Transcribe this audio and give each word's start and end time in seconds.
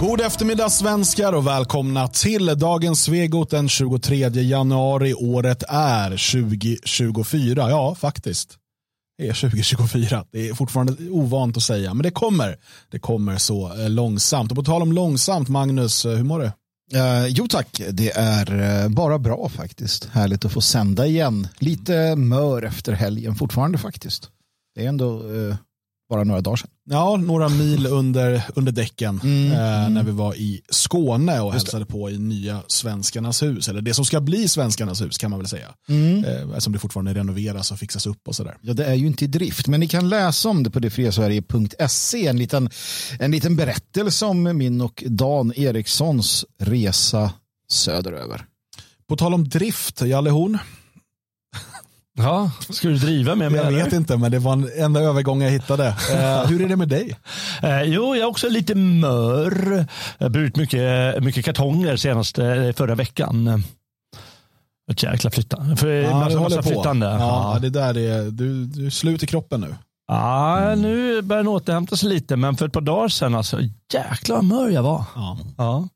God 0.00 0.20
eftermiddag 0.20 0.70
svenskar 0.70 1.32
och 1.32 1.46
välkomna 1.46 2.08
till 2.08 2.46
dagens 2.58 3.02
Svegot 3.02 3.50
den 3.50 3.68
23 3.68 4.28
januari. 4.28 5.14
Året 5.14 5.62
är 5.68 6.10
2024. 6.10 7.70
Ja, 7.70 7.94
faktiskt. 7.94 8.56
Det 9.18 9.28
är 9.28 9.32
2024. 9.32 10.24
Det 10.32 10.48
är 10.48 10.54
fortfarande 10.54 11.10
ovant 11.10 11.56
att 11.56 11.62
säga, 11.62 11.94
men 11.94 12.02
det 12.02 12.10
kommer. 12.10 12.56
Det 12.90 12.98
kommer 12.98 13.38
så 13.38 13.74
eh, 13.74 13.90
långsamt. 13.90 14.50
Och 14.50 14.56
på 14.56 14.62
tal 14.62 14.82
om 14.82 14.92
långsamt, 14.92 15.48
Magnus, 15.48 16.04
eh, 16.04 16.16
hur 16.16 16.24
mår 16.24 16.40
du? 16.40 16.46
Eh, 16.98 17.26
jo 17.26 17.48
tack, 17.48 17.82
det 17.90 18.10
är 18.16 18.82
eh, 18.82 18.88
bara 18.88 19.18
bra 19.18 19.48
faktiskt. 19.48 20.04
Härligt 20.04 20.44
att 20.44 20.52
få 20.52 20.60
sända 20.60 21.06
igen. 21.06 21.48
Lite 21.58 22.16
mör 22.16 22.62
efter 22.62 22.92
helgen 22.92 23.34
fortfarande 23.34 23.78
faktiskt. 23.78 24.30
Det 24.74 24.84
är 24.84 24.88
ändå 24.88 25.34
eh, 25.34 25.56
bara 26.10 26.24
några 26.24 26.40
dagar 26.40 26.56
sedan. 26.56 26.70
Ja, 26.88 27.16
några 27.16 27.48
mil 27.48 27.86
under, 27.86 28.42
under 28.54 28.72
däcken 28.72 29.20
mm, 29.24 29.52
eh, 29.52 29.90
när 29.90 30.02
vi 30.02 30.10
var 30.10 30.34
i 30.34 30.60
Skåne 30.68 31.40
och 31.40 31.52
hälsade 31.52 31.86
på 31.86 32.10
i 32.10 32.18
nya 32.18 32.62
Svenskarnas 32.66 33.42
hus. 33.42 33.68
Eller 33.68 33.80
det 33.80 33.94
som 33.94 34.04
ska 34.04 34.20
bli 34.20 34.48
Svenskarnas 34.48 35.02
hus 35.02 35.18
kan 35.18 35.30
man 35.30 35.40
väl 35.40 35.48
säga. 35.48 35.68
Mm. 35.88 36.24
Eh, 36.24 36.42
eftersom 36.42 36.72
det 36.72 36.78
fortfarande 36.78 37.14
renoveras 37.14 37.72
och 37.72 37.78
fixas 37.78 38.06
upp 38.06 38.28
och 38.28 38.34
sådär. 38.34 38.56
Ja, 38.60 38.74
det 38.74 38.84
är 38.84 38.94
ju 38.94 39.06
inte 39.06 39.24
i 39.24 39.28
drift, 39.28 39.66
men 39.66 39.80
ni 39.80 39.88
kan 39.88 40.08
läsa 40.08 40.48
om 40.48 40.62
det 40.62 40.70
på 40.70 40.78
detfriasverige.se. 40.78 42.26
En 42.26 42.38
liten, 42.38 42.70
en 43.18 43.30
liten 43.30 43.56
berättelse 43.56 44.26
om 44.26 44.42
min 44.42 44.80
och 44.80 45.04
Dan 45.06 45.52
Erikssons 45.56 46.44
resa 46.58 47.32
söderöver. 47.68 48.44
På 49.08 49.16
tal 49.16 49.34
om 49.34 49.48
drift, 49.48 50.02
Jalle 50.02 50.30
Horn. 50.30 50.58
Ja, 52.18 52.50
ska 52.70 52.88
du 52.88 52.94
driva 52.94 53.34
med 53.34 53.52
mig? 53.52 53.60
Jag 53.60 53.72
vet 53.84 53.92
inte, 53.92 54.16
men 54.16 54.30
det 54.30 54.38
var 54.38 54.52
en 54.52 54.70
enda 54.76 55.00
övergång 55.00 55.42
jag 55.42 55.50
hittade. 55.50 55.86
Uh, 55.88 56.46
hur 56.48 56.62
är 56.62 56.68
det 56.68 56.76
med 56.76 56.88
dig? 56.88 57.16
Uh, 57.64 57.82
jo, 57.82 58.14
jag 58.14 58.18
är 58.22 58.26
också 58.26 58.48
lite 58.48 58.74
mör. 58.74 59.86
Jag 60.18 60.24
har 60.24 60.30
burit 60.30 60.56
mycket, 60.56 61.22
mycket 61.22 61.44
kartonger 61.44 61.96
senast 61.96 62.38
uh, 62.38 62.72
förra 62.72 62.94
veckan. 62.94 63.62
Ett 64.92 65.02
jäkla 65.02 65.30
flytta. 65.30 65.76
För 65.76 65.88
ja, 65.88 66.18
massa, 66.18 66.40
massa 66.40 66.62
flyttande. 66.62 67.06
Ja, 67.06 67.52
ja, 67.54 67.58
det 67.60 67.70
där 67.70 67.98
är, 67.98 68.30
du, 68.30 68.64
du 68.64 68.86
är 68.86 68.90
slut 68.90 69.22
i 69.22 69.26
kroppen 69.26 69.60
nu. 69.60 69.74
Ja, 70.08 70.74
nu 70.76 71.22
börjar 71.22 71.42
den 71.42 71.52
återhämta 71.52 71.96
sig 71.96 72.08
lite, 72.08 72.36
men 72.36 72.56
för 72.56 72.66
ett 72.66 72.72
par 72.72 72.80
dagar 72.80 73.08
sedan, 73.08 73.34
alltså, 73.34 73.58
vad 74.28 74.44
mör 74.44 74.68
jag 74.68 74.82
var. 74.82 75.04
Ja. 75.14 75.38
ja. 75.56 75.88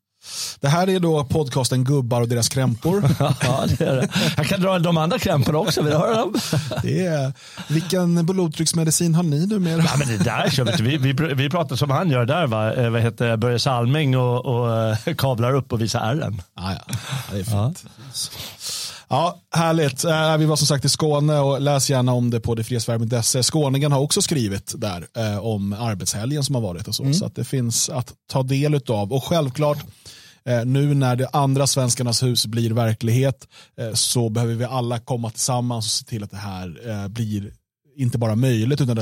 Det 0.59 0.67
här 0.67 0.89
är 0.89 0.99
då 0.99 1.25
podcasten 1.25 1.83
Gubbar 1.83 2.21
och 2.21 2.27
deras 2.27 2.49
krämpor. 2.49 3.03
ja, 3.19 3.65
det 3.67 3.85
är 3.85 3.95
det. 3.95 4.09
Jag 4.37 4.45
kan 4.45 4.61
dra 4.61 4.79
de 4.79 4.97
andra 4.97 5.19
krämporna 5.19 5.57
också, 5.57 5.81
vill 5.81 5.91
du 5.91 5.97
höra 5.97 6.17
dem? 6.17 6.35
det 6.83 7.05
är, 7.05 7.33
vilken 7.67 8.25
blodtrycksmedicin 8.25 9.15
har 9.15 9.23
ni 9.23 9.45
numera? 9.45 9.83
Ja, 9.83 9.97
men 9.97 10.07
det 10.07 10.17
där 10.17 10.49
kör 10.49 10.83
vi, 10.83 10.97
vi, 10.97 11.33
vi 11.33 11.49
pratar 11.49 11.75
som 11.75 11.89
han 11.89 12.09
gör 12.09 12.25
där, 12.25 12.47
va? 12.47 12.73
Eh, 12.73 12.89
vad 12.89 13.01
heter 13.01 13.37
Börje 13.37 13.59
Salming 13.59 14.17
och, 14.17 14.45
och 14.45 14.77
eh, 14.77 15.15
kavlar 15.17 15.53
upp 15.53 15.73
och 15.73 15.81
visar 15.81 15.99
ärren. 15.99 16.41
Ja, 16.55 16.73
ja. 16.73 16.95
det 17.31 17.39
är 17.39 17.43
fint. 17.43 17.85
Ja. 17.85 18.90
Ja, 19.11 19.39
härligt. 19.55 20.03
Eh, 20.03 20.37
vi 20.37 20.45
var 20.45 20.55
som 20.55 20.67
sagt 20.67 20.85
i 20.85 20.89
Skåne 20.89 21.39
och 21.39 21.61
läs 21.61 21.89
gärna 21.89 22.13
om 22.13 22.29
det 22.29 22.39
på 22.39 22.55
detfriasverige.se. 22.55 23.43
Skåningen 23.43 23.91
har 23.91 23.99
också 23.99 24.21
skrivit 24.21 24.73
där 24.77 25.07
eh, 25.17 25.45
om 25.45 25.73
arbetshelgen 25.73 26.43
som 26.43 26.55
har 26.55 26.61
varit 26.61 26.87
och 26.87 26.95
så. 26.95 27.03
Mm. 27.03 27.13
Så 27.13 27.25
att 27.25 27.35
det 27.35 27.43
finns 27.43 27.89
att 27.89 28.13
ta 28.31 28.43
del 28.43 28.81
av. 28.87 29.13
Och 29.13 29.23
självklart 29.23 29.77
Eh, 30.45 30.65
nu 30.65 30.93
när 30.93 31.15
det 31.15 31.27
andra 31.33 31.67
Svenskarnas 31.67 32.23
hus 32.23 32.45
blir 32.45 32.71
verklighet 32.71 33.47
så 33.93 34.29
behöver 34.29 34.55
vi 34.55 34.65
alla 34.65 34.99
komma 34.99 35.29
tillsammans 35.29 35.85
och 35.85 35.91
se 35.91 36.05
till 36.05 36.23
att 36.23 36.31
det 36.31 36.37
här 36.37 37.07
blir 37.07 37.53
inte 37.95 38.17
bara 38.17 38.35
möjligt 38.35 38.81
utan 38.81 38.95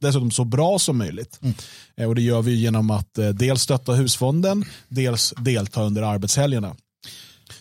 dessutom 0.00 0.30
så 0.30 0.44
bra 0.44 0.78
som 0.78 0.98
möjligt. 0.98 1.40
Mm. 1.42 2.08
Och 2.08 2.14
Det 2.14 2.22
gör 2.22 2.42
vi 2.42 2.54
genom 2.54 2.90
att 2.90 3.18
dels 3.34 3.62
stötta 3.62 3.92
husfonden, 3.92 4.64
dels 4.88 5.34
delta 5.36 5.82
under 5.82 6.02
arbetshelgerna. 6.02 6.76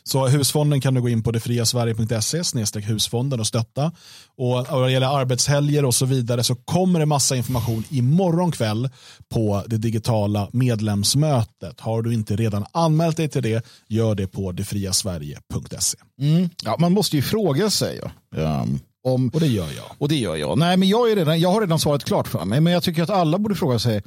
Så 0.08 0.28
husfonden 0.28 0.82
kan 0.82 0.94
du 0.94 1.02
gå 1.02 1.10
in 1.10 1.24
på 1.24 1.32
detfriasverige.se 1.32 2.80
husfonden 2.80 3.40
och 3.40 3.48
stötta. 3.48 3.92
Och 4.38 4.68
vad 4.72 4.92
gäller 4.92 5.20
arbetshelger 5.20 5.86
och 5.86 5.96
så 5.96 6.06
vidare 6.06 6.44
så 6.44 6.56
kommer 6.56 7.00
det 7.00 7.06
massa 7.06 7.36
information 7.36 7.84
imorgon 7.90 8.52
kväll 8.52 8.90
på 9.30 9.64
det 9.68 9.78
digitala 9.78 10.50
medlemsmötet. 10.54 11.80
Har 11.80 12.02
du 12.02 12.14
inte 12.14 12.36
redan 12.36 12.66
anmält 12.72 13.18
dig 13.18 13.30
till 13.30 13.44
det, 13.44 13.66
gör 13.88 14.16
det 14.16 14.28
på 14.28 14.52
detfriasverige.se. 14.52 15.98
Mm. 16.22 16.50
Ja, 16.64 16.76
man 16.80 16.92
måste 16.92 17.16
ju 17.16 17.22
fråga 17.22 17.70
sig. 17.70 18.02
Ja. 18.36 18.62
Um, 18.62 18.80
om, 19.04 19.30
och 19.30 19.40
det 19.40 19.48
gör 19.48 19.68
jag. 19.76 19.86
Och 19.98 20.10
det 20.10 20.16
gör 20.16 20.36
jag. 20.36 20.58
Nej, 20.58 20.78
men 20.78 20.88
jag, 20.88 21.12
är 21.12 21.16
redan, 21.16 21.40
jag 21.40 21.52
har 21.52 21.62
redan 21.62 21.80
svaret 21.80 22.04
klart 22.04 22.28
för 22.28 22.46
mig, 22.46 22.62
men 22.62 22.74
jag 22.74 22.84
tycker 22.84 23.04
att 23.04 23.10
alla 23.10 23.38
borde 23.38 23.56
fråga 23.56 23.80
sig 23.80 24.02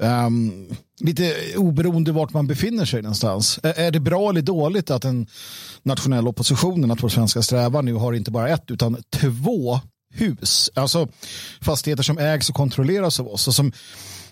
Um, 0.00 0.76
lite 1.00 1.34
oberoende 1.56 2.12
vart 2.12 2.32
man 2.32 2.46
befinner 2.46 2.84
sig 2.84 3.02
någonstans. 3.02 3.60
Är 3.62 3.90
det 3.90 4.00
bra 4.00 4.30
eller 4.30 4.42
dåligt 4.42 4.90
att 4.90 5.02
den 5.02 5.26
nationella 5.82 6.28
oppositionen, 6.28 6.90
att 6.90 7.02
vår 7.02 7.08
svenska 7.08 7.42
strävan 7.42 7.84
nu 7.84 7.94
har 7.94 8.12
inte 8.12 8.30
bara 8.30 8.48
ett 8.48 8.70
utan 8.70 8.96
två 9.10 9.80
hus, 10.14 10.70
alltså 10.74 11.08
fastigheter 11.60 12.02
som 12.02 12.18
ägs 12.18 12.48
och 12.48 12.54
kontrolleras 12.54 13.20
av 13.20 13.28
oss 13.28 13.48
och 13.48 13.54
som 13.54 13.72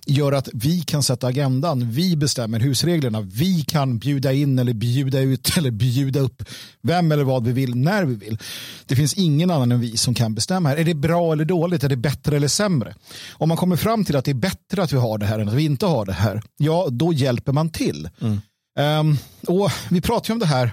gör 0.06 0.32
att 0.32 0.48
vi 0.52 0.80
kan 0.80 1.02
sätta 1.02 1.26
agendan, 1.26 1.90
vi 1.90 2.16
bestämmer 2.16 2.60
husreglerna, 2.60 3.20
vi 3.20 3.62
kan 3.62 3.98
bjuda 3.98 4.32
in 4.32 4.58
eller 4.58 4.72
bjuda 4.72 5.20
ut 5.20 5.52
eller 5.58 5.70
bjuda 5.70 6.20
upp 6.20 6.42
vem 6.82 7.12
eller 7.12 7.24
vad 7.24 7.44
vi 7.44 7.52
vill 7.52 7.76
när 7.76 8.04
vi 8.04 8.14
vill. 8.14 8.38
Det 8.86 8.96
finns 8.96 9.14
ingen 9.14 9.50
annan 9.50 9.72
än 9.72 9.80
vi 9.80 9.96
som 9.96 10.14
kan 10.14 10.34
bestämma 10.34 10.68
här. 10.68 10.76
Är 10.76 10.84
det 10.84 10.94
bra 10.94 11.32
eller 11.32 11.44
dåligt? 11.44 11.84
Är 11.84 11.88
det 11.88 11.96
bättre 11.96 12.36
eller 12.36 12.48
sämre? 12.48 12.94
Om 13.32 13.48
man 13.48 13.58
kommer 13.58 13.76
fram 13.76 14.04
till 14.04 14.16
att 14.16 14.24
det 14.24 14.30
är 14.30 14.34
bättre 14.34 14.82
att 14.82 14.92
vi 14.92 14.96
har 14.96 15.18
det 15.18 15.26
här 15.26 15.38
än 15.38 15.48
att 15.48 15.54
vi 15.54 15.64
inte 15.64 15.86
har 15.86 16.06
det 16.06 16.12
här, 16.12 16.42
ja 16.56 16.88
då 16.90 17.12
hjälper 17.12 17.52
man 17.52 17.70
till. 17.70 18.08
Mm. 18.20 18.40
Um, 18.78 19.18
och 19.46 19.70
Vi 19.90 20.00
pratade 20.00 20.32
om 20.32 20.38
det 20.38 20.46
här 20.46 20.70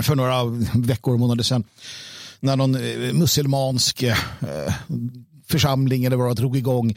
för 0.00 0.14
några 0.14 0.44
veckor 0.74 1.14
och 1.14 1.20
månader 1.20 1.44
sedan 1.44 1.64
när 2.40 2.56
någon 2.56 2.74
eh, 2.74 3.12
musselmansk 3.12 4.02
eh, 4.02 4.16
församling 5.48 6.04
eller 6.04 6.16
vad 6.16 6.36
drog 6.36 6.56
igång 6.56 6.94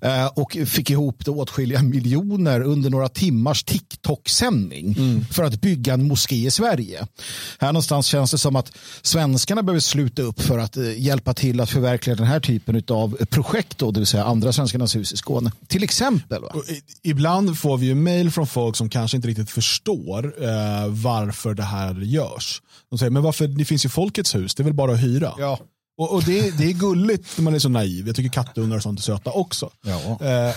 Eh, 0.00 0.26
och 0.26 0.56
fick 0.66 0.90
ihop 0.90 1.24
det 1.24 1.30
åtskilliga 1.30 1.82
miljoner 1.82 2.60
under 2.60 2.90
några 2.90 3.08
timmars 3.08 3.64
TikTok-sändning 3.64 4.94
mm. 4.98 5.24
för 5.24 5.44
att 5.44 5.60
bygga 5.60 5.94
en 5.94 6.08
moské 6.08 6.46
i 6.46 6.50
Sverige. 6.50 7.06
Här 7.58 7.72
någonstans 7.72 8.06
känns 8.06 8.30
det 8.30 8.38
som 8.38 8.56
att 8.56 8.72
svenskarna 9.02 9.62
behöver 9.62 9.80
sluta 9.80 10.22
upp 10.22 10.40
för 10.40 10.58
att 10.58 10.76
eh, 10.76 11.02
hjälpa 11.02 11.34
till 11.34 11.60
att 11.60 11.70
förverkliga 11.70 12.16
den 12.16 12.26
här 12.26 12.40
typen 12.40 12.82
av 12.88 13.16
projekt, 13.30 13.78
då, 13.78 13.90
det 13.90 14.00
vill 14.00 14.06
säga 14.06 14.24
andra 14.24 14.52
svenskarnas 14.52 14.96
hus 14.96 15.12
i 15.12 15.16
Skåne. 15.16 15.52
Till 15.66 15.82
exempel. 15.82 16.42
Va? 16.42 16.54
ibland 17.02 17.58
får 17.58 17.78
vi 17.78 17.86
ju 17.86 17.94
mail 17.94 18.30
från 18.30 18.46
folk 18.46 18.76
som 18.76 18.88
kanske 18.88 19.16
inte 19.16 19.28
riktigt 19.28 19.50
förstår 19.50 20.34
eh, 20.44 20.88
varför 20.88 21.54
det 21.54 21.62
här 21.62 21.94
görs. 21.94 22.62
De 22.90 22.98
säger, 22.98 23.10
men 23.10 23.22
varför, 23.22 23.46
det 23.46 23.64
finns 23.64 23.84
ju 23.84 23.88
Folkets 23.88 24.34
hus, 24.34 24.54
det 24.54 24.62
är 24.62 24.64
väl 24.64 24.74
bara 24.74 24.92
att 24.92 25.02
hyra. 25.02 25.32
Ja. 25.38 25.58
Och, 25.96 26.14
och 26.14 26.22
det, 26.22 26.58
det, 26.58 26.64
är 26.64 26.72
gulligt 26.72 27.38
när 27.38 27.44
man 27.44 27.54
är 27.54 27.58
så 27.58 27.68
naiv. 27.68 28.06
Jag 28.06 28.16
tycker 28.16 28.30
kattungar 28.30 28.76
och 28.76 28.82
sånt 28.82 28.98
är 28.98 29.02
söta 29.02 29.30
också. 29.30 29.70
Ja. 29.84 30.26
Eh, 30.26 30.54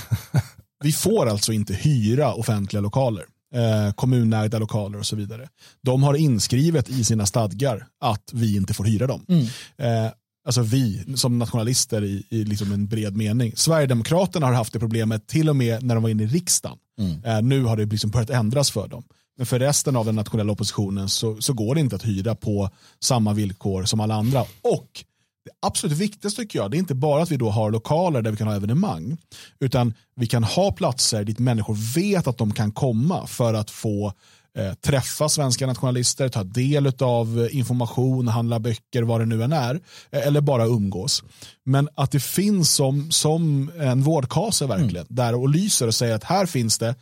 vi 0.84 0.92
får 0.92 1.26
alltså 1.26 1.54
inte 1.54 1.74
hyra 1.74 2.34
offentliga 2.34 2.82
lokaler. 2.82 3.26
Eh, 3.54 3.94
kommunägda 3.94 4.60
lokaler 4.60 5.00
och 5.00 5.06
så 5.06 5.16
vidare. 5.16 5.50
De 5.84 6.04
har 6.04 6.14
inskrivet 6.14 6.90
i 6.90 7.04
sina 7.04 7.26
stadgar 7.26 7.88
att 8.02 8.30
vi 8.34 8.56
inte 8.56 8.74
får 8.74 8.84
hyra 8.84 9.08
dem. 9.08 9.26
Mm. 9.28 9.46
Eh, 9.78 10.12
alltså 10.46 10.62
vi 10.62 11.04
som 11.16 11.40
nationalister 11.40 12.04
i, 12.04 12.24
i 12.30 12.44
liksom 12.44 12.72
en 12.72 12.88
bred 12.88 13.16
mening. 13.16 13.54
Sverigedemokraterna 13.56 14.46
har 14.46 14.54
haft 14.54 14.74
det 14.74 14.80
problemet 14.80 15.28
till 15.28 15.50
och 15.50 15.56
med 15.56 15.84
när 15.84 15.96
de 15.96 16.04
var 16.04 16.10
inne 16.10 16.24
i 16.24 16.28
riksdagen. 16.28 16.78
Mm. 17.00 17.24
Eh, 17.24 17.42
nu 17.42 17.64
har 17.64 17.78
det 17.78 17.86
liksom 17.86 18.10
börjat 18.10 18.30
ändras 18.30 18.72
för 18.72 18.88
dem. 18.88 19.04
Men 19.38 19.46
för 19.46 19.60
resten 19.60 19.96
av 19.96 20.06
den 20.06 20.16
nationella 20.16 20.52
oppositionen 20.52 21.10
så, 21.10 21.42
så 21.42 21.54
går 21.54 21.76
det 21.76 21.82
inte 21.82 21.96
att 21.96 22.06
hyra 22.06 22.36
på 22.36 22.70
samma 23.00 23.34
villkor 23.34 23.84
som 23.84 24.00
alla 24.00 24.16
andra. 24.16 24.42
Och 24.62 25.04
det 25.48 25.68
absolut 25.68 25.98
viktigaste 25.98 26.42
tycker 26.42 26.60
jag, 26.60 26.72
det 26.72 26.78
är 26.78 26.80
inte 26.80 26.96
bara 26.96 27.24
att 27.24 27.32
vi 27.32 27.38
då 27.38 27.50
har 27.50 27.72
lokaler 27.72 28.22
där 28.22 28.32
vi 28.32 28.38
kan 28.38 28.48
ha 28.48 28.56
evenemang, 28.56 29.18
utan 29.60 29.94
vi 30.16 30.28
kan 30.28 30.44
ha 30.44 30.72
platser 30.72 31.24
dit 31.24 31.40
människor 31.40 31.96
vet 31.96 32.28
att 32.28 32.38
de 32.38 32.54
kan 32.54 32.72
komma 32.72 33.28
för 33.28 33.54
att 33.54 33.72
få 33.72 34.14
eh, 34.58 34.74
träffa 34.74 35.30
svenska 35.30 35.68
nationalister, 35.68 36.30
ta 36.30 36.44
del 36.44 36.92
av 37.00 37.50
information, 37.52 38.28
handla 38.28 38.60
böcker, 38.60 39.04
vad 39.04 39.22
det 39.22 39.26
nu 39.26 39.44
än 39.44 39.54
är, 39.54 39.76
eh, 40.12 40.28
eller 40.28 40.42
bara 40.42 40.66
umgås. 40.66 41.24
Men 41.66 41.90
att 41.96 42.12
det 42.12 42.20
finns 42.20 42.72
som, 42.72 43.12
som 43.12 43.72
en 43.80 44.04
vårdkase 44.04 44.66
verkligen, 44.66 45.06
mm. 45.10 45.16
där 45.16 45.36
och 45.36 45.50
lyser 45.50 45.88
och 45.88 45.96
säger 45.96 46.16
att 46.16 46.24
här 46.24 46.46
finns 46.46 46.78
det 46.78 46.96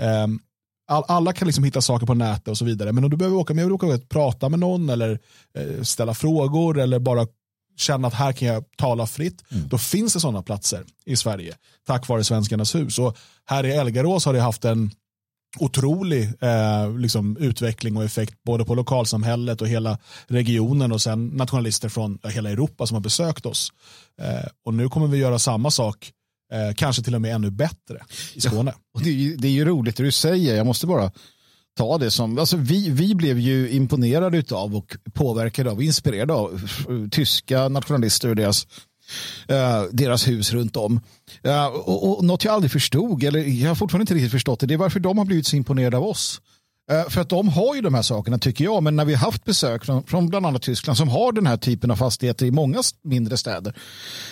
eh, 0.00 0.26
alla 0.90 1.32
kan 1.32 1.46
liksom 1.46 1.64
hitta 1.64 1.80
saker 1.80 2.06
på 2.06 2.14
nätet 2.14 2.48
och 2.48 2.58
så 2.58 2.64
vidare. 2.64 2.92
Men 2.92 3.04
om 3.04 3.10
du 3.10 3.16
behöver 3.16 3.36
åka 3.36 3.54
med 3.54 3.72
åka 3.72 3.86
och 3.86 4.08
prata 4.08 4.48
med 4.48 4.58
någon 4.58 4.90
eller 4.90 5.18
eh, 5.58 5.82
ställa 5.82 6.14
frågor 6.14 6.78
eller 6.78 6.98
bara 6.98 7.26
känna 7.80 8.08
att 8.08 8.14
här 8.14 8.32
kan 8.32 8.48
jag 8.48 8.64
tala 8.76 9.06
fritt, 9.06 9.44
mm. 9.50 9.68
då 9.68 9.78
finns 9.78 10.12
det 10.14 10.20
sådana 10.20 10.42
platser 10.42 10.84
i 11.06 11.16
Sverige 11.16 11.54
tack 11.86 12.08
vare 12.08 12.24
Svenskarnas 12.24 12.74
hus. 12.74 12.98
Och 12.98 13.16
här 13.46 13.66
i 13.66 13.72
Elgarås 13.72 14.24
har 14.24 14.32
det 14.32 14.40
haft 14.40 14.64
en 14.64 14.90
otrolig 15.58 16.32
eh, 16.40 16.98
liksom, 16.98 17.36
utveckling 17.36 17.96
och 17.96 18.04
effekt 18.04 18.34
både 18.44 18.64
på 18.64 18.74
lokalsamhället 18.74 19.62
och 19.62 19.68
hela 19.68 19.98
regionen 20.26 20.92
och 20.92 21.02
sen 21.02 21.26
nationalister 21.26 21.88
från 21.88 22.18
hela 22.24 22.50
Europa 22.50 22.86
som 22.86 22.94
har 22.94 23.00
besökt 23.00 23.46
oss. 23.46 23.72
Eh, 24.22 24.48
och 24.64 24.74
nu 24.74 24.88
kommer 24.88 25.06
vi 25.06 25.18
göra 25.18 25.38
samma 25.38 25.70
sak 25.70 26.12
Eh, 26.52 26.74
kanske 26.74 27.02
till 27.02 27.14
och 27.14 27.20
med 27.20 27.34
ännu 27.34 27.50
bättre 27.50 27.98
i 28.34 28.40
Skåne. 28.40 28.74
Ja, 28.94 29.00
det, 29.04 29.10
är, 29.10 29.36
det 29.36 29.48
är 29.48 29.52
ju 29.52 29.64
roligt 29.64 29.96
det 29.96 30.02
du 30.02 30.12
säger. 30.12 30.56
Jag 30.56 30.66
måste 30.66 30.86
bara 30.86 31.12
ta 31.76 31.98
det 31.98 32.10
som, 32.10 32.38
alltså 32.38 32.56
vi, 32.56 32.90
vi 32.90 33.14
blev 33.14 33.38
ju 33.38 33.70
imponerade 33.70 34.44
av 34.50 34.76
och 34.76 34.96
påverkade 35.12 35.70
av, 35.70 35.82
inspirerade 35.82 36.32
av 36.32 36.60
tyska 37.10 37.68
nationalister 37.68 38.28
och 38.28 38.36
deras, 38.36 38.66
uh, 39.50 39.82
deras 39.92 40.28
hus 40.28 40.52
runt 40.52 40.76
om. 40.76 41.00
Uh, 41.46 41.66
och, 41.66 42.18
och 42.18 42.24
något 42.24 42.44
jag 42.44 42.54
aldrig 42.54 42.72
förstod, 42.72 43.24
eller 43.24 43.40
jag 43.40 43.68
har 43.68 43.74
fortfarande 43.74 44.02
inte 44.02 44.14
riktigt 44.14 44.32
förstått 44.32 44.60
det, 44.60 44.66
det 44.66 44.74
är 44.74 44.78
varför 44.78 45.00
de 45.00 45.18
har 45.18 45.24
blivit 45.24 45.46
så 45.46 45.56
imponerade 45.56 45.96
av 45.96 46.04
oss. 46.04 46.40
Uh, 46.92 47.08
för 47.08 47.20
att 47.20 47.28
de 47.28 47.48
har 47.48 47.74
ju 47.74 47.80
de 47.80 47.94
här 47.94 48.02
sakerna 48.02 48.38
tycker 48.38 48.64
jag, 48.64 48.82
men 48.82 48.96
när 48.96 49.04
vi 49.04 49.14
har 49.14 49.26
haft 49.26 49.44
besök 49.44 49.84
från, 49.84 50.04
från 50.04 50.28
bland 50.28 50.46
annat 50.46 50.62
Tyskland 50.62 50.96
som 50.96 51.08
har 51.08 51.32
den 51.32 51.46
här 51.46 51.56
typen 51.56 51.90
av 51.90 51.96
fastigheter 51.96 52.46
i 52.46 52.50
många 52.50 52.82
mindre 53.04 53.36
städer 53.36 53.74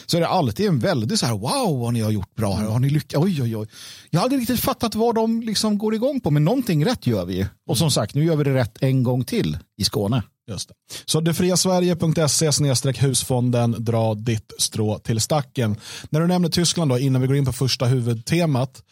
så 0.06 0.16
är 0.16 0.20
det 0.20 0.28
alltid 0.28 0.66
en 0.66 0.78
väldigt 0.78 1.20
så 1.20 1.26
här 1.26 1.34
wow 1.34 1.80
vad 1.80 1.92
ni 1.92 2.00
har 2.00 2.10
gjort 2.10 2.34
bra 2.34 2.54
här, 2.54 2.64
har 2.64 2.78
ni 2.78 2.90
lyckats, 2.90 3.24
oj 3.24 3.42
oj 3.42 3.56
oj. 3.56 3.68
Jag 4.10 4.20
har 4.20 4.24
aldrig 4.24 4.40
riktigt 4.40 4.60
fattat 4.60 4.94
vad 4.94 5.14
de 5.14 5.42
liksom 5.42 5.78
går 5.78 5.94
igång 5.94 6.20
på, 6.20 6.30
men 6.30 6.44
någonting 6.44 6.84
rätt 6.84 7.06
gör 7.06 7.24
vi. 7.24 7.46
Och 7.68 7.78
som 7.78 7.90
sagt, 7.90 8.14
nu 8.14 8.24
gör 8.24 8.36
vi 8.36 8.44
det 8.44 8.54
rätt 8.54 8.82
en 8.82 9.02
gång 9.02 9.24
till 9.24 9.58
i 9.76 9.84
Skåne. 9.84 10.22
Just 10.48 10.68
det. 10.68 10.74
Så 11.04 11.20
detfriasverige.se 11.20 12.92
husfonden, 12.92 13.76
dra 13.78 14.14
ditt 14.14 14.52
strå 14.58 14.98
till 14.98 15.20
stacken. 15.20 15.76
När 16.10 16.20
du 16.20 16.26
nämner 16.26 16.48
Tyskland 16.48 16.90
då, 16.90 16.98
innan 16.98 17.22
vi 17.22 17.28
går 17.28 17.36
in 17.36 17.44
på 17.44 17.52
första 17.52 17.86
huvudtemat, 17.86 18.76
eh, 18.78 18.82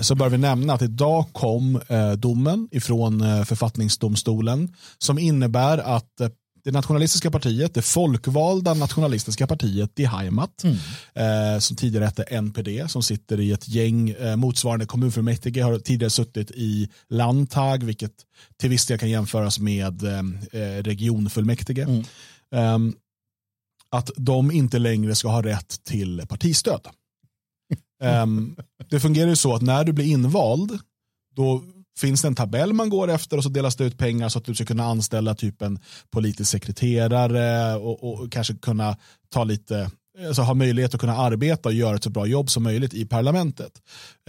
så 0.00 0.14
bör 0.14 0.28
vi 0.28 0.38
nämna 0.38 0.72
att 0.72 0.82
idag 0.82 1.26
kom 1.32 1.80
eh, 1.88 2.12
domen 2.12 2.68
ifrån 2.70 3.20
eh, 3.20 3.44
författningsdomstolen 3.44 4.74
som 4.98 5.18
innebär 5.18 5.78
att 5.78 6.20
det 6.66 6.72
nationalistiska 6.72 7.30
partiet, 7.30 7.74
det 7.74 7.82
folkvalda 7.82 8.74
nationalistiska 8.74 9.46
partiet 9.46 9.96
Die 9.96 10.06
Heimat, 10.06 10.64
mm. 10.64 10.76
eh, 11.14 11.58
som 11.58 11.76
tidigare 11.76 12.04
hette 12.04 12.22
NPD, 12.22 12.90
som 12.90 13.02
sitter 13.02 13.40
i 13.40 13.52
ett 13.52 13.68
gäng 13.68 14.10
eh, 14.10 14.36
motsvarande 14.36 14.86
kommunfullmäktige, 14.86 15.62
har 15.62 15.78
tidigare 15.78 16.10
suttit 16.10 16.50
i 16.50 16.88
Landtag, 17.08 17.84
vilket 17.84 18.12
till 18.60 18.70
viss 18.70 18.86
del 18.86 18.98
kan 18.98 19.10
jämföras 19.10 19.58
med 19.58 20.02
eh, 20.02 20.18
eh 20.60 20.82
regionfullmäktige. 20.82 21.82
Mm. 21.82 22.04
Ehm, 22.54 22.94
att 23.90 24.10
de 24.16 24.50
inte 24.50 24.78
längre 24.78 25.14
ska 25.14 25.28
ha 25.28 25.42
rätt 25.42 25.84
till 25.84 26.22
partistöd. 26.28 26.80
Um, 28.02 28.56
det 28.90 29.00
fungerar 29.00 29.28
ju 29.28 29.36
så 29.36 29.54
att 29.54 29.62
när 29.62 29.84
du 29.84 29.92
blir 29.92 30.06
invald, 30.06 30.78
då 31.36 31.62
finns 31.98 32.22
det 32.22 32.28
en 32.28 32.34
tabell 32.34 32.72
man 32.72 32.88
går 32.88 33.10
efter 33.10 33.36
och 33.36 33.42
så 33.42 33.48
delas 33.48 33.76
det 33.76 33.84
ut 33.84 33.98
pengar 33.98 34.28
så 34.28 34.38
att 34.38 34.44
du 34.44 34.54
ska 34.54 34.64
kunna 34.64 34.84
anställa 34.84 35.34
typ 35.34 35.62
en 35.62 35.78
politisk 36.10 36.50
sekreterare 36.50 37.76
och, 37.76 38.04
och 38.04 38.32
kanske 38.32 38.54
kunna 38.54 38.96
ta 39.28 39.44
lite 39.44 39.90
alltså 40.26 40.42
ha 40.42 40.54
möjlighet 40.54 40.94
att 40.94 41.00
kunna 41.00 41.16
arbeta 41.16 41.68
och 41.68 41.74
göra 41.74 41.96
ett 41.96 42.04
så 42.04 42.10
bra 42.10 42.26
jobb 42.26 42.50
som 42.50 42.62
möjligt 42.62 42.94
i 42.94 43.06
parlamentet. 43.06 43.72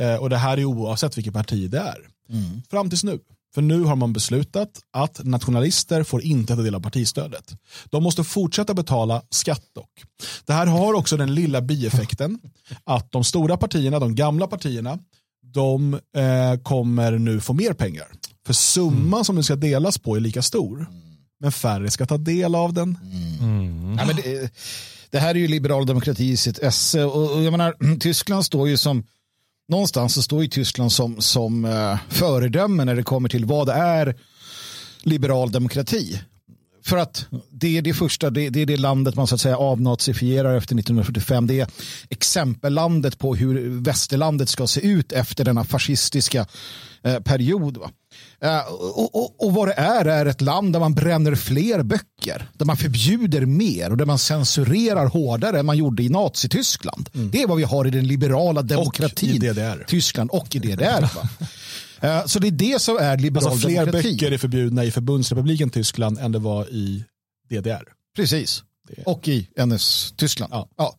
Eh, 0.02 0.16
och 0.16 0.30
det 0.30 0.38
här 0.38 0.58
är 0.58 0.66
oavsett 0.66 1.18
vilket 1.18 1.34
parti 1.34 1.70
det 1.70 1.80
är. 1.80 2.08
Mm. 2.30 2.62
Fram 2.70 2.90
tills 2.90 3.04
nu. 3.04 3.20
För 3.58 3.62
nu 3.62 3.84
har 3.84 3.96
man 3.96 4.14
beslutat 4.14 4.70
att 4.94 5.24
nationalister 5.24 6.04
får 6.04 6.22
inte 6.24 6.56
ta 6.56 6.62
del 6.62 6.76
av 6.76 6.80
partistödet. 6.80 7.56
De 7.86 8.04
måste 8.04 8.24
fortsätta 8.24 8.74
betala 8.74 9.22
skatt 9.30 9.64
dock. 9.76 9.90
Det 10.46 10.54
här 10.54 10.66
har 10.66 10.94
också 10.94 11.18
den 11.18 11.36
lilla 11.36 11.62
bieffekten 11.62 12.40
att 12.84 13.12
de 13.12 13.24
stora 13.24 13.58
partierna, 13.58 14.00
de 14.00 14.16
gamla 14.16 14.48
partierna, 14.48 15.00
de 15.54 15.94
eh, 15.94 16.62
kommer 16.64 17.12
nu 17.12 17.42
få 17.42 17.54
mer 17.54 17.74
pengar. 17.74 18.08
För 18.46 18.54
summan 18.54 19.14
mm. 19.14 19.24
som 19.24 19.36
det 19.36 19.44
ska 19.44 19.56
delas 19.56 19.98
på 19.98 20.16
är 20.16 20.20
lika 20.20 20.42
stor. 20.42 20.88
Men 21.40 21.52
färre 21.52 21.92
ska 21.92 22.06
ta 22.06 22.18
del 22.18 22.56
av 22.56 22.74
den. 22.74 22.98
Mm. 23.42 23.98
Ja, 24.00 24.06
men 24.06 24.16
det, 24.16 24.54
det, 25.10 25.20
här 25.20 25.30
är 25.30 25.40
ju 25.40 25.48
liberal 25.48 25.86
demokrati 25.86 26.26
i 26.30 26.38
sitt 26.38 26.60
esse. 26.60 27.04
Och, 27.04 27.36
och 27.36 27.44
jag 27.44 27.52
menar, 27.52 28.00
Tyskland 28.00 28.46
står 28.46 28.70
ju 28.70 28.78
som 28.78 29.04
någonstans 29.68 30.14
så 30.14 30.22
står 30.22 30.42
ju 30.42 30.48
Tyskland 30.48 30.92
som, 30.92 31.22
som 31.22 31.66
eh, 31.66 31.98
föredöme 32.10 32.86
när 32.86 32.96
det 32.96 33.04
kommer 33.04 33.30
till 33.30 33.46
vad 33.46 33.68
det 33.68 33.74
är 33.74 34.16
liberal 35.04 35.52
demokrati. 35.52 36.20
För 36.86 36.98
att 36.98 37.26
det 37.50 37.78
är 37.78 37.82
det 37.82 37.94
första, 37.94 38.30
det, 38.30 38.50
det, 38.50 38.62
är 38.62 38.66
det 38.66 38.78
landet 38.78 39.16
man 39.16 39.28
så 39.28 39.36
att 39.36 39.42
säga 39.42 39.58
avnazifierar 39.58 40.58
efter 40.58 40.76
1945. 40.76 41.48
Det 41.48 41.60
är 41.60 41.68
exempellandet 42.10 43.18
på 43.18 43.36
hur 43.36 43.82
västerlandet 43.82 44.50
ska 44.50 44.68
se 44.68 44.82
ut 44.82 45.12
efter 45.12 45.46
denna 45.46 45.64
fascistiska 45.64 46.46
eh, 47.04 47.20
period. 47.20 47.78
Eh, 48.44 48.60
och, 48.74 49.16
och, 49.16 49.46
och, 49.46 49.54
vad 49.54 49.68
det 49.68 49.74
är 49.74 50.06
är 50.06 50.26
ett 50.26 50.42
land 50.42 50.74
där 50.74 50.80
man 50.80 50.94
bränner 50.94 51.36
fler 51.36 51.84
böcker, 51.84 52.50
där 52.54 52.66
man 52.66 52.78
förbjuder 52.78 53.46
mer 53.46 53.92
och 53.92 53.98
där 53.98 54.06
man 54.06 54.20
censurerar 54.20 55.06
hårdare 55.06 55.60
än 55.60 55.66
man 55.66 55.78
gjorde 55.78 56.04
i 56.04 56.10
Nazityskland. 56.10 57.10
Mm. 57.14 57.32
Det 57.32 57.42
är 57.42 57.48
vad 57.48 57.58
vi 57.58 57.64
har 57.64 57.88
i 57.88 57.90
den 57.90 58.08
liberala 58.08 58.62
demokratin. 58.62 59.30
Och 59.30 59.36
i 59.36 59.48
DDR. 59.48 59.86
Tyskland 59.88 60.30
och 60.30 60.56
i 60.56 60.60
DDR. 60.60 61.10
Eh, 62.02 62.26
så 62.26 62.40
det 62.40 62.48
är 62.48 62.52
det 62.52 62.82
som 62.82 62.98
är 62.98 63.18
liberal 63.18 63.48
alltså, 63.52 63.68
fler 63.68 63.80
demokrati. 63.80 64.12
böcker 64.12 64.32
är 64.32 64.38
förbjudna 64.38 64.84
i 64.84 64.92
förbundsrepubliken 64.92 65.70
Tyskland 65.70 66.20
än 66.20 66.32
det 66.32 66.40
var 66.40 66.70
i 66.70 67.04
DDR. 67.50 67.84
Precis. 68.16 68.64
Det. 68.88 69.04
Och 69.06 69.28
i 69.28 69.48
NS 69.66 70.14
Tyskland. 70.18 70.54
Ja. 70.54 70.70
ja. 70.78 70.96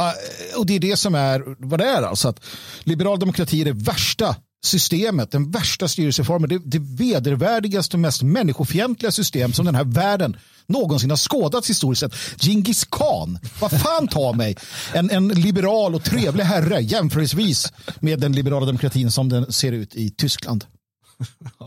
Uh, 0.00 0.58
och 0.58 0.66
det 0.66 0.74
är 0.74 0.80
det 0.80 0.96
som 0.96 1.14
är 1.14 1.44
vad 1.58 1.80
det 1.80 1.84
är. 1.84 2.02
Alltså 2.02 2.28
att 2.28 2.44
liberal 2.84 3.18
demokrati 3.18 3.60
är 3.60 3.64
det 3.64 3.72
värsta 3.72 4.36
systemet, 4.66 5.30
den 5.30 5.50
värsta 5.50 5.88
styrelseformen, 5.88 6.48
det, 6.48 6.58
det 6.64 6.78
vedervärdigaste 6.78 7.96
och 7.96 8.00
mest 8.00 8.22
människofientliga 8.22 9.12
system 9.12 9.52
som 9.52 9.64
den 9.64 9.74
här 9.74 9.84
världen 9.84 10.36
någonsin 10.66 11.10
har 11.10 11.16
skådats 11.16 11.70
historiskt 11.70 12.00
sett. 12.00 12.42
Genghis 12.42 12.84
khan, 12.84 13.38
vad 13.60 13.80
fan 13.80 14.08
ta 14.08 14.32
mig, 14.32 14.56
en, 14.94 15.10
en 15.10 15.28
liberal 15.28 15.94
och 15.94 16.04
trevlig 16.04 16.44
herre 16.44 16.80
jämförelsevis 16.80 17.72
med 18.00 18.20
den 18.20 18.32
liberala 18.32 18.66
demokratin 18.66 19.10
som 19.10 19.28
den 19.28 19.52
ser 19.52 19.72
ut 19.72 19.94
i 19.94 20.10
Tyskland. 20.10 20.64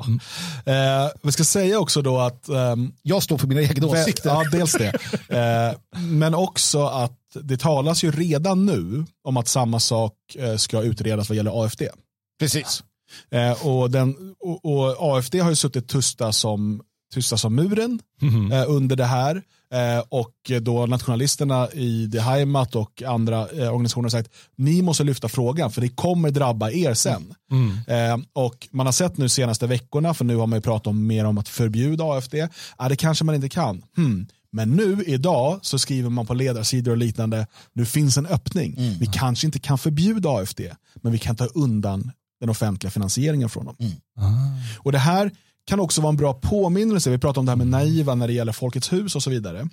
Mm. 0.05 0.19
Eh, 0.65 1.09
vi 1.23 1.31
ska 1.31 1.43
säga 1.43 1.79
också 1.79 2.01
då 2.01 2.19
att 2.19 2.49
um, 2.49 2.93
jag 3.01 3.23
står 3.23 3.37
för 3.37 3.47
mina 3.47 3.61
egna 3.61 3.87
åsikter. 3.87 4.29
Ja, 4.29 4.43
dels 4.51 4.73
det. 4.73 4.93
Eh, 5.29 5.99
men 5.99 6.35
också 6.35 6.85
att 6.85 7.19
det 7.33 7.57
talas 7.57 8.03
ju 8.03 8.11
redan 8.11 8.65
nu 8.65 9.05
om 9.23 9.37
att 9.37 9.47
samma 9.47 9.79
sak 9.79 10.13
eh, 10.35 10.55
ska 10.55 10.81
utredas 10.81 11.29
vad 11.29 11.35
gäller 11.35 11.63
AFD. 11.63 11.81
Precis. 12.39 12.83
Eh, 13.31 13.67
och, 13.67 13.91
den, 13.91 14.35
och, 14.39 14.65
och, 14.65 15.17
AFD 15.17 15.35
har 15.35 15.49
ju 15.49 15.55
suttit 15.55 15.87
tysta 15.87 16.31
som, 16.31 16.81
tysta 17.13 17.37
som 17.37 17.55
muren 17.55 17.99
mm. 18.21 18.51
eh, 18.51 18.63
under 18.67 18.95
det 18.95 19.05
här. 19.05 19.43
Eh, 19.73 20.03
och 20.09 20.51
då 20.61 20.85
nationalisterna 20.85 21.67
i 21.73 22.09
The 22.11 22.19
Heimat 22.19 22.75
och 22.75 23.03
andra 23.03 23.37
eh, 23.49 23.73
organisationer 23.73 24.05
har 24.05 24.09
sagt 24.09 24.29
ni 24.55 24.81
måste 24.81 25.03
lyfta 25.03 25.29
frågan 25.29 25.71
för 25.71 25.81
det 25.81 25.89
kommer 25.89 26.31
drabba 26.31 26.71
er 26.71 26.93
sen. 26.93 27.33
Mm. 27.51 27.71
Eh, 27.87 28.25
och 28.33 28.67
man 28.71 28.85
har 28.85 28.93
sett 28.93 29.17
nu 29.17 29.29
senaste 29.29 29.67
veckorna, 29.67 30.13
för 30.13 30.25
nu 30.25 30.35
har 30.35 30.47
man 30.47 30.57
ju 30.57 30.61
pratat 30.61 30.87
om 30.87 31.07
mer 31.07 31.25
om 31.25 31.37
att 31.37 31.49
förbjuda 31.49 32.03
AFD, 32.03 32.35
ja, 32.77 32.89
det 32.89 32.95
kanske 32.95 33.25
man 33.25 33.35
inte 33.35 33.49
kan. 33.49 33.83
Hmm. 33.95 34.27
Men 34.51 34.69
nu 34.69 35.03
idag 35.07 35.59
så 35.61 35.79
skriver 35.79 36.09
man 36.09 36.25
på 36.25 36.33
ledarsidor 36.33 36.91
och 36.91 36.97
liknande, 36.97 37.47
nu 37.73 37.85
finns 37.85 38.17
en 38.17 38.25
öppning. 38.25 38.75
Mm. 38.77 38.93
Vi 38.99 39.05
kanske 39.05 39.47
inte 39.47 39.59
kan 39.59 39.77
förbjuda 39.77 40.29
AFD, 40.29 40.61
men 40.95 41.11
vi 41.11 41.17
kan 41.17 41.35
ta 41.35 41.45
undan 41.45 42.11
den 42.39 42.49
offentliga 42.49 42.91
finansieringen 42.91 43.49
från 43.49 43.65
dem. 43.65 43.75
Mm. 43.79 43.91
Ah. 44.17 44.79
Och 44.79 44.91
det 44.91 44.97
här 44.97 45.31
kan 45.65 45.79
också 45.79 46.01
vara 46.01 46.09
en 46.09 46.17
bra 46.17 46.33
påminnelse, 46.33 47.09
vi 47.09 47.17
pratar 47.17 47.39
om 47.39 47.45
det 47.45 47.51
här 47.51 47.57
med 47.57 47.67
naiva 47.67 48.15
när 48.15 48.27
det 48.27 48.33
gäller 48.33 48.51
Folkets 48.51 48.93
hus 48.93 49.15
och 49.15 49.23
så 49.23 49.29
vidare. 49.29 49.69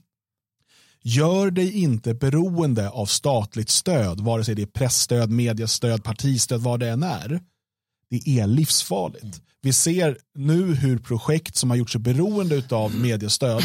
Gör 1.03 1.51
dig 1.51 1.83
inte 1.83 2.15
beroende 2.15 2.91
av 2.91 3.07
statligt 3.07 3.71
stöd, 3.71 4.21
vare 4.21 4.45
sig 4.45 4.55
det 4.55 4.63
är 4.63 4.67
pressstöd, 4.67 5.31
mediestöd, 5.31 6.05
partistöd, 6.05 6.61
vad 6.61 6.81
det 6.81 6.89
än 6.89 7.03
är. 7.03 7.41
Det 8.11 8.29
är 8.41 8.47
livsfarligt. 8.47 9.25
Mm. 9.25 9.37
Vi 9.63 9.73
ser 9.73 10.19
nu 10.35 10.75
hur 10.75 10.99
projekt 10.99 11.57
som 11.57 11.71
har 11.71 11.77
gjort 11.77 11.91
sig 11.91 12.01
beroende 12.01 12.63
av 12.71 12.95
mediestöd 12.95 13.63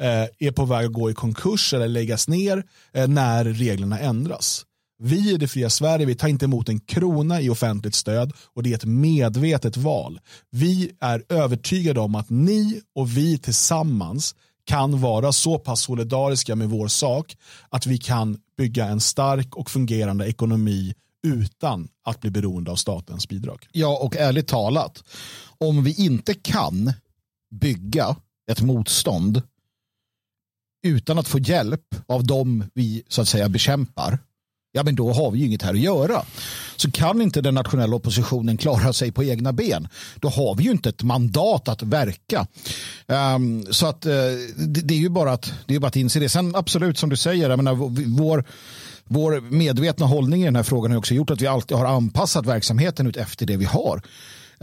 eh, 0.00 0.26
är 0.38 0.50
på 0.50 0.64
väg 0.64 0.86
att 0.86 0.92
gå 0.92 1.10
i 1.10 1.14
konkurs 1.14 1.74
eller 1.74 1.88
läggas 1.88 2.28
ner 2.28 2.64
eh, 2.92 3.08
när 3.08 3.44
reglerna 3.44 3.98
ändras. 3.98 4.64
Vi 5.02 5.34
i 5.34 5.36
det 5.36 5.48
fria 5.48 5.70
Sverige 5.70 6.06
vi 6.06 6.14
tar 6.14 6.28
inte 6.28 6.44
emot 6.44 6.68
en 6.68 6.80
krona 6.80 7.40
i 7.40 7.50
offentligt 7.50 7.94
stöd 7.94 8.32
och 8.54 8.62
det 8.62 8.70
är 8.70 8.74
ett 8.74 8.84
medvetet 8.84 9.76
val. 9.76 10.20
Vi 10.50 10.90
är 11.00 11.24
övertygade 11.28 12.00
om 12.00 12.14
att 12.14 12.30
ni 12.30 12.80
och 12.94 13.16
vi 13.16 13.38
tillsammans 13.38 14.34
kan 14.64 15.00
vara 15.00 15.32
så 15.32 15.58
pass 15.58 15.80
solidariska 15.80 16.56
med 16.56 16.68
vår 16.68 16.88
sak 16.88 17.36
att 17.68 17.86
vi 17.86 17.98
kan 17.98 18.38
bygga 18.56 18.86
en 18.86 19.00
stark 19.00 19.56
och 19.56 19.70
fungerande 19.70 20.26
ekonomi 20.26 20.94
utan 21.26 21.88
att 22.04 22.20
bli 22.20 22.30
beroende 22.30 22.70
av 22.70 22.76
statens 22.76 23.28
bidrag. 23.28 23.66
Ja, 23.72 23.98
och 24.02 24.16
ärligt 24.16 24.48
talat, 24.48 25.04
om 25.58 25.84
vi 25.84 25.94
inte 26.04 26.34
kan 26.34 26.92
bygga 27.50 28.16
ett 28.50 28.62
motstånd 28.62 29.42
utan 30.86 31.18
att 31.18 31.28
få 31.28 31.38
hjälp 31.38 31.94
av 32.06 32.26
dem 32.26 32.64
vi 32.74 33.02
så 33.08 33.22
att 33.22 33.28
säga 33.28 33.48
bekämpar 33.48 34.18
ja 34.72 34.82
men 34.82 34.94
då 34.94 35.12
har 35.12 35.30
vi 35.30 35.38
ju 35.38 35.46
inget 35.46 35.62
här 35.62 35.74
att 35.74 35.80
göra. 35.80 36.22
Så 36.76 36.90
kan 36.90 37.22
inte 37.22 37.40
den 37.40 37.54
nationella 37.54 37.96
oppositionen 37.96 38.56
klara 38.56 38.92
sig 38.92 39.12
på 39.12 39.24
egna 39.24 39.52
ben, 39.52 39.88
då 40.16 40.28
har 40.28 40.54
vi 40.54 40.64
ju 40.64 40.70
inte 40.70 40.88
ett 40.88 41.02
mandat 41.02 41.68
att 41.68 41.82
verka. 41.82 42.46
Um, 43.06 43.66
så 43.70 43.86
att 43.86 44.06
uh, 44.06 44.12
det, 44.56 44.80
det, 44.80 44.94
är 44.94 44.98
ju 44.98 45.08
bara 45.08 45.32
att, 45.32 45.52
det 45.66 45.74
är 45.74 45.78
bara 45.78 45.88
att 45.88 45.96
inse 45.96 46.20
det. 46.20 46.28
Sen 46.28 46.54
absolut 46.54 46.98
som 46.98 47.10
du 47.10 47.16
säger, 47.16 47.50
jag 47.50 47.56
menar, 47.56 47.74
vår 48.18 48.44
vår 49.12 49.40
medvetna 49.40 50.06
hållning 50.06 50.42
i 50.42 50.44
den 50.44 50.56
här 50.56 50.62
frågan 50.62 50.90
har 50.90 50.98
också 50.98 51.14
gjort 51.14 51.30
att 51.30 51.40
vi 51.40 51.46
alltid 51.46 51.76
har 51.76 51.84
anpassat 51.84 52.46
verksamheten 52.46 53.06
ut 53.06 53.16
efter 53.16 53.46
det 53.46 53.56
vi 53.56 53.64
har. 53.64 54.02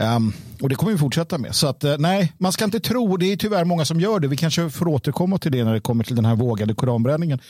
Um, 0.02 0.32
och 0.60 0.68
det 0.68 0.74
kommer 0.74 0.92
vi 0.92 0.98
fortsätta 0.98 1.38
med. 1.38 1.54
Så 1.54 1.66
att 1.66 1.84
uh, 1.84 1.94
nej, 1.98 2.32
man 2.38 2.52
ska 2.52 2.64
inte 2.64 2.80
tro, 2.80 3.16
det 3.16 3.32
är 3.32 3.36
tyvärr 3.36 3.64
många 3.64 3.84
som 3.84 4.00
gör 4.00 4.20
det. 4.20 4.28
Vi 4.28 4.36
kanske 4.36 4.70
får 4.70 4.88
återkomma 4.88 5.38
till 5.38 5.52
det 5.52 5.64
när 5.64 5.74
det 5.74 5.80
kommer 5.80 6.04
till 6.04 6.16
den 6.16 6.24
här 6.24 6.36
vågade 6.36 6.74
koranbränningen. 6.74 7.40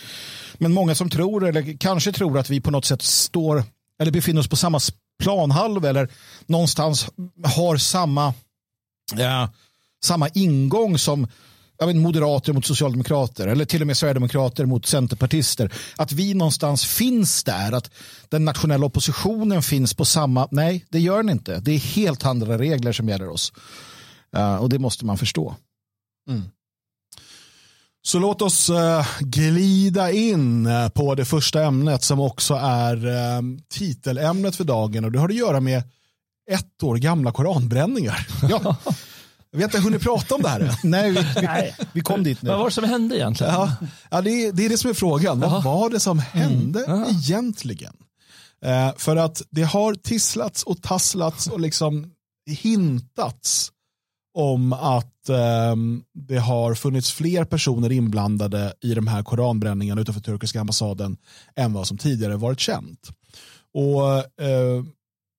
Men 0.55 0.73
många 0.73 0.95
som 0.95 1.11
tror, 1.11 1.47
eller 1.47 1.79
kanske 1.79 2.13
tror 2.13 2.39
att 2.39 2.51
vi 2.51 2.61
på 2.61 2.71
något 2.71 2.85
sätt 2.85 3.03
står, 3.03 3.65
eller 4.01 4.13
befinner 4.13 4.41
oss 4.41 4.49
på 4.49 4.57
samma 4.57 4.81
planhalva 5.23 5.89
eller 5.89 6.09
någonstans 6.47 7.09
har 7.45 7.77
samma, 7.77 8.29
uh, 9.19 9.49
samma 10.05 10.29
ingång 10.29 10.99
som 10.99 11.27
jag 11.79 11.87
vet, 11.87 11.97
moderater 11.97 12.53
mot 12.53 12.67
socialdemokrater 12.67 13.47
eller 13.47 13.65
till 13.65 13.81
och 13.81 13.87
med 13.87 13.97
sverigedemokrater 13.97 14.67
mot 14.67 14.87
centerpartister. 14.87 15.73
Att 15.97 16.13
vi 16.13 16.35
någonstans 16.35 16.85
finns 16.85 17.45
där, 17.45 17.73
att 17.73 17.91
den 18.29 18.45
nationella 18.45 18.87
oppositionen 18.87 19.63
finns 19.63 19.95
på 19.95 20.05
samma... 20.05 20.49
Nej, 20.51 20.85
det 20.89 21.01
gör 21.01 21.17
den 21.17 21.31
inte. 21.31 21.61
Det 21.61 21.73
är 21.73 21.79
helt 21.79 22.25
andra 22.25 22.59
regler 22.59 22.93
som 22.93 23.09
gäller 23.09 23.29
oss. 23.29 23.53
Uh, 24.37 24.57
och 24.57 24.69
det 24.69 24.79
måste 24.79 25.05
man 25.05 25.19
förstå. 25.19 25.55
Mm. 26.29 26.43
Så 28.03 28.19
låt 28.19 28.43
oss 28.43 28.71
uh, 28.71 29.07
glida 29.21 30.13
in 30.13 30.67
uh, 30.67 30.89
på 30.89 31.15
det 31.15 31.25
första 31.25 31.65
ämnet 31.65 32.05
som 32.05 32.21
också 32.21 32.55
är 32.55 32.99
titelämnet 33.69 34.57
för 34.57 34.65
dagen 34.65 35.05
och 35.05 35.13
det 35.13 35.19
har 35.19 35.29
att 35.29 35.35
göra 35.35 35.61
med 35.61 35.83
ett 36.51 36.83
år 36.83 36.97
gamla 36.97 37.33
koranbränningar. 37.33 38.27
Ja. 38.49 38.77
Vi 39.53 39.59
har 39.59 39.65
inte 39.65 39.81
hunnit 39.81 40.03
prata 40.03 40.35
om 40.35 40.43
det 40.43 40.49
här 40.49 40.79
Nej, 40.85 41.11
vi, 41.11 41.21
vi, 41.21 41.73
vi, 41.93 42.01
kom 42.01 42.23
dit 42.23 42.43
nu. 42.43 42.51
Vad 42.51 42.59
var 42.59 42.65
det 42.65 42.73
som 42.73 42.85
hände 42.85 43.17
egentligen? 43.17 43.53
Ja, 43.55 43.73
ja 44.11 44.21
det, 44.21 44.31
är, 44.31 44.53
det 44.53 44.65
är 44.65 44.69
det 44.69 44.79
som 44.79 44.91
är 44.91 44.95
frågan. 44.95 45.41
Vad 45.41 45.65
var 45.65 45.91
det 45.91 46.01
som 46.01 46.19
hände 46.19 46.85
mm. 46.85 47.05
egentligen? 47.09 47.95
Eh, 48.65 48.93
för 48.97 49.17
att 49.17 49.43
det 49.51 49.63
har 49.63 49.95
tisslats 49.95 50.63
och 50.63 50.83
tasslats 50.83 51.47
och 51.47 51.61
liksom 51.61 52.11
hintats 52.51 53.73
om 54.35 54.73
att 54.73 55.29
eh, 55.29 55.77
det 56.15 56.39
har 56.39 56.75
funnits 56.75 57.13
fler 57.13 57.45
personer 57.45 57.93
inblandade 57.93 58.75
i 58.81 58.95
de 58.95 59.07
här 59.07 59.23
koranbränningarna 59.23 60.01
utanför 60.01 60.21
turkiska 60.21 60.61
ambassaden 60.61 61.17
än 61.57 61.73
vad 61.73 61.87
som 61.87 61.99
tidigare 61.99 62.37
varit 62.37 62.61
känt. 62.61 63.09
Och 63.75 64.43
eh, 64.45 64.85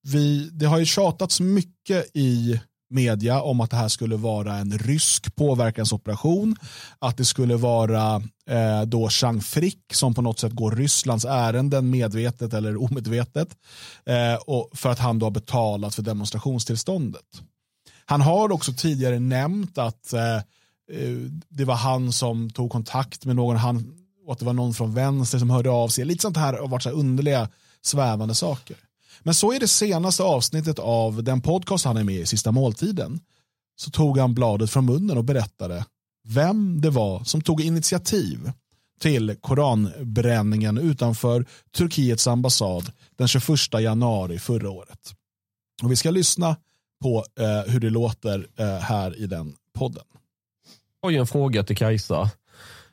vi, 0.07 0.49
Det 0.51 0.65
har 0.65 0.79
ju 0.79 0.85
tjatats 0.85 1.39
mycket 1.39 2.15
i 2.15 2.59
media 2.89 3.41
om 3.41 3.61
att 3.61 3.71
det 3.71 3.77
här 3.77 3.87
skulle 3.87 4.15
vara 4.15 4.55
en 4.55 4.77
rysk 4.77 5.35
påverkansoperation. 5.35 6.55
Att 6.99 7.17
det 7.17 7.25
skulle 7.25 7.55
vara 7.55 8.15
eh, 8.49 8.81
då 8.81 9.09
Chang 9.09 9.41
Frick 9.41 9.93
som 9.93 10.13
på 10.13 10.21
något 10.21 10.39
sätt 10.39 10.53
går 10.53 10.71
Rysslands 10.71 11.25
ärenden 11.25 11.89
medvetet 11.89 12.53
eller 12.53 12.83
omedvetet. 12.83 13.57
Eh, 14.05 14.35
och 14.47 14.69
för 14.73 14.89
att 14.89 14.99
han 14.99 15.19
då 15.19 15.25
har 15.25 15.31
betalat 15.31 15.95
för 15.95 16.01
demonstrationstillståndet. 16.01 17.41
Han 18.05 18.21
har 18.21 18.51
också 18.51 18.73
tidigare 18.73 19.19
nämnt 19.19 19.77
att 19.77 20.13
eh, 20.13 20.35
eh 20.35 20.43
det 21.49 21.65
var 21.65 21.75
han 21.75 22.11
som 22.13 22.49
tog 22.49 22.71
kontakt 22.71 23.25
med 23.25 23.35
någon, 23.35 23.55
han, 23.55 23.93
och 24.25 24.33
att 24.33 24.39
det 24.39 24.45
var 24.45 24.53
någon 24.53 24.73
från 24.73 24.93
vänster 24.93 25.39
som 25.39 25.49
hörde 25.49 25.69
av 25.69 25.87
sig. 25.87 26.05
Lite 26.05 26.21
sånt 26.21 26.37
här 26.37 26.53
har 26.53 26.67
varit 26.67 26.83
så 26.83 26.89
underliga 26.89 27.49
svävande 27.81 28.35
saker. 28.35 28.77
Men 29.23 29.33
så 29.33 29.53
i 29.53 29.59
det 29.59 29.67
senaste 29.67 30.23
avsnittet 30.23 30.79
av 30.79 31.23
den 31.23 31.41
podcast 31.41 31.85
han 31.85 31.97
är 31.97 32.03
med 32.03 32.15
i, 32.15 32.25
Sista 32.25 32.51
måltiden. 32.51 33.19
Så 33.75 33.91
tog 33.91 34.17
han 34.17 34.33
bladet 34.33 34.71
från 34.71 34.85
munnen 34.85 35.17
och 35.17 35.23
berättade 35.23 35.85
vem 36.27 36.81
det 36.81 36.89
var 36.89 37.23
som 37.23 37.41
tog 37.41 37.61
initiativ 37.61 38.51
till 38.99 39.35
koranbränningen 39.41 40.77
utanför 40.77 41.45
Turkiets 41.77 42.27
ambassad 42.27 42.91
den 43.17 43.27
21 43.27 43.49
januari 43.79 44.39
förra 44.39 44.69
året. 44.69 45.13
Och 45.83 45.91
vi 45.91 45.95
ska 45.95 46.11
lyssna 46.11 46.55
på 47.01 47.25
eh, 47.39 47.71
hur 47.71 47.79
det 47.79 47.89
låter 47.89 48.47
eh, 48.55 48.77
här 48.77 49.17
i 49.17 49.27
den 49.27 49.55
podden. 49.73 50.03
Jag 51.01 51.09
har 51.09 51.19
en 51.19 51.27
fråga 51.27 51.63
till 51.63 51.77
Kajsa. 51.77 52.31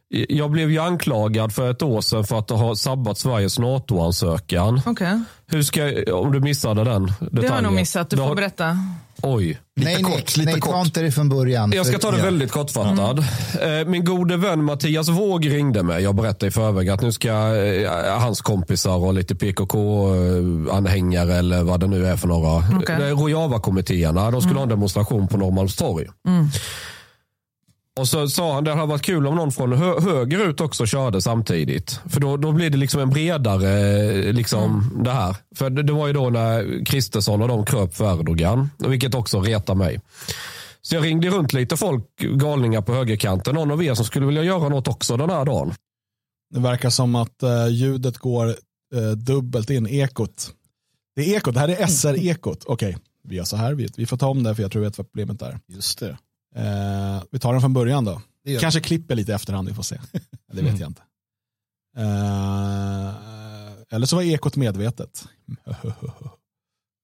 Jag 0.08 0.50
blev 0.50 0.70
ju 0.70 0.78
anklagad 0.78 1.54
för 1.54 1.70
ett 1.70 1.82
år 1.82 2.00
sedan 2.00 2.24
för 2.24 2.38
att 2.38 2.50
ha 2.50 2.76
sabbat 2.76 3.18
Sveriges 3.18 3.58
NATO-ansökan. 3.58 4.80
Okay. 4.86 5.18
Hur 5.46 5.62
ska 5.62 6.12
om 6.14 6.32
du 6.32 6.40
missade 6.40 6.84
den 6.84 7.06
detaljen. 7.06 7.30
Det 7.32 7.48
har 7.48 7.54
jag 7.54 7.64
nog 7.64 7.72
missat. 7.72 8.10
Du 8.10 8.16
får 8.16 8.34
berätta. 8.34 8.78
Oj. 9.22 9.58
Lite 9.76 9.90
nej, 9.90 10.02
kort. 10.02 10.36
Lite 10.36 10.50
nej, 10.50 10.60
kort. 10.60 10.72
ta 10.72 10.80
inte 10.80 11.02
det 11.02 11.12
från 11.12 11.28
början. 11.28 11.72
Jag 11.72 11.86
ska 11.86 11.98
ta 11.98 12.10
det 12.10 12.22
väldigt 12.22 12.50
kortfattad. 12.50 13.24
Mm. 13.60 13.90
Min 13.90 14.04
gode 14.04 14.36
vän 14.36 14.64
Mattias 14.64 15.08
Våg 15.08 15.50
ringde 15.50 15.82
mig. 15.82 16.02
Jag 16.02 16.14
berättade 16.14 16.46
i 16.46 16.50
förväg 16.50 16.88
att 16.88 17.02
nu 17.02 17.12
ska 17.12 17.56
eh, 17.56 18.18
hans 18.18 18.40
kompisar 18.40 18.96
och 18.96 19.14
lite 19.14 19.34
PKK-anhängare 19.34 21.34
eller 21.34 21.62
vad 21.62 21.80
det 21.80 21.86
nu 21.86 22.06
är 22.06 22.16
för 22.16 22.28
några. 22.28 22.78
Okay. 22.78 23.10
Rojava-kommittéerna. 23.10 24.30
De 24.30 24.40
skulle 24.40 24.50
mm. 24.50 24.56
ha 24.56 24.62
en 24.62 24.68
demonstration 24.68 25.28
på 25.28 25.36
Norrmalmstorg. 25.36 26.06
Mm. 26.28 26.48
Och 27.96 28.08
så 28.08 28.28
sa 28.28 28.54
han 28.54 28.64
det 28.64 28.74
hade 28.74 28.86
varit 28.86 29.02
kul 29.02 29.26
om 29.26 29.34
någon 29.34 29.52
från 29.52 29.72
hö 29.72 30.00
höger 30.00 30.48
ut 30.48 30.60
också 30.60 30.86
körde 30.86 31.22
samtidigt. 31.22 32.00
För 32.08 32.20
då, 32.20 32.36
då 32.36 32.52
blir 32.52 32.70
det 32.70 32.76
liksom 32.76 33.00
en 33.00 33.10
bredare, 33.10 34.32
liksom 34.32 34.90
mm. 34.92 35.04
det 35.04 35.10
här. 35.10 35.36
För 35.54 35.70
det, 35.70 35.82
det, 35.82 35.92
var 35.92 36.06
ju 36.06 36.12
då 36.12 36.30
när 36.30 36.84
Kristersson 36.84 37.42
och 37.42 37.48
de 37.48 37.64
kröp 37.64 37.94
för 37.94 38.20
Erdogan. 38.20 38.70
Vilket 38.78 39.14
också 39.14 39.40
retar 39.40 39.74
mig. 39.74 40.00
Så 40.82 40.94
jag 40.94 41.04
ringde 41.04 41.28
runt 41.28 41.52
lite 41.52 41.76
folk, 41.76 42.16
galningar 42.18 42.82
på 42.82 42.94
högerkanten. 42.94 43.54
Någon 43.54 43.70
av 43.70 43.84
er 43.84 43.94
som 43.94 44.04
skulle 44.04 44.26
vilja 44.26 44.42
göra 44.42 44.68
något 44.68 44.88
också 44.88 45.16
den 45.16 45.30
här 45.30 45.44
dagen. 45.44 45.74
Det 46.54 46.60
verkar 46.60 46.90
som 46.90 47.14
att 47.14 47.42
uh, 47.42 47.68
ljudet 47.68 48.18
går 48.18 48.46
uh, 48.94 49.10
dubbelt 49.16 49.70
in, 49.70 49.86
ekot. 49.86 50.50
Det 51.16 51.22
är 51.22 51.36
ekot, 51.36 51.54
det 51.54 51.60
här 51.60 51.68
är 51.68 51.86
SR-ekot. 51.86 52.64
Okej, 52.66 52.88
okay. 52.88 53.00
vi 53.24 53.36
gör 53.36 53.44
så 53.44 53.56
här, 53.56 53.74
vi, 53.74 53.88
vi 53.96 54.06
får 54.06 54.16
ta 54.16 54.28
om 54.28 54.42
det 54.42 54.54
för 54.54 54.62
jag 54.62 54.72
tror 54.72 54.84
jag 54.84 54.90
vet 54.90 54.98
vad 54.98 55.06
problemet 55.12 55.42
är. 55.42 55.58
Just 55.66 55.98
det. 55.98 56.18
Eh, 56.56 57.22
vi 57.30 57.38
tar 57.38 57.52
den 57.52 57.60
från 57.60 57.72
början 57.72 58.04
då. 58.04 58.20
Kanske 58.60 58.80
klipper 58.80 59.14
lite 59.14 59.32
i 59.32 59.34
efterhand, 59.34 59.68
vi 59.68 59.74
får 59.74 59.82
se. 59.82 60.00
det 60.52 60.62
vet 60.62 60.68
mm. 60.68 60.80
jag 60.80 60.90
inte. 60.90 61.02
Eh, 61.96 63.14
eller 63.90 64.06
så 64.06 64.16
var 64.16 64.22
ekot 64.22 64.56
medvetet. 64.56 65.24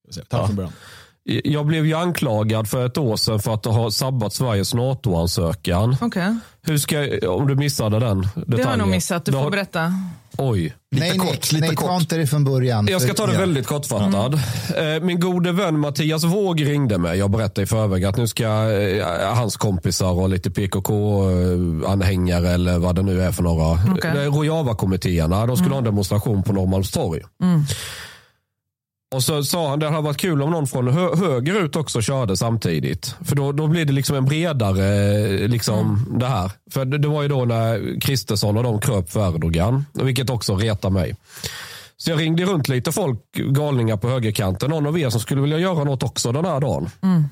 vi 0.08 0.22
tar 0.28 0.38
den 0.38 0.46
från 0.46 0.56
början. 0.56 0.72
Jag 1.24 1.66
blev 1.66 1.86
ju 1.86 1.94
anklagad 1.94 2.68
för 2.68 2.86
ett 2.86 2.98
år 2.98 3.16
sedan 3.16 3.40
för 3.40 3.54
att 3.54 3.64
ha 3.64 3.90
sabbat 3.90 4.32
Sveriges 4.32 4.74
NATO-ansökan. 4.74 5.96
Okay. 6.00 6.34
Hur 6.62 6.78
ska, 6.78 7.28
om 7.28 7.46
du 7.46 7.54
missade 7.54 7.98
den 7.98 8.20
detaljen. 8.20 8.44
Det 8.46 8.62
har 8.62 8.70
jag 8.70 8.78
nog 8.78 8.88
missat. 8.88 9.24
Du 9.24 9.32
får 9.32 9.50
berätta. 9.50 9.92
Oj. 10.38 10.74
Lite 10.90 11.06
nej, 11.06 11.18
kort. 11.18 11.52
Lite 11.52 11.66
nej, 11.66 11.76
kort. 11.76 11.88
ta 11.88 11.96
inte 11.96 12.16
det 12.16 12.26
från 12.26 12.44
början. 12.44 12.88
Jag 12.90 13.02
ska 13.02 13.14
ta 13.14 13.26
det 13.26 13.38
väldigt 13.38 13.66
kortfattad. 13.66 14.40
Mm. 14.76 15.06
Min 15.06 15.20
gode 15.20 15.52
vän 15.52 15.78
Mattias 15.78 16.24
Våg 16.24 16.66
ringde 16.66 16.98
mig. 16.98 17.18
Jag 17.18 17.30
berättade 17.30 17.62
i 17.62 17.66
förväg 17.66 18.04
att 18.04 18.16
nu 18.16 18.26
ska 18.26 18.44
eh, 18.44 19.34
hans 19.34 19.56
kompisar 19.56 20.12
och 20.12 20.28
lite 20.28 20.50
PKK-anhängare 20.50 22.50
eller 22.50 22.78
vad 22.78 22.94
det 22.94 23.02
nu 23.02 23.22
är 23.22 23.32
för 23.32 23.42
några. 23.42 23.94
Okay. 23.94 24.26
Rojava-kommittéerna. 24.26 25.46
De 25.46 25.56
skulle 25.56 25.66
mm. 25.66 25.72
ha 25.72 25.78
en 25.78 25.84
demonstration 25.84 26.42
på 26.42 26.52
Norrmalmstorg. 26.52 27.22
Mm. 27.42 27.64
Och 29.12 29.22
så 29.22 29.44
sa 29.44 29.70
han 29.70 29.78
det 29.78 29.88
hade 29.88 30.02
varit 30.02 30.16
kul 30.16 30.42
om 30.42 30.50
någon 30.50 30.66
från 30.66 30.88
hö 30.88 31.16
höger 31.16 31.64
ut 31.64 31.76
också 31.76 32.02
körde 32.02 32.36
samtidigt. 32.36 33.14
För 33.24 33.36
då, 33.36 33.52
då 33.52 33.66
blir 33.66 33.84
det 33.84 33.92
liksom 33.92 34.16
en 34.16 34.24
bredare, 34.24 35.48
liksom 35.48 35.78
mm. 35.78 36.18
det 36.18 36.26
här. 36.26 36.50
För 36.70 36.84
det, 36.84 36.98
det, 36.98 37.08
var 37.08 37.22
ju 37.22 37.28
då 37.28 37.44
när 37.44 38.00
Kristersson 38.00 38.56
och 38.56 38.62
de 38.62 38.80
kröp 38.80 39.10
för 39.10 39.34
Erdogan. 39.34 39.84
Vilket 39.92 40.30
också 40.30 40.56
retar 40.56 40.90
mig. 40.90 41.16
Så 41.96 42.10
jag 42.10 42.20
ringde 42.20 42.44
runt 42.44 42.68
lite 42.68 42.92
folk, 42.92 43.18
galningar 43.32 43.96
på 43.96 44.08
högerkanten. 44.08 44.70
Någon 44.70 44.86
av 44.86 44.98
er 44.98 45.10
som 45.10 45.20
skulle 45.20 45.40
vilja 45.40 45.58
göra 45.58 45.84
något 45.84 46.02
också 46.02 46.32
den 46.32 46.44
här 46.44 46.60
dagen. 46.60 46.90
Mm. 47.02 47.24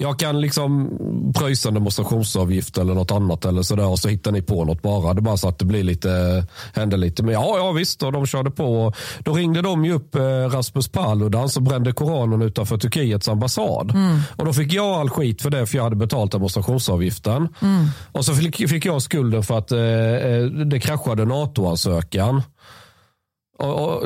Jag 0.00 0.18
kan 0.18 0.40
liksom 0.40 0.90
pröjsa 1.34 1.68
en 1.68 1.74
demonstrationsavgift 1.74 2.78
eller 2.78 2.94
något 2.94 3.10
annat 3.10 3.44
eller 3.44 3.62
sådär 3.62 3.86
och 3.86 3.98
så 3.98 4.08
hittar 4.08 4.32
ni 4.32 4.42
på 4.42 4.64
något 4.64 4.82
bara. 4.82 5.14
Det 5.14 5.18
är 5.18 5.22
bara 5.22 5.36
så 5.36 5.48
att 5.48 5.58
det 5.58 5.64
blir 5.64 5.82
lite, 5.82 6.46
händer 6.74 6.96
lite. 6.96 7.22
Men 7.22 7.34
ja, 7.34 7.56
ja 7.56 7.72
visst, 7.72 8.02
och 8.02 8.12
de 8.12 8.26
körde 8.26 8.50
på. 8.50 8.92
Då 9.18 9.32
ringde 9.32 9.62
de 9.62 9.84
ju 9.84 9.92
upp 9.92 10.14
eh, 10.14 10.22
Rasmus 10.22 10.88
Paludan 10.88 11.48
som 11.48 11.64
brände 11.64 11.92
Koranen 11.92 12.42
utanför 12.42 12.78
Turkiets 12.78 13.28
ambassad. 13.28 13.90
Mm. 13.90 14.20
Och 14.36 14.44
då 14.44 14.52
fick 14.52 14.72
jag 14.72 14.86
all 14.86 15.10
skit 15.10 15.42
för 15.42 15.50
det 15.50 15.66
för 15.66 15.76
jag 15.76 15.84
hade 15.84 15.96
betalt 15.96 16.32
demonstrationsavgiften. 16.32 17.48
Mm. 17.62 17.86
Och 18.12 18.24
så 18.24 18.34
fick, 18.34 18.68
fick 18.68 18.84
jag 18.84 19.02
skulden 19.02 19.42
för 19.42 19.58
att 19.58 19.72
eh, 19.72 19.80
eh 19.80 20.44
det 20.44 20.80
kraschade 20.80 21.24
NATO-ansökan. 21.24 22.42
Och, 23.58 23.84
och, 23.84 24.02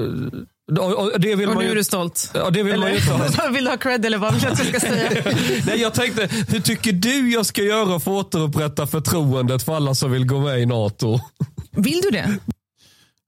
och, 0.71 1.21
det 1.21 1.37
vill 1.37 1.49
och 1.49 1.55
man 1.55 1.63
nu 1.63 1.69
ju, 1.69 1.71
är 1.71 1.77
du 1.77 1.85
stolt. 1.85 2.31
Ja, 2.35 2.51
det 2.51 2.63
vill 2.63 2.73
eller? 2.73 2.87
man 3.09 3.27
inte 3.27 3.49
vill 3.53 3.65
du 3.65 3.71
ha 3.71 3.77
cred 3.77 4.05
eller 4.05 4.19
vad 4.19 4.35
vill 4.35 4.43
jag 4.43 4.59
ska 4.59 4.81
säga? 4.81 5.23
Nej, 5.67 5.81
jag 5.81 5.95
tänkte, 5.95 6.29
hur 6.49 6.61
tycker 6.61 6.93
du 6.93 7.33
jag 7.33 7.47
ska 7.47 7.63
göra 7.63 8.01
för 8.01 8.21
att 8.21 8.27
återupprätta 8.27 8.87
förtroendet 8.87 9.63
för 9.63 9.77
alla 9.77 9.95
som 9.95 10.11
vill 10.11 10.27
gå 10.27 10.41
med 10.41 10.61
i 10.61 10.67
NATO? 10.67 11.21
Vill 11.71 12.01
du 12.01 12.11
det? 12.11 12.39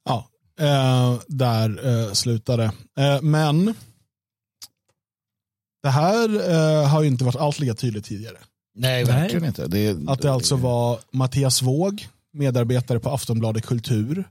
Ja, 0.04 0.28
eh, 0.60 1.20
där 1.26 1.86
eh, 1.86 2.12
slutade 2.12 2.64
eh, 2.98 3.22
Men 3.22 3.74
det 5.82 5.90
här 5.90 6.50
eh, 6.50 6.88
har 6.88 7.02
ju 7.02 7.08
inte 7.08 7.24
varit 7.24 7.36
allt 7.36 7.58
lika 7.58 7.74
tydligt 7.74 8.04
tidigare. 8.04 8.36
Nej, 8.74 9.04
verkligen 9.04 9.44
inte. 9.44 9.66
Det, 9.66 9.96
att 10.06 10.22
det 10.22 10.32
alltså 10.32 10.56
var 10.56 10.98
Mattias 11.12 11.62
Våg, 11.62 12.08
medarbetare 12.32 13.00
på 13.00 13.10
Aftonbladet 13.10 13.66
Kultur, 13.66 14.24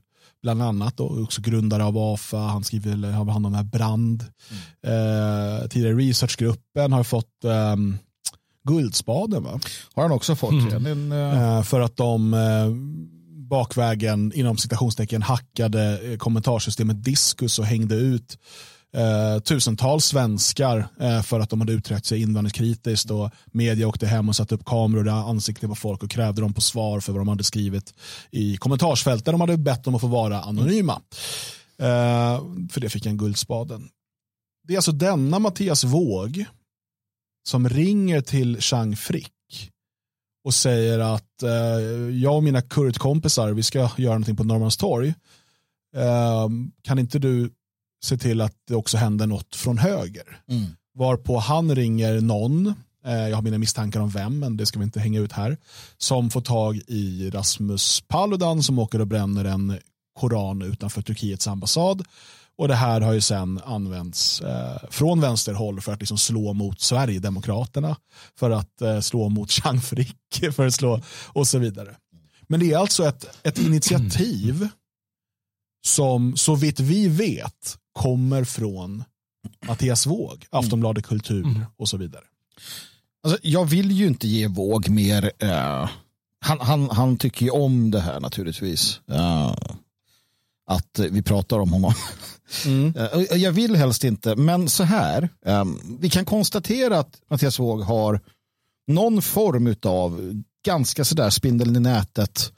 bland 0.44 0.62
annat 0.62 1.00
och 1.00 1.22
också 1.22 1.42
grundare 1.42 1.84
av 1.84 1.98
AFA. 1.98 2.38
Han 2.38 2.64
skriver, 2.64 3.12
har 3.12 3.24
hand 3.32 3.46
om 3.46 3.54
här 3.54 3.64
Brand. 3.64 4.24
Mm. 4.82 5.62
Eh, 5.62 5.68
tidigare 5.68 5.94
researchgruppen 5.94 6.92
har 6.92 7.04
fått 7.04 7.44
eh, 7.44 7.76
Guldspaden 8.68 9.42
va? 9.42 9.60
Har 9.94 10.02
han 10.02 10.12
också 10.12 10.36
fått. 10.36 10.52
Mm. 10.52 10.86
En, 10.86 11.12
uh... 11.12 11.62
För 11.62 11.80
att 11.80 11.96
de 11.96 12.34
eh, 12.34 12.70
bakvägen 13.48 14.32
inom 14.34 14.56
citationstecken 14.56 15.22
hackade 15.22 16.00
eh, 16.12 16.16
kommentarsystemet 16.16 17.04
Diskus 17.04 17.58
och 17.58 17.64
hängde 17.64 17.94
ut 17.94 18.38
eh, 18.94 19.38
tusentals 19.38 20.04
svenskar 20.04 20.88
eh, 21.00 21.22
för 21.22 21.40
att 21.40 21.50
de 21.50 21.60
hade 21.60 21.72
uttryckt 21.72 22.06
sig 22.06 22.22
invandringskritiskt 22.22 23.10
och 23.10 23.30
media 23.46 23.88
åkte 23.88 24.06
hem 24.06 24.28
och 24.28 24.36
satte 24.36 24.54
upp 24.54 24.64
kameror 24.64 25.04
där 25.04 25.12
ansikten 25.30 25.68
på 25.68 25.74
folk 25.74 26.02
och 26.02 26.10
krävde 26.10 26.40
dem 26.40 26.52
på 26.52 26.60
svar 26.60 27.00
för 27.00 27.12
vad 27.12 27.20
de 27.20 27.28
hade 27.28 27.44
skrivit 27.44 27.94
i 28.30 28.56
kommentarsfält 28.56 29.24
där 29.24 29.32
de 29.32 29.40
hade 29.40 29.56
bett 29.56 29.84
dem 29.84 29.94
att 29.94 30.00
få 30.00 30.06
vara 30.06 30.40
anonyma. 30.40 31.00
Eh, 31.78 32.42
för 32.70 32.80
det 32.80 32.88
fick 32.88 33.06
en 33.06 33.16
Guldspaden. 33.16 33.88
Det 34.66 34.72
är 34.74 34.78
alltså 34.78 34.92
denna 34.92 35.38
Mattias 35.38 35.84
Våg 35.84 36.44
som 37.48 37.68
ringer 37.68 38.20
till 38.20 38.60
Chang 38.60 38.96
Frick 38.96 39.30
och 40.44 40.54
säger 40.54 40.98
att 40.98 41.42
eh, 41.42 41.50
jag 42.22 42.36
och 42.36 42.44
mina 42.44 42.62
kurdkompisar, 42.62 43.52
vi 43.52 43.62
ska 43.62 43.78
göra 43.96 44.12
någonting 44.12 44.36
på 44.36 44.44
Norrmalmstorg. 44.44 45.14
Eh, 45.96 46.48
kan 46.82 46.98
inte 46.98 47.18
du 47.18 47.50
se 48.04 48.16
till 48.16 48.40
att 48.40 48.54
det 48.68 48.74
också 48.74 48.96
händer 48.96 49.26
något 49.26 49.56
från 49.56 49.78
höger? 49.78 50.40
Mm. 50.48 50.64
Varpå 50.94 51.38
han 51.38 51.74
ringer 51.74 52.20
någon, 52.20 52.74
eh, 53.06 53.28
jag 53.28 53.36
har 53.36 53.42
mina 53.42 53.58
misstankar 53.58 54.00
om 54.00 54.10
vem, 54.10 54.38
men 54.38 54.56
det 54.56 54.66
ska 54.66 54.78
vi 54.78 54.84
inte 54.84 55.00
hänga 55.00 55.20
ut 55.20 55.32
här, 55.32 55.56
som 55.98 56.30
får 56.30 56.40
tag 56.40 56.76
i 56.86 57.30
Rasmus 57.30 58.00
Paludan 58.08 58.62
som 58.62 58.78
åker 58.78 59.00
och 59.00 59.06
bränner 59.06 59.44
en 59.44 59.78
koran 60.18 60.62
utanför 60.62 61.02
Turkiets 61.02 61.48
ambassad 61.48 62.04
och 62.56 62.68
det 62.68 62.74
här 62.74 63.00
har 63.00 63.12
ju 63.12 63.20
sen 63.20 63.60
använts 63.64 64.40
eh, 64.40 64.76
från 64.90 65.20
vänsterhåll 65.20 65.80
för 65.80 65.92
att 65.92 66.00
liksom 66.00 66.18
slå 66.18 66.52
mot 66.52 66.80
Sverigedemokraterna, 66.80 67.96
för 68.38 68.50
att 68.50 68.82
eh, 68.82 69.00
slå 69.00 69.28
mot 69.28 69.50
Chang 69.62 69.80
Frick, 69.80 70.44
för 70.52 70.66
att 70.66 70.74
slå 70.74 71.00
och 71.26 71.48
så 71.48 71.58
vidare. 71.58 71.96
Men 72.48 72.60
det 72.60 72.72
är 72.72 72.78
alltså 72.78 73.06
ett, 73.06 73.38
ett 73.42 73.58
initiativ 73.58 74.68
som 75.86 76.36
så 76.36 76.54
vitt 76.54 76.80
vi 76.80 77.08
vet 77.08 77.78
kommer 77.94 78.44
från 78.44 79.04
Mattias 79.66 80.06
Våg, 80.06 80.46
Aftonbladet 80.50 81.06
Kultur 81.06 81.44
mm. 81.44 81.64
och 81.76 81.88
så 81.88 81.96
vidare. 81.96 82.24
Alltså, 83.22 83.38
jag 83.42 83.64
vill 83.64 83.90
ju 83.90 84.06
inte 84.06 84.28
ge 84.28 84.46
Våg 84.46 84.88
mer, 84.88 85.24
uh, 85.42 85.88
han, 86.40 86.60
han, 86.60 86.90
han 86.90 87.16
tycker 87.16 87.44
ju 87.46 87.50
om 87.50 87.90
det 87.90 88.00
här 88.00 88.20
naturligtvis. 88.20 89.00
Uh, 89.10 89.54
att 90.66 90.98
vi 90.98 91.22
pratar 91.22 91.58
om 91.58 91.72
honom. 91.72 91.94
Mm. 92.66 92.94
Eh, 92.96 93.36
jag 93.36 93.52
vill 93.52 93.76
helst 93.76 94.04
inte, 94.04 94.36
men 94.36 94.68
så 94.68 94.84
här. 94.84 95.28
Vi 96.00 96.10
kan 96.10 96.24
konstatera 96.24 96.98
att 96.98 97.20
Mattias 97.30 97.58
Våg 97.58 97.80
har 97.80 98.20
någon 98.86 99.22
form 99.22 99.74
av 99.82 100.42
ganska 100.64 101.04
sådär 101.04 101.30
spindeln 101.30 101.76
i 101.76 101.80
nätet 101.80 102.52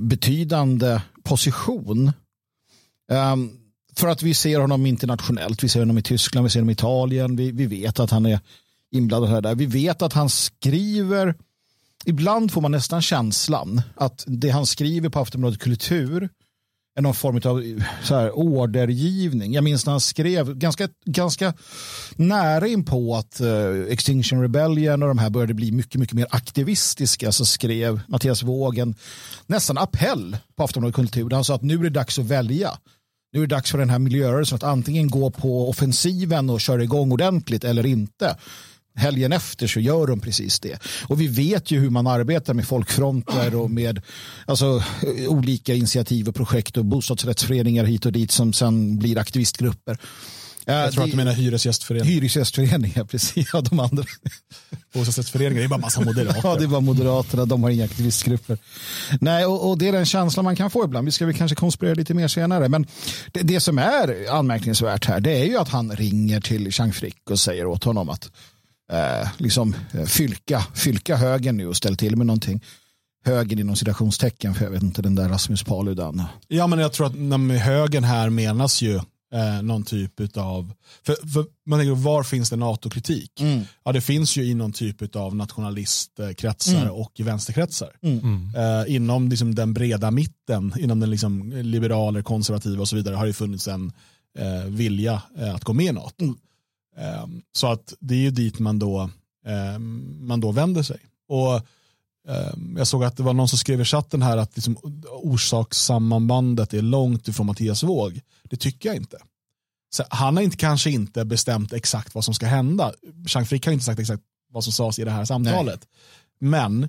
betydande 0.00 1.00
position 1.22 2.12
för 3.98 4.08
att 4.08 4.22
vi 4.22 4.34
ser 4.34 4.60
honom 4.60 4.86
internationellt. 4.86 5.64
Vi 5.64 5.68
ser 5.68 5.80
honom 5.80 5.98
i 5.98 6.02
Tyskland, 6.02 6.44
vi 6.44 6.50
ser 6.50 6.60
honom 6.60 6.70
i 6.70 6.72
Italien. 6.72 7.36
Vi, 7.36 7.50
vi 7.50 7.66
vet 7.66 8.00
att 8.00 8.10
han 8.10 8.26
är 8.26 8.40
inblandad 8.92 9.30
här 9.30 9.40
där. 9.40 9.54
Vi 9.54 9.66
vet 9.66 10.02
att 10.02 10.12
han 10.12 10.30
skriver 10.30 11.34
Ibland 12.08 12.52
får 12.52 12.60
man 12.60 12.70
nästan 12.70 13.02
känslan 13.02 13.82
att 13.96 14.24
det 14.26 14.50
han 14.50 14.66
skriver 14.66 15.08
på 15.08 15.20
Aftonbladet 15.20 15.60
Kultur 15.60 16.28
är 16.98 17.02
någon 17.02 17.14
form 17.14 17.36
av 17.36 17.82
så 18.02 18.14
här, 18.14 18.38
ordergivning. 18.38 19.52
Jag 19.52 19.64
minns 19.64 19.86
när 19.86 19.90
han 19.90 20.00
skrev 20.00 20.54
ganska, 20.54 20.88
ganska 21.04 21.54
nära 22.16 22.66
in 22.66 22.84
på 22.84 23.16
att 23.16 23.40
uh, 23.40 23.92
Extinction 23.92 24.42
Rebellion 24.42 25.02
och 25.02 25.08
de 25.08 25.18
här 25.18 25.30
började 25.30 25.54
bli 25.54 25.72
mycket, 25.72 26.00
mycket 26.00 26.16
mer 26.16 26.26
aktivistiska 26.30 27.32
så 27.32 27.44
skrev 27.44 28.00
Mattias 28.08 28.42
Vågen 28.42 28.94
nästan 29.46 29.78
appell 29.78 30.36
på 30.56 30.64
Aftonbladet 30.64 30.94
Kultur. 30.94 31.30
Han 31.30 31.44
sa 31.44 31.54
att 31.54 31.62
nu 31.62 31.74
är 31.74 31.82
det 31.82 31.90
dags 31.90 32.18
att 32.18 32.24
välja. 32.24 32.78
Nu 33.36 33.42
är 33.42 33.46
det 33.46 33.54
dags 33.54 33.70
för 33.70 33.78
den 33.78 33.90
här 33.90 33.98
miljörörelsen 33.98 34.56
att 34.56 34.62
antingen 34.62 35.10
gå 35.10 35.30
på 35.30 35.68
offensiven 35.68 36.50
och 36.50 36.60
köra 36.60 36.82
igång 36.82 37.12
ordentligt 37.12 37.64
eller 37.64 37.86
inte 37.86 38.36
helgen 38.94 39.32
efter 39.32 39.66
så 39.66 39.80
gör 39.80 40.06
de 40.06 40.20
precis 40.20 40.60
det. 40.60 40.78
Och 41.08 41.20
vi 41.20 41.26
vet 41.26 41.70
ju 41.70 41.80
hur 41.80 41.90
man 41.90 42.06
arbetar 42.06 42.54
med 42.54 42.66
folkfronter 42.66 43.54
och 43.54 43.70
med 43.70 44.02
alltså, 44.46 44.82
olika 45.28 45.74
initiativ 45.74 46.28
och 46.28 46.34
projekt 46.34 46.76
och 46.76 46.84
bostadsrättsföreningar 46.84 47.84
hit 47.84 48.06
och 48.06 48.12
dit 48.12 48.30
som 48.30 48.52
sen 48.52 48.98
blir 48.98 49.18
aktivistgrupper. 49.18 49.98
Jag 50.68 50.92
tror 50.92 51.02
det, 51.02 51.04
att 51.04 51.10
du 51.10 51.16
menar 51.16 51.32
hyresgästföreningar. 51.32 52.12
Hyresgästföreningar, 52.12 53.04
precis. 53.04 53.48
Ja, 53.52 53.60
de 53.60 53.80
andra. 53.80 54.04
Bostadsrättsföreningar, 54.92 55.60
det 55.60 55.66
är 55.66 55.68
bara 55.68 55.80
massa 55.80 56.00
moderater. 56.00 56.40
ja, 56.44 56.56
det 56.56 56.64
är 56.64 56.68
bara 56.68 56.80
moderaterna, 56.80 57.44
de 57.44 57.62
har 57.62 57.70
inga 57.70 57.84
aktivistgrupper. 57.84 58.58
Nej, 59.20 59.46
och, 59.46 59.70
och, 59.70 59.78
det 59.78 59.88
är 59.88 59.92
den 59.92 60.06
känslan 60.06 60.44
man 60.44 60.56
kan 60.56 60.70
få 60.70 60.84
ibland. 60.84 61.04
Vi 61.04 61.12
ska 61.12 61.26
väl 61.26 61.34
kanske 61.34 61.54
konspirera 61.54 61.94
lite 61.94 62.14
mer 62.14 62.28
senare. 62.28 62.68
Men 62.68 62.86
det, 63.32 63.40
det 63.40 63.60
som 63.60 63.78
är 63.78 64.30
anmärkningsvärt 64.30 65.04
här, 65.04 65.20
det 65.20 65.30
är 65.30 65.44
ju 65.44 65.56
att 65.56 65.68
han 65.68 65.96
ringer 65.96 66.40
till 66.40 66.72
Chang 66.72 66.92
Frick 66.92 67.30
och 67.30 67.40
säger 67.40 67.66
åt 67.66 67.84
honom 67.84 68.08
att 68.08 68.30
eh, 68.92 69.28
liksom 69.36 69.74
eh, 69.92 70.04
fylka, 70.04 70.64
fylka 70.74 71.16
högen 71.16 71.56
nu 71.56 71.66
och 71.66 71.76
ställ 71.76 71.96
till 71.96 72.16
med 72.16 72.26
någonting. 72.26 72.64
Högen 73.24 73.58
inom 73.58 73.76
citationstecken, 73.76 74.54
för 74.54 74.64
jag 74.64 74.70
vet 74.70 74.82
inte 74.82 75.02
den 75.02 75.14
där 75.14 75.28
Rasmus 75.28 75.62
Paludan. 75.62 76.22
Ja, 76.48 76.66
men 76.66 76.78
jag 76.78 76.92
tror 76.92 77.06
att 77.06 77.14
med 77.40 77.60
högen 77.60 78.04
här 78.04 78.30
menas 78.30 78.82
ju 78.82 79.00
eh, 79.36 79.62
någon 79.62 79.82
typ 79.82 80.36
av, 80.36 80.72
för, 81.06 81.28
för 81.32 81.46
man 81.66 81.78
tänker 81.78 81.94
var 81.94 82.22
finns 82.22 82.50
det 82.50 82.56
NATO-kritik? 82.56 83.40
Mm. 83.40 83.62
Ja, 83.84 83.92
det 83.92 84.00
finns 84.00 84.36
ju 84.36 84.44
i 84.44 84.54
någon 84.54 84.72
typ 84.72 85.16
av 85.16 85.36
nationalistkretsar 85.36 86.82
mm. 86.82 86.90
och 86.90 87.12
vänsterkretsar. 87.18 87.90
Mm. 88.02 88.18
mm. 88.18 88.54
Eh, 88.54 88.94
inom 88.94 89.28
liksom, 89.28 89.54
den 89.54 89.74
breda 89.74 90.10
mitten, 90.10 90.72
inom 90.78 91.00
den 91.00 91.10
liksom, 91.10 91.52
liberaler, 91.52 92.22
konservativa 92.22 92.80
och 92.80 92.88
så 92.88 92.96
vidare 92.96 93.14
har 93.14 93.26
det 93.26 93.32
funnits 93.32 93.68
en 93.68 93.92
eh, 94.38 94.64
vilja 94.64 95.22
eh, 95.38 95.54
att 95.54 95.64
gå 95.64 95.72
med 95.72 95.86
i 95.86 95.92
NATO. 95.92 96.24
Mm. 96.24 96.36
Ehm, 96.96 97.42
så 97.52 97.66
att 97.66 97.94
det 98.00 98.14
är 98.14 98.18
ju 98.18 98.30
dit 98.30 98.58
man 98.58 98.78
då, 98.78 99.10
ehm, 99.46 100.26
man 100.26 100.40
då 100.40 100.52
vänder 100.52 100.82
sig. 100.82 100.98
Och 101.28 101.66
jag 102.76 102.86
såg 102.86 103.04
att 103.04 103.16
det 103.16 103.22
var 103.22 103.34
någon 103.34 103.48
som 103.48 103.58
skrev 103.58 103.80
i 103.80 103.84
chatten 103.84 104.22
här 104.22 104.36
att 104.36 104.56
liksom 104.56 104.76
orsakssammanbandet 105.22 106.74
är 106.74 106.82
långt 106.82 107.28
ifrån 107.28 107.46
Mattias 107.46 107.82
Våg. 107.82 108.20
Det 108.42 108.56
tycker 108.56 108.88
jag 108.88 108.96
inte. 108.96 109.18
Så 109.90 110.04
han 110.10 110.36
har 110.36 110.42
inte, 110.42 110.56
kanske 110.56 110.90
inte 110.90 111.24
bestämt 111.24 111.72
exakt 111.72 112.14
vad 112.14 112.24
som 112.24 112.34
ska 112.34 112.46
hända. 112.46 112.92
Jean 113.26 113.46
Frick 113.46 113.66
har 113.66 113.72
inte 113.72 113.84
sagt 113.84 114.00
exakt 114.00 114.22
vad 114.52 114.64
som 114.64 114.72
sades 114.72 114.98
i 114.98 115.04
det 115.04 115.10
här 115.10 115.24
samtalet. 115.24 115.88
Nej. 116.38 116.50
Men 116.50 116.88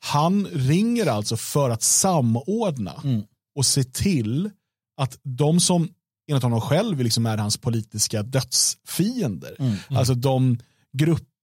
han 0.00 0.46
ringer 0.46 1.06
alltså 1.06 1.36
för 1.36 1.70
att 1.70 1.82
samordna 1.82 3.00
mm. 3.04 3.22
och 3.54 3.66
se 3.66 3.84
till 3.84 4.50
att 4.96 5.18
de 5.22 5.60
som 5.60 5.88
enligt 6.28 6.42
honom 6.42 6.60
själv 6.60 7.00
liksom 7.00 7.26
är 7.26 7.38
hans 7.38 7.56
politiska 7.56 8.22
dödsfiender. 8.22 9.56
Mm, 9.58 9.72
mm. 9.72 9.98
Alltså 9.98 10.14
de 10.14 10.58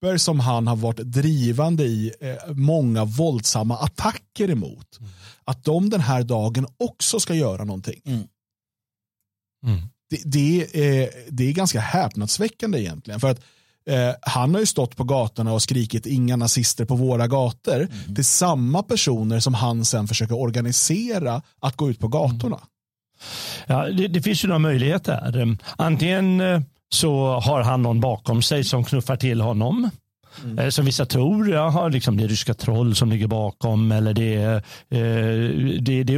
grupper 0.02 0.18
som 0.18 0.40
han 0.40 0.68
har 0.68 0.76
varit 0.76 0.98
drivande 0.98 1.84
i 1.84 2.14
eh, 2.20 2.54
många 2.54 3.06
våldsamma 3.06 3.78
attacker 3.78 4.50
emot. 4.50 5.00
Mm. 5.00 5.12
Att 5.46 5.64
de 5.64 5.90
den 5.90 6.02
här 6.02 6.24
dagen 6.24 6.68
också 6.78 7.20
ska 7.20 7.34
göra 7.34 7.64
någonting. 7.64 8.02
Mm. 8.06 8.28
Mm. 9.66 9.82
Det, 10.10 10.22
det, 10.26 10.62
är, 10.74 11.10
det 11.30 11.44
är 11.50 11.54
ganska 11.54 11.80
häpnadsväckande 11.80 12.80
egentligen. 12.80 13.20
För 13.20 13.32
att 13.32 13.42
eh, 13.90 14.16
han 14.22 14.54
har 14.54 14.60
ju 14.60 14.66
stått 14.66 14.96
på 14.96 15.04
gatorna 15.04 15.54
och 15.54 15.62
skrikit 15.62 16.06
inga 16.06 16.36
nazister 16.36 16.86
på 16.86 16.96
våra 16.96 17.28
gator 17.28 17.82
mm. 17.82 18.16
till 18.16 18.26
samma 18.26 18.84
personer 18.84 19.40
som 19.40 19.54
han 19.54 19.86
sen 19.86 20.08
försöker 20.08 20.36
organisera 20.36 21.42
att 21.62 21.76
gå 21.76 21.90
ut 21.90 22.00
på 22.00 22.08
gatorna. 22.08 22.60
Ja, 23.68 23.90
det, 23.90 24.08
det 24.08 24.22
finns 24.22 24.44
ju 24.44 24.48
några 24.48 24.60
möjligheter. 24.60 25.58
Antingen 25.78 26.42
eh, 26.42 26.62
så 26.90 27.40
har 27.40 27.62
han 27.62 27.82
någon 27.82 28.00
bakom 28.00 28.42
sig 28.42 28.64
som 28.64 28.84
knuffar 28.84 29.16
till 29.16 29.42
honom. 29.42 29.90
Mm. 30.44 30.60
Eh, 30.60 30.70
som 30.70 30.86
vissa 30.86 31.06
tror, 31.06 31.50
jaha, 31.50 31.88
liksom 31.88 32.18
det 32.18 32.24
är 32.24 32.28
ryska 32.28 32.54
troll 32.54 32.96
som 32.96 33.10
ligger 33.10 33.28
bakom 33.28 33.92
eller 33.92 34.14
det 34.14 34.36
är, 34.36 34.56
eh, 34.90 35.82
det, 35.82 36.04
det 36.04 36.14
är 36.14 36.18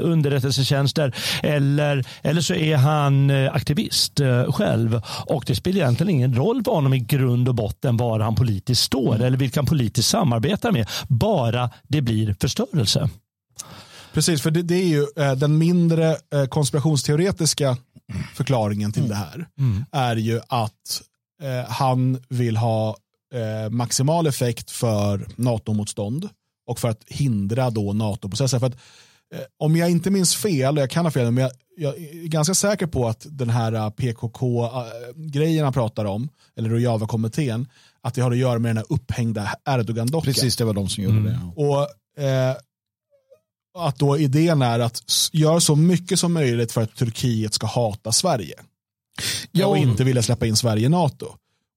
underrättelsetjänster. 0.00 1.14
Eller, 1.42 2.04
eller 2.22 2.40
så 2.40 2.54
är 2.54 2.76
han 2.76 3.30
aktivist 3.30 4.20
själv 4.48 5.02
och 5.26 5.44
det 5.46 5.54
spelar 5.54 5.80
egentligen 5.80 6.10
ingen 6.10 6.34
roll 6.34 6.64
för 6.64 6.72
honom 6.72 6.94
i 6.94 6.98
grund 6.98 7.48
och 7.48 7.54
botten 7.54 7.96
var 7.96 8.20
han 8.20 8.34
politiskt 8.34 8.82
står 8.82 9.14
mm. 9.14 9.26
eller 9.26 9.38
vilka 9.38 9.60
han 9.60 9.66
politiskt 9.66 10.08
samarbetar 10.08 10.72
med. 10.72 10.88
Bara 11.08 11.70
det 11.88 12.00
blir 12.00 12.36
förstörelse. 12.40 13.08
Precis, 14.12 14.42
för 14.42 14.50
det, 14.50 14.62
det 14.62 14.74
är 14.74 14.86
ju 14.86 15.06
eh, 15.16 15.32
den 15.32 15.58
mindre 15.58 16.16
eh, 16.34 16.44
konspirationsteoretiska 16.48 17.76
förklaringen 18.34 18.92
till 18.92 19.04
mm. 19.04 19.10
det 19.10 19.16
här. 19.16 19.48
Mm. 19.58 19.84
Är 19.92 20.16
ju 20.16 20.40
att 20.48 21.02
eh, 21.42 21.70
han 21.70 22.22
vill 22.28 22.56
ha 22.56 22.96
eh, 23.34 23.70
maximal 23.70 24.26
effekt 24.26 24.70
för 24.70 25.26
NATO-motstånd 25.36 26.28
och 26.66 26.78
för 26.78 26.88
att 26.88 27.04
hindra 27.06 27.70
då. 27.70 28.16
För 28.36 28.66
att 28.66 28.74
eh, 29.34 29.40
om 29.58 29.76
jag 29.76 29.90
inte 29.90 30.10
minns 30.10 30.36
fel, 30.36 30.76
och 30.76 30.82
jag 30.82 30.90
kan 30.90 31.06
ha 31.06 31.10
fel, 31.10 31.30
men 31.30 31.42
jag, 31.42 31.52
jag 31.76 31.98
är 31.98 32.26
ganska 32.26 32.54
säker 32.54 32.86
på 32.86 33.08
att 33.08 33.26
den 33.30 33.50
här 33.50 33.90
PKK-grejen 33.90 35.64
han 35.64 35.72
pratar 35.72 36.04
om, 36.04 36.28
eller 36.56 36.68
Rojava-kommittén, 36.68 37.66
att 38.02 38.14
det 38.14 38.22
har 38.22 38.30
att 38.30 38.38
göra 38.38 38.58
med 38.58 38.68
den 38.68 38.76
här 38.76 38.86
upphängda 38.88 39.50
Erdogan-dockan. 39.68 40.32
Precis, 40.32 40.56
det 40.56 40.64
var 40.64 40.74
de 40.74 40.88
som 40.88 41.04
gjorde 41.04 41.18
mm. 41.18 41.32
det. 41.32 41.38
Och 41.56 41.80
eh, 42.24 42.56
att 43.88 43.98
då 43.98 44.18
idén 44.18 44.62
är 44.62 44.78
att 44.78 45.02
göra 45.32 45.60
så 45.60 45.76
mycket 45.76 46.20
som 46.20 46.32
möjligt 46.32 46.72
för 46.72 46.82
att 46.82 46.96
Turkiet 46.96 47.54
ska 47.54 47.66
hata 47.66 48.12
Sverige. 48.12 48.54
Ja, 49.52 49.66
och 49.66 49.76
inte 49.76 50.04
vilja 50.04 50.22
släppa 50.22 50.46
in 50.46 50.56
Sverige 50.56 50.86
i 50.86 50.88
NATO. 50.88 51.26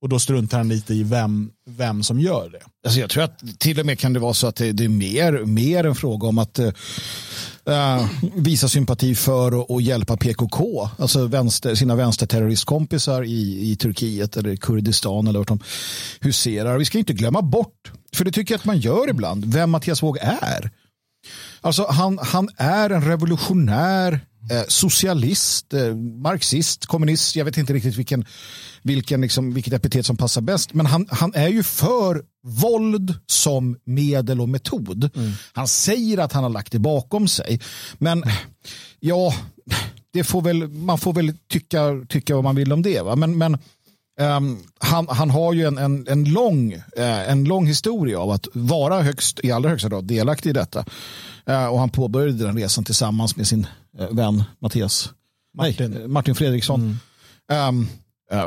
Och 0.02 0.10
då 0.10 0.20
struntar 0.20 0.58
han 0.58 0.70
lite 0.70 0.94
i 0.94 1.04
vem, 1.04 1.52
vem 1.66 2.04
som 2.04 2.20
gör 2.20 2.50
det. 2.50 2.62
Alltså 2.86 3.00
jag 3.00 3.10
tror 3.10 3.24
att 3.24 3.60
till 3.60 3.80
och 3.80 3.86
med 3.86 4.00
kan 4.00 4.14
det 4.14 4.20
vara 4.20 4.34
så 4.34 4.48
att 4.48 4.56
det, 4.56 4.72
det 4.72 4.84
är 4.84 4.90
mer, 4.90 5.46
mer 5.46 5.84
en 5.84 5.96
fråga 5.96 6.28
om 6.28 6.38
att 6.38 6.60
uh, 6.60 8.08
visa 8.36 8.68
sympati 8.68 9.16
för 9.16 9.54
och, 9.54 9.72
och, 9.72 9.82
hjälpa 9.82 10.18
PKK, 10.18 10.90
alltså 10.98 11.28
vänster, 11.28 11.76
sina 11.76 11.96
vänsterterroristkompisar 11.96 13.24
i, 13.24 13.72
i 13.72 13.76
Turkiet 13.76 14.38
eller 14.38 14.56
Kurdistan 14.56 15.28
eller 15.28 15.40
vart 15.40 15.48
de 15.48 15.60
huserar. 16.20 16.78
Vi 16.78 16.86
ska 16.86 16.98
inte 16.98 17.14
glömma 17.14 17.42
bort, 17.42 17.92
för 18.16 18.26
det 18.26 18.32
tycker 18.32 18.54
jag 18.54 18.60
att 18.60 18.66
man 18.66 18.80
gör 18.80 19.10
ibland, 19.10 19.46
vem 19.46 19.72
Mattias 19.72 20.04
Våg 20.04 20.18
är. 20.22 20.72
Alltså 21.64 21.86
han, 21.90 22.20
han 22.22 22.50
är 22.58 22.90
en 22.90 23.02
revolutionär 23.02 24.20
eh, 24.52 24.64
socialist, 24.68 25.74
eh, 25.74 25.96
marxist, 25.96 26.86
kommunist. 26.86 27.36
Jag 27.36 27.46
vet 27.46 27.58
inte 27.58 27.74
riktigt 27.74 27.96
vilken, 27.96 28.26
vilken 28.82 29.22
liksom, 29.22 29.54
vilket 29.54 29.74
epitet 29.74 30.06
som 30.06 30.18
passar 30.18 30.42
bäst. 30.42 30.74
Men 30.74 30.86
han, 30.86 31.08
han 31.12 31.34
är 31.36 31.48
ju 31.48 31.64
för 31.64 32.22
våld 32.44 33.16
som 33.26 33.78
medel 33.86 34.42
och 34.42 34.50
metod. 34.50 35.10
Mm. 35.16 35.32
Han 35.54 35.68
säger 35.68 36.18
att 36.18 36.34
han 36.34 36.44
har 36.44 36.50
lagt 36.50 36.72
det 36.72 36.80
bakom 36.80 37.28
sig. 37.28 37.60
Men 37.98 38.24
ja, 39.00 39.34
det 40.14 40.24
får 40.24 40.42
väl, 40.42 40.68
man 40.68 40.98
får 40.98 41.14
väl 41.14 41.34
tycka, 41.50 42.06
tycka 42.10 42.36
vad 42.36 42.44
man 42.44 42.56
vill 42.56 42.74
om 42.74 42.82
det. 42.82 43.02
Va? 43.02 43.16
Men, 43.16 43.38
men 43.38 43.58
Um, 44.20 44.64
han, 44.80 45.08
han 45.10 45.30
har 45.30 45.54
ju 45.54 45.68
en, 45.68 45.78
en, 45.78 46.08
en, 46.08 46.24
lång, 46.24 46.74
uh, 46.74 47.30
en 47.30 47.44
lång 47.44 47.68
historia 47.68 48.20
av 48.20 48.32
att 48.32 48.48
vara 48.54 49.02
högst, 49.02 49.40
i 49.44 49.52
allra 49.52 49.70
högsta 49.70 49.90
grad 49.90 50.06
delaktig 50.06 50.50
i 50.50 50.54
detta. 50.54 50.86
Uh, 51.50 51.66
och 51.66 51.80
han 51.80 51.90
påbörjade 51.90 52.46
den 52.46 52.58
resan 52.58 52.84
tillsammans 52.84 53.36
med 53.36 53.48
sin 53.48 53.68
uh, 54.00 54.10
vän 54.12 54.44
Mattias 54.60 55.10
Martin, 55.54 55.92
nej, 55.92 56.08
Martin 56.08 56.36
Fredriksson. 56.36 57.00
Mm. 57.48 57.78
Um, 57.78 57.88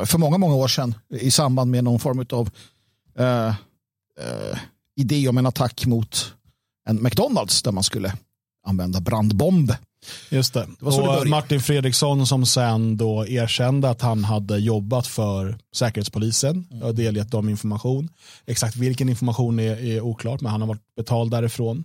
för 0.05 0.17
många, 0.17 0.37
många 0.37 0.55
år 0.55 0.67
sedan 0.67 0.95
i 1.09 1.31
samband 1.31 1.71
med 1.71 1.83
någon 1.83 1.99
form 1.99 2.25
av 2.31 2.49
idé 4.95 5.27
om 5.27 5.37
en 5.37 5.45
attack 5.45 5.85
mot 5.85 6.33
en 6.89 7.03
McDonalds 7.03 7.61
där 7.61 7.71
man 7.71 7.83
skulle 7.83 8.13
använda 8.65 8.99
brandbomb 8.99 9.73
Just 10.29 10.53
det. 10.53 10.67
det 10.79 10.85
och 10.85 11.27
Martin 11.27 11.61
Fredriksson 11.61 12.27
som 12.27 12.45
sen 12.45 12.97
då 12.97 13.27
erkände 13.27 13.89
att 13.89 14.01
han 14.01 14.23
hade 14.23 14.57
jobbat 14.57 15.07
för 15.07 15.57
Säkerhetspolisen 15.75 16.67
mm. 16.71 16.83
och 16.83 16.95
delgett 16.95 17.31
dem 17.31 17.49
information. 17.49 18.09
Exakt 18.45 18.75
vilken 18.75 19.09
information 19.09 19.59
är, 19.59 19.83
är 19.83 20.01
oklart, 20.01 20.41
men 20.41 20.51
han 20.51 20.61
har 20.61 20.67
varit 20.67 20.95
betald 20.95 21.31
därifrån. 21.31 21.83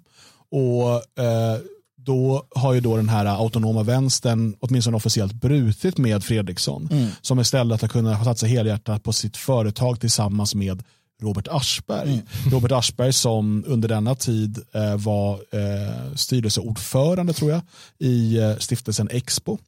Och 0.51 1.23
eh, 1.25 1.59
då 1.97 2.47
har 2.51 2.73
ju 2.73 2.81
då 2.81 2.97
den 2.97 3.09
här 3.09 3.27
autonoma 3.27 3.83
vänstern 3.83 4.55
åtminstone 4.61 4.97
officiellt 4.97 5.33
brutit 5.33 5.99
med 5.99 6.25
Fredriksson 6.25 6.89
mm. 6.93 7.09
som 7.21 7.41
istället 7.41 7.81
har 7.81 7.89
kunnat 7.89 8.19
ha 8.19 8.25
satt 8.25 8.39
sig 8.39 8.49
helhjärtat 8.49 9.03
på 9.03 9.13
sitt 9.13 9.37
företag 9.37 10.01
tillsammans 10.01 10.55
med 10.55 10.83
Robert 11.23 11.49
Aschberg. 11.51 12.13
Mm. 12.13 12.25
Robert 12.51 12.73
Aschberg 12.73 13.13
som 13.13 13.65
under 13.67 13.89
denna 13.89 14.15
tid 14.15 14.59
eh, 14.73 14.97
var 14.97 15.35
eh, 15.35 16.15
styrelseordförande 16.15 17.33
tror 17.33 17.51
jag 17.51 17.61
i 17.99 18.39
eh, 18.39 18.57
stiftelsen 18.57 19.09
Expo 19.11 19.59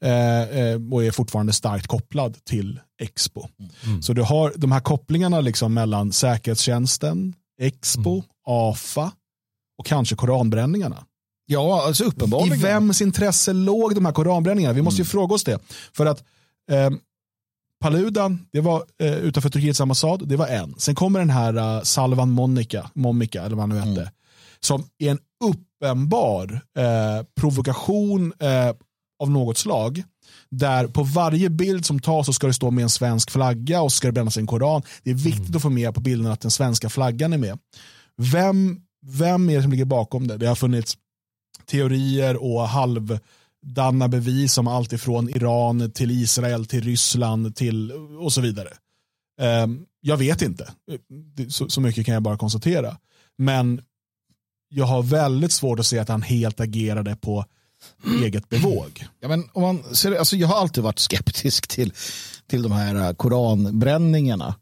eh, 0.00 0.42
eh, 0.42 0.80
och 0.92 1.04
är 1.04 1.10
fortfarande 1.10 1.52
starkt 1.52 1.86
kopplad 1.86 2.44
till 2.44 2.80
Expo. 3.00 3.48
Mm. 3.84 4.02
Så 4.02 4.12
du 4.12 4.22
har 4.22 4.52
de 4.56 4.72
här 4.72 4.80
kopplingarna 4.80 5.40
liksom 5.40 5.74
mellan 5.74 6.12
säkerhetstjänsten, 6.12 7.34
Expo, 7.60 8.12
mm. 8.12 8.24
AFA 8.46 9.12
och 9.78 9.86
kanske 9.86 10.16
koranbränningarna. 10.16 11.04
Ja, 11.46 11.82
alltså 11.86 12.04
uppenbarligen. 12.04 12.58
I 12.58 12.62
vems 12.62 13.02
intresse 13.02 13.52
låg 13.52 13.94
de 13.94 14.04
här 14.04 14.12
koranbränningarna? 14.12 14.74
Vi 14.74 14.82
måste 14.82 15.02
ju 15.02 15.04
mm. 15.04 15.10
fråga 15.10 15.34
oss 15.34 15.44
det. 15.44 15.58
För 15.92 16.06
att 16.06 16.24
eh, 16.70 16.90
Paludan, 17.82 18.46
det 18.52 18.60
var 18.60 18.84
eh, 18.98 19.14
utanför 19.14 19.50
Turkiets 19.50 19.80
ambassad, 19.80 20.28
det 20.28 20.36
var 20.36 20.46
en. 20.46 20.74
Sen 20.78 20.94
kommer 20.94 21.18
den 21.18 21.30
här 21.30 21.76
uh, 21.76 21.82
Salvan 21.82 22.30
Monica, 22.30 22.90
Momika, 22.94 23.42
eller 23.42 23.56
vad 23.56 23.62
han 23.62 23.68
nu 23.68 23.78
hette, 23.78 24.00
mm. 24.00 24.12
som 24.60 24.84
är 24.98 25.10
en 25.10 25.18
uppenbar 25.44 26.60
eh, 26.78 27.26
provokation 27.40 28.32
eh, 28.38 28.74
av 29.22 29.30
något 29.30 29.58
slag. 29.58 30.02
Där 30.50 30.86
på 30.86 31.02
varje 31.02 31.50
bild 31.50 31.86
som 31.86 32.00
tas 32.00 32.26
så 32.26 32.32
ska 32.32 32.46
det 32.46 32.54
stå 32.54 32.70
med 32.70 32.82
en 32.82 32.90
svensk 32.90 33.30
flagga 33.30 33.82
och 33.82 33.92
så 33.92 33.96
ska 33.96 34.08
det 34.08 34.12
brännas 34.12 34.36
en 34.36 34.46
koran. 34.46 34.82
Det 35.02 35.10
är 35.10 35.14
viktigt 35.14 35.48
mm. 35.48 35.56
att 35.56 35.62
få 35.62 35.70
med 35.70 35.94
på 35.94 36.00
bilden 36.00 36.32
att 36.32 36.40
den 36.40 36.50
svenska 36.50 36.88
flaggan 36.88 37.32
är 37.32 37.38
med. 37.38 37.58
Vem, 38.16 38.80
vem 39.06 39.50
är 39.50 39.56
det 39.56 39.62
som 39.62 39.70
ligger 39.70 39.84
bakom 39.84 40.28
det? 40.28 40.36
Det 40.36 40.46
har 40.46 40.54
funnits 40.54 40.96
teorier 41.66 42.42
och 42.42 42.68
halv 42.68 43.18
danna 43.62 44.08
bevis 44.08 44.58
om 44.58 44.68
allt 44.68 44.92
ifrån 44.92 45.28
Iran 45.28 45.90
till 45.90 46.10
Israel 46.10 46.66
till 46.66 46.84
Ryssland 46.84 47.56
till 47.56 47.92
och 48.20 48.32
så 48.32 48.40
vidare. 48.40 48.68
Ehm, 49.40 49.84
jag 50.00 50.16
vet 50.16 50.42
inte, 50.42 50.72
så 51.68 51.80
mycket 51.80 52.06
kan 52.06 52.14
jag 52.14 52.22
bara 52.22 52.38
konstatera. 52.38 52.96
Men 53.38 53.82
jag 54.68 54.84
har 54.84 55.02
väldigt 55.02 55.52
svårt 55.52 55.78
att 55.78 55.86
se 55.86 55.98
att 55.98 56.08
han 56.08 56.22
helt 56.22 56.60
agerade 56.60 57.16
på 57.16 57.44
eget 58.24 58.48
bevåg. 58.48 59.06
Ja, 59.20 59.28
men 59.28 59.48
om 59.52 59.62
man 59.62 59.94
ser, 59.94 60.12
alltså 60.12 60.36
jag 60.36 60.48
har 60.48 60.60
alltid 60.60 60.84
varit 60.84 60.98
skeptisk 60.98 61.68
till, 61.68 61.92
till 62.46 62.62
de 62.62 62.72
här 62.72 62.94
eh, 62.94 63.12
koranbränningarna. 63.12 64.54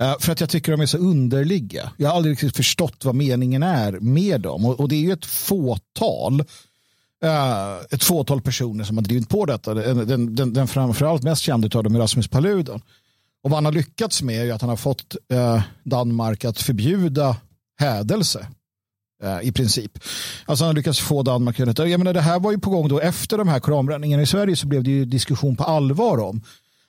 Eh, 0.00 0.14
för 0.20 0.32
att 0.32 0.40
jag 0.40 0.50
tycker 0.50 0.72
de 0.72 0.80
är 0.80 0.86
så 0.86 0.98
underliga. 0.98 1.92
Jag 1.96 2.08
har 2.08 2.16
aldrig 2.16 2.32
riktigt 2.32 2.56
förstått 2.56 3.04
vad 3.04 3.14
meningen 3.14 3.62
är 3.62 3.92
med 3.92 4.40
dem. 4.40 4.64
Och, 4.64 4.80
och 4.80 4.88
det 4.88 4.94
är 4.94 5.00
ju 5.00 5.12
ett 5.12 5.26
fåtal 5.26 6.44
Eh, 7.24 7.76
ett 7.90 8.04
fåtal 8.04 8.40
personer 8.40 8.84
som 8.84 8.96
har 8.96 9.04
drivit 9.04 9.28
på 9.28 9.44
detta. 9.46 9.74
Den, 9.74 10.06
den, 10.08 10.34
den, 10.34 10.52
den 10.52 10.68
framförallt 10.68 11.22
mest 11.22 11.42
kända 11.42 11.78
av 11.78 11.84
dem 11.84 11.94
är 11.94 11.98
Rasmus 11.98 12.28
Paludan. 12.28 12.82
Och 13.42 13.50
vad 13.50 13.56
han 13.56 13.64
har 13.64 13.72
lyckats 13.72 14.22
med 14.22 14.48
är 14.48 14.52
att 14.52 14.60
han 14.60 14.70
har 14.70 14.76
fått 14.76 15.16
eh, 15.32 15.62
Danmark 15.84 16.44
att 16.44 16.58
förbjuda 16.58 17.36
hädelse. 17.78 18.46
eh, 19.22 19.40
I 19.42 19.52
princip. 19.52 19.98
Alltså 20.46 20.64
han 20.64 20.68
har 20.68 20.74
lyckats 20.74 21.00
få 21.00 21.22
Danmark 21.22 21.60
att... 21.60 21.78
Jag 21.78 21.98
menar, 21.98 22.12
det 22.12 22.20
här 22.20 22.40
var 22.40 22.52
ju 22.52 22.58
på 22.58 22.70
gång 22.70 22.88
då 22.88 23.00
efter 23.00 23.38
de 23.38 23.48
här 23.48 23.60
koranbränningarna 23.60 24.22
i 24.22 24.26
Sverige 24.26 24.56
så 24.56 24.66
blev 24.66 24.84
det 24.84 24.90
ju 24.90 25.04
diskussion 25.04 25.56
på 25.56 25.64
allvar 25.64 26.18
om 26.18 26.42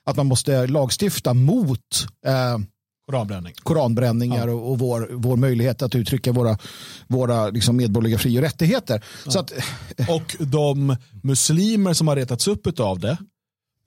att 0.04 0.16
man 0.16 0.26
måste 0.26 0.66
lagstifta 0.66 1.34
mot 1.34 2.06
eh, 2.26 2.58
Koranbränning. 3.06 3.54
koranbränningar 3.62 4.48
ja. 4.48 4.54
och, 4.54 4.70
och, 4.70 4.78
vår, 4.78 5.08
vår 5.12 5.36
möjlighet 5.36 5.82
att 5.82 5.94
uttrycka 5.94 6.32
våra, 6.32 6.58
våra 7.06 7.50
liksom 7.50 7.76
medborgerliga 7.76 8.18
fri 8.18 8.38
och 8.38 8.42
rättigheter. 8.42 9.04
Ja. 9.24 9.30
Så 9.30 9.38
att, 9.38 9.52
och 10.08 10.36
de 10.38 10.96
muslimer 11.22 11.92
som 11.92 12.08
har 12.08 12.16
retats 12.16 12.48
upp 12.48 12.80
av 12.80 12.98
det 12.98 13.18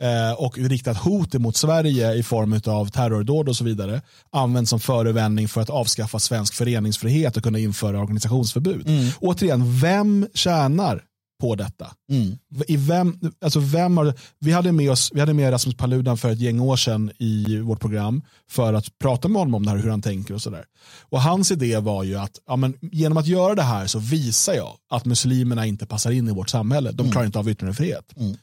eh, 0.02 0.34
och 0.38 0.58
riktat 0.58 0.98
hot 0.98 1.34
mot 1.34 1.56
Sverige 1.56 2.14
i 2.14 2.24
form 2.24 2.62
av 2.66 2.86
terrordåd 2.86 3.50
och 3.50 3.56
så 3.56 3.64
vidare 3.64 4.02
används 4.32 4.70
som 4.70 4.80
förevändning 4.80 5.48
för 5.48 5.62
att 5.62 5.70
avskaffa 5.70 6.20
svensk 6.20 6.54
föreningsfrihet 6.54 7.38
och 7.38 7.44
kunna 7.44 7.60
införa 7.60 8.00
organisationsförbud. 8.00 8.88
Mm. 8.88 9.10
Återigen, 9.20 9.80
vem 9.80 10.28
tjänar 10.34 11.04
på 11.40 11.56
detta. 11.56 11.92
Mm. 12.12 12.38
I 12.68 12.78
vem, 12.78 13.20
alltså 13.42 13.60
vem 13.60 13.98
har, 13.98 14.14
vi, 14.40 14.52
hade 14.52 14.72
med 14.72 14.92
oss, 14.92 15.12
vi 15.14 15.20
hade 15.20 15.34
med 15.34 15.54
Rasmus 15.54 15.76
Paludan 15.76 16.18
för 16.18 16.32
ett 16.32 16.40
gäng 16.40 16.60
år 16.60 16.76
sedan 16.76 17.12
i 17.20 17.58
vårt 17.58 17.80
program 17.80 18.22
för 18.50 18.74
att 18.74 19.00
prata 19.00 19.28
med 19.28 19.40
honom 19.40 19.56
om 19.56 19.66
det 19.66 19.72
här, 19.72 19.78
hur 19.78 19.90
han 19.90 20.02
tänker 20.02 20.34
och 20.34 20.42
sådär. 20.42 20.66
Och 21.02 21.22
hans 21.22 21.52
idé 21.52 21.78
var 21.78 22.04
ju 22.04 22.16
att 22.16 22.40
ja, 22.48 22.56
men, 22.56 22.74
genom 22.82 23.18
att 23.18 23.28
göra 23.28 23.56
det 23.56 23.62
här 23.62 23.88
så 23.88 24.00
visar 24.00 24.54
jag 24.54 24.78
att 24.90 25.06
muslimerna 25.06 25.66
inte 25.66 25.86
passar 25.86 26.12
in 26.12 26.28
i 26.28 26.32
vårt 26.32 26.50
samhälle. 26.50 26.92
De 26.92 27.02
mm. 27.02 27.12
klarar 27.12 27.26
inte 27.26 27.40
av 27.40 27.50
yttrandefrihet. 27.50 28.18
Mm. 28.18 28.38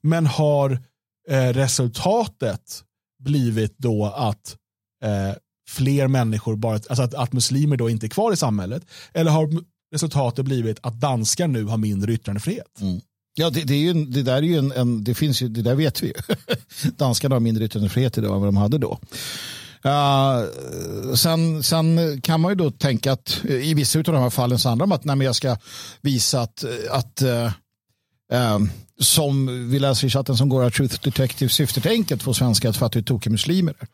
Men 0.00 0.26
har 0.26 0.70
eh, 1.28 1.48
resultatet 1.48 2.82
blivit 3.24 3.74
då 3.78 4.06
att 4.06 4.56
eh, 5.04 5.36
fler 5.68 6.08
människor, 6.08 6.56
bara, 6.56 6.74
alltså 6.74 7.02
att, 7.02 7.14
att 7.14 7.32
muslimer 7.32 7.76
då 7.76 7.90
inte 7.90 8.06
är 8.06 8.08
kvar 8.08 8.32
i 8.32 8.36
samhället? 8.36 8.86
Eller 9.14 9.30
har 9.30 9.48
resultatet 9.92 10.44
blivit 10.44 10.78
att 10.82 11.00
danskar 11.00 11.48
nu 11.48 11.64
har 11.64 11.76
mindre 11.76 12.12
yttrandefrihet. 12.12 12.80
Mm. 12.80 13.00
Ja, 13.34 13.50
det, 13.50 13.62
det, 13.64 13.74
är 13.74 13.78
ju, 13.78 14.04
det 14.04 14.22
där 14.22 14.36
är 14.36 14.42
ju 14.42 14.58
en, 14.58 14.72
en, 14.72 15.04
det 15.04 15.14
finns 15.14 15.42
ju, 15.42 15.48
det 15.48 15.62
där 15.62 15.74
vet 15.74 16.02
vi 16.02 16.06
ju. 16.06 16.14
Danskarna 16.96 17.34
har 17.34 17.40
mindre 17.40 17.64
yttrandefrihet 17.64 18.18
idag 18.18 18.34
än 18.34 18.40
vad 18.40 18.48
de 18.48 18.56
hade 18.56 18.78
då. 18.78 18.98
Uh, 19.86 21.14
sen, 21.14 21.62
sen 21.62 22.20
kan 22.20 22.40
man 22.40 22.50
ju 22.50 22.54
då 22.54 22.70
tänka 22.70 23.12
att 23.12 23.44
i 23.44 23.74
vissa 23.74 23.98
av 23.98 24.02
de 24.02 24.16
här 24.16 24.30
fallen 24.30 24.58
så 24.58 24.68
handlar 24.68 24.86
det 24.86 24.88
om 24.88 24.92
att 24.92 25.04
nej, 25.04 25.26
jag 25.26 25.36
ska 25.36 25.56
visa 26.00 26.40
att, 26.40 26.64
att 26.90 27.22
uh, 27.22 27.44
uh, 28.32 28.58
som 29.00 29.68
vi 29.70 29.78
läser 29.78 30.06
i 30.06 30.10
chatten 30.10 30.36
som 30.36 30.48
går 30.48 30.64
att 30.64 30.74
Truth 30.74 31.00
Detective 31.02 31.48
syftet 31.48 31.86
enkelt 31.86 32.22
få 32.22 32.34
svenskar 32.34 32.68
att 32.68 32.76
fatta 32.76 32.98
hur 32.98 33.04
tokiga 33.04 33.30
muslimer 33.30 33.74
är. 33.78 33.88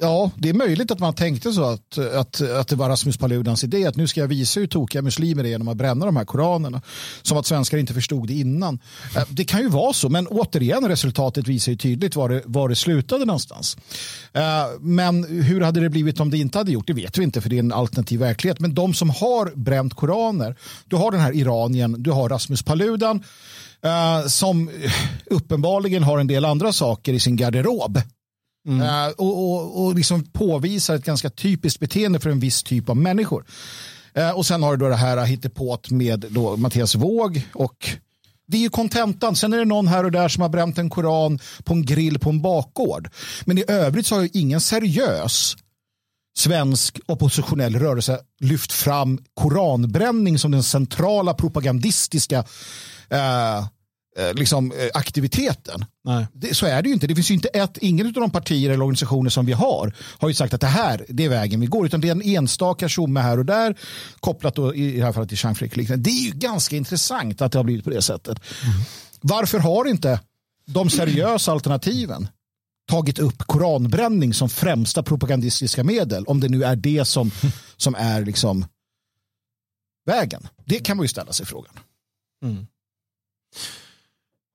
Ja, 0.00 0.30
det 0.36 0.48
är 0.48 0.54
möjligt 0.54 0.90
att 0.90 0.98
man 0.98 1.14
tänkte 1.14 1.52
så 1.52 1.64
att, 1.64 1.98
att, 1.98 2.40
att 2.40 2.68
det 2.68 2.76
var 2.76 2.88
Rasmus 2.88 3.16
Paludans 3.16 3.64
idé 3.64 3.86
att 3.86 3.96
nu 3.96 4.06
ska 4.06 4.20
jag 4.20 4.28
visa 4.28 4.60
hur 4.60 4.66
tokiga 4.66 5.02
muslimer 5.02 5.44
är 5.44 5.48
genom 5.48 5.68
att 5.68 5.76
bränna 5.76 6.06
de 6.06 6.16
här 6.16 6.24
koranerna. 6.24 6.82
Som 7.22 7.38
att 7.38 7.46
svenskar 7.46 7.78
inte 7.78 7.94
förstod 7.94 8.28
det 8.28 8.34
innan. 8.34 8.78
Eh, 9.16 9.22
det 9.28 9.44
kan 9.44 9.60
ju 9.60 9.68
vara 9.68 9.92
så, 9.92 10.08
men 10.08 10.26
återigen 10.26 10.88
resultatet 10.88 11.48
visar 11.48 11.72
ju 11.72 11.78
tydligt 11.78 12.16
var 12.16 12.28
det, 12.28 12.42
var 12.44 12.68
det 12.68 12.74
slutade 12.74 13.24
någonstans. 13.24 13.76
Eh, 14.32 14.42
men 14.80 15.24
hur 15.42 15.60
hade 15.60 15.80
det 15.80 15.90
blivit 15.90 16.20
om 16.20 16.30
det 16.30 16.38
inte 16.38 16.58
hade 16.58 16.72
gjort? 16.72 16.86
Det 16.86 16.92
vet 16.92 17.18
vi 17.18 17.22
inte 17.22 17.40
för 17.40 17.50
det 17.50 17.56
är 17.56 17.60
en 17.60 17.72
alternativ 17.72 18.20
verklighet. 18.20 18.60
Men 18.60 18.74
de 18.74 18.94
som 18.94 19.10
har 19.10 19.52
bränt 19.56 19.94
koraner, 19.94 20.56
du 20.84 20.96
har 20.96 21.10
den 21.10 21.20
här 21.20 21.32
Iranien, 21.32 22.02
du 22.02 22.10
har 22.10 22.28
Rasmus 22.28 22.62
Paludan 22.62 23.22
eh, 23.82 24.26
som 24.26 24.70
uppenbarligen 25.26 26.02
har 26.02 26.18
en 26.18 26.26
del 26.26 26.44
andra 26.44 26.72
saker 26.72 27.12
i 27.12 27.20
sin 27.20 27.36
garderob 27.36 28.00
Mm. 28.66 28.80
Eh, 28.80 29.08
och, 29.08 29.50
och, 29.50 29.84
och 29.84 29.94
liksom 29.94 30.24
påvisar 30.24 30.94
ett 30.94 31.04
ganska 31.04 31.30
typiskt 31.30 31.80
beteende 31.80 32.20
för 32.20 32.30
en 32.30 32.40
viss 32.40 32.62
typ 32.62 32.88
av 32.88 32.96
människor. 32.96 33.44
Eh, 34.14 34.30
och 34.30 34.46
sen 34.46 34.62
har 34.62 34.76
du 34.76 34.84
då 34.84 34.90
det 34.90 34.96
här 34.96 35.24
hittepåt 35.24 35.90
med 35.90 36.26
då 36.30 36.56
Mattias 36.56 36.94
Våg 36.94 37.42
och 37.54 37.88
det 38.48 38.56
är 38.56 38.60
ju 38.60 38.70
kontentan. 38.70 39.36
Sen 39.36 39.52
är 39.52 39.58
det 39.58 39.64
någon 39.64 39.88
här 39.88 40.04
och 40.04 40.12
där 40.12 40.28
som 40.28 40.42
har 40.42 40.48
bränt 40.48 40.78
en 40.78 40.90
koran 40.90 41.38
på 41.64 41.72
en 41.72 41.84
grill 41.84 42.18
på 42.18 42.30
en 42.30 42.42
bakgård. 42.42 43.08
Men 43.44 43.58
i 43.58 43.64
övrigt 43.68 44.06
så 44.06 44.14
har 44.14 44.22
ju 44.22 44.30
ingen 44.32 44.60
seriös 44.60 45.56
svensk 46.36 47.00
oppositionell 47.06 47.76
rörelse 47.78 48.18
lyft 48.40 48.72
fram 48.72 49.18
koranbränning 49.34 50.38
som 50.38 50.50
den 50.50 50.62
centrala 50.62 51.34
propagandistiska 51.34 52.44
Eh, 53.10 53.66
liksom, 54.34 54.72
eh, 54.72 54.88
aktiviteten. 54.94 55.84
Det, 56.32 56.54
så 56.54 56.66
är 56.66 56.82
det 56.82 56.88
ju 56.88 56.94
inte. 56.94 57.06
Det 57.06 57.14
finns 57.14 57.30
ju 57.30 57.34
inte 57.34 57.48
ett, 57.48 57.78
ingen 57.78 58.06
av 58.06 58.12
de 58.12 58.30
partier 58.30 58.70
eller 58.70 58.84
organisationer 58.84 59.30
som 59.30 59.46
vi 59.46 59.52
har 59.52 59.94
har 60.18 60.28
ju 60.28 60.34
sagt 60.34 60.54
att 60.54 60.60
det 60.60 60.66
här 60.66 61.04
det 61.08 61.24
är 61.24 61.28
vägen 61.28 61.60
vi 61.60 61.66
går. 61.66 61.86
Utan 61.86 62.00
det 62.00 62.08
är 62.08 62.12
en 62.12 62.22
enstaka 62.22 62.88
tjomme 62.88 63.20
här 63.20 63.38
och 63.38 63.46
där 63.46 63.78
kopplat 64.20 64.54
då, 64.54 64.74
i 64.74 64.96
det 64.96 65.04
här 65.04 65.12
fallet 65.12 65.28
till 65.28 65.38
Jean 65.42 65.54
Frick. 65.54 65.72
Det 65.96 66.10
är 66.10 66.24
ju 66.24 66.30
ganska 66.30 66.76
intressant 66.76 67.42
att 67.42 67.52
det 67.52 67.58
har 67.58 67.64
blivit 67.64 67.84
på 67.84 67.90
det 67.90 68.02
sättet. 68.02 68.40
Mm. 68.64 68.76
Varför 69.20 69.58
har 69.58 69.84
inte 69.84 70.20
de 70.66 70.90
seriösa 70.90 71.52
alternativen 71.52 72.28
tagit 72.88 73.18
upp 73.18 73.38
koranbränning 73.38 74.34
som 74.34 74.48
främsta 74.48 75.02
propagandistiska 75.02 75.84
medel 75.84 76.24
om 76.24 76.40
det 76.40 76.48
nu 76.48 76.64
är 76.64 76.76
det 76.76 77.04
som, 77.04 77.30
som 77.76 77.94
är 77.94 78.24
liksom 78.24 78.66
vägen? 80.06 80.48
Det 80.64 80.78
kan 80.78 80.96
man 80.96 81.04
ju 81.04 81.08
ställa 81.08 81.32
sig 81.32 81.46
frågan. 81.46 81.72
Mm. 82.44 82.66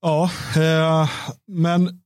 Ja, 0.01 0.31
eh, 0.55 1.09
men 1.47 2.01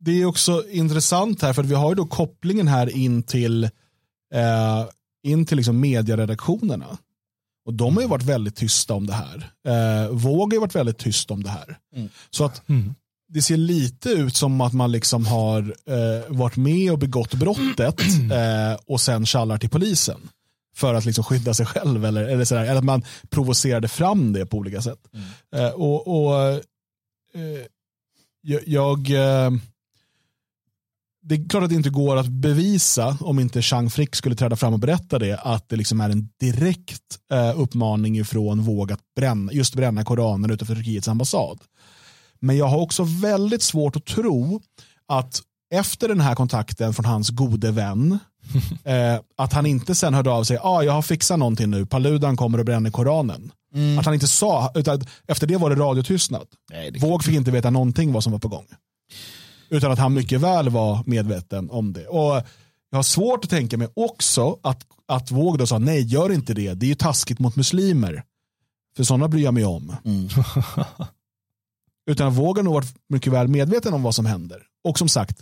det 0.00 0.22
är 0.22 0.26
också 0.26 0.68
intressant 0.70 1.42
här 1.42 1.52
för 1.52 1.62
att 1.62 1.68
vi 1.68 1.74
har 1.74 1.88
ju 1.88 1.94
då 1.94 2.06
kopplingen 2.06 2.68
här 2.68 2.96
in 2.96 3.22
till, 3.22 3.64
eh, 4.34 4.84
in 5.22 5.46
till 5.46 5.56
liksom 5.56 5.80
medieredaktionerna. 5.80 6.98
Och 7.66 7.74
de 7.74 7.94
har 7.96 8.02
ju 8.02 8.08
varit 8.08 8.22
väldigt 8.22 8.56
tysta 8.56 8.94
om 8.94 9.06
det 9.06 9.12
här. 9.12 9.50
Eh, 9.66 10.10
Våg 10.10 10.52
har 10.52 10.56
ju 10.56 10.60
varit 10.60 10.74
väldigt 10.74 10.98
tyst 10.98 11.30
om 11.30 11.42
det 11.42 11.50
här. 11.50 11.78
Mm. 11.96 12.08
Så 12.30 12.44
att 12.44 12.68
mm. 12.68 12.94
det 13.28 13.42
ser 13.42 13.56
lite 13.56 14.08
ut 14.08 14.36
som 14.36 14.60
att 14.60 14.72
man 14.72 14.92
liksom 14.92 15.26
har 15.26 15.74
eh, 15.86 16.36
varit 16.36 16.56
med 16.56 16.92
och 16.92 16.98
begått 16.98 17.34
brottet 17.34 18.00
eh, 18.32 18.80
och 18.86 19.00
sen 19.00 19.24
kallar 19.24 19.58
till 19.58 19.70
polisen. 19.70 20.20
För 20.76 20.94
att 20.94 21.04
liksom 21.04 21.24
skydda 21.24 21.54
sig 21.54 21.66
själv 21.66 22.04
eller, 22.04 22.24
eller, 22.24 22.44
sådär, 22.44 22.62
eller 22.62 22.78
att 22.78 22.84
man 22.84 23.02
provocerade 23.30 23.88
fram 23.88 24.32
det 24.32 24.46
på 24.46 24.56
olika 24.56 24.82
sätt. 24.82 25.00
Mm. 25.12 25.66
Eh, 25.66 25.72
och, 25.72 26.26
och 26.26 26.62
Eh, 27.34 27.66
jag, 28.66 29.10
eh, 29.10 29.50
det 31.22 31.34
är 31.34 31.48
klart 31.48 31.62
att 31.62 31.68
det 31.68 31.74
inte 31.74 31.90
går 31.90 32.16
att 32.16 32.28
bevisa 32.28 33.16
om 33.20 33.38
inte 33.38 33.62
Chang 33.62 33.90
Frick 33.90 34.14
skulle 34.14 34.34
träda 34.34 34.56
fram 34.56 34.72
och 34.72 34.78
berätta 34.78 35.18
det 35.18 35.38
att 35.38 35.68
det 35.68 35.76
liksom 35.76 36.00
är 36.00 36.10
en 36.10 36.28
direkt 36.40 37.18
eh, 37.32 37.60
uppmaning 37.60 38.24
från 38.24 38.62
våg 38.62 38.92
att 38.92 39.00
bränna, 39.16 39.52
just 39.52 39.74
bränna 39.74 40.04
Koranen 40.04 40.50
utanför 40.50 40.74
Turkiets 40.74 41.08
ambassad. 41.08 41.60
Men 42.40 42.56
jag 42.56 42.66
har 42.66 42.78
också 42.78 43.04
väldigt 43.04 43.62
svårt 43.62 43.96
att 43.96 44.04
tro 44.04 44.60
att 45.08 45.42
efter 45.74 46.08
den 46.08 46.20
här 46.20 46.34
kontakten 46.34 46.94
från 46.94 47.04
hans 47.04 47.30
gode 47.30 47.70
vän 47.70 48.18
eh, 48.84 49.20
att 49.36 49.52
han 49.52 49.66
inte 49.66 49.94
sen 49.94 50.14
hörde 50.14 50.30
av 50.30 50.44
sig, 50.44 50.58
ah, 50.62 50.82
jag 50.82 50.92
har 50.92 51.02
fixat 51.02 51.38
någonting 51.38 51.70
nu, 51.70 51.86
Paludan 51.86 52.36
kommer 52.36 52.58
och 52.58 52.64
bränner 52.64 52.90
Koranen. 52.90 53.52
Mm. 53.74 53.98
Att 53.98 54.04
han 54.04 54.14
inte 54.14 54.28
sa, 54.28 54.72
utan 54.74 55.00
efter 55.26 55.46
det 55.46 55.56
var 55.56 55.70
det 55.70 55.76
radiotystnad. 55.76 56.46
Nej, 56.70 56.90
det 56.90 56.98
Våg 56.98 57.24
fick 57.24 57.34
inte 57.34 57.50
veta 57.50 57.70
någonting 57.70 58.12
vad 58.12 58.22
som 58.22 58.32
var 58.32 58.38
på 58.38 58.48
gång. 58.48 58.66
Utan 59.68 59.92
att 59.92 59.98
han 59.98 60.14
mycket 60.14 60.40
väl 60.40 60.68
var 60.68 61.02
medveten 61.06 61.70
om 61.70 61.92
det. 61.92 62.06
Och 62.06 62.42
jag 62.90 62.98
har 62.98 63.02
svårt 63.02 63.44
att 63.44 63.50
tänka 63.50 63.76
mig 63.76 63.88
också 63.96 64.58
att, 64.62 64.86
att 65.08 65.30
Våg 65.30 65.58
då 65.58 65.66
sa 65.66 65.78
nej, 65.78 66.02
gör 66.02 66.32
inte 66.32 66.54
det. 66.54 66.74
Det 66.74 66.86
är 66.86 66.88
ju 66.88 66.94
taskigt 66.94 67.38
mot 67.38 67.56
muslimer. 67.56 68.22
För 68.96 69.04
sådana 69.04 69.28
bryr 69.28 69.44
jag 69.44 69.54
mig 69.54 69.64
om. 69.64 69.96
Mm. 70.04 70.28
Utan 72.10 72.34
Våg 72.34 72.56
har 72.56 72.62
nog 72.62 72.74
varit 72.74 72.94
mycket 73.08 73.32
väl 73.32 73.48
medveten 73.48 73.94
om 73.94 74.02
vad 74.02 74.14
som 74.14 74.26
händer. 74.26 74.62
Och 74.84 74.98
som 74.98 75.08
sagt, 75.08 75.40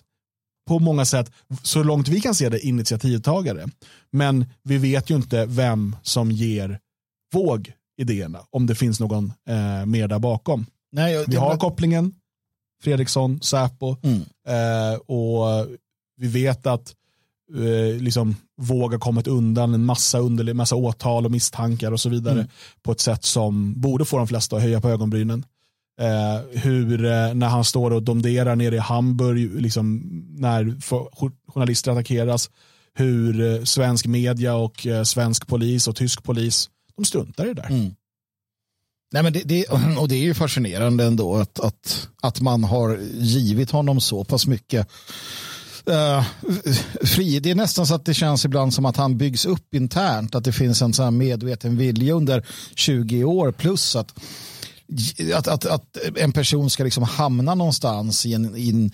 på 0.69 0.79
många 0.79 1.05
sätt, 1.05 1.33
så 1.63 1.83
långt 1.83 2.09
vi 2.09 2.21
kan 2.21 2.35
se 2.35 2.49
det, 2.49 2.67
initiativtagare. 2.67 3.69
Men 4.11 4.47
vi 4.63 4.79
vet 4.79 5.11
ju 5.11 5.17
inte 5.17 5.47
vem 5.47 5.97
som 6.03 6.31
ger 6.31 6.79
Våg 7.35 7.73
idéerna, 7.99 8.41
om 8.51 8.67
det 8.67 8.75
finns 8.75 9.01
någon 9.01 9.33
eh, 9.49 9.87
mer 9.87 10.09
där 10.09 10.19
bakom. 10.19 10.67
Nej, 10.93 11.15
jag, 11.15 11.25
vi 11.29 11.37
har 11.37 11.49
men... 11.49 11.59
kopplingen, 11.59 12.15
Fredriksson, 12.83 13.41
Säpo, 13.41 13.97
mm. 14.03 14.21
eh, 14.49 14.99
och 14.99 15.67
vi 16.17 16.29
vet 16.29 16.67
att 16.67 16.95
eh, 17.55 18.03
liksom, 18.03 18.37
våga 18.61 18.99
kommit 18.99 19.27
undan 19.27 19.75
en 19.75 19.85
massa, 19.85 20.19
underlig, 20.19 20.57
massa 20.57 20.77
åtal 20.77 21.25
och 21.25 21.31
misstankar 21.31 21.93
och 21.93 22.01
så 22.01 22.09
vidare 22.09 22.35
mm. 22.35 22.47
på 22.83 22.93
ett 22.93 23.01
sätt 23.01 23.25
som 23.25 23.81
borde 23.81 24.05
få 24.05 24.19
de 24.19 24.29
flesta 24.29 24.57
att 24.57 24.63
höja 24.63 24.81
på 24.81 24.89
ögonbrynen. 24.89 25.45
Eh, 26.03 26.61
hur 26.61 27.05
eh, 27.05 27.35
när 27.35 27.49
han 27.49 27.65
står 27.65 27.91
och 27.91 28.03
domderar 28.03 28.57
nere 28.57 28.77
i 28.77 28.79
Hamburg, 28.79 29.61
liksom, 29.61 30.03
när 30.37 30.77
journalister 31.53 31.91
attackeras, 31.91 32.51
hur 32.95 33.41
eh, 33.41 33.65
svensk 33.65 34.07
media 34.07 34.55
och 34.55 34.87
eh, 34.87 35.03
svensk 35.03 35.47
polis 35.47 35.89
och 35.89 35.97
tysk 35.97 36.23
polis 36.23 36.71
de 36.97 37.05
struntar 37.05 37.45
i 37.45 37.49
det 37.49 37.55
där. 37.55 37.71
Mm. 37.71 37.95
Nej, 39.13 39.23
men 39.23 39.33
det, 39.33 39.43
det, 39.45 39.67
och 39.99 40.09
det 40.09 40.15
är 40.15 40.23
ju 40.23 40.35
fascinerande 40.35 41.05
ändå 41.05 41.37
att, 41.37 41.61
att, 41.61 42.09
att 42.23 42.41
man 42.41 42.65
har 42.65 42.99
givit 43.13 43.71
honom 43.71 44.01
så 44.01 44.25
pass 44.25 44.47
mycket 44.47 44.89
uh, 45.91 46.25
fri. 47.03 47.41
Det 47.41 47.51
är 47.51 47.55
nästan 47.55 47.87
så 47.87 47.95
att 47.95 48.05
det 48.05 48.15
känns 48.15 48.45
ibland 48.45 48.75
som 48.75 48.87
att 48.87 48.97
han 48.97 49.19
byggs 49.19 49.47
upp 49.47 49.75
internt. 49.75 50.35
Att 50.35 50.45
det 50.45 50.53
finns 50.53 50.83
en 50.83 50.93
sån 50.93 51.17
medveten 51.17 51.77
vilja 51.77 52.15
under 52.15 52.47
20 52.75 53.25
år 53.25 53.53
plus 53.53 53.97
att, 53.97 54.15
att, 55.35 55.49
att, 55.49 55.67
att 55.67 55.99
en 56.17 56.33
person 56.33 56.71
ska 56.71 56.85
liksom 56.85 57.03
hamna 57.03 57.55
någonstans 57.55 58.27
i 58.27 58.35
en, 58.35 58.57
i 58.57 58.71
en 58.71 58.93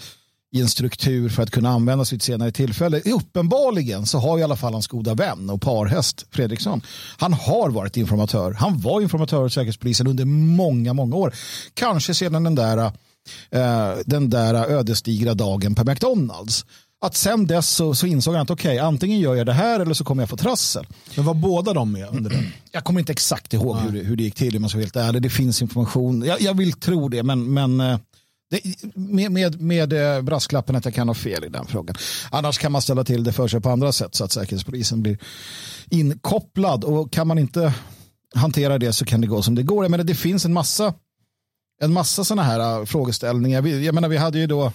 i 0.50 0.60
en 0.60 0.68
struktur 0.68 1.28
för 1.28 1.42
att 1.42 1.50
kunna 1.50 1.70
användas 1.70 2.12
vid 2.12 2.16
ett 2.16 2.22
senare 2.22 2.52
tillfälle. 2.52 3.00
Uppenbarligen 3.00 4.06
så 4.06 4.18
har 4.18 4.38
i 4.38 4.42
alla 4.42 4.56
fall 4.56 4.72
hans 4.72 4.86
goda 4.86 5.14
vän 5.14 5.50
och 5.50 5.62
parhäst 5.62 6.26
Fredriksson. 6.30 6.82
Han 7.18 7.32
har 7.32 7.70
varit 7.70 7.96
informatör. 7.96 8.52
Han 8.52 8.80
var 8.80 9.00
informatör 9.00 9.42
hos 9.42 9.54
Säkerhetspolisen 9.54 10.06
under 10.06 10.24
många, 10.24 10.92
många 10.92 11.16
år. 11.16 11.34
Kanske 11.74 12.14
sedan 12.14 12.44
den 12.44 12.54
där, 12.54 12.78
uh, 12.78 12.92
den 14.06 14.30
där 14.30 14.54
ödesdigra 14.54 15.34
dagen 15.34 15.74
på 15.74 15.84
McDonalds. 15.84 16.64
Att 17.00 17.14
sen 17.14 17.46
dess 17.46 17.70
så, 17.70 17.94
så 17.94 18.06
insåg 18.06 18.34
han 18.34 18.42
att 18.42 18.50
okej, 18.50 18.74
okay, 18.74 18.86
antingen 18.86 19.20
gör 19.20 19.34
jag 19.34 19.46
det 19.46 19.52
här 19.52 19.80
eller 19.80 19.94
så 19.94 20.04
kommer 20.04 20.22
jag 20.22 20.30
få 20.30 20.36
trassel. 20.36 20.86
Men 21.16 21.24
var 21.24 21.34
båda 21.34 21.72
de 21.72 21.92
med 21.92 22.08
under 22.08 22.30
den? 22.30 22.46
Jag 22.72 22.84
kommer 22.84 23.00
inte 23.00 23.12
exakt 23.12 23.54
ihåg 23.54 23.76
hur, 23.76 24.04
hur 24.04 24.16
det 24.16 24.22
gick 24.22 24.34
till 24.34 24.56
om 24.56 24.62
jag 24.62 24.70
ska 24.70 24.78
vara 24.78 24.84
helt 24.84 24.96
ärlig. 24.96 25.22
Det 25.22 25.30
finns 25.30 25.62
information. 25.62 26.22
Jag, 26.22 26.40
jag 26.40 26.54
vill 26.54 26.72
tro 26.72 27.08
det, 27.08 27.22
men, 27.22 27.54
men 27.54 27.80
eh, 27.80 27.98
det, 28.50 28.60
med, 28.94 29.32
med, 29.32 29.60
med 29.60 30.16
eh, 30.16 30.22
brasklappen 30.22 30.76
att 30.76 30.84
jag 30.84 30.94
kan 30.94 31.08
ha 31.08 31.14
fel 31.14 31.44
i 31.44 31.48
den 31.48 31.66
frågan. 31.66 31.96
Annars 32.30 32.58
kan 32.58 32.72
man 32.72 32.82
ställa 32.82 33.04
till 33.04 33.24
det 33.24 33.32
för 33.32 33.48
sig 33.48 33.60
på 33.60 33.70
andra 33.70 33.92
sätt 33.92 34.14
så 34.14 34.24
att 34.24 34.32
Säkerhetspolisen 34.32 35.02
blir 35.02 35.18
inkopplad. 35.90 36.84
Och 36.84 37.12
kan 37.12 37.26
man 37.26 37.38
inte 37.38 37.74
hantera 38.34 38.78
det 38.78 38.92
så 38.92 39.04
kan 39.04 39.20
det 39.20 39.26
gå 39.26 39.42
som 39.42 39.54
det 39.54 39.62
går. 39.62 39.84
Jag 39.84 39.90
menar, 39.90 40.04
det 40.04 40.14
finns 40.14 40.44
en 40.44 40.52
massa, 40.52 40.94
en 41.82 41.92
massa 41.92 42.24
sådana 42.24 42.42
här 42.42 42.80
uh, 42.80 42.86
frågeställningar. 42.86 43.66
Jag 43.66 43.94
menar, 43.94 44.08
vi 44.08 44.16
hade 44.16 44.38
ju 44.38 44.46
då 44.46 44.72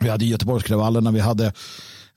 vi 0.00 0.08
hade 0.08 0.24
Göteborgskravallerna, 0.24 1.10
vi 1.10 1.20
hade 1.20 1.46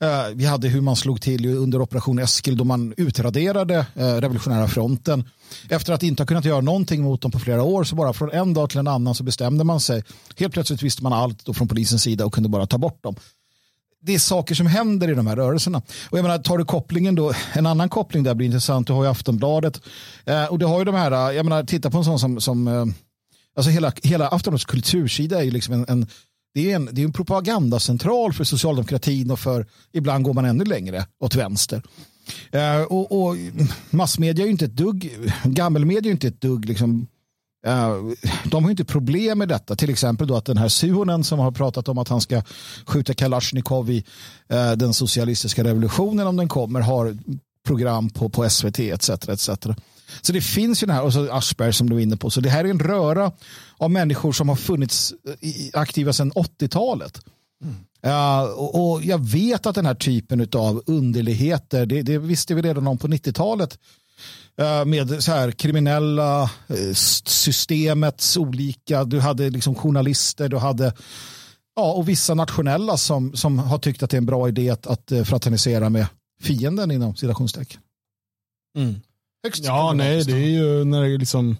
eh, 0.00 0.24
vi 0.34 0.44
hade 0.44 0.68
hur 0.68 0.80
man 0.80 0.96
slog 0.96 1.20
till 1.20 1.46
under 1.46 1.82
operation 1.82 2.18
Eskil 2.18 2.56
då 2.56 2.64
man 2.64 2.94
utraderade 2.96 3.86
eh, 3.94 4.14
revolutionära 4.14 4.68
fronten 4.68 5.28
efter 5.70 5.92
att 5.92 6.02
inte 6.02 6.22
ha 6.22 6.26
kunnat 6.26 6.44
göra 6.44 6.60
någonting 6.60 7.02
mot 7.02 7.20
dem 7.20 7.30
på 7.30 7.38
flera 7.38 7.62
år 7.62 7.84
så 7.84 7.96
bara 7.96 8.12
från 8.12 8.30
en 8.30 8.54
dag 8.54 8.70
till 8.70 8.78
en 8.78 8.88
annan 8.88 9.14
så 9.14 9.24
bestämde 9.24 9.64
man 9.64 9.80
sig. 9.80 10.04
Helt 10.36 10.52
plötsligt 10.52 10.82
visste 10.82 11.02
man 11.02 11.12
allt 11.12 11.44
då 11.44 11.54
från 11.54 11.68
polisens 11.68 12.02
sida 12.02 12.26
och 12.26 12.34
kunde 12.34 12.48
bara 12.48 12.66
ta 12.66 12.78
bort 12.78 13.02
dem. 13.02 13.16
Det 14.04 14.14
är 14.14 14.18
saker 14.18 14.54
som 14.54 14.66
händer 14.66 15.10
i 15.10 15.14
de 15.14 15.26
här 15.26 15.36
rörelserna. 15.36 15.82
Och 16.10 16.18
jag 16.18 16.22
menar, 16.22 16.38
tar 16.38 16.58
du 16.58 16.64
kopplingen 16.64 17.14
då, 17.14 17.32
en 17.52 17.66
annan 17.66 17.88
koppling 17.88 18.22
där 18.22 18.34
blir 18.34 18.46
intressant. 18.46 18.86
Du 18.86 18.92
har 18.92 19.04
ju 19.04 19.10
Aftonbladet 19.10 19.80
eh, 20.24 20.44
och 20.44 20.58
du 20.58 20.66
har 20.66 20.78
ju 20.78 20.84
de 20.84 20.94
här, 20.94 21.12
eh, 21.12 21.36
jag 21.36 21.46
menar, 21.46 21.64
titta 21.64 21.90
på 21.90 21.98
en 21.98 22.04
sån 22.04 22.18
som, 22.18 22.40
som 22.40 22.68
eh, 22.68 22.84
alltså 23.56 23.70
hela, 23.70 23.92
hela 24.02 24.28
Aftonbladets 24.28 24.64
kultursida 24.64 25.38
är 25.38 25.42
ju 25.42 25.50
liksom 25.50 25.74
en, 25.74 25.84
en 25.88 26.06
det 26.54 26.72
är 26.72 26.76
en, 26.76 26.88
det 26.92 27.00
är 27.00 27.04
en 27.04 27.12
propagandacentral 27.12 28.32
för 28.32 28.44
socialdemokratin 28.44 29.30
och 29.30 29.38
för 29.38 29.66
ibland 29.92 30.24
går 30.24 30.34
man 30.34 30.44
ännu 30.44 30.64
längre 30.64 31.06
åt 31.18 31.34
vänster. 31.34 31.82
Uh, 32.54 32.82
och, 32.82 33.22
och, 33.22 33.36
massmedia 33.90 34.42
är 34.42 34.46
ju 34.46 34.52
inte 34.52 34.64
ett 34.64 34.76
dugg, 34.76 35.30
gammelmedia 35.44 36.00
är 36.00 36.04
ju 36.04 36.12
inte 36.12 36.28
ett 36.28 36.40
dugg 36.40 36.64
liksom, 36.64 37.06
uh, 37.66 38.12
de 38.44 38.64
har 38.64 38.70
ju 38.70 38.70
inte 38.70 38.84
problem 38.84 39.38
med 39.38 39.48
detta. 39.48 39.76
Till 39.76 39.90
exempel 39.90 40.26
då 40.26 40.36
att 40.36 40.44
den 40.44 40.56
här 40.56 40.68
Suhonen 40.68 41.24
som 41.24 41.38
har 41.38 41.50
pratat 41.50 41.88
om 41.88 41.98
att 41.98 42.08
han 42.08 42.20
ska 42.20 42.42
skjuta 42.86 43.14
Kalashnikov 43.14 43.90
i 43.90 44.04
uh, 44.52 44.72
den 44.72 44.94
socialistiska 44.94 45.64
revolutionen 45.64 46.26
om 46.26 46.36
den 46.36 46.48
kommer 46.48 46.80
har 46.80 47.18
program 47.66 48.10
på, 48.10 48.28
på 48.28 48.50
SVT 48.50 48.78
etc. 48.78 49.10
etc. 49.10 49.48
Så 50.20 50.32
det 50.32 50.40
finns 50.40 50.82
ju 50.82 50.86
den 50.86 50.96
här, 50.96 51.02
och 51.02 51.12
så 51.12 51.32
Aschberg 51.32 51.72
som 51.72 51.88
du 51.88 51.94
var 51.94 52.00
inne 52.00 52.16
på. 52.16 52.30
Så 52.30 52.40
det 52.40 52.50
här 52.50 52.64
är 52.64 52.68
en 52.68 52.80
röra 52.80 53.32
av 53.76 53.90
människor 53.90 54.32
som 54.32 54.48
har 54.48 54.56
funnits 54.56 55.14
aktiva 55.72 56.12
sedan 56.12 56.32
80-talet. 56.32 57.20
Mm. 57.62 57.74
Uh, 58.06 58.42
och, 58.42 58.92
och, 58.92 59.04
jag 59.04 59.18
vet 59.18 59.66
att 59.66 59.74
den 59.74 59.86
här 59.86 59.94
typen 59.94 60.48
av 60.54 60.82
underligheter, 60.86 61.86
det, 61.86 62.02
det 62.02 62.18
visste 62.18 62.54
vi 62.54 62.62
redan 62.62 62.86
om 62.86 62.98
på 62.98 63.08
90-talet. 63.08 63.78
Uh, 64.60 64.84
med 64.84 65.22
så 65.22 65.32
här 65.32 65.50
kriminella 65.50 66.42
uh, 66.42 66.92
systemets 67.24 68.36
olika, 68.36 69.04
du 69.04 69.20
hade 69.20 69.50
liksom 69.50 69.74
journalister, 69.74 70.48
du 70.48 70.56
hade 70.56 70.94
ja, 71.76 71.92
och 71.92 72.08
vissa 72.08 72.34
nationella 72.34 72.96
som, 72.96 73.36
som 73.36 73.58
har 73.58 73.78
tyckt 73.78 74.02
att 74.02 74.10
det 74.10 74.16
är 74.16 74.18
en 74.18 74.26
bra 74.26 74.48
idé 74.48 74.70
att, 74.70 74.86
att 74.86 75.12
fraternisera 75.24 75.90
med 75.90 76.06
fienden 76.42 76.90
inom 76.90 77.16
citationstecken. 77.16 77.80
Mm. 78.78 79.00
Högst 79.42 79.64
ja, 79.64 79.92
nej, 79.92 80.24
det 80.24 80.32
är 80.32 80.48
ju 80.48 80.84
när 80.84 81.02
det 81.02 81.18
liksom 81.18 81.56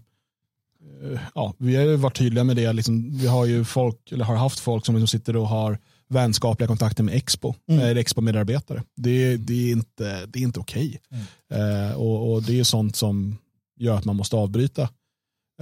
eh, 1.03 1.21
ja, 1.35 1.55
vi 1.59 1.77
har 1.77 1.85
ju 1.85 1.97
varit 1.97 2.16
tydliga 2.16 2.45
med 2.45 2.57
det. 2.57 2.73
Liksom, 2.73 3.18
vi 3.18 3.27
har 3.27 3.47
ju 3.47 3.64
folk, 3.64 4.12
eller 4.12 4.25
har 4.25 4.37
haft 4.37 4.61
folk 4.61 4.87
som 4.87 4.95
liksom 4.95 5.18
sitter 5.18 5.37
och 5.37 5.49
har 5.49 5.79
vänskapliga 6.09 6.66
kontakter 6.66 7.03
med 7.03 7.14
Expo, 7.14 7.55
mm. 7.68 7.81
eller 7.81 8.01
Expo-medarbetare. 8.01 8.83
Det, 8.97 9.37
det, 9.37 9.68
är 9.68 9.73
inte, 9.73 10.27
det 10.27 10.38
är 10.38 10.42
inte 10.42 10.61
okej. 10.61 11.01
Okay. 11.11 11.21
Mm. 11.51 11.90
Eh, 11.90 11.97
och, 11.97 12.33
och, 12.33 12.42
det 12.42 12.61
är 12.61 12.64
sånt 12.64 12.97
som 12.97 13.38
gör 13.77 13.97
att 13.97 14.05
man 14.05 14.16
måste 14.16 14.37
avbryta. 14.37 14.83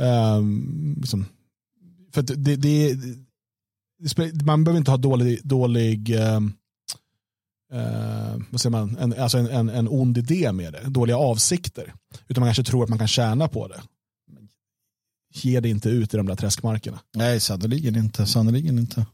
Eh, 0.00 0.40
liksom, 0.96 1.26
för 2.12 2.22
det, 2.22 2.56
det, 2.56 2.96
man 4.44 4.64
behöver 4.64 4.78
inte 4.78 4.90
ha 4.90 4.98
dålig, 4.98 5.40
dålig 5.44 6.14
eh, 6.14 6.40
eh, 7.72 8.42
vad 8.50 8.60
säger 8.60 8.70
man, 8.70 8.96
en, 9.00 9.14
alltså 9.18 9.38
en, 9.38 9.46
en, 9.46 9.68
en 9.68 9.88
ond 9.88 10.18
idé 10.18 10.52
med 10.52 10.72
det, 10.72 10.90
dåliga 10.90 11.16
avsikter. 11.16 11.94
Utan 12.28 12.40
man 12.40 12.48
kanske 12.48 12.70
tror 12.70 12.84
att 12.84 12.88
man 12.88 12.98
kan 12.98 13.08
tjäna 13.08 13.48
på 13.48 13.68
det. 13.68 13.80
Ge 15.32 15.60
det 15.60 15.68
inte 15.68 15.88
ut 15.88 16.14
i 16.14 16.16
de 16.16 16.26
där 16.26 16.36
träskmarkerna. 16.36 17.00
Nej, 17.14 17.40
sannerligen 17.40 17.96
inte. 17.96 18.26
Sannerligen 18.26 18.78
inte. 18.78 19.06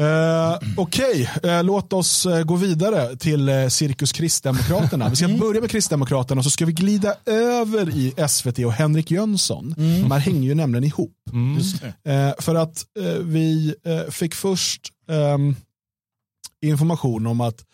Uh, 0.00 0.58
Okej, 0.76 1.30
okay. 1.36 1.50
eh, 1.50 1.64
låt 1.64 1.92
oss 1.92 2.26
uh, 2.26 2.42
gå 2.42 2.56
vidare 2.56 3.16
till 3.16 3.48
uh, 3.48 3.68
Cirkus 3.68 4.12
Kristdemokraterna. 4.12 5.08
Vi 5.08 5.16
ska 5.16 5.24
mm. 5.24 5.38
börja 5.38 5.60
med 5.60 5.70
Kristdemokraterna 5.70 6.38
och 6.38 6.44
så 6.44 6.50
ska 6.50 6.66
vi 6.66 6.72
glida 6.72 7.14
över 7.26 7.90
i 7.90 8.14
SVT 8.28 8.58
och 8.58 8.72
Henrik 8.72 9.10
Jönsson. 9.10 9.74
Mm. 9.78 10.02
De 10.02 10.10
här 10.10 10.18
hänger 10.18 10.48
ju 10.48 10.54
nämligen 10.54 10.84
ihop. 10.84 11.14
Mm. 11.32 12.34
för 12.38 12.54
att 12.54 12.84
vi 13.20 13.74
fick 14.10 14.34
först 14.34 14.80
um, 15.06 15.56
information 16.62 17.26
om 17.26 17.40
att 17.40 17.64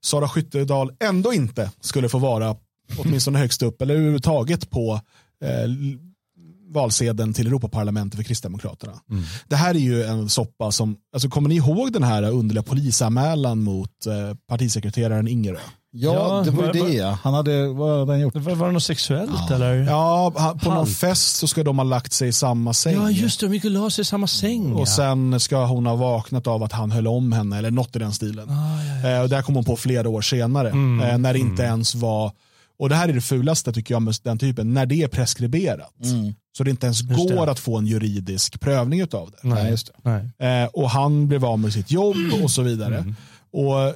Sara 0.00 0.28
Skyttedal 0.28 0.92
ändå 1.00 1.32
inte 1.32 1.70
skulle 1.80 2.08
få 2.08 2.18
vara 2.18 2.56
åtminstone 2.98 3.38
högst 3.38 3.62
upp 3.62 3.82
eller 3.82 3.94
överhuvudtaget 3.94 4.70
på 4.70 5.00
eh, 5.44 5.70
valsedeln 6.72 7.32
till 7.32 7.46
Europaparlamentet 7.46 8.16
för 8.16 8.24
Kristdemokraterna. 8.24 9.00
Mm. 9.10 9.22
Det 9.48 9.56
här 9.56 9.74
är 9.74 9.78
ju 9.78 10.02
en 10.02 10.28
soppa 10.28 10.72
som, 10.72 10.96
alltså 11.12 11.28
kommer 11.28 11.48
ni 11.48 11.56
ihåg 11.56 11.92
den 11.92 12.02
här 12.02 12.22
underliga 12.22 12.62
polisanmälan 12.62 13.62
mot 13.62 14.06
eh, 14.06 14.34
partisekreteraren 14.48 15.28
Ingerö? 15.28 15.60
Ja, 15.92 16.42
det 16.44 16.50
var 16.50 16.74
ju 16.74 16.82
det. 16.82 17.18
Han 17.22 17.34
hade, 17.34 17.68
vad 17.68 17.98
hade 17.98 18.12
han 18.12 18.20
gjort? 18.20 18.34
Var, 18.34 18.54
var 18.54 18.66
det 18.66 18.72
något 18.72 18.82
sexuellt 18.82 19.30
ja. 19.48 19.54
eller? 19.54 19.74
Ja, 19.74 20.32
på 20.34 20.40
Halv. 20.40 20.64
någon 20.64 20.86
fest 20.86 21.36
så 21.36 21.48
ska 21.48 21.64
de 21.64 21.78
ha 21.78 21.84
lagt 21.84 22.12
sig 22.12 22.28
i 22.28 22.32
samma 22.32 22.74
säng. 22.74 22.94
Ja, 22.94 23.10
just 23.10 23.40
det. 23.40 23.46
De 23.46 23.54
gick 23.54 23.64
och 23.64 23.70
la 23.70 23.90
sig 23.90 24.02
i 24.02 24.04
samma 24.04 24.26
säng. 24.26 24.72
Och 24.72 24.80
ja. 24.80 24.86
sen 24.86 25.40
ska 25.40 25.64
hon 25.64 25.86
ha 25.86 25.96
vaknat 25.96 26.46
av 26.46 26.62
att 26.62 26.72
han 26.72 26.90
höll 26.90 27.06
om 27.06 27.32
henne 27.32 27.58
eller 27.58 27.70
något 27.70 27.96
i 27.96 27.98
den 27.98 28.12
stilen. 28.12 28.50
Ah, 28.50 28.82
ja, 29.02 29.10
eh, 29.10 29.22
och 29.22 29.28
där 29.28 29.42
kom 29.42 29.54
hon 29.54 29.64
på 29.64 29.76
flera 29.76 30.08
år 30.08 30.22
senare. 30.22 30.68
Mm. 30.68 31.08
Eh, 31.08 31.18
när 31.18 31.32
det 31.32 31.38
inte 31.38 31.62
mm. 31.62 31.74
ens 31.74 31.94
var, 31.94 32.32
och 32.78 32.88
det 32.88 32.94
här 32.94 33.08
är 33.08 33.12
det 33.12 33.20
fulaste 33.20 33.72
tycker 33.72 33.94
jag 33.94 34.02
med 34.02 34.14
den 34.22 34.38
typen, 34.38 34.74
när 34.74 34.86
det 34.86 35.02
är 35.02 35.08
preskriberat. 35.08 36.04
Mm. 36.04 36.34
Så 36.56 36.64
det 36.64 36.70
inte 36.70 36.86
ens 36.86 37.02
går 37.02 37.46
att 37.46 37.58
få 37.58 37.78
en 37.78 37.86
juridisk 37.86 38.60
prövning 38.60 39.02
av 39.02 39.30
det. 39.30 39.48
Nej, 39.48 39.76
det. 40.38 40.46
Eh, 40.46 40.66
och 40.66 40.90
han 40.90 41.28
blev 41.28 41.44
av 41.44 41.58
med 41.58 41.72
sitt 41.72 41.90
jobb 41.90 42.16
och 42.42 42.50
så 42.50 42.62
vidare. 42.62 42.98
Mm. 42.98 43.16
Och 43.52 43.94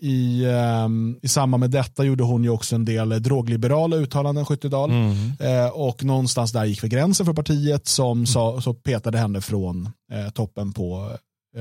I, 0.00 0.44
ehm, 0.44 1.18
I 1.22 1.28
samband 1.28 1.60
med 1.60 1.70
detta 1.70 2.04
gjorde 2.04 2.24
hon 2.24 2.44
ju 2.44 2.50
också 2.50 2.74
en 2.74 2.84
del 2.84 3.22
drogliberala 3.22 3.96
uttalanden, 3.96 4.46
Skyttedal. 4.46 4.90
Mm. 4.90 5.32
Eh, 5.40 5.68
och 5.68 6.04
någonstans 6.04 6.52
där 6.52 6.64
gick 6.64 6.84
vi 6.84 6.88
gränsen 6.88 7.26
för 7.26 7.32
partiet 7.32 7.86
som 7.86 8.18
mm. 8.18 8.26
sa, 8.26 8.60
så 8.60 8.74
petade 8.74 9.18
henne 9.18 9.40
från 9.40 9.88
eh, 10.12 10.30
toppen 10.30 10.72
på 10.72 11.16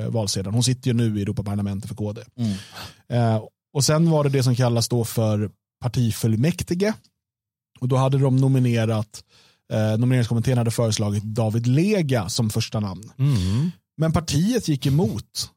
valsedeln. 0.09 0.53
Hon 0.53 0.63
sitter 0.63 0.87
ju 0.87 0.93
nu 0.93 1.19
i 1.19 1.21
Europaparlamentet 1.21 1.89
för 1.89 1.95
KD. 1.95 2.21
Mm. 2.37 3.41
och 3.73 3.83
sen 3.83 4.09
var 4.09 4.23
det 4.23 4.29
det 4.29 4.43
som 4.43 4.55
kallas 4.55 4.89
då 4.89 5.03
för 5.03 5.49
partifullmäktige. 5.81 6.93
Och 7.81 7.87
då 7.87 7.95
hade 7.95 8.17
de 8.17 8.35
nominerat, 8.35 9.23
eh, 9.73 9.97
nomineringskommittén 9.97 10.57
hade 10.57 10.71
föreslagit 10.71 11.23
David 11.23 11.67
Lega 11.67 12.29
som 12.29 12.49
första 12.49 12.79
namn. 12.79 13.11
Mm. 13.17 13.71
Men 13.97 14.11
partiet 14.11 14.67
gick 14.67 14.85
emot 14.85 15.51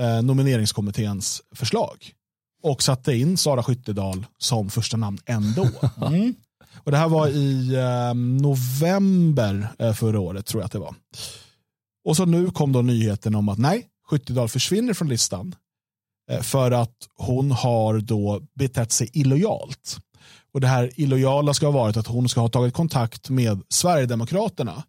eh, 0.00 0.22
nomineringskommitténs 0.22 1.42
förslag 1.54 2.12
och 2.62 2.82
satte 2.82 3.16
in 3.16 3.36
Sara 3.36 3.62
Skyttedal 3.62 4.26
som 4.38 4.70
första 4.70 4.96
namn 4.96 5.18
ändå. 5.26 5.68
Mm. 6.06 6.34
Och 6.84 6.90
det 6.90 6.98
här 6.98 7.08
var 7.08 7.28
i 7.28 7.74
eh, 7.74 8.14
november 8.14 9.68
eh, 9.78 9.92
förra 9.92 10.20
året 10.20 10.46
tror 10.46 10.60
jag 10.60 10.66
att 10.66 10.72
det 10.72 10.78
var. 10.78 10.94
Och 12.04 12.16
så 12.16 12.24
nu 12.24 12.50
kom 12.50 12.72
då 12.72 12.82
nyheten 12.82 13.34
om 13.34 13.48
att 13.48 13.58
nej, 13.58 13.86
Skyttedal 14.10 14.48
försvinner 14.48 14.94
från 14.94 15.08
listan 15.08 15.54
eh, 16.30 16.40
för 16.40 16.70
att 16.70 16.96
hon 17.14 17.50
har 17.50 17.98
då 17.98 18.40
betett 18.54 18.92
sig 18.92 19.10
illojalt. 19.12 19.98
Och 20.52 20.60
det 20.60 20.66
här 20.66 20.90
illojala 21.00 21.54
ska 21.54 21.66
ha 21.66 21.72
varit 21.72 21.96
att 21.96 22.06
hon 22.06 22.28
ska 22.28 22.40
ha 22.40 22.48
tagit 22.48 22.74
kontakt 22.74 23.30
med 23.30 23.62
Sverigedemokraterna 23.68 24.84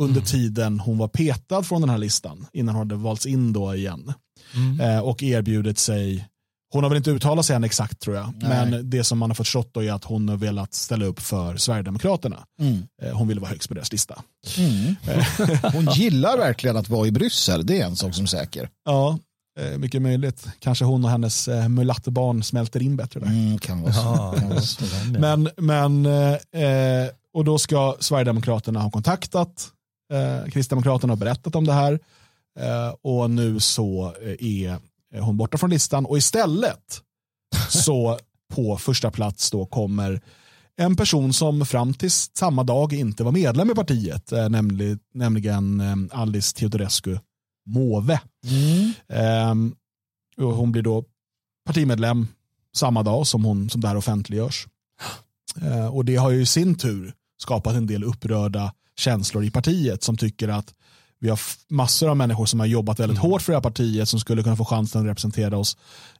under 0.00 0.20
mm. 0.20 0.24
tiden 0.24 0.80
hon 0.80 0.98
var 0.98 1.08
petad 1.08 1.62
från 1.62 1.80
den 1.80 1.90
här 1.90 1.98
listan 1.98 2.46
innan 2.52 2.74
hon 2.74 2.90
hade 2.90 3.02
valts 3.02 3.26
in 3.26 3.52
då 3.52 3.74
igen. 3.74 4.12
Mm. 4.54 4.80
Eh, 4.80 4.98
och 4.98 5.22
erbjudit 5.22 5.78
sig, 5.78 6.28
hon 6.72 6.82
har 6.82 6.90
väl 6.90 6.96
inte 6.96 7.10
uttalat 7.10 7.46
sig 7.46 7.56
än 7.56 7.64
exakt 7.64 8.00
tror 8.00 8.16
jag, 8.16 8.32
Nej. 8.36 8.70
men 8.70 8.90
det 8.90 9.04
som 9.04 9.18
man 9.18 9.30
har 9.30 9.34
fått 9.34 9.46
förstått 9.46 9.76
är 9.76 9.92
att 9.92 10.04
hon 10.04 10.28
har 10.28 10.36
velat 10.36 10.74
ställa 10.74 11.04
upp 11.04 11.20
för 11.20 11.56
Sverigedemokraterna. 11.56 12.36
Mm. 12.60 12.82
Eh, 13.02 13.16
hon 13.16 13.28
vill 13.28 13.40
vara 13.40 13.50
högst 13.50 13.68
på 13.68 13.74
deras 13.74 13.92
lista. 13.92 14.22
Mm. 14.58 14.94
hon 15.72 15.86
gillar 15.94 16.38
verkligen 16.38 16.76
att 16.76 16.88
vara 16.88 17.06
i 17.06 17.10
Bryssel, 17.10 17.66
det 17.66 17.80
är 17.80 17.86
en 17.86 17.96
sak 17.96 18.14
som 18.14 18.24
är 18.24 18.28
säker. 18.28 18.68
Ja, 18.84 19.18
eh, 19.60 19.78
mycket 19.78 20.02
möjligt. 20.02 20.46
Kanske 20.58 20.84
hon 20.84 21.04
och 21.04 21.10
hennes 21.10 21.48
mulattbarn 21.68 22.42
smälter 22.42 22.82
in 22.82 22.96
bättre 22.96 23.20
där. 23.20 23.26
Mm, 23.26 23.58
kan 23.58 23.82
vara 23.82 23.92
så. 24.60 24.86
men, 25.18 25.50
men 25.56 26.06
eh, 26.06 27.10
och 27.34 27.44
då 27.44 27.58
ska 27.58 27.96
Sverigedemokraterna 28.00 28.80
ha 28.80 28.90
kontaktat 28.90 29.72
eh, 30.12 30.50
Kristdemokraterna 30.50 31.10
har 31.12 31.16
berättat 31.16 31.54
om 31.54 31.66
det 31.66 31.72
här. 31.72 32.00
Eh, 32.58 32.94
och 33.02 33.30
nu 33.30 33.60
så 33.60 34.14
eh, 34.22 34.78
är 35.14 35.20
hon 35.20 35.36
borta 35.36 35.58
från 35.58 35.70
listan 35.70 36.06
och 36.06 36.18
istället 36.18 37.02
så 37.68 38.18
på 38.54 38.76
första 38.76 39.10
plats 39.10 39.50
då 39.50 39.66
kommer 39.66 40.20
en 40.76 40.96
person 40.96 41.32
som 41.32 41.66
fram 41.66 41.94
till 41.94 42.10
samma 42.10 42.64
dag 42.64 42.92
inte 42.92 43.24
var 43.24 43.32
medlem 43.32 43.70
i 43.70 43.74
partiet, 43.74 44.32
eh, 44.32 44.48
nämligen, 45.14 46.10
Alice 46.12 46.56
Teodorescu 46.56 47.18
Måwe. 47.66 48.20
Mm. 48.46 48.92
Eh, 49.08 49.74
hon 50.46 50.72
blir 50.72 50.82
då 50.82 51.04
partimedlem 51.66 52.28
samma 52.76 53.02
dag 53.02 53.26
som, 53.26 53.44
hon, 53.44 53.70
som 53.70 53.80
det 53.80 53.88
här 53.88 53.96
offentliggörs. 53.96 54.66
Och 55.92 56.04
det 56.04 56.16
har 56.16 56.30
ju 56.30 56.42
i 56.42 56.46
sin 56.46 56.74
tur 56.74 57.14
skapat 57.42 57.74
en 57.74 57.86
del 57.86 58.04
upprörda 58.04 58.72
känslor 58.96 59.44
i 59.44 59.50
partiet 59.50 60.02
som 60.02 60.16
tycker 60.16 60.48
att 60.48 60.74
vi 61.26 61.30
har 61.30 61.40
massor 61.68 62.08
av 62.08 62.16
människor 62.16 62.46
som 62.46 62.60
har 62.60 62.66
jobbat 62.66 63.00
väldigt 63.00 63.18
mm. 63.18 63.30
hårt 63.30 63.42
för 63.42 63.52
det 63.52 63.56
här 63.56 63.62
partiet 63.62 64.08
som 64.08 64.20
skulle 64.20 64.42
kunna 64.42 64.56
få 64.56 64.64
chansen 64.64 65.00
att 65.00 65.06
representera 65.06 65.58
oss 65.58 65.76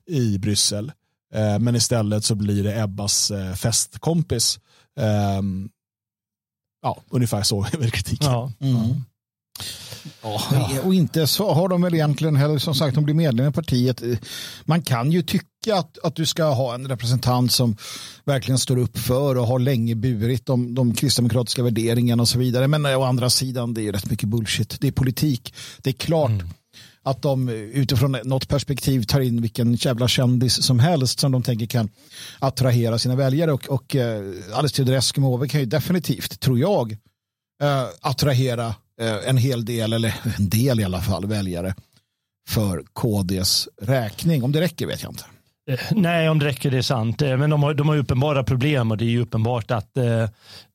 i 0.06 0.38
Bryssel. 0.38 0.92
Eh, 1.34 1.58
men 1.58 1.76
istället 1.76 2.24
så 2.24 2.34
blir 2.34 2.64
det 2.64 2.82
Ebbas 2.82 3.30
eh, 3.30 3.54
festkompis. 3.54 4.58
Eh, 5.00 5.42
ja, 6.82 7.02
ungefär 7.10 7.42
så 7.42 7.64
är 7.72 7.78
väl 7.78 7.90
kritiken. 7.90 8.30
Ja. 8.30 8.52
Mm. 8.60 9.04
Ja, 10.22 10.40
och 10.84 10.94
inte 10.94 11.26
så 11.26 11.52
har 11.52 11.68
de 11.68 11.82
väl 11.82 11.94
egentligen 11.94 12.36
heller 12.36 12.58
som 12.58 12.74
sagt 12.74 12.94
de 12.94 13.04
blir 13.04 13.14
medlem 13.14 13.48
i 13.48 13.52
partiet. 13.52 14.02
Man 14.64 14.82
kan 14.82 15.12
ju 15.12 15.22
tycka 15.22 15.76
att, 15.76 15.98
att 16.02 16.16
du 16.16 16.26
ska 16.26 16.44
ha 16.44 16.74
en 16.74 16.88
representant 16.88 17.52
som 17.52 17.76
verkligen 18.24 18.58
står 18.58 18.78
upp 18.78 18.98
för 18.98 19.36
och 19.38 19.46
har 19.46 19.58
länge 19.58 19.94
burit 19.94 20.46
de, 20.46 20.74
de 20.74 20.94
kristdemokratiska 20.94 21.62
värderingarna 21.62 22.22
och 22.22 22.28
så 22.28 22.38
vidare. 22.38 22.68
Men 22.68 22.86
å 22.86 23.02
andra 23.02 23.30
sidan 23.30 23.74
det 23.74 23.82
är 23.82 23.92
rätt 23.92 24.10
mycket 24.10 24.28
bullshit. 24.28 24.80
Det 24.80 24.88
är 24.88 24.92
politik. 24.92 25.54
Det 25.82 25.90
är 25.90 25.94
klart 25.94 26.30
mm. 26.30 26.48
att 27.02 27.22
de 27.22 27.48
utifrån 27.48 28.16
något 28.24 28.48
perspektiv 28.48 29.02
tar 29.02 29.20
in 29.20 29.42
vilken 29.42 29.74
jävla 29.74 30.08
kändis 30.08 30.62
som 30.62 30.78
helst 30.78 31.20
som 31.20 31.32
de 31.32 31.42
tänker 31.42 31.66
kan 31.66 31.88
attrahera 32.38 32.98
sina 32.98 33.16
väljare 33.16 33.52
och, 33.52 33.68
och 33.68 33.96
eh, 33.96 34.22
Alice 34.54 34.76
Teodorescu 34.76 35.48
kan 35.48 35.60
ju 35.60 35.66
definitivt, 35.66 36.40
tror 36.40 36.58
jag, 36.58 36.92
eh, 37.62 37.84
attrahera 38.00 38.74
en 39.26 39.36
hel 39.36 39.64
del, 39.64 39.92
eller 39.92 40.14
en 40.38 40.48
del 40.48 40.80
i 40.80 40.84
alla 40.84 41.00
fall, 41.00 41.26
väljare 41.26 41.74
för 42.48 42.82
KDs 42.92 43.68
räkning. 43.82 44.44
Om 44.44 44.52
det 44.52 44.60
räcker 44.60 44.86
vet 44.86 45.02
jag 45.02 45.12
inte. 45.12 45.24
Eh, 45.70 45.78
nej, 45.90 46.28
om 46.28 46.38
det 46.38 46.46
räcker 46.46 46.70
det 46.70 46.78
är 46.78 46.82
sant. 46.82 47.22
Eh, 47.22 47.36
men 47.36 47.50
de 47.50 47.62
har, 47.62 47.74
de 47.74 47.88
har 47.88 47.96
uppenbara 47.96 48.44
problem 48.44 48.90
och 48.90 48.96
det 48.96 49.04
är 49.04 49.10
ju 49.10 49.20
uppenbart 49.20 49.70
att, 49.70 49.98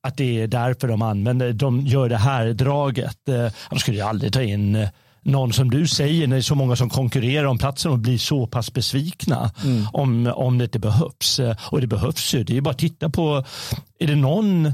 att 0.00 0.16
det 0.16 0.40
är 0.40 0.46
därför 0.46 0.88
de 0.88 1.02
använder, 1.02 1.52
de 1.52 1.80
gör 1.80 2.08
det 2.08 2.16
här 2.16 2.52
draget. 2.52 3.18
De 3.70 3.78
skulle 3.78 3.96
ju 3.96 4.02
aldrig 4.02 4.32
ta 4.32 4.42
in 4.42 4.88
någon 5.24 5.52
som 5.52 5.70
du 5.70 5.86
säger 5.86 6.26
när 6.26 6.36
det 6.36 6.40
är 6.40 6.42
så 6.42 6.54
många 6.54 6.76
som 6.76 6.90
konkurrerar 6.90 7.44
om 7.44 7.58
platsen 7.58 7.92
och 7.92 7.98
blir 7.98 8.18
så 8.18 8.46
pass 8.46 8.72
besvikna 8.72 9.50
mm. 9.64 9.86
om, 9.92 10.32
om 10.34 10.58
det 10.58 10.64
inte 10.64 10.78
behövs. 10.78 11.40
Och 11.70 11.80
det 11.80 11.86
behövs 11.86 12.34
ju. 12.34 12.44
Det 12.44 12.56
är 12.56 12.60
bara 12.60 12.70
att 12.70 12.78
titta 12.78 13.10
på, 13.10 13.44
är 13.98 14.06
det 14.06 14.16
någon 14.16 14.72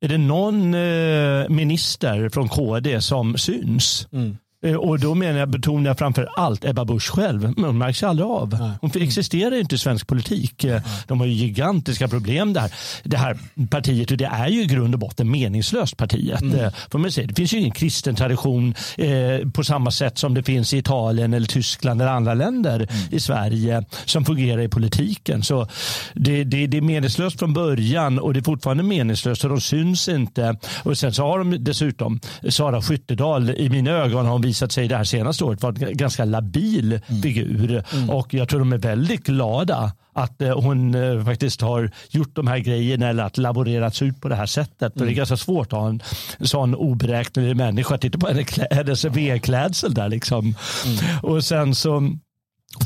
är 0.00 0.08
det 0.08 0.18
någon 0.18 0.74
eh, 0.74 1.48
minister 1.48 2.28
från 2.28 2.48
KD 2.48 3.00
som 3.00 3.38
syns? 3.38 4.08
Mm. 4.12 4.36
Eh, 4.62 4.74
och 4.74 4.98
då 4.98 5.14
menar 5.14 5.38
jag, 5.38 5.48
betonar 5.48 5.90
jag 5.90 5.98
framför 5.98 6.28
allt 6.36 6.64
Ebba 6.64 6.84
Busch 6.84 7.10
själv. 7.10 7.42
Men 7.42 7.64
hon 7.64 7.78
märks 7.78 8.02
aldrig 8.02 8.26
av. 8.26 8.76
Hon 8.80 8.90
existerar 8.94 9.60
inte 9.60 9.74
i 9.74 9.78
svensk 9.78 10.06
politik. 10.06 10.64
Eh, 10.64 10.82
de 11.06 11.20
har 11.20 11.26
ju 11.26 11.32
gigantiska 11.32 12.08
problem 12.08 12.52
där. 12.52 12.72
Det 13.02 13.16
här 13.16 13.38
partiet, 13.70 14.10
och 14.10 14.16
det 14.16 14.24
är 14.24 14.48
ju 14.48 14.62
i 14.62 14.66
grund 14.66 14.94
och 14.94 15.00
botten 15.00 15.30
meningslöst 15.30 15.96
partiet. 15.96 16.40
Mm. 16.40 16.60
Eh, 16.60 16.72
får 16.90 16.98
man 16.98 17.12
säga. 17.12 17.26
Det 17.26 17.34
finns 17.34 17.54
ju 17.54 17.58
ingen 17.58 17.70
kristen 17.70 18.14
tradition 18.14 18.74
eh, 18.96 19.48
på 19.54 19.64
samma 19.64 19.90
sätt 19.90 20.18
som 20.18 20.34
det 20.34 20.42
finns 20.42 20.74
i 20.74 20.78
Italien 20.78 21.34
eller 21.34 21.46
Tyskland 21.46 22.02
eller 22.02 22.12
andra 22.12 22.34
länder 22.34 22.74
mm. 22.76 22.88
i 23.10 23.20
Sverige 23.20 23.84
som 24.04 24.24
fungerar 24.24 24.62
i 24.62 24.68
politiken. 24.68 25.42
Så 25.42 25.66
det, 26.14 26.44
det, 26.44 26.66
det, 26.66 26.76
är 26.76 26.82
meningslöst 26.82 27.38
från 27.38 27.52
början 27.52 28.18
och 28.18 28.34
det 28.34 28.40
är 28.40 28.44
fortfarande 28.44 28.82
meningslöst 28.82 29.44
och 29.44 29.50
de 29.50 29.60
syns 29.60 30.08
inte. 30.08 30.56
Och 30.82 30.98
sen 30.98 31.14
så 31.14 31.22
har 31.22 31.38
de 31.38 31.64
dessutom 31.64 32.20
Sara 32.48 32.82
Skyttedal 32.82 33.50
i 33.50 33.68
mina 33.68 33.90
ögon 33.90 34.26
har 34.26 34.38
visat 34.50 34.72
sig 34.72 34.88
det 34.88 34.96
här 34.96 35.04
senaste 35.04 35.44
året 35.44 35.62
vara 35.62 35.74
en 35.80 35.96
ganska 35.96 36.24
labil 36.24 37.00
mm. 37.06 37.22
figur. 37.22 37.84
Mm. 37.92 38.10
Och 38.10 38.34
jag 38.34 38.48
tror 38.48 38.58
de 38.58 38.72
är 38.72 38.78
väldigt 38.78 39.26
glada 39.26 39.92
att 40.12 40.42
eh, 40.42 40.60
hon 40.60 40.94
eh, 40.94 41.24
faktiskt 41.24 41.60
har 41.60 41.90
gjort 42.10 42.34
de 42.34 42.46
här 42.46 42.58
grejerna 42.58 43.08
eller 43.08 43.24
att 43.24 43.38
laborerats 43.38 44.02
ut 44.02 44.20
på 44.20 44.28
det 44.28 44.34
här 44.34 44.46
sättet. 44.46 44.82
Mm. 44.82 44.92
För 44.92 44.98
det 44.98 45.04
är 45.04 45.06
mm. 45.06 45.16
ganska 45.16 45.36
svårt 45.36 45.72
att 45.72 45.78
ha 45.78 45.88
en 45.88 46.00
sån 46.40 46.74
oberäknelig 46.74 47.56
människa. 47.56 47.98
Titta 47.98 48.18
på 48.18 48.28
hennes 48.70 49.04
V-klädsel 49.04 49.94
där 49.94 50.08
liksom. 50.08 50.40
Mm. 50.44 51.18
Och 51.22 51.44
sen 51.44 51.74
så 51.74 52.12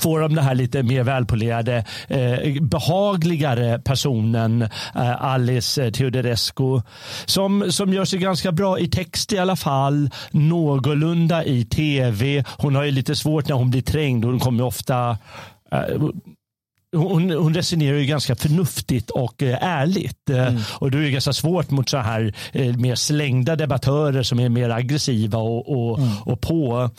får 0.01 0.21
de 0.21 0.35
den 0.35 0.45
här 0.45 0.55
lite 0.55 0.83
mer 0.83 1.03
välpolerade, 1.03 1.85
eh, 2.09 2.63
behagligare 2.63 3.79
personen 3.79 4.63
eh, 4.95 5.25
Alice 5.25 5.91
Teodorescu 5.91 6.81
som, 7.25 7.73
som 7.73 7.93
gör 7.93 8.05
sig 8.05 8.19
ganska 8.19 8.53
bra 8.53 8.79
i 8.79 8.89
text 8.89 9.33
i 9.33 9.39
alla 9.39 9.57
fall, 9.57 10.11
någorlunda 10.31 11.45
i 11.45 11.65
tv. 11.65 12.45
Hon 12.59 12.75
har 12.75 12.85
ju 12.85 12.91
lite 12.91 13.17
svårt 13.17 13.49
när 13.49 13.57
hon 13.57 13.71
blir 13.71 13.83
trängd. 13.83 14.25
Hon 14.25 14.41
kommer 14.41 14.65
ofta 14.65 15.19
eh, 15.73 16.03
hon, 16.97 17.31
hon, 17.31 17.55
resonerar 17.55 17.99
ju 17.99 18.07
ganska 18.07 18.37
förnuftigt 18.37 19.11
och 19.11 19.43
eh, 19.43 19.59
ärligt. 19.61 20.31
Eh, 20.31 20.47
mm. 20.47 20.63
Och 20.73 20.91
då 20.91 20.99
är 20.99 21.03
det 21.03 21.11
ganska 21.11 21.33
svårt 21.33 21.71
mot 21.71 21.89
så 21.89 21.99
här 21.99 22.35
eh, 22.53 22.77
mer 22.77 22.95
slängda 22.95 23.57
debattörer 23.57 24.23
som 24.23 24.41
är 24.41 24.49
mer 24.49 24.71
aggressiva 24.71 25.39
och, 25.39 25.69
och, 25.69 25.99
mm. 25.99 26.11
och 26.25 26.41
på. 26.41 26.91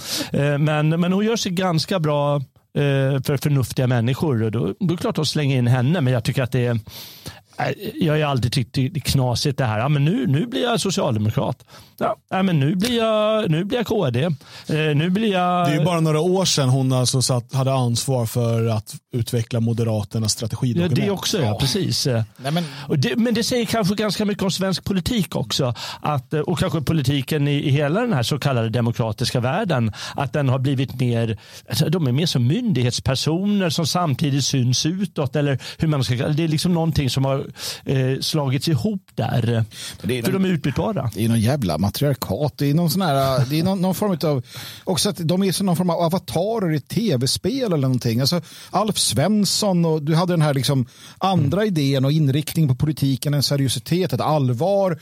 Men, 0.60 0.90
men 0.90 1.14
hon 1.14 1.26
gör 1.26 1.36
sig 1.36 1.52
ganska 1.52 2.00
bra 2.00 2.36
Eh, 2.36 2.42
Eh, 2.76 3.22
för 3.22 3.38
förnuftiga 3.38 3.88
människor. 3.88 4.44
Och 4.44 4.52
då, 4.52 4.60
då 4.60 4.86
är 4.86 4.90
det 4.90 4.98
klart 4.98 5.18
att 5.18 5.28
slänga 5.28 5.56
in 5.56 5.68
henne, 5.68 6.02
men 6.02 6.14
jag 6.14 6.24
tycker 6.24 6.44
att 6.44 6.52
det 6.52 6.66
är 6.66 6.80
jag 7.94 8.14
har 8.14 8.22
alltid 8.22 8.52
tyckt 8.52 8.74
det 8.74 8.86
är 8.86 9.00
knasigt 9.00 9.58
det 9.58 9.66
här. 9.66 9.80
Ja, 9.80 9.90
men 9.90 10.06
nu, 10.06 10.28
nu 10.28 10.46
blir 10.46 10.64
jag 10.64 10.82
socialdemokrat. 10.82 11.66
Ja, 11.98 12.44
men 12.44 12.60
nu 12.60 12.76
blir 12.76 12.98
jag, 12.98 13.52
nu 13.52 13.64
blir 13.64 13.78
jag 13.78 13.88
KD. 13.88 14.24
Eh, 14.24 14.32
nu 14.70 15.10
blir 15.10 15.32
jag... 15.32 15.68
Det 15.68 15.72
är 15.72 15.80
ju 15.80 15.86
bara 15.86 16.00
några 16.00 16.20
år 16.20 16.46
sedan 16.46 16.70
hon 16.70 16.94
alltså 16.94 17.22
satt, 17.22 17.54
hade 17.54 17.74
ansvar 17.74 18.26
för 18.26 18.68
att 18.68 18.96
utveckla 19.14 19.60
Moderaternas 19.60 20.32
strategidokument. 20.32 20.98
Ja, 20.98 21.06
det 21.06 21.12
också, 21.12 21.42
ja. 21.42 21.58
Precis. 21.60 22.06
Nej, 22.06 22.52
men... 22.52 22.64
Det, 22.98 23.16
men 23.16 23.34
det 23.34 23.44
säger 23.44 23.66
kanske 23.66 23.96
ganska 23.96 24.26
mycket 24.26 24.44
om 24.44 24.52
svensk 24.52 24.84
politik 24.84 25.36
också. 25.36 25.74
Att, 26.02 26.34
och 26.34 26.60
kanske 26.60 26.82
politiken 26.82 27.48
i, 27.48 27.52
i 27.52 27.70
hela 27.70 28.02
den 28.02 28.14
här 28.14 28.24
så 28.24 28.40
kallade 28.40 28.70
demokratiska 28.70 29.40
världen. 29.40 29.94
Att 30.16 30.34
den 30.34 30.50
har 30.50 30.60
blivit 30.60 31.00
mer, 31.00 31.38
alltså, 31.70 31.90
de 31.90 32.08
är 32.08 32.12
mer 32.12 32.26
som 32.26 32.48
myndighetspersoner 32.48 33.70
som 33.70 33.88
samtidigt 33.88 34.46
syns 34.46 34.86
utåt. 34.86 35.36
Eller 35.36 35.60
hur 35.78 35.88
man 35.88 36.04
ska, 36.04 36.16
det 36.28 36.44
är 36.44 36.48
liksom 36.48 36.74
någonting 36.74 37.10
som 37.10 37.26
har 37.26 37.45
eh, 37.86 38.20
slagits 38.22 38.68
ihop 38.68 39.10
där. 39.16 39.66
Det 40.02 40.20
är 40.20 40.24
för 40.24 40.32
någon, 40.32 40.44
de 40.44 40.50
är 40.50 40.54
utbytbara. 40.54 41.12
Det 41.14 41.26
är 41.26 41.30
någon 41.30 41.40
jävla 41.40 41.78
matriarkat. 41.78 42.54
Det 42.58 42.70
är 42.70 42.74
någon, 42.74 42.90
sån 42.90 43.02
här, 43.02 43.46
det 43.50 43.60
är 43.60 43.64
någon, 43.64 43.82
någon 43.82 43.96
form 43.96 44.18
av, 44.24 44.44
också 44.84 45.10
att 45.10 45.18
de 45.18 45.44
är 45.44 45.52
som 45.52 45.66
någon 45.66 45.76
form 45.76 45.90
av 45.90 46.00
avatarer 46.00 46.74
i 46.74 46.80
tv-spel 46.80 47.74
eller 47.74 47.78
någonting. 47.78 48.20
Alltså, 48.20 48.42
Alf 48.70 48.98
Svensson 48.98 49.86
och 49.86 50.04
du 50.04 50.16
hade 50.16 50.34
den 50.34 50.42
här 50.42 50.54
liksom 50.54 50.86
andra 51.18 51.62
mm. 51.62 51.68
idén 51.68 52.06
och 52.06 52.12
inriktning 52.12 52.68
på 52.68 52.76
politiken, 52.76 53.34
en 53.34 53.44
seriositet, 53.44 54.14
ett 54.14 54.22
allvar. 54.22 55.00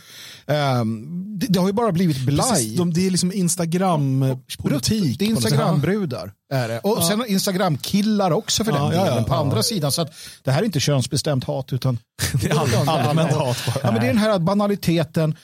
Um, 0.81 1.39
det, 1.39 1.47
det, 1.49 1.59
har 1.59 1.67
ju 1.67 1.73
bara 1.73 1.91
blivit 1.91 2.25
blaj. 2.25 2.75
de, 2.77 2.93
det 2.93 3.07
är 3.07 3.11
liksom 3.11 3.31
Instagram-politik. 3.33 5.19
Det 5.19 5.25
är 5.25 5.29
Instagram-brudar. 5.29 6.31
Är 6.53 6.67
det. 6.67 6.79
Och 6.79 6.97
ja. 6.97 7.07
sen 7.07 7.25
Instagram-killar 7.27 8.31
också 8.31 8.63
för 8.63 8.71
den 8.71 8.81
ja, 8.81 8.89
delen 8.89 9.17
ja, 9.17 9.23
på 9.23 9.33
andra 9.33 9.63
sidan. 9.63 9.91
Så 9.91 10.01
att 10.01 10.13
det 10.43 10.51
här 10.51 10.61
är 10.61 10.65
inte 10.65 10.79
könsbestämt 10.79 11.43
hat 11.43 11.73
utan 11.73 11.99
det 12.41 12.51
är 12.51 12.89
allmänt 12.89 13.31
hat. 13.31 13.57
Ja, 13.65 13.91
men 13.91 13.93
det 13.93 13.99
är 13.99 14.07
den 14.07 14.17
här 14.17 14.39
banaliteten 14.39 15.35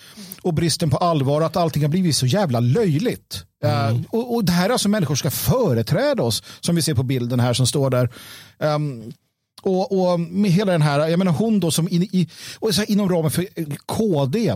och 0.41 0.53
bristen 0.53 0.89
på 0.89 0.97
allvar 0.97 1.41
att 1.41 1.57
allting 1.57 1.83
har 1.83 1.89
blivit 1.89 2.15
så 2.15 2.25
jävla 2.25 2.59
löjligt. 2.59 3.43
Mm. 3.63 3.95
Uh, 3.95 4.01
och, 4.09 4.35
och, 4.35 4.45
det 4.45 4.51
här 4.51 4.65
är 4.65 4.73
alltså 4.73 4.89
människor 4.89 5.15
som 5.15 5.29
ska 5.29 5.51
företräda 5.51 6.23
oss 6.23 6.43
som 6.59 6.75
vi 6.75 6.81
ser 6.81 6.93
på 6.93 7.03
bilden 7.03 7.39
här 7.39 7.53
som 7.53 7.67
står 7.67 7.89
där. 7.89 8.09
Um, 8.57 9.13
och, 9.61 10.11
och, 10.11 10.19
med 10.19 10.51
hela 10.51 10.71
den 10.71 10.81
här, 10.81 11.07
jag 11.07 11.19
menar 11.19 11.31
hon 11.31 11.59
då 11.59 11.71
som 11.71 11.89
in, 11.89 12.03
i, 12.03 12.29
och 12.59 12.75
så 12.75 12.83
inom 12.83 13.09
ramen 13.09 13.31
för 13.31 13.47
KD 13.85 14.55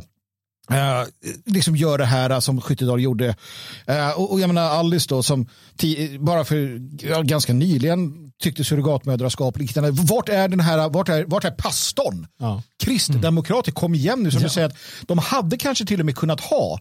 Uh, 0.72 1.08
liksom 1.46 1.76
gör 1.76 1.98
det 1.98 2.06
här 2.06 2.40
som 2.40 2.62
Skyttedal 2.62 3.02
gjorde. 3.02 3.28
Uh, 3.90 4.10
och, 4.16 4.32
och, 4.32 4.40
jag 4.40 4.48
menar 4.48 4.70
Alice 4.70 5.06
då 5.10 5.24
som 5.24 5.48
bara 6.20 6.46
för 6.46 6.82
ja, 7.00 7.22
ganska 7.22 7.54
nyligen 7.54 8.32
tyckte 8.44 8.64
surrogatmödraskap 8.64 9.58
liknande. 9.58 9.92
Vart 9.92 10.30
är 10.30 10.48
den 10.48 10.60
här, 10.60 10.90
vart 10.90 11.10
är, 11.10 11.26
vart 11.26 11.44
är 11.44 11.52
pastorn? 11.52 12.28
Ja. 12.40 12.62
Kristdemokrater, 12.84 13.72
mm. 13.72 13.76
kom 13.76 13.96
igen 13.96 14.24
nu. 14.24 14.32
Som 14.32 14.42
ja. 14.42 14.48
du 14.48 14.54
säger 14.54 14.68
att 14.68 14.76
de 15.02 15.18
hade 15.18 15.58
kanske 15.58 15.86
till 15.86 16.00
och 16.00 16.06
med 16.06 16.16
kunnat 16.16 16.40
ha 16.40 16.80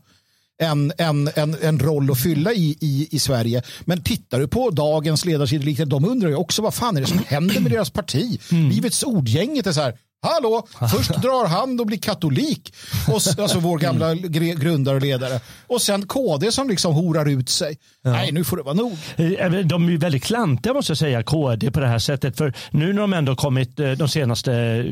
en, 0.59 0.93
en, 0.99 1.30
en, 1.35 1.57
en 1.62 1.78
roll 1.78 2.11
att 2.11 2.20
fylla 2.20 2.53
i, 2.53 2.76
i, 2.80 3.09
i 3.11 3.18
Sverige. 3.18 3.62
Men 3.80 4.03
tittar 4.03 4.41
du 4.41 4.49
på 4.49 4.70
dagens 4.70 5.24
ledarsidor, 5.24 5.87
de 5.87 6.05
undrar 6.05 6.28
ju 6.28 6.37
också 6.37 6.62
vad 6.62 6.74
fan 6.74 6.97
är 6.97 7.01
det 7.01 7.07
som 7.07 7.20
händer 7.26 7.61
med 7.61 7.72
deras 7.72 7.91
parti? 7.91 8.41
Mm. 8.51 8.70
Livets 8.70 9.03
ordgänget 9.03 9.66
är 9.66 9.72
så 9.72 9.80
här, 9.80 9.99
Hallå, 10.24 10.66
först 10.90 11.22
drar 11.22 11.46
han 11.46 11.80
och 11.80 11.86
blir 11.86 11.98
katolik, 11.98 12.74
och, 13.08 13.42
alltså 13.42 13.58
vår 13.58 13.78
gamla 13.78 14.14
grundare 14.14 14.96
och 14.96 15.02
ledare. 15.02 15.40
Och 15.66 15.82
sen 15.82 16.06
KD 16.06 16.52
som 16.52 16.68
liksom 16.68 16.94
horar 16.94 17.28
ut 17.28 17.48
sig. 17.48 17.78
Ja. 18.02 18.10
Nej, 18.10 18.32
nu 18.32 18.44
får 18.44 18.56
det 18.56 18.62
vara 18.62 18.74
nog. 18.74 18.92
Eh, 19.16 19.50
de 19.50 19.88
är 19.88 19.96
väldigt 19.96 20.24
klantiga 20.24 20.74
måste 20.74 20.90
jag 20.90 20.98
säga, 20.98 21.22
KD 21.22 21.70
på 21.70 21.80
det 21.80 21.86
här 21.86 21.98
sättet. 21.98 22.36
För 22.36 22.54
nu 22.70 22.92
när 22.92 23.00
de 23.00 23.12
ändå 23.12 23.36
kommit 23.36 23.80
eh, 23.80 23.90
de 23.90 24.08
senaste, 24.08 24.50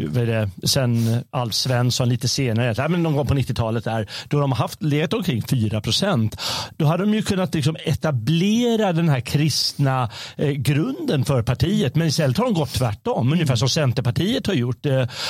vad 0.08 0.26
det, 0.26 0.50
sen 0.64 1.24
Alf 1.30 1.54
Svensson 1.54 2.08
lite 2.08 2.28
senare, 2.28 2.88
men 2.88 3.02
någon 3.02 3.16
gång 3.16 3.26
på 3.26 3.34
90-talet 3.34 3.84
där, 3.84 4.08
då 4.28 4.40
de 4.40 4.52
har 4.52 4.58
haft 4.58 4.82
legat 4.82 5.12
omkring 5.12 5.42
4 5.42 5.80
procent. 5.80 6.36
Då 6.76 6.84
hade 6.84 7.02
de 7.02 7.14
ju 7.14 7.22
kunnat 7.22 7.54
liksom 7.54 7.76
etablera 7.84 8.92
den 8.92 9.08
här 9.08 9.20
kristna 9.20 10.10
eh, 10.36 10.50
grunden 10.50 11.24
för 11.24 11.42
partiet. 11.42 11.96
Men 11.96 12.06
istället 12.06 12.38
har 12.38 12.44
de 12.44 12.54
gått 12.54 12.72
tvärtom, 12.72 13.26
mm. 13.26 13.32
ungefär 13.32 13.56
som 13.56 13.68
Centerpartiet 13.68 14.46
har 14.46 14.54
gjort. 14.54 14.86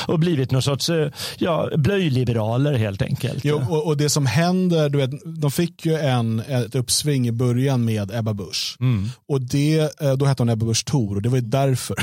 Eh, 0.08 0.10
och 0.12 0.18
blivit 0.18 0.50
någon 0.50 0.62
sorts 0.62 0.88
eh, 0.88 1.10
ja, 1.38 1.70
blöjliberaler 1.76 2.74
helt 2.74 3.02
enkelt. 3.02 3.44
Jo, 3.44 3.62
och, 3.68 3.86
och, 3.86 3.96
det 3.96 4.10
som 4.10 4.26
händer, 4.26 4.88
du 4.88 4.98
vet, 4.98 5.10
de 5.24 5.50
fick 5.50 5.86
ju 5.86 5.94
en, 5.94 6.40
ett 6.40 6.74
uppsving 6.74 7.28
i 7.28 7.32
början 7.32 7.84
med 7.84 8.10
Ebba 8.14 8.34
Busch. 8.34 8.76
Mm. 8.80 9.08
Och 9.28 9.40
det, 9.40 10.00
eh, 10.00 10.12
då 10.12 10.24
hette 10.24 10.42
hon 10.42 10.48
Ebba 10.48 10.66
Busch 10.66 10.84
Thor 10.84 11.16
och 11.16 11.22
det 11.22 11.28
var 11.28 11.36
ju 11.36 11.42
därför. 11.42 11.96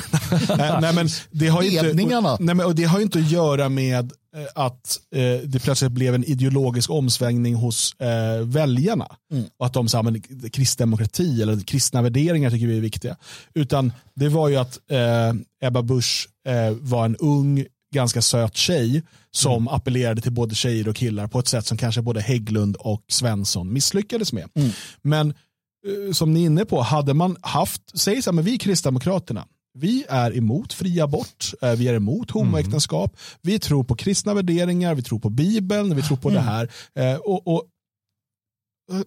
nej, 0.81 0.93
men 0.93 1.09
det 1.31 1.47
har 1.47 1.61
inte, 1.61 2.17
och, 2.17 2.41
nej, 2.41 2.55
men, 2.55 2.65
och 2.65 2.75
det 2.75 2.83
har 2.83 2.99
ju 2.99 3.03
inte 3.03 3.19
att 3.19 3.31
göra 3.31 3.69
med 3.69 4.11
att 4.55 4.99
eh, 5.15 5.47
det 5.47 5.59
plötsligt 5.63 5.91
blev 5.91 6.15
en 6.15 6.23
ideologisk 6.23 6.89
omsvängning 6.89 7.55
hos 7.55 7.95
eh, 7.99 8.45
väljarna. 8.45 9.07
Mm. 9.31 9.45
Och 9.57 9.65
att 9.65 9.73
de 9.73 9.87
sa 9.87 9.99
att 9.99 10.51
kristdemokrati 10.51 11.41
eller 11.41 11.59
kristna 11.59 12.01
värderingar 12.01 12.49
tycker 12.49 12.67
vi 12.67 12.77
är 12.77 12.81
viktiga. 12.81 13.15
Utan 13.53 13.91
det 14.13 14.29
var 14.29 14.49
ju 14.49 14.55
att 14.55 14.79
eh, 14.91 15.33
Ebba 15.67 15.81
Busch 15.81 16.29
eh, 16.47 16.71
var 16.81 17.05
en 17.05 17.15
ung, 17.15 17.65
ganska 17.93 18.21
söt 18.21 18.55
tjej 18.55 19.03
som 19.31 19.53
mm. 19.53 19.67
appellerade 19.67 20.21
till 20.21 20.31
både 20.31 20.55
tjejer 20.55 20.87
och 20.87 20.95
killar 20.95 21.27
på 21.27 21.39
ett 21.39 21.47
sätt 21.47 21.65
som 21.65 21.77
kanske 21.77 22.01
både 22.01 22.21
Hägglund 22.21 22.75
och 22.75 23.03
Svensson 23.07 23.73
misslyckades 23.73 24.33
med. 24.33 24.49
Mm. 24.55 24.71
Men 25.01 25.29
eh, 25.29 26.13
som 26.13 26.33
ni 26.33 26.41
är 26.41 26.45
inne 26.45 26.65
på, 26.65 26.81
hade 26.81 27.13
man 27.13 27.37
haft, 27.41 27.99
säg 27.99 28.21
så 28.21 28.29
här, 28.29 28.35
men 28.35 28.45
vi 28.45 28.57
kristdemokraterna, 28.57 29.45
vi 29.73 30.05
är 30.09 30.37
emot 30.37 30.73
fri 30.73 31.01
abort, 31.01 31.53
eh, 31.61 31.71
vi 31.71 31.87
är 31.87 31.93
emot 31.93 32.31
homoäktenskap, 32.31 33.11
mm. 33.11 33.19
vi 33.41 33.59
tror 33.59 33.83
på 33.83 33.95
kristna 33.95 34.33
värderingar, 34.33 34.95
vi 34.95 35.01
tror 35.03 35.19
på 35.19 35.29
Bibeln, 35.29 35.95
vi 35.95 36.01
tror 36.01 36.17
på 36.17 36.29
mm. 36.29 36.43
det 36.43 36.49
här. 36.49 36.71
Eh, 36.95 37.15
och, 37.15 37.47
och, 37.47 37.63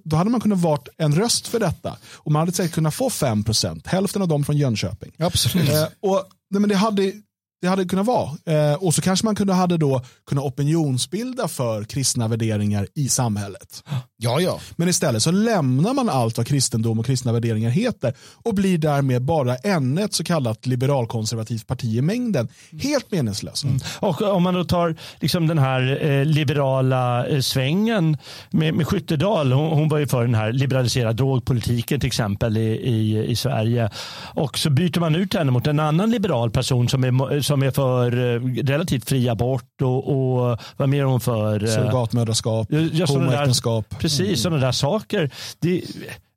då 0.05 0.17
hade 0.17 0.31
man 0.31 0.41
kunnat 0.41 0.59
vara 0.59 0.81
en 0.97 1.15
röst 1.15 1.47
för 1.47 1.61
detta. 1.61 1.97
Och 2.17 2.33
man 2.33 2.41
hade 2.41 2.53
säkert 2.53 2.75
kunnat 2.75 2.95
få 2.95 3.09
5%, 3.09 3.89
hälften 3.89 4.23
av 4.23 4.29
dem 4.29 4.45
från 4.45 4.57
Jönköping. 4.57 5.13
Absolut. 5.19 5.69
Eh, 5.69 5.87
och, 6.01 6.25
nej, 6.51 6.61
men 6.61 6.69
det 6.69 6.77
hade 6.77 7.13
det 7.61 7.69
hade 7.69 7.85
kunnat 7.85 8.07
vara. 8.07 8.31
Eh, 8.45 8.75
och 8.75 8.95
så 8.95 9.03
kanske 9.03 9.27
man 9.27 9.35
kunde 9.35 9.53
hade 9.53 9.77
då 9.77 10.03
kunnat 10.27 10.45
opinionsbilda 10.45 11.49
för 11.49 11.85
kristna 11.85 12.29
värderingar 12.29 12.87
i 12.95 13.09
samhället. 13.09 13.85
Ja, 14.17 14.41
ja. 14.41 14.61
Men 14.77 14.89
istället 14.89 15.23
så 15.23 15.31
lämnar 15.31 15.95
man 15.95 16.09
allt 16.09 16.37
vad 16.37 16.47
kristendom 16.47 16.99
och 16.99 17.07
kristna 17.07 17.33
värderingar 17.33 17.71
heter 17.71 18.15
och 18.43 18.55
blir 18.55 18.79
därmed 18.79 19.23
bara 19.23 19.57
ännu 19.57 20.03
ett 20.03 20.15
så 20.15 20.25
kallat 20.25 20.67
liberalkonservativt 20.67 21.67
parti 21.67 21.85
i 21.85 22.03
mängden. 22.03 22.49
Helt 22.83 23.11
meningslöst. 23.13 23.65
Mm. 23.65 23.79
Och 24.01 24.23
om 24.23 24.43
man 24.43 24.55
då 24.55 24.65
tar 24.65 24.97
liksom 25.21 25.47
den 25.47 25.59
här 25.59 26.05
eh, 26.05 26.25
liberala 26.25 27.27
eh, 27.27 27.41
svängen 27.41 28.17
med, 28.51 28.75
med 28.75 28.87
Skyttedal, 28.87 29.53
hon, 29.53 29.71
hon, 29.71 29.89
var 29.89 29.99
ju 29.99 30.07
för 30.07 30.23
den 30.23 30.35
här 30.35 30.53
liberaliserade 30.53 31.13
drogpolitiken 31.13 32.01
till 32.01 32.07
exempel 32.07 32.57
i, 32.57 32.71
i, 32.71 33.25
i 33.27 33.37
Sverige. 33.37 33.91
Och 34.35 34.59
så 34.59 34.71
byter 34.71 35.01
man 35.01 35.15
ut 35.15 35.35
henne 35.35 35.51
mot 35.51 35.67
en 35.67 35.81
annan 35.81 36.11
liberal 36.11 36.51
person 36.51 36.89
som 36.89 37.05
är 37.05 37.41
som 37.51 37.63
är 37.63 37.71
för 37.71 38.35
eh, 38.35 38.41
relativt 38.63 39.09
fri 39.09 39.29
abort 39.29 39.83
och, 39.83 40.09
och 40.09 40.59
vad 40.77 40.89
mer 40.89 41.01
är 41.01 41.05
hon 41.05 41.21
för? 41.21 41.65
Eh, 41.65 41.71
Surrogatmödraskap, 41.71 42.69
homoäktenskap. 43.09 43.99
Precis, 43.99 44.21
mm. 44.21 44.37
sådana 44.37 44.67
där 44.67 44.73
saker. 44.73 45.31
Det, 45.59 45.83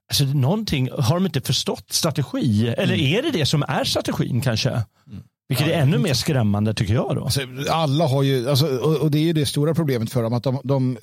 alltså, 0.10 0.24
någonting, 0.24 0.90
har 0.98 1.16
de 1.16 1.26
inte 1.26 1.42
förstått 1.42 1.86
strategi? 1.90 2.68
Eller 2.68 2.94
mm. 2.94 3.18
är 3.18 3.22
det 3.22 3.32
det 3.32 3.46
som 3.46 3.64
är 3.68 3.84
strategin 3.84 4.42
kanske? 4.42 4.70
Mm. 4.70 5.24
Vilket 5.50 5.68
är 5.68 5.72
ännu 5.72 5.98
mer 5.98 6.14
skrämmande 6.14 6.74
tycker 6.74 6.94
jag. 6.94 7.16
Då. 7.16 7.24
Alltså, 7.24 7.42
alla 7.70 8.08
har 8.08 8.24
ju, 8.24 8.50
alltså, 8.50 8.68
och, 8.68 8.96
och, 8.96 9.12
det 9.12 9.18
är 9.18 9.24
ju 9.24 9.34
det 9.34 9.46
stora 9.46 9.74
problemet 9.74 10.12
för 10.12 10.24
dem, 10.24 10.34
att 10.34 10.44
de, 10.44 10.60
de 10.64 10.98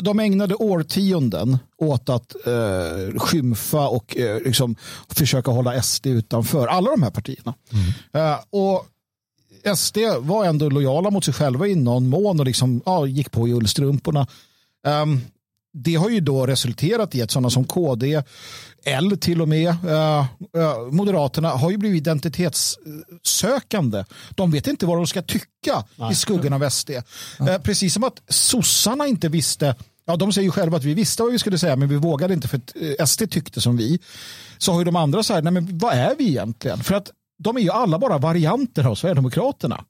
de 0.00 0.20
ägnade 0.20 0.54
årtionden 0.54 1.58
åt 1.78 2.08
att 2.08 2.34
eh, 2.46 3.18
skymfa 3.18 3.88
och 3.88 4.16
eh, 4.16 4.40
liksom 4.40 4.76
försöka 5.08 5.50
hålla 5.50 5.82
SD 5.82 6.06
utanför. 6.06 6.66
Alla 6.66 6.90
de 6.90 7.02
här 7.02 7.10
partierna. 7.10 7.54
Mm. 7.72 8.32
Eh, 8.32 8.38
och 8.50 8.86
SD 9.76 9.98
var 10.18 10.44
ändå 10.44 10.68
lojala 10.68 11.10
mot 11.10 11.24
sig 11.24 11.34
själva 11.34 11.66
i 11.66 11.74
någon 11.74 12.08
mån 12.08 12.40
och 12.40 12.46
liksom, 12.46 12.82
ja, 12.86 13.06
gick 13.06 13.30
på 13.30 13.48
i 13.48 13.52
ullstrumporna. 13.52 14.26
Um, 14.86 15.20
det 15.74 15.94
har 15.94 16.10
ju 16.10 16.20
då 16.20 16.46
resulterat 16.46 17.14
i 17.14 17.22
att 17.22 17.30
sådana 17.30 17.50
som 17.50 17.64
KD, 17.64 18.22
L 18.84 19.16
till 19.20 19.42
och 19.42 19.48
med, 19.48 19.76
uh, 19.84 20.24
uh, 20.56 20.90
Moderaterna 20.90 21.48
har 21.48 21.70
ju 21.70 21.76
blivit 21.76 22.00
identitetssökande. 22.00 24.04
De 24.30 24.50
vet 24.50 24.66
inte 24.66 24.86
vad 24.86 24.98
de 24.98 25.06
ska 25.06 25.22
tycka 25.22 25.84
Nej. 25.96 26.12
i 26.12 26.14
skuggan 26.14 26.52
av 26.52 26.70
SD. 26.70 26.90
Uh, 26.90 27.02
precis 27.62 27.94
som 27.94 28.04
att 28.04 28.22
sossarna 28.28 29.06
inte 29.06 29.28
visste 29.28 29.74
Ja, 30.06 30.16
de 30.16 30.32
säger 30.32 30.44
ju 30.44 30.50
själva 30.50 30.76
att 30.76 30.84
vi 30.84 30.94
visste 30.94 31.22
vad 31.22 31.32
vi 31.32 31.38
skulle 31.38 31.58
säga 31.58 31.76
men 31.76 31.88
vi 31.88 31.96
vågade 31.96 32.34
inte 32.34 32.48
för 32.48 32.56
att 32.56 32.72
SD 33.08 33.30
tyckte 33.30 33.60
som 33.60 33.76
vi. 33.76 33.98
Så 34.58 34.72
har 34.72 34.78
ju 34.78 34.84
de 34.84 34.96
andra 34.96 35.22
så 35.22 35.34
här, 35.34 35.42
nej 35.42 35.52
men 35.52 35.78
vad 35.78 35.94
är 35.94 36.14
vi 36.18 36.28
egentligen? 36.28 36.84
För 36.84 36.94
att 36.94 37.10
de 37.38 37.56
är 37.56 37.60
ju 37.60 37.70
alla 37.70 37.98
bara 37.98 38.18
varianter 38.18 38.84
av 38.84 38.94
Sverigedemokraterna. 38.94 39.84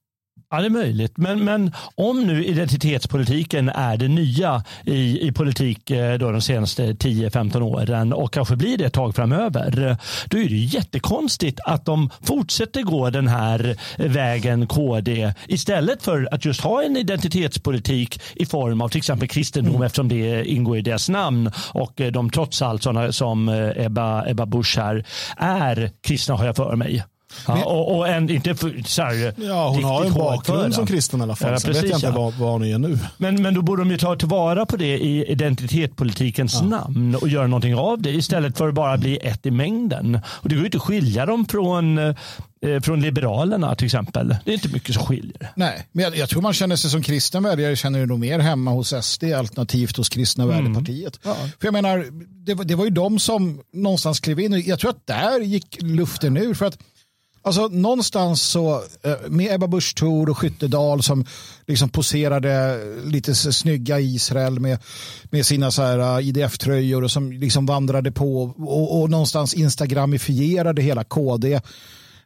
Ja, 0.54 0.60
det 0.60 0.66
är 0.66 0.70
möjligt. 0.70 1.16
Men, 1.16 1.44
men 1.44 1.72
om 1.94 2.26
nu 2.26 2.44
identitetspolitiken 2.44 3.68
är 3.68 3.96
det 3.96 4.08
nya 4.08 4.64
i, 4.84 5.28
i 5.28 5.32
politik 5.32 5.90
eh, 5.90 6.18
då 6.18 6.30
de 6.30 6.40
senaste 6.40 6.82
10-15 6.82 7.62
åren 7.62 8.12
och 8.12 8.32
kanske 8.32 8.56
blir 8.56 8.78
det 8.78 8.84
ett 8.84 8.92
tag 8.92 9.16
framöver. 9.16 9.96
Då 10.28 10.38
är 10.38 10.48
det 10.48 10.54
jättekonstigt 10.54 11.60
att 11.64 11.84
de 11.84 12.10
fortsätter 12.22 12.82
gå 12.82 13.10
den 13.10 13.28
här 13.28 13.76
vägen 13.96 14.66
KD 14.66 15.32
istället 15.46 16.02
för 16.02 16.28
att 16.30 16.44
just 16.44 16.60
ha 16.60 16.82
en 16.82 16.96
identitetspolitik 16.96 18.20
i 18.34 18.46
form 18.46 18.80
av 18.80 18.88
till 18.88 18.98
exempel 18.98 19.28
kristendom 19.28 19.74
mm. 19.74 19.86
eftersom 19.86 20.08
det 20.08 20.44
ingår 20.44 20.76
i 20.78 20.82
deras 20.82 21.08
namn 21.08 21.50
och 21.72 22.00
eh, 22.00 22.12
de 22.12 22.30
trots 22.30 22.62
allt 22.62 22.82
sådana 22.82 23.12
som 23.12 23.48
eh, 23.48 23.86
Ebba, 23.86 24.26
Ebba 24.26 24.46
Busch 24.46 24.78
här 24.78 25.04
är 25.36 25.90
kristna 26.02 26.34
har 26.34 26.46
jag 26.46 26.56
för 26.56 26.76
mig. 26.76 27.04
Ja, 27.46 27.64
och, 27.64 27.96
och 27.96 28.08
en, 28.08 28.30
inte 28.30 28.54
för, 28.54 28.82
så 28.86 29.02
här, 29.02 29.34
ja, 29.36 29.68
hon 29.68 29.84
har 29.84 30.04
en 30.04 30.14
bakgrund 30.14 30.74
som 30.74 30.86
kristen 30.86 31.20
i 31.20 31.22
alla 31.22 31.36
fall. 31.36 31.50
Ja, 31.50 31.54
precis, 31.54 31.82
vet 31.82 31.90
jag 31.90 31.96
inte 31.96 32.06
ja. 32.06 32.12
vad, 32.12 32.34
vad 32.34 32.52
hon 32.52 32.64
är 32.64 32.78
nu. 32.78 32.98
Men, 33.16 33.42
men 33.42 33.54
då 33.54 33.62
borde 33.62 33.82
de 33.82 33.90
ju 33.90 33.98
ta 33.98 34.16
tillvara 34.16 34.66
på 34.66 34.76
det 34.76 34.98
i 34.98 35.24
identitetspolitikens 35.26 36.54
ja. 36.54 36.66
namn 36.66 37.14
och 37.14 37.28
göra 37.28 37.46
någonting 37.46 37.74
av 37.74 38.02
det 38.02 38.10
istället 38.10 38.58
för 38.58 38.68
att 38.68 38.74
bara 38.74 38.96
bli 38.96 39.16
ett 39.16 39.46
i 39.46 39.50
mängden. 39.50 40.20
Och 40.26 40.48
det 40.48 40.54
går 40.54 40.60
ju 40.60 40.66
inte 40.66 40.76
att 40.76 40.82
skilja 40.82 41.26
dem 41.26 41.46
från 41.46 41.98
eh, 41.98 42.14
från 42.82 43.00
Liberalerna 43.00 43.74
till 43.74 43.84
exempel. 43.84 44.36
Det 44.44 44.50
är 44.50 44.54
inte 44.54 44.68
mycket 44.68 44.94
som 44.94 45.06
skiljer. 45.06 45.52
Nej, 45.56 45.86
men 45.92 46.04
jag, 46.04 46.16
jag 46.16 46.28
tror 46.28 46.42
man 46.42 46.52
känner 46.52 46.76
sig 46.76 46.90
som 46.90 47.02
kristen 47.02 47.42
väljare 47.42 47.76
känner 47.76 48.00
du 48.00 48.06
nog 48.06 48.18
mer 48.18 48.38
hemma 48.38 48.70
hos 48.70 48.94
SD 49.02 49.24
alternativt 49.24 49.96
hos 49.96 50.08
kristna 50.08 50.44
mm. 50.44 50.56
värdepartiet. 50.56 51.20
Ja. 51.22 51.34
För 51.34 51.66
jag 51.66 51.72
menar, 51.72 52.06
det, 52.44 52.54
det 52.54 52.74
var 52.74 52.84
ju 52.84 52.90
de 52.90 53.18
som 53.18 53.60
någonstans 53.72 54.20
klev 54.20 54.40
in. 54.40 54.62
Jag 54.66 54.78
tror 54.78 54.90
att 54.90 55.06
där 55.06 55.40
gick 55.40 55.82
luften 55.82 56.36
ur. 56.36 56.54
För 56.54 56.66
att 56.66 56.78
Alltså 57.46 57.68
någonstans 57.68 58.42
så 58.42 58.82
eh, 59.02 59.14
med 59.28 59.54
Ebba 59.54 59.66
Busch 59.66 59.94
Thor 59.94 60.30
och 60.30 60.38
Skyttedal 60.38 61.02
som 61.02 61.24
liksom 61.66 61.88
poserade 61.88 62.78
lite 63.04 63.34
snygga 63.34 64.00
i 64.00 64.14
Israel 64.14 64.60
med, 64.60 64.78
med 65.24 65.46
sina 65.46 65.70
så 65.70 65.82
här 65.82 66.18
eh, 66.18 66.28
IDF-tröjor 66.28 67.04
och 67.04 67.10
som 67.10 67.32
liksom 67.32 67.66
vandrade 67.66 68.12
på 68.12 68.42
och, 68.58 69.00
och 69.00 69.10
någonstans 69.10 69.54
instagramifierade 69.54 70.82
hela 70.82 71.04
KD. 71.04 71.60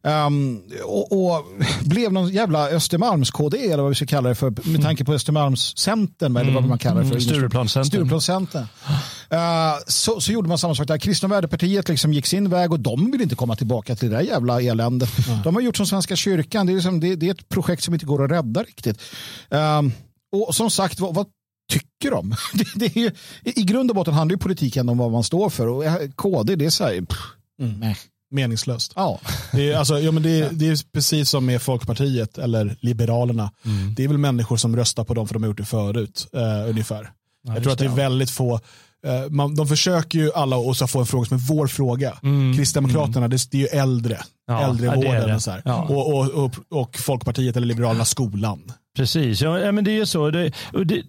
Um, 0.03 0.63
och, 0.85 1.13
och, 1.13 1.45
blev 1.81 2.13
någon 2.13 2.29
jävla 2.29 2.71
Östermalms-KD 2.71 3.73
eller 3.73 3.83
vad 3.83 3.89
vi 3.89 3.95
ska 3.95 4.07
kalla 4.07 4.29
det 4.29 4.35
för 4.35 4.69
med 4.69 4.83
tanke 4.83 5.05
på 5.05 5.13
Östermalmscentern 5.13 6.37
eller 6.37 6.53
vad 6.53 6.65
man 6.65 6.79
kallar 6.79 7.03
det 7.03 7.09
för. 7.09 7.15
Mm, 7.15 7.21
Stureplanscentern. 7.21 7.85
Stureplanscentern. 7.85 8.63
Uh, 8.63 9.39
så, 9.87 10.21
så 10.21 10.33
gjorde 10.33 10.49
man 10.49 10.59
samma 10.59 10.75
sak 10.75 10.87
där. 10.87 10.99
Kristna 10.99 11.29
värdepartiet 11.29 11.89
liksom 11.89 12.13
gick 12.13 12.27
sin 12.27 12.51
väg 12.51 12.73
och 12.73 12.81
de 12.81 13.11
vill 13.11 13.23
inte 13.23 13.35
komma 13.35 13.57
tillbaka 13.57 13.97
till 13.97 14.11
det 14.11 14.17
där 14.17 14.23
jävla 14.23 14.61
eländet. 14.63 15.29
Mm. 15.29 15.43
De 15.43 15.55
har 15.55 15.63
gjort 15.63 15.77
som 15.77 15.87
Svenska 15.87 16.17
kyrkan. 16.17 16.67
Det 16.67 16.73
är, 16.73 16.75
liksom, 16.75 17.01
det, 17.01 17.17
det, 17.17 17.27
är 17.27 17.31
ett 17.31 17.49
projekt 17.49 17.83
som 17.83 17.95
inte 17.95 18.07
går 18.07 18.25
att 18.25 18.31
rädda 18.31 18.63
riktigt. 18.63 19.03
Um, 19.49 19.93
och 20.33 20.55
som 20.55 20.71
sagt, 20.71 21.01
vad, 21.01 21.15
vad 21.15 21.27
tycker 21.73 22.11
de? 22.11 22.35
Det, 22.55 22.67
det 22.75 22.97
är, 22.97 23.13
I 23.45 23.63
grund 23.63 23.91
och 23.91 23.97
botten 23.97 24.15
handlar 24.15 24.35
ju 24.35 24.39
politiken 24.39 24.89
om 24.89 24.99
vad 24.99 25.11
man 25.11 25.25
står 25.25 25.51
för 25.51 25.67
och 25.67 25.85
KD 26.17 26.57
det 26.57 26.67
är 26.67 26.71
så 26.71 26.85
här, 26.85 27.01
pff, 27.01 27.19
mm 27.61 27.95
meningslöst. 28.31 28.93
Ja. 28.97 29.21
Det, 29.53 29.73
är, 29.73 29.79
alltså, 29.79 30.01
ja, 30.01 30.13
men 30.13 30.23
det, 30.23 30.41
är, 30.41 30.51
det 30.53 30.69
är 30.69 30.93
precis 30.93 31.31
som 31.31 31.47
med 31.47 31.63
Folkpartiet 31.63 32.39
eller 32.39 32.77
Liberalerna. 32.81 33.51
Mm. 33.65 33.95
Det 33.95 34.05
är 34.05 34.09
väl 34.09 34.19
människor 34.19 34.57
som 34.57 34.77
röstar 34.77 35.05
på 35.05 35.15
dem 35.15 35.27
för 35.29 35.35
de 35.35 35.43
har 35.43 35.49
gjort 35.49 35.57
det 35.57 35.65
förut. 35.65 36.29
Uh, 36.35 36.71
ungefär. 36.71 37.11
Ja, 37.43 37.55
jag 37.55 37.63
tror 37.63 37.73
att 37.73 37.79
det 37.79 37.85
är 37.85 37.89
väldigt 37.89 38.31
få 38.31 38.55
uh, 38.55 39.31
man, 39.31 39.55
de 39.55 39.69
försöker 39.69 40.19
ju 40.19 40.33
alla 40.33 40.57
att 40.57 40.91
få 40.91 41.01
en 41.01 41.07
fråga 41.07 41.27
som 41.27 41.37
är 41.37 41.41
vår 41.41 41.67
fråga. 41.67 42.19
Mm. 42.23 42.57
Kristdemokraterna, 42.57 43.17
mm. 43.17 43.31
det, 43.31 43.51
det, 43.51 43.57
är 43.57 43.61
ju 43.61 43.81
äldre. 43.81 44.19
Ja, 44.47 44.61
äldrevården 44.61 45.35
och, 45.35 45.43
så 45.43 45.53
ja. 45.65 45.83
och, 45.83 46.15
och, 46.15 46.45
och, 46.45 46.55
och, 46.69 46.99
Folkpartiet 46.99 47.57
eller 47.57 47.67
Liberalerna 47.67 48.05
skolan. 48.05 48.73
Precis, 48.97 49.41
ja, 49.41 49.73
men 49.73 49.85
det 49.85 49.91
är 49.91 49.97
ju 49.97 50.07
så. 50.07 50.31
Det, 50.31 50.53
det, 50.85 51.03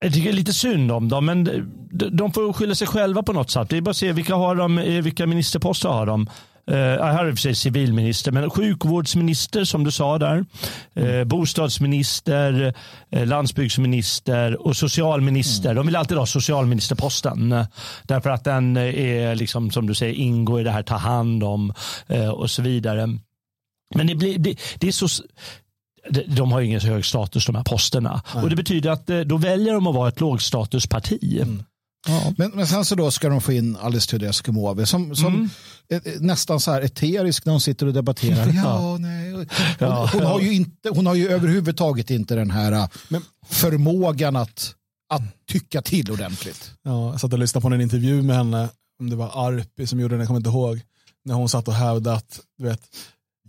jag 0.00 0.12
tycker 0.12 0.32
lite 0.32 0.52
synd 0.52 0.92
om 0.92 1.08
dem, 1.08 1.26
men 1.26 1.44
de 2.12 2.32
får 2.32 2.52
skylla 2.52 2.74
sig 2.74 2.86
själva 2.86 3.22
på 3.22 3.32
något 3.32 3.50
sätt. 3.50 3.68
Det 3.68 3.76
är 3.76 3.80
bara 3.80 3.90
att 3.90 3.96
se 3.96 4.12
vilka, 4.12 4.34
har 4.34 4.56
de, 4.56 4.78
eh, 4.78 5.02
vilka 5.02 5.26
ministerposter 5.26 5.88
har 5.88 6.06
de. 6.06 6.28
Uh, 6.70 6.76
här 6.76 7.12
har 7.12 7.28
i 7.28 7.30
för 7.30 7.36
sig 7.36 7.54
civilminister, 7.54 8.32
men 8.32 8.50
sjukvårdsminister 8.50 9.64
som 9.64 9.84
du 9.84 9.90
sa 9.90 10.18
där. 10.18 10.44
Uh, 11.00 11.24
bostadsminister, 11.24 12.74
landsbygdsminister 13.10 14.66
och 14.66 14.76
socialminister. 14.76 15.70
Mm. 15.70 15.76
De 15.76 15.86
vill 15.86 15.96
alltid 15.96 16.18
ha 16.18 16.26
socialministerposten. 16.26 17.64
Därför 18.02 18.30
att 18.30 18.44
den 18.44 18.76
är, 18.76 19.34
liksom, 19.34 19.70
som 19.70 19.86
du 19.86 19.94
säger, 19.94 20.14
ingår 20.14 20.60
i 20.60 20.64
det 20.64 20.70
här 20.70 20.82
ta 20.82 20.96
hand 20.96 21.44
om 21.44 21.72
och 22.34 22.50
så 22.50 22.62
vidare. 22.62 23.18
Men 23.94 24.06
det, 24.06 24.14
blir, 24.14 24.38
det, 24.38 24.60
det 24.78 24.88
är 24.88 24.92
så 24.92 25.08
de 26.26 26.52
har 26.52 26.60
ingen 26.60 26.80
så 26.80 26.86
hög 26.86 27.04
status 27.04 27.46
de 27.46 27.54
här 27.54 27.64
posterna. 27.64 28.22
Nej. 28.34 28.42
Och 28.42 28.50
Det 28.50 28.56
betyder 28.56 28.90
att 28.90 29.10
eh, 29.10 29.20
då 29.20 29.36
väljer 29.36 29.74
de 29.74 29.86
att 29.86 29.94
vara 29.94 30.08
ett 30.08 30.20
lågstatusparti. 30.20 31.40
Mm. 31.42 31.62
Ja. 32.06 32.34
Men, 32.36 32.50
men 32.50 32.66
sen 32.66 32.84
så 32.84 32.94
då 32.94 33.10
ska 33.10 33.28
de 33.28 33.40
få 33.40 33.52
in 33.52 33.76
Alice 33.76 34.10
Teodorescu 34.10 34.52
Måwe 34.52 34.86
som, 34.86 35.16
som 35.16 35.50
mm. 35.90 36.02
nästan 36.20 36.60
så 36.60 36.72
här 36.72 36.82
eterisk 36.82 37.44
när 37.44 37.52
hon 37.52 37.60
sitter 37.60 37.86
och 37.86 37.92
debatterar. 37.92 38.52
Ja, 38.54 38.96
nej, 38.98 39.32
hon, 39.32 39.46
hon, 40.12 40.22
har 40.22 40.40
ju 40.40 40.52
inte, 40.52 40.88
hon 40.88 41.06
har 41.06 41.14
ju 41.14 41.28
överhuvudtaget 41.28 42.10
inte 42.10 42.34
den 42.34 42.50
här 42.50 42.72
äh, 42.72 42.88
Men, 43.08 43.22
förmågan 43.46 44.36
att, 44.36 44.74
att 45.12 45.22
tycka 45.46 45.82
till 45.82 46.10
ordentligt. 46.10 46.72
Ja, 46.82 47.10
jag 47.10 47.20
satt 47.20 47.32
och 47.32 47.38
lyssnade 47.38 47.62
på 47.62 47.74
en 47.74 47.80
intervju 47.80 48.22
med 48.22 48.36
henne, 48.36 48.68
om 49.00 49.10
det 49.10 49.16
var 49.16 49.48
Arpi 49.48 49.86
som 49.86 50.00
gjorde 50.00 50.14
den, 50.14 50.20
jag 50.20 50.26
kommer 50.26 50.40
inte 50.40 50.50
ihåg, 50.50 50.80
när 51.24 51.34
hon 51.34 51.48
satt 51.48 51.68
och 51.68 51.74
hävdade 51.74 52.16
att 52.16 52.40
du 52.58 52.64
vet, 52.64 52.80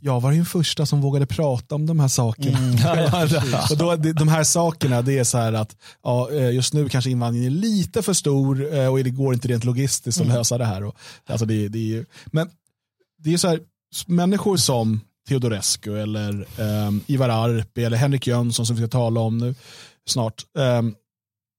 jag 0.03 0.21
var 0.21 0.31
den 0.31 0.45
första 0.45 0.85
som 0.85 1.01
vågade 1.01 1.25
prata 1.25 1.75
om 1.75 1.85
de 1.85 1.99
här 1.99 2.07
sakerna. 2.07 2.57
Mm. 2.57 2.75
och 3.71 3.77
då, 3.77 3.95
de 3.95 4.27
här 4.27 4.43
sakerna 4.43 5.01
det 5.01 5.19
är 5.19 5.23
så 5.23 5.37
här 5.37 5.53
att 5.53 5.75
ja, 6.03 6.31
eh, 6.31 6.51
just 6.51 6.73
nu 6.73 6.89
kanske 6.89 7.11
invandringen 7.11 7.51
är 7.51 7.55
lite 7.55 8.01
för 8.01 8.13
stor 8.13 8.73
eh, 8.73 8.87
och 8.87 9.03
det 9.03 9.09
går 9.09 9.33
inte 9.33 9.47
rent 9.47 9.63
logistiskt 9.63 10.21
att 10.21 10.25
mm. 10.25 10.37
lösa 10.37 10.57
det 10.57 10.65
här. 10.65 10.83
Och, 10.83 10.95
alltså 11.25 11.45
det, 11.45 11.67
det 11.67 11.97
är, 11.97 12.05
men 12.25 12.49
det 13.23 13.33
är 13.33 13.37
så 13.37 13.47
här, 13.47 13.59
människor 14.07 14.57
som 14.57 15.01
Teodorescu 15.27 16.01
eller 16.01 16.45
um, 16.87 17.03
Ivar 17.07 17.29
Arpi 17.29 17.83
eller 17.83 17.97
Henrik 17.97 18.27
Jönsson 18.27 18.65
som 18.65 18.75
vi 18.75 18.81
ska 18.81 18.89
tala 18.89 19.19
om 19.19 19.37
nu 19.37 19.55
snart. 20.05 20.45
Um, 20.53 20.95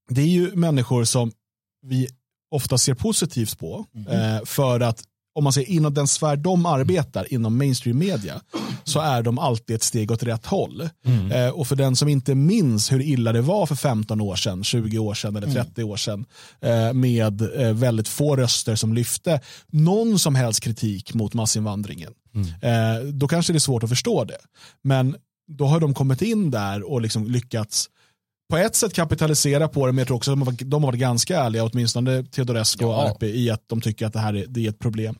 det 0.08 0.20
är 0.20 0.26
ju 0.26 0.56
människor 0.56 1.04
som 1.04 1.32
vi 1.86 2.08
ofta 2.50 2.78
ser 2.78 2.94
positivt 2.94 3.58
på 3.58 3.86
mm. 3.94 4.36
uh, 4.36 4.44
för 4.44 4.80
att 4.80 5.04
om 5.34 5.44
man 5.44 5.52
säger 5.52 5.68
inom 5.68 5.94
den 5.94 6.08
sfär 6.08 6.36
de 6.36 6.66
arbetar, 6.66 7.32
inom 7.32 7.58
mainstream 7.58 7.98
media, 7.98 8.40
så 8.84 9.00
är 9.00 9.22
de 9.22 9.38
alltid 9.38 9.76
ett 9.76 9.82
steg 9.82 10.10
åt 10.10 10.22
rätt 10.22 10.46
håll. 10.46 10.88
Mm. 11.04 11.32
Eh, 11.32 11.48
och 11.48 11.66
för 11.66 11.76
den 11.76 11.96
som 11.96 12.08
inte 12.08 12.34
minns 12.34 12.92
hur 12.92 13.02
illa 13.02 13.32
det 13.32 13.40
var 13.40 13.66
för 13.66 13.74
15 13.74 14.20
år 14.20 14.36
sedan, 14.36 14.64
20 14.64 14.98
år 14.98 15.14
sedan 15.14 15.36
eller 15.36 15.52
30 15.52 15.80
mm. 15.80 15.90
år 15.90 15.96
sedan, 15.96 16.24
eh, 16.60 16.92
med 16.92 17.60
eh, 17.60 17.72
väldigt 17.72 18.08
få 18.08 18.36
röster 18.36 18.76
som 18.76 18.94
lyfte 18.94 19.40
någon 19.66 20.18
som 20.18 20.34
helst 20.34 20.60
kritik 20.60 21.14
mot 21.14 21.34
massinvandringen, 21.34 22.12
mm. 22.34 22.48
Eh, 22.62 23.04
då 23.04 23.28
kanske 23.28 23.52
det 23.52 23.56
är 23.56 23.60
svårt 23.60 23.82
att 23.82 23.88
förstå 23.88 24.24
det. 24.24 24.38
Men 24.82 25.16
då 25.48 25.66
har 25.66 25.80
de 25.80 25.94
kommit 25.94 26.22
in 26.22 26.50
där 26.50 26.90
och 26.92 27.02
liksom 27.02 27.26
lyckats 27.26 27.88
på 28.52 28.58
ett 28.58 28.74
sätt 28.74 28.94
kapitalisera 28.94 29.68
på 29.68 29.86
det, 29.86 29.92
men 29.92 29.98
jag 29.98 30.06
tror 30.06 30.16
också 30.16 30.32
att 30.32 30.58
de 30.58 30.82
har 30.82 30.90
varit 30.90 31.00
ganska 31.00 31.40
ärliga, 31.40 31.64
åtminstone 31.64 32.24
Teodorescu 32.24 32.84
och 32.84 33.02
Arpi, 33.02 33.26
i 33.26 33.50
att 33.50 33.64
de 33.66 33.80
tycker 33.80 34.06
att 34.06 34.12
det 34.12 34.18
här 34.18 34.34
är, 34.34 34.46
det 34.48 34.66
är 34.66 34.68
ett 34.68 34.78
problem. 34.78 35.14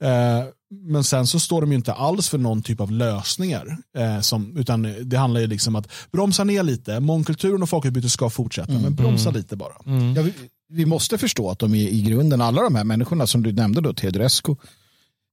Eh, 0.00 0.44
men 0.70 1.04
sen 1.04 1.26
så 1.26 1.40
står 1.40 1.60
de 1.60 1.70
ju 1.70 1.76
inte 1.76 1.92
alls 1.92 2.28
för 2.28 2.38
någon 2.38 2.62
typ 2.62 2.80
av 2.80 2.92
lösningar. 2.92 3.76
Eh, 3.96 4.20
som, 4.20 4.56
utan 4.56 4.94
det 5.02 5.16
handlar 5.16 5.40
ju 5.40 5.46
liksom 5.46 5.76
att 5.76 5.88
bromsa 6.12 6.44
ner 6.44 6.62
lite. 6.62 7.00
Mångkulturen 7.00 7.62
och 7.62 7.68
folkutbytet 7.68 8.10
ska 8.10 8.30
fortsätta, 8.30 8.70
mm. 8.70 8.82
men 8.82 8.94
bromsa 8.94 9.28
mm. 9.28 9.40
lite 9.40 9.56
bara. 9.56 9.74
Mm. 9.86 10.14
Ja, 10.14 10.22
vi, 10.22 10.32
vi, 10.68 10.86
måste 10.86 11.18
förstå 11.18 11.50
att 11.50 11.58
de 11.58 11.74
är 11.74 11.88
i 11.88 12.02
grunden, 12.02 12.40
alla 12.40 12.62
de 12.62 12.74
här 12.74 12.84
människorna 12.84 13.26
som 13.26 13.42
du 13.42 13.52
nämnde, 13.52 13.80
då, 13.80 13.94
Teodorescu, 13.94 14.56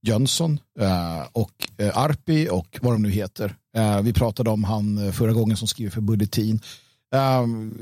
Jönsson 0.08 0.60
eh, 0.80 1.28
och 1.32 1.70
eh, 1.78 1.98
Arpi 1.98 2.50
och 2.52 2.80
vad 2.82 2.94
de 2.94 3.02
nu 3.02 3.10
heter. 3.10 3.56
Eh, 3.78 4.02
vi 4.02 4.14
pratade 4.14 4.50
om 4.50 4.64
han 4.64 5.08
eh, 5.08 5.12
förra 5.12 5.34
gången 5.34 5.58
som 5.58 5.68
skriver 5.68 5.92
för 5.92 6.02
Bulletin. 6.02 6.60
Um, 7.16 7.74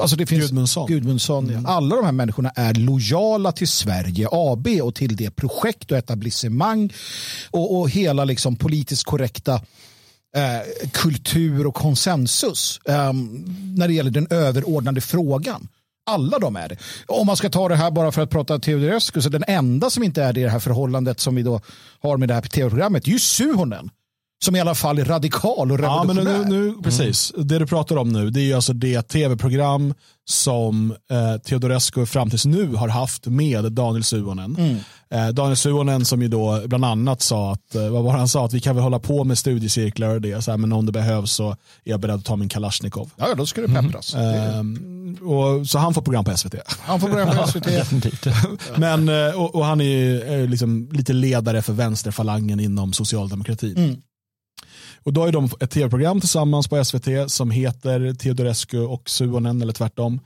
alltså 0.00 0.16
det 0.16 0.26
finns 0.26 0.44
Gudmundsson. 0.44 0.86
Gudmundsson 0.88 1.50
mm. 1.50 1.66
Alla 1.66 1.96
de 1.96 2.04
här 2.04 2.12
människorna 2.12 2.50
är 2.56 2.74
lojala 2.74 3.52
till 3.52 3.68
Sverige 3.68 4.28
AB 4.30 4.66
och 4.82 4.94
till 4.94 5.16
det 5.16 5.30
projekt 5.30 5.90
och 5.92 5.98
etablissemang 5.98 6.92
och, 7.50 7.80
och 7.80 7.90
hela 7.90 8.24
liksom 8.24 8.56
politiskt 8.56 9.04
korrekta 9.04 9.54
eh, 10.36 10.88
kultur 10.92 11.66
och 11.66 11.74
konsensus 11.74 12.80
eh, 12.88 13.12
när 13.76 13.88
det 13.88 13.94
gäller 13.94 14.10
den 14.10 14.26
överordnade 14.30 15.00
frågan. 15.00 15.68
Alla 16.06 16.38
de 16.38 16.56
är 16.56 16.68
det. 16.68 16.76
Om 17.06 17.26
man 17.26 17.36
ska 17.36 17.50
ta 17.50 17.68
det 17.68 17.76
här 17.76 17.90
bara 17.90 18.12
för 18.12 18.22
att 18.22 18.30
prata 18.30 18.58
Teodorescu 18.58 19.22
så 19.22 19.28
den 19.28 19.44
enda 19.46 19.90
som 19.90 20.02
inte 20.02 20.22
är 20.22 20.32
det 20.32 20.40
i 20.40 20.44
det 20.44 20.50
här 20.50 20.58
förhållandet 20.58 21.20
som 21.20 21.34
vi 21.34 21.42
då 21.42 21.60
har 22.00 22.16
med 22.16 22.28
det 22.28 22.34
här 22.34 22.42
tv-programmet 22.42 23.06
är 23.06 23.10
ju 23.10 23.18
Suhonen 23.18 23.90
som 24.44 24.56
i 24.56 24.60
alla 24.60 24.74
fall 24.74 24.98
är 24.98 25.04
radikal 25.04 25.72
och 25.72 25.78
revolutionär. 25.78 26.32
Ja, 26.32 26.38
men 26.38 26.48
nu, 26.48 26.66
nu, 26.74 26.82
precis. 26.82 27.32
Mm. 27.34 27.46
Det 27.46 27.58
du 27.58 27.66
pratar 27.66 27.96
om 27.96 28.08
nu 28.08 28.30
det 28.30 28.50
är 28.50 28.54
alltså 28.54 28.72
det 28.72 29.02
tv-program 29.02 29.94
som 30.28 30.94
eh, 31.10 31.40
Teodorescu 31.40 32.06
fram 32.06 32.30
tills 32.30 32.46
nu 32.46 32.74
har 32.74 32.88
haft 32.88 33.26
med 33.26 33.72
Daniel 33.72 34.04
Suonen. 34.04 34.56
Mm. 34.56 34.76
Eh, 35.10 35.34
Daniel 35.34 35.56
Suonen 35.56 36.04
som 36.04 36.22
ju 36.22 36.28
då 36.28 36.62
bland 36.66 36.84
annat 36.84 37.22
sa 37.22 37.52
att, 37.52 37.74
eh, 37.74 37.88
vad 37.88 38.04
var 38.04 38.12
han 38.12 38.28
sa, 38.28 38.44
att 38.44 38.52
vi 38.52 38.60
kan 38.60 38.76
väl 38.76 38.82
hålla 38.82 38.98
på 38.98 39.24
med 39.24 39.38
studiecirklar 39.38 40.08
och 40.08 40.20
det, 40.20 40.42
så 40.44 40.50
här, 40.50 40.58
men 40.58 40.72
om 40.72 40.86
det 40.86 40.92
behövs 40.92 41.32
så 41.32 41.50
är 41.50 41.56
jag 41.84 42.00
beredd 42.00 42.14
att 42.14 42.24
ta 42.24 42.36
min 42.36 42.48
Kalashnikov. 42.48 43.10
Ja, 43.16 43.34
då 43.34 43.46
ska 43.46 43.60
det 43.60 43.68
peppras. 43.68 44.14
Mm. 44.14 45.16
och, 45.20 45.66
så 45.68 45.78
han 45.78 45.94
får 45.94 46.02
program 46.02 46.24
på 46.24 46.36
SVT. 46.36 46.54
Han 46.80 47.00
får 47.00 47.08
program 47.08 47.36
på 47.36 47.46
SVT. 47.46 47.66
men, 48.76 49.08
eh, 49.08 49.40
och, 49.40 49.54
och, 49.54 49.64
han 49.64 49.80
är 49.80 49.84
ju 49.84 50.46
liksom 50.46 50.88
lite 50.92 51.12
ledare 51.12 51.62
för 51.62 51.72
vänsterfalangen 51.72 52.60
inom 52.60 52.92
socialdemokratin. 52.92 54.02
Mm. 55.00 55.04
Och 55.04 55.12
då 55.12 55.20
har 55.20 55.32
de 55.32 55.50
ett 55.60 55.70
tv-program 55.70 56.20
tillsammans 56.20 56.68
på 56.68 56.84
SVT 56.84 57.30
som 57.30 57.50
heter 57.50 58.14
Teodorescu 58.14 58.78
och 58.78 59.10
Suonen 59.10 59.62
eller 59.62 59.72
tvärtom. 59.72 60.20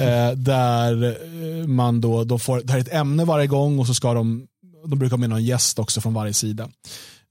Eh, 0.00 0.30
där 0.36 1.04
eh, 1.04 1.66
man 1.66 2.00
då, 2.00 2.24
de 2.24 2.40
får, 2.40 2.60
det 2.64 2.72
här 2.72 2.78
är 2.78 2.82
ett 2.82 2.92
ämne 2.92 3.24
varje 3.24 3.46
gång 3.46 3.78
och 3.78 3.86
så 3.86 3.94
ska 3.94 4.14
de, 4.14 4.46
de 4.86 4.98
brukar 4.98 5.10
ha 5.10 5.20
med 5.20 5.30
någon 5.30 5.44
gäst 5.44 5.78
också 5.78 6.00
från 6.00 6.14
varje 6.14 6.34
sida. 6.34 6.68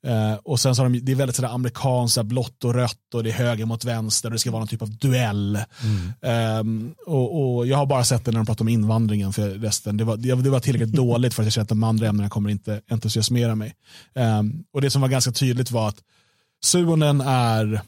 Eh, 0.08 0.34
och 0.44 0.60
sen 0.60 0.76
så 0.76 0.82
har 0.82 0.90
de, 0.90 1.00
det 1.00 1.12
är 1.12 1.16
väldigt 1.16 1.36
sådär 1.36 1.50
amerikanskt, 1.50 2.24
blått 2.24 2.64
och 2.64 2.74
rött 2.74 3.14
och 3.14 3.24
det 3.24 3.30
är 3.30 3.34
höger 3.34 3.66
mot 3.66 3.86
vänster 3.86 4.30
och 4.30 4.34
det 4.34 4.40
ska 4.40 4.52
vara 4.52 4.60
någon 4.60 4.68
typ 4.68 4.82
av 4.82 4.98
duell. 4.98 5.60
Mm. 5.84 6.14
Eh, 6.22 6.92
och, 7.14 7.56
och, 7.58 7.68
jag 7.68 7.78
har 7.78 7.86
bara 7.86 8.04
sett 8.04 8.26
det 8.26 8.32
när 8.32 8.40
de 8.40 8.46
pratar 8.46 8.66
om 8.66 8.70
invandringen 8.70 9.34
för 9.34 9.50
resten. 9.50 9.98
Det 9.98 10.04
var, 10.04 10.18
det, 10.18 10.36
det 10.36 10.50
var 10.50 10.60
tillräckligt 10.60 10.96
dåligt 10.96 11.34
för 11.34 11.44
att 11.44 11.46
jag 11.46 11.54
känner 11.54 11.64
att 11.64 11.70
de 11.70 11.84
andra 11.84 12.08
ämnena 12.08 12.30
kommer 12.30 12.50
inte 12.50 12.82
entusiasmera 12.90 13.56
mig. 13.56 13.74
Eh, 14.16 14.42
och 14.74 14.82
det 14.82 14.90
som 14.90 15.02
var 15.02 15.10
ganska 15.10 15.32
tydligt 15.32 15.72
var 15.72 15.88
att 15.88 15.98
Suonen 16.66 17.22
är 17.22 17.82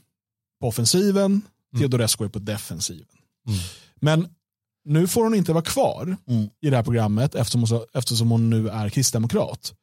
på 0.61 0.67
offensiven, 0.67 1.25
mm. 1.25 1.41
Teodorescu 1.79 2.23
är 2.23 2.29
på 2.29 2.39
defensiven. 2.39 3.05
Mm. 3.47 3.59
Men 4.01 4.27
nu 4.85 5.07
får 5.07 5.23
hon 5.23 5.35
inte 5.35 5.53
vara 5.53 5.63
kvar 5.63 6.17
mm. 6.27 6.49
i 6.61 6.69
det 6.69 6.75
här 6.75 6.83
programmet 6.83 7.35
eftersom 7.35 7.61
hon, 7.63 7.85
eftersom 7.93 8.31
hon 8.31 8.49
nu 8.49 8.69
är 8.69 8.89
kristdemokrat. 8.89 9.73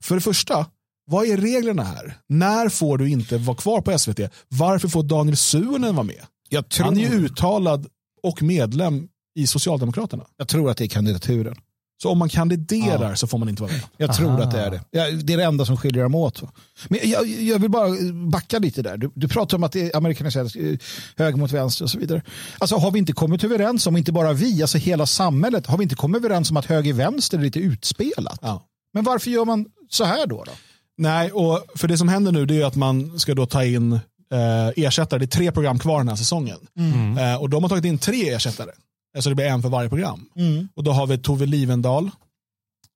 För 0.00 0.14
det 0.14 0.20
första, 0.20 0.66
vad 1.06 1.26
är 1.26 1.36
reglerna 1.36 1.84
här? 1.84 2.18
När 2.28 2.68
får 2.68 2.98
du 2.98 3.10
inte 3.10 3.38
vara 3.38 3.56
kvar 3.56 3.80
på 3.80 3.98
SVT? 3.98 4.20
Varför 4.48 4.88
får 4.88 5.02
Daniel 5.02 5.36
Suonen 5.36 5.94
vara 5.94 6.06
med? 6.06 6.22
Tror... 6.70 6.84
Han 6.84 6.96
är 6.96 7.00
ju 7.00 7.24
uttalad 7.24 7.86
och 8.22 8.42
medlem 8.42 9.08
i 9.34 9.46
Socialdemokraterna. 9.46 10.26
Jag 10.36 10.48
tror 10.48 10.70
att 10.70 10.76
det 10.76 10.84
är 10.84 10.88
kandidaturen. 10.88 11.56
Så 12.02 12.10
om 12.10 12.18
man 12.18 12.28
kandiderar 12.28 13.10
ja. 13.10 13.16
så 13.16 13.26
får 13.26 13.38
man 13.38 13.48
inte 13.48 13.62
vara 13.62 13.72
med? 13.72 13.80
Jag 13.96 14.16
tror 14.16 14.30
Aha. 14.30 14.42
att 14.42 14.50
det 14.50 14.60
är 14.60 14.70
det. 14.70 14.80
Det 15.22 15.32
är 15.32 15.36
det 15.36 15.44
enda 15.44 15.64
som 15.64 15.76
skiljer 15.76 16.02
dem 16.02 16.14
åt. 16.14 16.42
Men 16.88 17.00
jag, 17.02 17.26
jag 17.26 17.58
vill 17.58 17.70
bara 17.70 17.88
backa 18.12 18.58
lite 18.58 18.82
där. 18.82 18.96
Du, 18.96 19.10
du 19.14 19.28
pratar 19.28 19.56
om 19.56 19.64
att 19.64 19.72
det 19.72 19.80
är 19.80 19.96
amerikaniserat, 19.96 20.56
eh, 20.56 20.78
höger 21.16 21.38
mot 21.38 21.52
vänster 21.52 21.84
och 21.84 21.90
så 21.90 21.98
vidare. 21.98 22.22
Alltså 22.58 22.76
har 22.76 22.90
vi 22.90 22.98
inte 22.98 23.12
kommit 23.12 23.44
överens 23.44 23.86
om, 23.86 23.96
inte 23.96 24.12
bara 24.12 24.32
vi, 24.32 24.62
alltså 24.62 24.78
hela 24.78 25.06
samhället, 25.06 25.66
har 25.66 25.78
vi 25.78 25.82
inte 25.82 25.94
kommit 25.94 26.24
överens 26.24 26.50
om 26.50 26.56
att 26.56 26.66
höger-vänster 26.66 27.38
är 27.38 27.42
lite 27.42 27.58
utspelat? 27.58 28.38
Ja. 28.42 28.62
Men 28.92 29.04
varför 29.04 29.30
gör 29.30 29.44
man 29.44 29.66
så 29.90 30.04
här 30.04 30.26
då? 30.26 30.44
då? 30.44 30.52
Nej, 30.98 31.32
och 31.32 31.64
för 31.74 31.88
det 31.88 31.98
som 31.98 32.08
händer 32.08 32.32
nu 32.32 32.46
det 32.46 32.62
är 32.62 32.66
att 32.66 32.76
man 32.76 33.18
ska 33.18 33.34
då 33.34 33.46
ta 33.46 33.64
in 33.64 33.92
eh, 33.92 34.68
ersättare. 34.76 35.18
Det 35.18 35.24
är 35.24 35.38
tre 35.38 35.52
program 35.52 35.78
kvar 35.78 35.98
den 35.98 36.08
här 36.08 36.16
säsongen. 36.16 36.58
Mm. 36.78 37.18
Eh, 37.18 37.42
och 37.42 37.50
de 37.50 37.64
har 37.64 37.68
tagit 37.68 37.84
in 37.84 37.98
tre 37.98 38.30
ersättare. 38.30 38.70
Alltså 39.16 39.30
det 39.30 39.36
blir 39.36 39.46
en 39.46 39.62
för 39.62 39.68
varje 39.68 39.88
program. 39.88 40.28
Mm. 40.36 40.68
Och 40.74 40.84
då 40.84 40.92
har 40.92 41.06
vi 41.06 41.18
Tove 41.18 41.46
Livendal, 41.46 42.10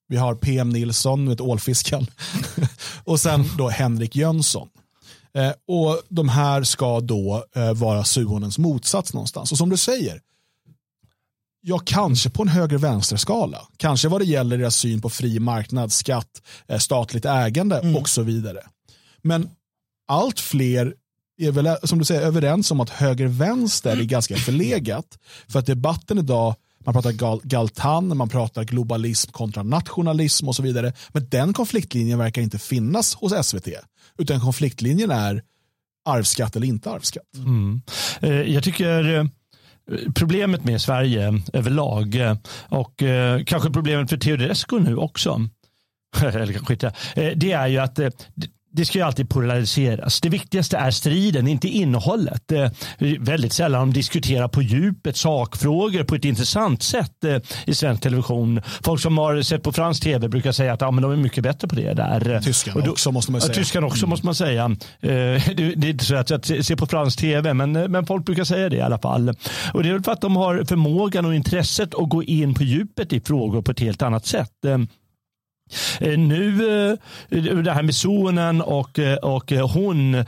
vi 0.09 0.17
har 0.17 0.35
PM 0.35 0.69
Nilsson, 0.69 1.29
vet, 1.29 1.41
ålfiskan. 1.41 2.07
och 3.05 3.21
sen 3.21 3.45
då 3.59 3.69
Henrik 3.69 4.17
Jönsson. 4.17 4.69
Eh, 5.35 5.53
och 5.67 6.03
de 6.09 6.29
här 6.29 6.63
ska 6.63 7.01
då 7.01 7.45
eh, 7.55 7.73
vara 7.73 8.05
Suhonens 8.05 8.59
motsats 8.59 9.15
någonstans. 9.15 9.53
Och 9.53 9.59
som 9.59 9.71
du 9.71 9.77
säger, 9.77 10.21
ja 11.61 11.79
kanske 11.79 12.31
på 12.31 12.43
en 12.43 12.49
höger-vänster-skala. 12.49 13.69
Kanske 13.77 14.09
vad 14.09 14.21
det 14.21 14.25
gäller 14.25 14.59
deras 14.59 14.77
syn 14.77 15.01
på 15.01 15.11
fri 15.11 15.39
marknad, 15.39 15.93
skatt, 15.93 16.43
eh, 16.69 16.79
statligt 16.79 17.25
ägande 17.25 17.79
mm. 17.79 17.97
och 17.97 18.09
så 18.09 18.23
vidare. 18.23 18.61
Men 19.23 19.51
allt 20.09 20.41
fler 20.41 20.95
är 21.41 21.53
väl 21.53 21.77
som 21.85 21.99
du 21.99 22.05
säger 22.05 22.23
överens 22.23 22.71
om 22.71 22.81
att 22.81 22.91
höger-vänster 22.91 23.97
är 23.97 24.05
ganska 24.05 24.37
förlegat. 24.37 25.19
För 25.49 25.59
att 25.59 25.67
debatten 25.67 26.19
idag, 26.19 26.55
man 26.85 26.95
pratar 26.95 27.13
gal 27.13 27.41
galtan, 27.45 28.17
man 28.17 28.29
pratar 28.29 28.65
globalism 28.65 29.31
kontra 29.33 29.63
nationalism 29.63 30.49
och 30.49 30.57
så 30.57 30.63
vidare. 30.63 30.93
Men 31.09 31.29
den 31.29 31.53
konfliktlinjen 31.53 32.19
verkar 32.19 32.43
inte 32.43 32.59
finnas 32.59 33.15
hos 33.15 33.47
SVT. 33.47 33.69
Utan 34.19 34.41
konfliktlinjen 34.41 35.11
är 35.11 35.43
arvsskatt 36.05 36.57
eller 36.57 36.67
inte 36.67 36.91
arvsskatt. 36.91 37.37
Mm. 37.37 37.81
Eh, 38.21 38.55
jag 38.55 38.65
tycker 38.65 39.15
eh, 39.15 39.25
problemet 40.15 40.65
med 40.65 40.83
Sverige 40.83 41.43
överlag 41.53 42.15
eh, 42.15 42.37
och 42.69 43.03
kanske 43.47 43.71
problemet 43.71 44.11
för 44.11 44.17
Teodorescu 44.17 44.79
nu 44.81 44.97
också, 44.97 45.49
eller 46.23 46.53
kanske 46.53 46.73
inte, 46.73 46.93
det 47.15 47.53
är 47.53 47.67
ju 47.67 47.79
att 47.79 47.99
det 48.73 48.85
ska 48.85 48.99
ju 48.99 49.05
alltid 49.05 49.29
polariseras. 49.29 50.21
Det 50.21 50.29
viktigaste 50.29 50.77
är 50.77 50.91
striden, 50.91 51.49
inte 51.49 51.69
innehållet. 51.69 52.53
Eh, 52.53 52.71
väldigt 53.21 53.53
sällan 53.53 53.81
de 53.81 53.93
diskuterar 53.93 54.49
på 54.49 54.63
djupet 54.63 55.17
sakfrågor 55.17 56.05
på 56.05 56.15
ett 56.15 56.25
intressant 56.25 56.83
sätt 56.83 57.25
eh, 57.25 57.37
i 57.67 57.75
svensk 57.75 58.03
television. 58.03 58.61
Folk 58.85 59.01
som 59.01 59.19
har 59.19 59.43
sett 59.43 59.63
på 59.63 59.73
fransk 59.73 60.03
tv 60.03 60.29
brukar 60.29 60.53
säga 60.53 60.73
att 60.73 60.81
ja, 60.81 60.91
men 60.91 61.03
de 61.03 61.13
är 61.13 61.17
mycket 61.17 61.45
bättre 61.45 61.69
på 61.69 61.75
det 61.75 61.95
där. 61.95 62.41
Tyskan 62.41 62.89
också 62.89 63.13
måste 63.13 63.33
man 63.33 63.41
säga. 63.41 63.53
Ja, 63.53 63.55
tyskan 63.55 63.85
också 63.85 64.07
måste 64.07 64.27
man 64.27 64.35
säga. 64.35 64.65
Eh, 64.65 65.09
det, 65.57 65.63
är 65.65 65.87
inte 65.87 66.05
så 66.05 66.17
att 66.17 66.31
jag 66.31 66.47
ser 66.47 66.77
på 66.77 66.87
fransk 66.87 67.19
tv, 67.19 67.55
men, 67.55 67.73
men 67.73 68.07
folk 68.07 68.27
brukar 68.27 68.45
säga 68.45 68.69
det 68.69 68.77
i 68.77 68.81
alla 68.81 68.99
fall. 68.99 69.35
Och 69.75 69.83
det 69.83 69.89
är 69.89 69.93
väl 69.93 70.03
för 70.03 70.13
att 70.13 70.21
de 70.21 70.37
har 70.37 70.65
förmågan 70.65 71.27
och 71.27 71.35
intresset 71.35 71.95
att 71.95 72.09
gå 72.09 72.23
in 72.23 72.55
på 72.55 72.63
djupet 72.63 73.13
i 73.13 73.21
frågor 73.21 73.63
på 73.63 73.71
ett 73.71 73.81
helt 73.81 74.03
annat 74.03 74.27
sätt. 74.27 74.53
Eh, 76.01 76.19
nu, 76.19 76.99
eh, 77.31 77.55
det 77.55 77.73
här 77.73 77.83
med 77.83 77.95
sonen 77.95 78.61
och, 78.61 78.99
eh, 78.99 79.17
och 79.17 79.51
hon, 79.51 80.25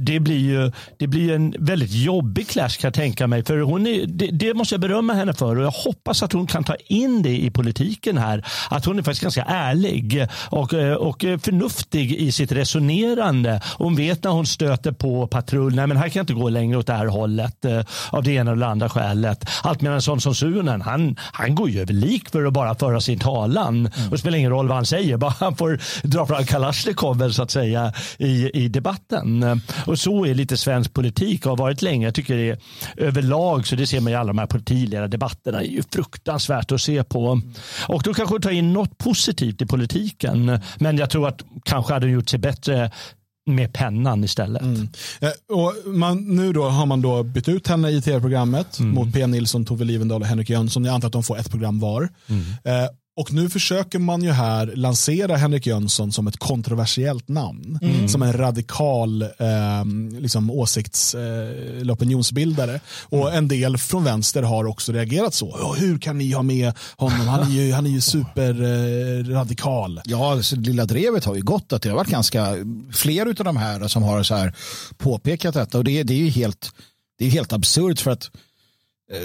det 0.00 0.20
blir 0.20 0.38
ju 0.38 0.72
det 0.98 1.06
blir 1.06 1.34
en 1.34 1.54
väldigt 1.58 1.92
jobbig 1.92 2.48
clash 2.48 2.68
kan 2.68 2.88
jag 2.88 2.94
tänka 2.94 3.26
mig. 3.26 3.44
För 3.44 3.58
hon 3.58 3.86
är, 3.86 4.06
det, 4.06 4.26
det, 4.26 4.54
måste 4.54 4.74
jag 4.74 4.80
berömma 4.80 5.12
henne 5.12 5.32
för 5.32 5.56
och 5.56 5.64
jag 5.64 5.70
hoppas 5.70 6.22
att 6.22 6.32
hon 6.32 6.46
kan 6.46 6.64
ta 6.64 6.74
in 6.86 7.22
det 7.22 7.42
i 7.42 7.50
politiken 7.50 8.18
här. 8.18 8.46
Att 8.70 8.84
hon 8.84 8.98
är 8.98 9.02
faktiskt 9.02 9.22
ganska 9.22 9.42
ärlig 9.42 10.26
och, 10.48 10.74
och 10.98 11.20
förnuftig 11.20 12.14
i 12.14 12.32
sitt 12.32 12.52
resonerande. 12.52 13.60
Hon 13.78 13.96
vet 13.96 14.24
när 14.24 14.30
hon 14.30 14.46
stöter 14.46 14.92
på 14.92 15.26
patrull, 15.26 15.74
nej 15.74 15.86
men 15.86 15.96
här 15.96 16.08
kan 16.08 16.20
jag 16.20 16.22
inte 16.22 16.34
gå 16.34 16.48
längre 16.48 16.78
åt 16.78 16.86
det 16.86 16.92
här 16.92 17.06
hållet 17.06 17.64
av 18.10 18.22
det 18.22 18.32
ena 18.32 18.52
eller 18.52 18.66
andra 18.66 18.88
skälet. 18.88 19.48
Allt 19.62 19.80
medan 19.80 19.94
en 19.94 20.02
sån 20.02 20.20
som 20.20 20.34
Sunen, 20.34 20.82
han, 20.82 21.16
han 21.32 21.54
går 21.54 21.70
ju 21.70 21.80
över 21.80 21.92
lik 21.92 22.30
för 22.30 22.44
att 22.44 22.52
bara 22.52 22.74
föra 22.74 23.00
sin 23.00 23.18
talan. 23.18 23.86
Mm. 23.86 24.04
Och 24.04 24.10
det 24.10 24.18
spelar 24.18 24.38
ingen 24.38 24.50
roll 24.50 24.68
vad 24.68 24.79
han 24.80 24.86
säger. 24.86 25.16
Bara 25.16 25.34
han 25.38 25.56
får 25.56 25.80
dra 26.02 26.26
fram 26.26 26.44
Kalashnikov 26.44 27.30
så 27.30 27.42
att 27.42 27.50
säga 27.50 27.92
i, 28.18 28.50
i 28.64 28.68
debatten. 28.68 29.60
Och 29.86 29.98
så 29.98 30.26
är 30.26 30.34
lite 30.34 30.56
svensk 30.56 30.92
politik 30.92 31.46
och 31.46 31.50
har 31.50 31.56
varit 31.56 31.82
länge. 31.82 32.06
Jag 32.06 32.14
tycker 32.14 32.36
det 32.36 32.50
är 32.50 32.58
överlag 32.96 33.66
så 33.66 33.76
det 33.76 33.86
ser 33.86 34.00
man 34.00 34.12
i 34.12 34.16
alla 34.16 34.26
de 34.26 34.38
här 34.38 34.46
partiledardebatterna. 34.46 35.60
Är 35.60 35.64
ju 35.64 35.82
fruktansvärt 35.92 36.72
att 36.72 36.80
se 36.80 37.04
på. 37.04 37.40
Och 37.88 38.02
då 38.02 38.14
kanske 38.14 38.40
ta 38.40 38.50
in 38.50 38.72
något 38.72 38.98
positivt 38.98 39.62
i 39.62 39.66
politiken. 39.66 40.60
Men 40.78 40.98
jag 40.98 41.10
tror 41.10 41.28
att 41.28 41.42
kanske 41.64 41.92
hade 41.92 42.08
gjort 42.08 42.28
sig 42.28 42.38
bättre 42.38 42.90
med 43.46 43.72
pennan 43.72 44.24
istället. 44.24 44.62
Mm. 44.62 44.88
Och 45.52 45.74
man, 45.86 46.36
nu 46.36 46.52
då 46.52 46.68
har 46.68 46.86
man 46.86 47.02
då 47.02 47.22
bytt 47.22 47.48
ut 47.48 47.68
henne 47.68 47.90
i 47.90 48.02
tv-programmet 48.02 48.78
mm. 48.78 48.94
mot 48.94 49.12
P. 49.12 49.26
Nilsson, 49.26 49.64
Tove 49.64 49.84
Livendal 49.84 50.22
och 50.22 50.28
Henrik 50.28 50.50
Jönsson. 50.50 50.84
Jag 50.84 50.94
antar 50.94 51.08
att 51.08 51.12
de 51.12 51.22
får 51.22 51.38
ett 51.38 51.50
program 51.50 51.80
var. 51.80 52.08
Mm. 52.26 52.42
Eh, 52.64 52.88
och 53.20 53.32
nu 53.32 53.50
försöker 53.50 53.98
man 53.98 54.22
ju 54.22 54.30
här 54.30 54.72
lansera 54.74 55.36
Henrik 55.36 55.66
Jönsson 55.66 56.12
som 56.12 56.26
ett 56.26 56.36
kontroversiellt 56.36 57.28
namn. 57.28 57.78
Mm. 57.82 58.08
Som 58.08 58.22
en 58.22 58.32
radikal 58.32 59.22
eh, 59.22 59.84
liksom 60.18 60.50
åsikts 60.50 61.14
eh, 61.14 61.80
eller 61.80 61.94
opinionsbildare. 61.94 62.80
Och 63.02 63.34
en 63.34 63.48
del 63.48 63.78
från 63.78 64.04
vänster 64.04 64.42
har 64.42 64.64
också 64.64 64.92
reagerat 64.92 65.34
så. 65.34 65.74
Hur 65.78 65.98
kan 65.98 66.18
ni 66.18 66.32
ha 66.32 66.42
med 66.42 66.72
honom? 66.96 67.28
Han 67.28 67.40
är 67.40 67.50
ju, 67.50 67.72
han 67.72 67.86
är 67.86 67.90
ju 67.90 68.00
superradikal. 68.00 69.98
Eh, 69.98 70.02
ja, 70.06 70.32
alltså, 70.32 70.56
Lilla 70.56 70.84
Drevet 70.84 71.24
har 71.24 71.34
ju 71.34 71.42
gått 71.42 71.72
att 71.72 71.82
det 71.82 71.88
har 71.88 71.96
varit 71.96 72.10
ganska 72.10 72.56
fler 72.92 73.26
av 73.26 73.34
de 73.34 73.56
här 73.56 73.88
som 73.88 74.02
har 74.02 74.22
så 74.22 74.34
här 74.34 74.54
påpekat 74.98 75.54
detta. 75.54 75.78
Och 75.78 75.84
det, 75.84 76.02
det 76.02 76.14
är 76.14 76.18
ju 76.18 76.28
helt, 76.28 76.72
det 77.18 77.26
är 77.26 77.30
helt 77.30 77.52
absurt 77.52 78.00
för 78.00 78.10
att 78.10 78.30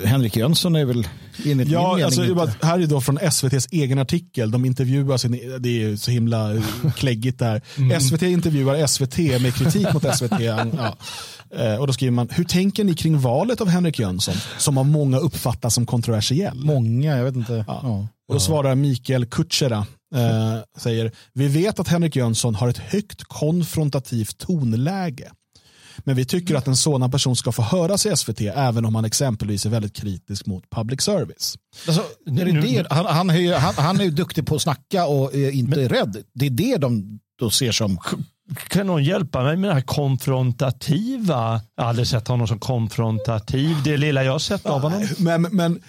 Henrik 0.06 0.36
Jönsson 0.36 0.76
är 0.76 0.86
väl 0.86 1.08
enligt 1.46 1.68
ja, 1.68 1.96
min 1.96 2.06
alltså, 2.06 2.22
mening 2.22 2.40
inte... 2.40 2.66
Här 2.66 2.80
är 2.80 2.88
då 2.88 3.02
från 3.02 3.18
SVTs 3.18 3.68
egen 3.72 4.00
artikel. 4.00 4.52
De 4.52 4.66
intervjuar 4.66 5.18
sin, 5.18 5.32
det 5.60 5.84
är 5.84 5.96
så 5.96 6.12
himla 6.12 6.62
kläggigt 6.96 7.40
där. 7.40 7.62
Mm. 7.78 8.02
SVT 8.02 8.22
intervjuar 8.22 8.88
SVT 8.88 9.42
med 9.42 9.56
kritik 9.56 9.94
mot 9.94 10.16
SVT. 10.16 10.32
Ja. 10.40 10.98
Eh, 11.58 11.76
och 11.76 11.88
då 11.88 11.94
skriver 11.94 12.12
man, 12.12 12.30
hur 12.32 12.44
tänker 12.44 12.84
ni 12.84 12.94
kring 12.94 13.20
valet 13.20 13.62
av 13.62 13.68
Henrik 13.68 14.00
Jönsson 14.00 14.36
som 14.58 14.78
av 14.78 14.86
många 14.86 15.18
uppfattas 15.18 15.74
som 15.74 15.86
kontroversiell? 15.86 16.58
Många, 16.66 17.18
jag 17.18 17.24
vet 17.24 17.36
inte. 17.36 17.66
Ja. 17.68 17.80
Ja. 17.84 18.08
Och 18.28 18.34
då 18.34 18.40
svarar 18.40 18.76
Mikael 18.76 19.26
Kutschera, 19.26 19.78
eh, 20.16 20.58
säger, 20.78 21.12
vi 21.34 21.48
vet 21.48 21.80
att 21.80 21.88
Henrik 21.88 22.16
Jönsson 22.16 22.56
har 22.56 22.68
ett 22.68 22.78
högt 22.78 23.24
konfrontativt 23.24 24.38
tonläge. 24.38 25.32
Men 25.98 26.16
vi 26.16 26.26
tycker 26.26 26.56
att 26.56 26.68
en 26.68 26.76
sådan 26.76 27.12
person 27.12 27.36
ska 27.36 27.52
få 27.52 27.62
höras 27.62 28.06
i 28.06 28.16
SVT 28.16 28.42
även 28.42 28.86
om 28.86 28.96
han 28.96 29.06
exempelvis 29.06 29.66
är 29.66 29.70
väldigt 29.70 29.96
kritisk 29.96 30.46
mot 30.46 30.70
public 30.70 31.02
service. 31.02 31.58
Alltså, 31.88 32.04
är 32.26 32.46
det 32.46 32.62
det? 32.62 32.88
Han, 32.90 33.06
han, 33.06 33.30
är 33.30 33.38
ju, 33.38 33.54
han, 33.54 33.74
han 33.78 34.00
är 34.00 34.04
ju 34.04 34.12
duktig 34.12 34.48
på 34.48 34.56
att 34.56 34.62
snacka 34.62 35.06
och 35.06 35.36
är 35.36 35.52
inte 35.52 35.80
Men, 35.80 35.90
rädd. 35.90 36.24
Det 36.34 36.46
är 36.46 36.50
det 36.50 36.78
de 36.78 37.20
då 37.40 37.50
ser 37.50 37.72
som 37.72 38.00
kan 38.68 38.88
någon 38.88 39.04
hjälpa 39.04 39.44
mig 39.44 39.58
med 39.58 39.70
det 39.70 39.74
här 39.74 39.82
konfrontativa? 39.82 41.62
Jag 41.76 41.84
har 41.84 41.90
aldrig 41.90 42.08
sett 42.08 42.28
honom 42.28 42.48
som 42.48 42.60
konfrontativ. 42.60 43.76
Det 43.84 43.98
lilla 43.98 44.24
jag 44.24 44.32
har 44.32 44.40
sett 44.40 44.66
av 44.66 44.82
honom. 44.82 45.08
Men, 45.18 45.42
men 45.42 45.82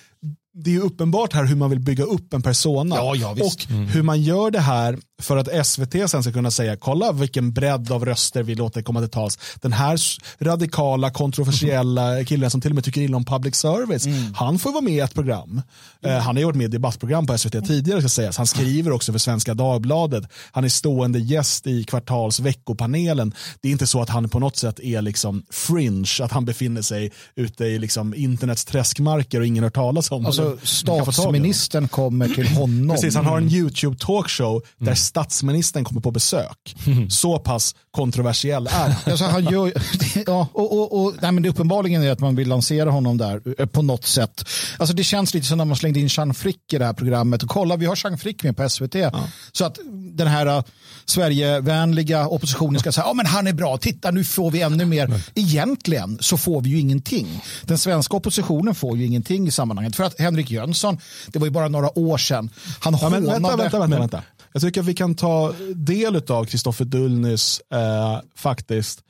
det 0.59 0.75
är 0.75 0.81
uppenbart 0.81 1.33
här 1.33 1.45
hur 1.45 1.57
man 1.57 1.71
vill 1.71 1.81
bygga 1.81 2.05
upp 2.05 2.35
en 2.35 2.43
persona. 2.43 2.97
Ja, 2.97 3.15
ja, 3.17 3.31
och 3.31 3.71
mm. 3.71 3.87
hur 3.87 4.03
man 4.03 4.23
gör 4.23 4.51
det 4.51 4.61
här 4.61 4.99
för 5.23 5.37
att 5.37 5.67
SVT 5.67 6.11
sen 6.11 6.23
ska 6.23 6.33
kunna 6.33 6.51
säga 6.51 6.77
kolla 6.77 7.13
vilken 7.13 7.53
bredd 7.53 7.93
av 7.93 8.05
röster 8.05 8.43
vi 8.43 8.55
låter 8.55 8.83
komma 8.83 9.01
till 9.01 9.11
tals. 9.11 9.39
Den 9.61 9.73
här 9.73 10.01
radikala, 10.39 11.11
kontroversiella 11.11 12.13
mm. 12.13 12.25
killen 12.25 12.51
som 12.51 12.61
till 12.61 12.71
och 12.71 12.75
med 12.75 12.85
tycker 12.85 13.01
illa 13.01 13.17
om 13.17 13.25
public 13.25 13.55
service, 13.55 14.07
mm. 14.07 14.35
han 14.35 14.59
får 14.59 14.73
vara 14.73 14.83
med 14.83 14.93
i 14.93 15.01
ett 15.01 15.15
program. 15.15 15.63
Uh, 16.07 16.13
han 16.13 16.37
har 16.37 16.43
gjort 16.43 16.55
med 16.55 16.65
i 16.65 16.69
debattprogram 16.69 17.27
på 17.27 17.39
SVT 17.39 17.67
tidigare 17.67 18.01
ska 18.01 18.09
sägas. 18.09 18.37
Han 18.37 18.47
skriver 18.47 18.93
också 18.93 19.13
för 19.13 19.19
Svenska 19.19 19.55
Dagbladet. 19.55 20.25
Han 20.53 20.65
är 20.65 20.69
stående 20.69 21.19
gäst 21.19 21.67
i 21.67 21.85
Kvartals 21.85 22.41
veckopanelen. 22.41 23.35
Det 23.61 23.69
är 23.69 23.73
inte 23.73 23.87
så 23.87 24.03
att 24.03 24.09
han 24.09 24.29
på 24.29 24.39
något 24.39 24.57
sätt 24.57 24.81
är 24.81 25.03
liksom 25.03 25.43
fringe, 25.51 25.87
att 26.23 26.33
han 26.33 26.45
befinner 26.45 26.83
sig 26.83 27.13
ute 27.35 27.65
i 27.65 27.79
liksom 27.79 28.15
internets 28.15 28.65
träskmarker 28.65 29.41
och 29.41 29.47
ingen 29.47 29.63
har 29.63 29.71
talas 29.71 30.11
om 30.11 30.27
alltså, 30.27 30.46
Statsministern 30.63 31.89
kommer 31.89 32.29
till 32.29 32.49
honom. 32.49 32.97
Precis, 32.97 33.15
han 33.15 33.27
har 33.27 33.39
en 33.39 33.49
YouTube 33.49 33.97
talkshow 33.99 34.63
där 34.79 34.87
mm 34.87 34.97
statsministern 34.97 35.85
kommer 35.85 36.01
på 36.01 36.11
besök. 36.11 36.77
Mm. 36.87 37.11
Så 37.11 37.39
pass 37.39 37.75
kontroversiell 37.91 38.67
är 38.67 38.71
han. 38.71 38.93
Alltså, 39.05 39.25
han 39.25 39.45
gör, 39.45 39.73
ja, 40.27 40.49
och, 40.53 40.73
och, 40.73 41.05
och, 41.05 41.15
nej, 41.21 41.33
men 41.33 41.43
det 41.43 41.49
uppenbarligen 41.49 42.03
är 42.03 42.11
att 42.11 42.21
man 42.21 42.37
vill 42.37 42.49
lansera 42.49 42.91
honom 42.91 43.19
där 43.19 43.43
eh, 43.59 43.67
på 43.67 43.83
något 43.83 44.05
sätt. 44.05 44.45
Alltså, 44.79 44.97
det 44.97 45.05
känns 45.05 45.35
lite 45.35 45.47
som 45.47 45.59
när 45.59 45.65
man 45.65 45.77
slängde 45.77 46.01
in 46.01 46.09
Jean 46.11 46.35
Frick 46.35 46.73
i 46.73 46.79
det 46.79 46.85
här 46.85 46.93
programmet. 46.93 47.43
Och 47.43 47.49
kolla, 47.49 47.77
vi 47.77 47.87
har 47.87 47.99
Jean 48.05 48.19
Frick 48.19 48.43
med 48.43 48.57
på 48.57 48.69
SVT. 48.69 48.95
Ja. 48.95 49.29
Så 49.53 49.65
att 49.65 49.79
den 50.17 50.27
här 50.27 50.47
uh, 50.47 50.63
Sverigevänliga 51.05 52.27
oppositionen 52.27 52.81
ska 52.81 52.93
säga, 52.93 53.07
ja 53.07 53.15
men 53.15 53.27
han 53.27 53.47
är 53.47 53.53
bra, 53.53 53.77
titta 53.77 54.11
nu 54.11 54.25
får 54.25 54.51
vi 54.51 54.61
ännu 54.61 54.85
mer. 54.85 55.21
Egentligen 55.35 56.19
så 56.21 56.37
får 56.37 56.61
vi 56.61 56.71
ju 56.71 56.79
ingenting. 56.81 57.43
Den 57.63 57.79
svenska 57.79 58.17
oppositionen 58.17 58.75
får 58.75 58.97
ju 58.97 59.07
ingenting 59.07 59.49
i 59.49 59.51
sammanhanget. 59.51 59.97
För 59.97 60.05
att 60.05 60.21
Henrik 60.21 60.51
Jönsson, 60.51 60.99
det 61.27 61.39
var 61.39 61.47
ju 61.47 61.51
bara 61.51 61.69
några 61.69 61.99
år 61.99 62.19
sedan, 62.19 62.51
han 62.81 62.99
ja, 63.01 63.09
men, 63.09 63.27
hånade... 63.27 63.57
Vänta, 63.57 63.57
vänta, 63.57 63.79
vänta. 63.79 63.99
vänta. 63.99 64.23
Jag 64.53 64.63
tycker 64.63 64.81
att 64.81 64.87
vi 64.87 64.95
kan 64.95 65.15
ta 65.15 65.55
del 65.75 66.23
av 66.29 66.45
Kristoffer 66.45 66.85
Dullnys 66.85 67.61
eh, 67.73 68.21
faktiskt 68.37 69.01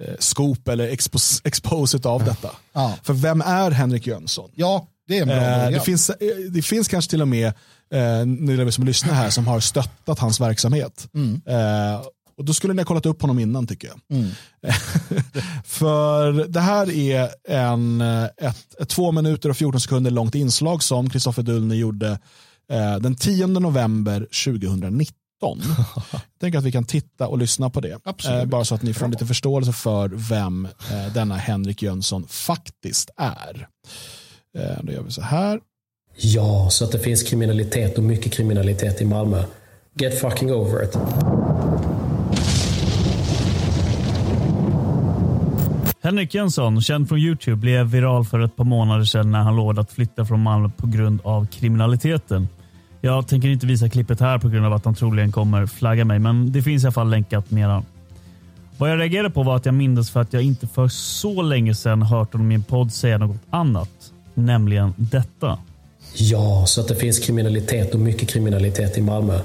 eh, 0.00 0.14
scoop 0.18 0.68
eller 0.68 0.88
expos 0.88 1.40
exposit 1.44 2.06
av 2.06 2.24
detta. 2.24 2.50
Ja. 2.72 2.94
För 3.02 3.14
vem 3.14 3.40
är 3.40 3.70
Henrik 3.70 4.06
Jönsson? 4.06 4.50
Ja, 4.54 4.88
det 5.08 5.18
är 5.18 5.22
en 5.22 5.28
bra 5.28 5.36
eh, 5.36 5.70
det, 5.70 5.80
finns, 5.80 6.10
det 6.50 6.62
finns 6.62 6.88
kanske 6.88 7.10
till 7.10 7.22
och 7.22 7.28
med, 7.28 7.52
eh, 7.92 8.26
det 8.66 8.72
som 8.72 8.84
lyssnar 8.84 9.14
här, 9.14 9.30
som 9.30 9.46
har 9.46 9.60
stöttat 9.60 10.18
hans 10.18 10.40
verksamhet. 10.40 11.08
Mm. 11.14 11.40
Eh, 11.46 12.00
och 12.38 12.44
då 12.44 12.54
skulle 12.54 12.74
ni 12.74 12.80
ha 12.80 12.86
kollat 12.86 13.06
upp 13.06 13.22
honom 13.22 13.38
innan 13.38 13.66
tycker 13.66 13.88
jag. 13.88 14.18
Mm. 14.18 14.30
För 15.64 16.32
det 16.48 16.60
här 16.60 16.90
är 16.90 17.30
en, 17.48 18.00
eh, 18.00 18.24
ett, 18.24 18.80
ett 18.80 18.88
två 18.88 19.12
minuter 19.12 19.48
och 19.48 19.56
14 19.56 19.80
sekunder 19.80 20.10
långt 20.10 20.34
inslag 20.34 20.82
som 20.82 21.10
Kristoffer 21.10 21.42
Dullny 21.42 21.74
gjorde 21.74 22.18
Eh, 22.72 22.96
den 22.96 23.14
10 23.14 23.46
november 23.46 24.20
2019. 24.20 25.08
Jag 26.12 26.20
tänker 26.40 26.58
att 26.58 26.64
vi 26.64 26.72
kan 26.72 26.84
titta 26.84 27.28
och 27.28 27.38
lyssna 27.38 27.70
på 27.70 27.80
det. 27.80 27.98
Eh, 28.28 28.44
bara 28.44 28.64
så 28.64 28.74
att 28.74 28.82
ni 28.82 28.94
får 28.94 29.08
lite 29.08 29.26
förståelse 29.26 29.72
för 29.72 30.08
vem 30.08 30.68
eh, 30.90 31.12
denna 31.14 31.36
Henrik 31.36 31.82
Jönsson 31.82 32.26
faktiskt 32.28 33.10
är. 33.16 33.68
Då 34.82 34.92
gör 34.92 35.02
vi 35.02 35.10
så 35.10 35.22
här. 35.22 35.60
Ja, 36.16 36.68
så 36.70 36.84
att 36.84 36.92
det 36.92 36.98
finns 36.98 37.22
kriminalitet 37.22 37.98
och 37.98 38.04
mycket 38.04 38.32
kriminalitet 38.32 39.00
i 39.00 39.04
Malmö. 39.04 39.42
Get 40.00 40.20
fucking 40.20 40.52
over 40.52 40.84
it. 40.84 40.98
Henrik 46.02 46.34
Jönsson, 46.34 46.80
känd 46.80 47.08
från 47.08 47.18
Youtube, 47.18 47.56
blev 47.56 47.86
viral 47.86 48.24
för 48.24 48.40
ett 48.40 48.56
par 48.56 48.64
månader 48.64 49.04
sedan 49.04 49.30
när 49.30 49.38
han 49.38 49.56
lovade 49.56 49.80
att 49.80 49.92
flytta 49.92 50.24
från 50.24 50.42
Malmö 50.42 50.70
på 50.76 50.86
grund 50.86 51.20
av 51.24 51.46
kriminaliteten. 51.46 52.48
Jag 53.00 53.28
tänker 53.28 53.48
inte 53.48 53.66
visa 53.66 53.88
klippet 53.88 54.20
här 54.20 54.38
på 54.38 54.48
grund 54.48 54.66
av 54.66 54.72
att 54.72 54.84
han 54.84 54.94
troligen 54.94 55.32
kommer 55.32 55.66
flagga 55.66 56.04
mig, 56.04 56.18
men 56.18 56.52
det 56.52 56.62
finns 56.62 56.82
i 56.82 56.86
alla 56.86 56.92
fall 56.92 57.10
länkat 57.10 57.50
nedan. 57.50 57.84
Vad 58.78 58.90
jag 58.90 59.00
reagerade 59.00 59.30
på 59.30 59.42
var 59.42 59.56
att 59.56 59.66
jag 59.66 59.74
mindes 59.74 60.10
för 60.10 60.20
att 60.20 60.32
jag 60.32 60.42
inte 60.42 60.66
för 60.66 60.88
så 60.88 61.42
länge 61.42 61.74
sedan 61.74 62.02
hört 62.02 62.32
honom 62.32 62.52
i 62.52 62.54
en 62.54 62.62
podd 62.62 62.92
säga 62.92 63.18
något 63.18 63.42
annat, 63.50 64.12
nämligen 64.34 64.94
detta. 64.96 65.58
Ja, 66.18 66.64
så 66.66 66.80
att 66.80 66.88
det 66.88 66.94
finns 66.94 67.18
kriminalitet 67.18 67.94
och 67.94 68.00
mycket 68.00 68.28
kriminalitet 68.28 68.98
i 68.98 69.02
Malmö. 69.02 69.40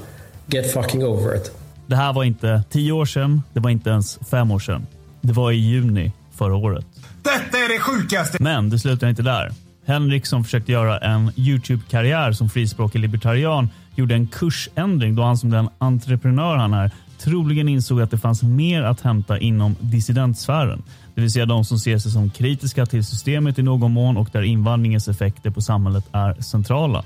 Get 0.46 0.72
fucking 0.72 1.04
over 1.04 1.36
it. 1.36 1.52
Det 1.86 1.96
här 1.96 2.12
var 2.12 2.24
inte 2.24 2.62
tio 2.70 2.92
år 2.92 3.04
sedan, 3.04 3.42
det 3.52 3.60
var 3.60 3.70
inte 3.70 3.90
ens 3.90 4.18
fem 4.30 4.50
år 4.50 4.58
sedan. 4.58 4.86
Det 5.20 5.32
var 5.32 5.52
i 5.52 5.56
juni 5.56 6.12
förra 6.34 6.56
året. 6.56 6.84
Detta 7.22 7.58
är 7.58 7.68
det 7.68 7.78
sjukaste! 7.78 8.42
Men 8.42 8.70
det 8.70 8.78
slutar 8.78 9.08
inte 9.08 9.22
där. 9.22 9.52
Henrik 9.86 10.26
som 10.26 10.44
försökte 10.44 10.72
göra 10.72 10.98
en 10.98 11.32
YouTube-karriär 11.36 12.32
som 12.32 12.48
frispråkig 12.48 12.98
libertarian 12.98 13.68
gjorde 13.94 14.14
en 14.14 14.26
kursändring 14.26 15.14
då 15.14 15.22
han 15.22 15.38
som 15.38 15.50
den 15.50 15.68
entreprenör 15.78 16.56
han 16.56 16.74
är 16.74 16.90
troligen 17.18 17.68
insåg 17.68 18.00
att 18.00 18.10
det 18.10 18.18
fanns 18.18 18.42
mer 18.42 18.82
att 18.82 19.00
hämta 19.00 19.38
inom 19.38 19.76
dissidentsfären. 19.80 20.82
Det 21.14 21.20
vill 21.20 21.32
säga 21.32 21.46
de 21.46 21.64
som 21.64 21.78
ser 21.78 21.98
sig 21.98 22.10
som 22.12 22.30
kritiska 22.30 22.86
till 22.86 23.04
systemet 23.04 23.58
i 23.58 23.62
någon 23.62 23.92
mån 23.92 24.16
och 24.16 24.28
där 24.32 24.42
invandringens 24.42 25.08
effekter 25.08 25.50
på 25.50 25.60
samhället 25.60 26.04
är 26.12 26.34
centrala. 26.42 27.04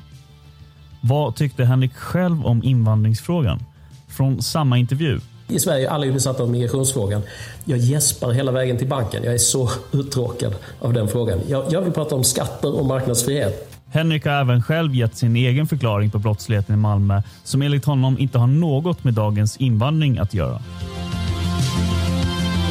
Vad 1.00 1.36
tyckte 1.36 1.64
Henrik 1.64 1.94
själv 1.94 2.46
om 2.46 2.62
invandringsfrågan? 2.62 3.60
Från 4.08 4.42
samma 4.42 4.78
intervju. 4.78 5.20
I 5.48 5.58
Sverige 5.58 5.86
är 5.86 5.90
alla 5.90 6.12
besatta 6.12 6.42
av 6.42 6.50
migrationsfrågan. 6.50 7.22
Jag 7.64 7.78
gäspar 7.78 8.32
hela 8.32 8.52
vägen 8.52 8.78
till 8.78 8.88
banken. 8.88 9.24
Jag 9.24 9.34
är 9.34 9.38
så 9.38 9.70
uttråkad 9.92 10.54
av 10.80 10.92
den 10.92 11.08
frågan. 11.08 11.40
Jag, 11.48 11.64
jag 11.70 11.82
vill 11.82 11.92
prata 11.92 12.14
om 12.14 12.24
skatter 12.24 12.74
och 12.78 12.86
marknadsfrihet. 12.86 13.72
Henrik 13.90 14.24
har 14.24 14.32
även 14.32 14.62
själv 14.62 14.94
gett 14.94 15.16
sin 15.16 15.36
egen 15.36 15.66
förklaring 15.66 16.10
på 16.10 16.18
brottsligheten 16.18 16.74
i 16.74 16.78
Malmö 16.78 17.22
som 17.44 17.62
enligt 17.62 17.84
honom 17.84 18.18
inte 18.18 18.38
har 18.38 18.46
något 18.46 19.04
med 19.04 19.14
dagens 19.14 19.56
invandring 19.56 20.18
att 20.18 20.34
göra. 20.34 20.62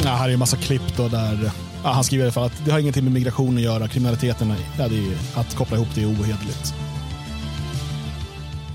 Ja, 0.06 0.12
här 0.12 0.28
är 0.28 0.32
en 0.32 0.38
massa 0.38 0.56
klipp 0.56 0.96
då 0.96 1.08
där 1.08 1.50
ja, 1.84 1.92
han 1.92 2.04
skriver 2.04 2.24
i 2.24 2.26
alla 2.26 2.32
fall 2.32 2.46
att 2.46 2.64
det 2.64 2.70
har 2.70 2.78
ingenting 2.78 3.04
med 3.04 3.12
migration 3.12 3.56
att 3.56 3.62
göra. 3.62 3.88
Kriminaliteten, 3.88 4.54
ja, 4.78 4.88
det 4.88 4.98
är, 4.98 5.40
att 5.40 5.54
koppla 5.54 5.76
ihop 5.76 5.88
det 5.94 6.02
är 6.02 6.06
ohederligt. 6.06 6.74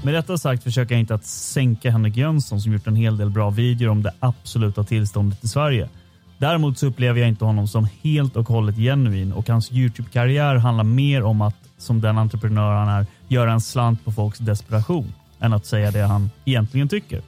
Med 0.03 0.13
detta 0.13 0.37
sagt 0.37 0.63
försöker 0.63 0.95
jag 0.95 0.99
inte 0.99 1.15
att 1.15 1.25
sänka 1.25 1.91
Henrik 1.91 2.17
Jönsson 2.17 2.61
som 2.61 2.73
gjort 2.73 2.87
en 2.87 2.95
hel 2.95 3.17
del 3.17 3.29
bra 3.29 3.49
videor 3.49 3.89
om 3.89 4.03
det 4.03 4.13
absoluta 4.19 4.83
tillståndet 4.83 5.43
i 5.43 5.47
Sverige. 5.47 5.89
Däremot 6.37 6.77
så 6.77 6.87
upplever 6.87 7.19
jag 7.19 7.29
inte 7.29 7.45
honom 7.45 7.67
som 7.67 7.87
helt 8.03 8.35
och 8.35 8.47
hållet 8.47 8.75
genuin 8.75 9.33
och 9.33 9.49
hans 9.49 9.71
Youtube-karriär 9.71 10.55
handlar 10.55 10.83
mer 10.83 11.23
om 11.23 11.41
att, 11.41 11.55
som 11.77 12.01
den 12.01 12.17
entreprenör 12.17 12.73
han 12.73 12.89
är, 12.89 13.05
göra 13.27 13.51
en 13.51 13.61
slant 13.61 14.05
på 14.05 14.11
folks 14.11 14.39
desperation 14.39 15.13
än 15.39 15.53
att 15.53 15.65
säga 15.65 15.91
det 15.91 16.01
han 16.01 16.29
egentligen 16.45 16.89
tycker. 16.89 17.21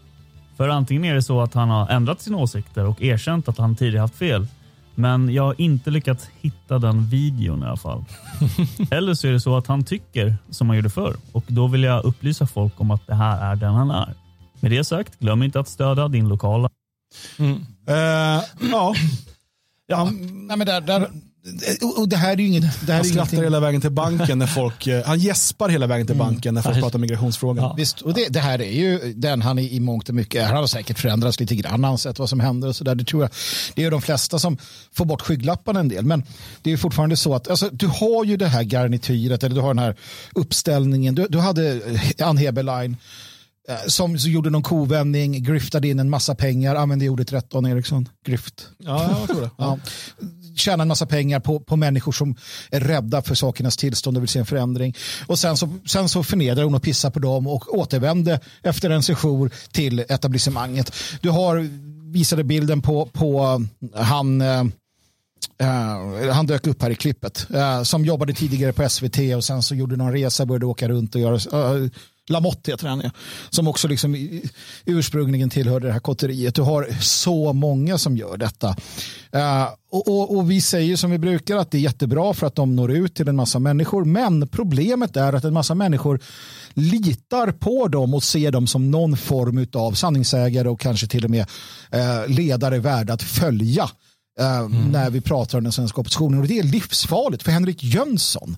För 0.57 0.69
antingen 0.69 1.05
är 1.05 1.13
det 1.13 1.21
så 1.21 1.41
att 1.41 1.53
han 1.53 1.69
har 1.69 1.89
ändrat 1.89 2.21
sina 2.21 2.37
åsikter 2.37 2.85
och 2.85 3.01
erkänt 3.01 3.47
att 3.47 3.57
han 3.57 3.75
tidigare 3.75 4.01
haft 4.01 4.15
fel 4.15 4.47
men 4.95 5.33
jag 5.33 5.43
har 5.43 5.61
inte 5.61 5.91
lyckats 5.91 6.29
hitta 6.41 6.79
den 6.79 7.05
videon 7.05 7.63
i 7.63 7.65
alla 7.65 7.77
fall. 7.77 8.05
Eller 8.91 9.13
så 9.13 9.27
är 9.27 9.31
det 9.31 9.39
så 9.39 9.57
att 9.57 9.67
han 9.67 9.83
tycker 9.83 10.35
som 10.49 10.69
han 10.69 10.77
gjorde 10.77 10.89
förr 10.89 11.15
och 11.31 11.43
då 11.47 11.67
vill 11.67 11.83
jag 11.83 12.05
upplysa 12.05 12.47
folk 12.47 12.81
om 12.81 12.91
att 12.91 13.07
det 13.07 13.15
här 13.15 13.51
är 13.51 13.55
den 13.55 13.73
han 13.73 13.91
är. 13.91 14.13
Med 14.59 14.71
det 14.71 14.83
sagt, 14.83 15.19
glöm 15.19 15.43
inte 15.43 15.59
att 15.59 15.67
stödja 15.67 16.07
din 16.07 16.27
lokala. 16.27 16.69
Mm. 17.39 17.53
Uh, 17.89 18.43
ja. 18.71 18.95
ja. 19.87 20.11
Nej, 20.21 20.57
men 20.57 20.67
där, 20.67 20.81
där, 20.81 21.09
och 21.97 22.09
det 22.09 22.17
här 22.17 22.31
är 22.31 22.37
ju 22.37 22.47
inget... 22.47 22.63
Det 22.85 22.91
här 22.91 22.99
han 22.99 23.05
skrattar 23.05 23.21
ingenting... 23.21 23.43
hela 23.43 23.59
vägen 23.59 23.81
till 23.81 23.91
banken 23.91 24.39
när 24.39 24.47
folk... 24.47 24.87
Eh, 24.87 25.05
han 25.05 25.19
gäspar 25.19 25.69
hela 25.69 25.87
vägen 25.87 26.07
till 26.07 26.15
mm. 26.15 26.27
banken 26.27 26.53
när 26.53 26.61
folk 26.61 26.79
pratar 26.79 26.99
migrationsfrågan. 26.99 27.63
Ja. 27.63 27.73
Visst, 27.77 28.01
och 28.01 28.13
det, 28.13 28.27
det, 28.29 28.39
här 28.39 28.61
är 28.61 28.71
ju 28.71 29.13
den 29.13 29.41
han 29.41 29.59
i, 29.59 29.75
i 29.75 29.79
mångt 29.79 30.09
och 30.09 30.15
mycket. 30.15 30.45
Han 30.45 30.57
har 30.57 30.67
säkert 30.67 30.99
förändrats 30.99 31.39
lite 31.39 31.55
grann. 31.55 31.71
Han 31.71 31.83
har 31.83 31.97
sett 31.97 32.19
vad 32.19 32.29
som 32.29 32.39
händer 32.39 32.67
och 32.67 32.75
så 32.75 32.83
där. 32.83 32.95
Det 32.95 33.03
tror 33.03 33.21
jag. 33.21 33.31
Det 33.75 33.83
är 33.83 33.91
de 33.91 34.01
flesta 34.01 34.39
som 34.39 34.57
får 34.91 35.05
bort 35.05 35.21
skygglapparna 35.21 35.79
en 35.79 35.87
del. 35.87 36.05
Men 36.05 36.23
det 36.61 36.71
är 36.71 36.77
fortfarande 36.77 37.17
så 37.17 37.35
att 37.35 37.47
alltså, 37.47 37.69
du 37.71 37.87
har 37.87 38.25
ju 38.25 38.37
det 38.37 38.47
här 38.47 38.63
garnityret 38.63 39.43
eller 39.43 39.55
du 39.55 39.61
har 39.61 39.73
den 39.73 39.83
här 39.83 39.95
uppställningen. 40.33 41.15
Du, 41.15 41.27
du 41.29 41.39
hade 41.39 41.71
eh, 41.71 42.27
Ann 42.27 42.37
Heberlein 42.37 42.97
eh, 43.69 43.75
som 43.87 44.15
gjorde 44.15 44.49
någon 44.49 44.63
kovändning, 44.63 45.43
griftade 45.43 45.87
in 45.87 45.99
en 45.99 46.09
massa 46.09 46.35
pengar, 46.35 46.75
använde 46.75 47.09
ordet 47.09 47.33
rätt 47.33 47.49
Dan 47.49 47.65
Eriksson, 47.65 48.09
grift. 48.25 48.67
Ja, 48.77 49.17
jag 49.19 49.27
tror 49.27 49.41
det. 49.41 49.49
Ja 49.57 49.79
tjäna 50.55 50.81
en 50.81 50.87
massa 50.87 51.05
pengar 51.05 51.39
på, 51.39 51.59
på 51.59 51.75
människor 51.75 52.11
som 52.11 52.35
är 52.71 52.79
rädda 52.79 53.21
för 53.21 53.35
sakernas 53.35 53.77
tillstånd 53.77 54.17
och 54.17 54.23
vill 54.23 54.29
se 54.29 54.39
en 54.39 54.45
förändring. 54.45 54.95
Och 55.27 55.39
sen 55.39 55.57
så, 55.57 55.69
sen 55.85 56.09
så 56.09 56.23
förnedrar 56.23 56.63
hon 56.63 56.75
och 56.75 56.83
pissar 56.83 57.09
på 57.09 57.19
dem 57.19 57.47
och 57.47 57.77
återvände 57.77 58.39
efter 58.61 58.89
en 58.89 59.03
session 59.03 59.49
till 59.71 59.99
etablissemanget. 59.99 60.93
Du 61.21 61.29
har 61.29 61.69
visade 62.11 62.43
bilden 62.43 62.81
på, 62.81 63.05
på 63.05 63.61
eh, 63.95 64.01
han 64.01 64.41
uh, 64.41 66.31
han 66.31 66.47
dök 66.47 66.67
upp 66.67 66.81
här 66.81 66.89
i 66.89 66.95
klippet. 66.95 67.47
Uh, 67.53 67.83
som 67.83 68.05
jobbade 68.05 68.33
tidigare 68.33 68.73
på 68.73 68.89
SVT 68.89 69.17
och 69.35 69.43
sen 69.43 69.63
så 69.63 69.75
gjorde 69.75 69.95
någon 69.95 70.11
resa, 70.11 70.45
började 70.45 70.65
åka 70.65 70.89
runt 70.89 71.15
och 71.15 71.21
göra 71.21 71.35
uh, 71.35 71.89
Lamotte 72.29 72.71
heter 72.71 72.87
han, 72.87 73.09
som 73.49 73.67
också 73.67 73.87
liksom 73.87 74.41
ursprungligen 74.85 75.49
tillhörde 75.49 75.87
det 75.87 75.93
här 75.93 75.99
kotteriet. 75.99 76.55
Du 76.55 76.61
har 76.61 76.87
så 77.01 77.53
många 77.53 77.97
som 77.97 78.17
gör 78.17 78.37
detta. 78.37 78.67
Uh, 79.35 79.69
och, 79.91 80.07
och, 80.07 80.37
och, 80.37 80.51
vi 80.51 80.61
säger 80.61 80.95
som 80.95 81.11
vi 81.11 81.17
brukar 81.17 81.57
att 81.57 81.71
det 81.71 81.77
är 81.77 81.81
jättebra 81.81 82.33
för 82.33 82.47
att 82.47 82.55
de 82.55 82.75
når 82.75 82.91
ut 82.91 83.15
till 83.15 83.27
en 83.27 83.35
massa 83.35 83.59
människor. 83.59 84.05
Men 84.05 84.47
problemet 84.47 85.17
är 85.17 85.33
att 85.33 85.43
en 85.43 85.53
massa 85.53 85.75
människor 85.75 86.19
litar 86.73 87.51
på 87.51 87.87
dem 87.87 88.13
och 88.13 88.23
ser 88.23 88.51
dem 88.51 88.67
som 88.67 88.91
någon 88.91 89.17
form 89.17 89.67
av 89.73 89.91
sanningsägare 89.91 90.69
och 90.69 90.79
kanske 90.79 91.07
till 91.07 91.25
och 91.25 91.31
med 91.31 91.45
uh, 91.95 92.35
ledare 92.35 92.79
värda 92.79 93.13
att 93.13 93.23
följa. 93.23 93.89
Uh, 94.39 94.57
mm. 94.57 94.91
när 94.91 95.09
vi 95.09 95.21
pratar 95.21 95.57
om 95.57 95.63
den 95.63 95.73
svenska 95.73 96.01
oppositionen. 96.01 96.39
Och 96.39 96.47
det 96.47 96.59
är 96.59 96.63
livsfarligt 96.63 97.43
för 97.43 97.51
Henrik 97.51 97.83
Jönsson 97.83 98.57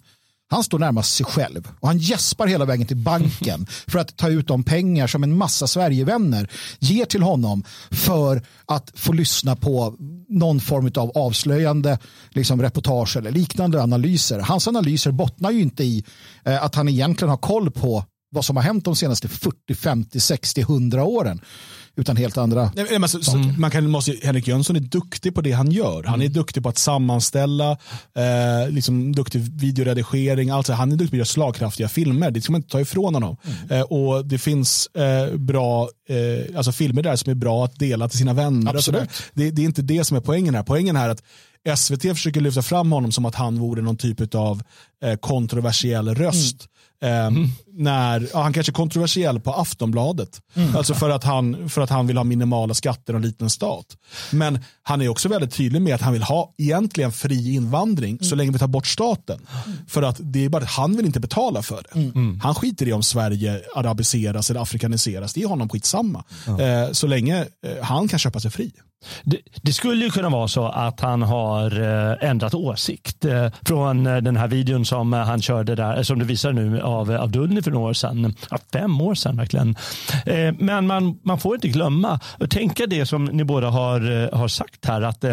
han 0.50 0.64
står 0.64 0.80
närmast 0.80 1.16
sig 1.16 1.26
själv 1.26 1.72
och 1.80 1.88
han 1.88 1.98
gäspar 1.98 2.48
hela 2.48 2.66
vägen 2.66 2.88
till 2.88 2.98
banken 2.98 3.66
för 3.88 4.00
att 4.00 4.18
ta 4.18 4.30
ut 4.30 4.48
de 4.48 4.64
pengar 4.64 5.08
som 5.08 5.24
en 5.24 5.38
massa 5.38 5.68
Sverigevänner 5.68 6.52
ger 6.80 7.06
till 7.06 7.24
honom 7.24 7.64
för 7.92 8.42
att 8.66 8.92
få 8.96 9.14
lyssna 9.14 9.56
på 9.56 9.96
någon 10.30 10.60
form 10.60 10.92
av 10.96 11.12
avslöjande 11.18 12.00
liksom 12.30 12.62
reportage 12.62 13.18
eller 13.18 13.32
liknande 13.32 13.84
analyser. 13.84 14.40
Hans 14.40 14.68
analyser 14.68 15.12
bottnar 15.12 15.52
ju 15.52 15.62
inte 15.62 15.84
i 15.84 16.04
eh, 16.46 16.64
att 16.64 16.76
han 16.76 16.90
egentligen 16.90 17.30
har 17.30 17.38
koll 17.38 17.72
på 17.72 18.04
vad 18.36 18.46
som 18.46 18.56
har 18.56 18.64
hänt 18.64 18.86
de 18.86 18.96
senaste 18.96 19.28
40, 19.28 19.76
50, 19.76 20.20
60, 20.20 20.62
100 20.62 21.04
åren 21.04 21.42
utan 21.98 22.18
helt 22.18 22.38
andra. 22.38 22.72
Nej, 22.76 22.86
men 22.92 23.04
alltså, 23.04 23.32
mm. 23.32 23.62
man 23.62 23.72
kan, 23.72 23.90
måste, 23.90 24.16
Henrik 24.24 24.48
Jönsson 24.48 24.76
är 24.76 24.80
duktig 24.80 25.36
på 25.36 25.42
det 25.42 25.52
han 25.52 25.72
gör. 25.72 26.04
Han 26.04 26.22
är 26.22 26.26
mm. 26.26 26.34
duktig 26.34 26.64
på 26.64 26.70
att 26.70 26.78
sammanställa, 26.78 27.72
eh, 28.16 28.70
liksom, 28.70 29.16
duktig 29.16 29.42
videoredigering. 29.42 30.50
Alltså, 30.50 30.74
han 30.74 30.92
är 30.92 30.96
duktig 30.96 31.10
på 31.10 31.16
att 31.16 31.18
göra 31.18 31.26
slagkraftiga 31.26 31.90
filmer. 31.90 32.32
Det 32.32 32.42
ska 32.42 32.52
man 32.52 32.60
inte 32.60 32.72
ta 32.72 32.82
ifrån 32.82 33.14
honom. 33.14 33.38
Mm. 33.44 33.80
Eh, 33.80 33.82
och 33.82 34.26
Det 34.26 34.38
finns 34.38 34.88
eh, 34.88 35.36
bra 35.36 35.90
eh, 36.10 36.58
alltså, 36.58 36.72
filmer 36.72 37.04
där 37.04 37.16
som 37.16 37.32
är 37.32 37.36
bra 37.36 37.66
att 37.66 37.80
dela 37.80 38.10
till 38.10 38.20
sina 38.20 38.34
vänner. 38.34 38.76
Absolut. 38.76 39.10
Det, 39.34 39.52
det, 39.52 39.62
är 39.62 39.66
inte 39.66 39.82
det 39.82 40.04
som 40.04 40.18
är 40.18 40.22
poängen 40.22 40.56
här. 40.56 40.64
Poängen 40.64 40.96
är 40.96 41.10
att 41.10 41.24
SVT 41.78 42.02
försöker 42.02 42.42
lyfta 42.42 42.62
fram 42.62 42.92
honom 42.92 43.12
som 43.12 43.26
att 43.26 43.36
han 43.36 43.60
vore 43.60 43.82
någon 43.82 43.98
typ 43.98 44.36
av 44.36 44.62
eh, 45.04 45.16
kontroversiell 45.16 46.16
röst. 46.16 46.68
Mm. 47.02 47.36
Mm. 47.36 47.50
När, 47.78 48.28
ja, 48.34 48.42
han 48.42 48.54
kanske 48.54 48.72
är 48.72 48.74
kontroversiell 48.74 49.40
på 49.40 49.54
Aftonbladet. 49.54 50.42
Mm. 50.54 50.76
Alltså 50.76 50.94
för 50.94 51.10
att, 51.10 51.24
han, 51.24 51.70
för 51.70 51.82
att 51.82 51.90
han 51.90 52.08
vill 52.08 52.18
ha 52.18 52.24
minimala 52.24 52.74
skatter 52.74 53.14
och 53.14 53.18
en 53.18 53.26
liten 53.26 53.50
stat. 53.50 53.86
Men 54.32 54.60
han 54.84 55.02
är 55.02 55.10
också 55.10 55.30
väldigt 55.30 55.54
tydlig 55.54 55.82
med 55.82 55.96
att 55.96 56.02
han 56.02 56.14
vill 56.14 56.24
ha 56.24 56.54
egentligen 56.58 57.12
fri 57.12 57.54
invandring 57.54 58.20
så 58.20 58.26
mm. 58.26 58.38
länge 58.38 58.52
vi 58.52 58.60
tar 58.60 58.68
bort 58.68 58.88
staten. 58.88 59.40
För 59.88 60.02
att 60.02 60.18
det 60.20 60.46
är 60.46 60.50
bara 60.50 60.64
att 60.64 60.70
han 60.70 60.98
vill 60.98 61.06
inte 61.06 61.20
betala 61.20 61.62
för 61.62 61.84
det. 61.84 62.00
Mm. 62.00 62.12
Mm. 62.16 62.40
Han 62.40 62.56
skiter 62.56 62.88
i 62.88 62.94
om 62.94 63.04
Sverige 63.04 63.62
arabiseras 63.76 64.50
eller 64.50 64.62
afrikaniseras. 64.62 65.34
Det 65.34 65.42
är 65.42 65.48
honom 65.48 65.70
skitsamma. 65.70 66.24
Eh, 66.48 66.92
så 66.92 67.08
länge 67.08 67.40
eh, 67.42 67.84
han 67.84 68.08
kan 68.08 68.20
köpa 68.20 68.40
sig 68.40 68.52
fri. 68.52 68.72
Det, 69.24 69.38
det, 69.62 69.74
skulle 69.74 70.06
ju 70.06 70.12
kunna 70.12 70.30
vara 70.30 70.48
så 70.48 70.68
att 70.68 71.00
han 71.00 71.22
har 71.22 71.82
eh, 71.82 72.30
ändrat 72.30 72.54
åsikt 72.54 73.26
eh, 73.26 73.48
från 73.66 74.08
eh, 74.08 74.18
den 74.18 74.38
här 74.38 74.48
videon 74.48 74.86
som 74.86 75.14
han 75.14 75.42
körde 75.42 75.76
där, 75.76 76.04
som 76.04 76.20
du 76.20 76.26
visar 76.26 76.52
nu 76.52 76.82
av 76.82 77.12
Abdulni 77.12 77.62
för 77.66 77.72
några 77.72 77.90
år 77.90 77.94
sedan. 77.94 78.36
Fem 78.74 79.02
år 79.02 79.16
sedan 79.16 79.38
verkligen. 79.38 79.76
Men 80.60 80.88
man, 80.88 81.20
man 81.24 81.40
får 81.40 81.56
inte 81.56 81.68
glömma 81.68 82.20
och 82.40 82.50
tänka 82.50 82.86
det 82.86 83.06
som 83.06 83.26
ni 83.26 83.44
båda 83.44 83.70
har, 83.70 84.30
har 84.36 84.48
sagt 84.48 84.86
här 84.86 85.02
att 85.02 85.26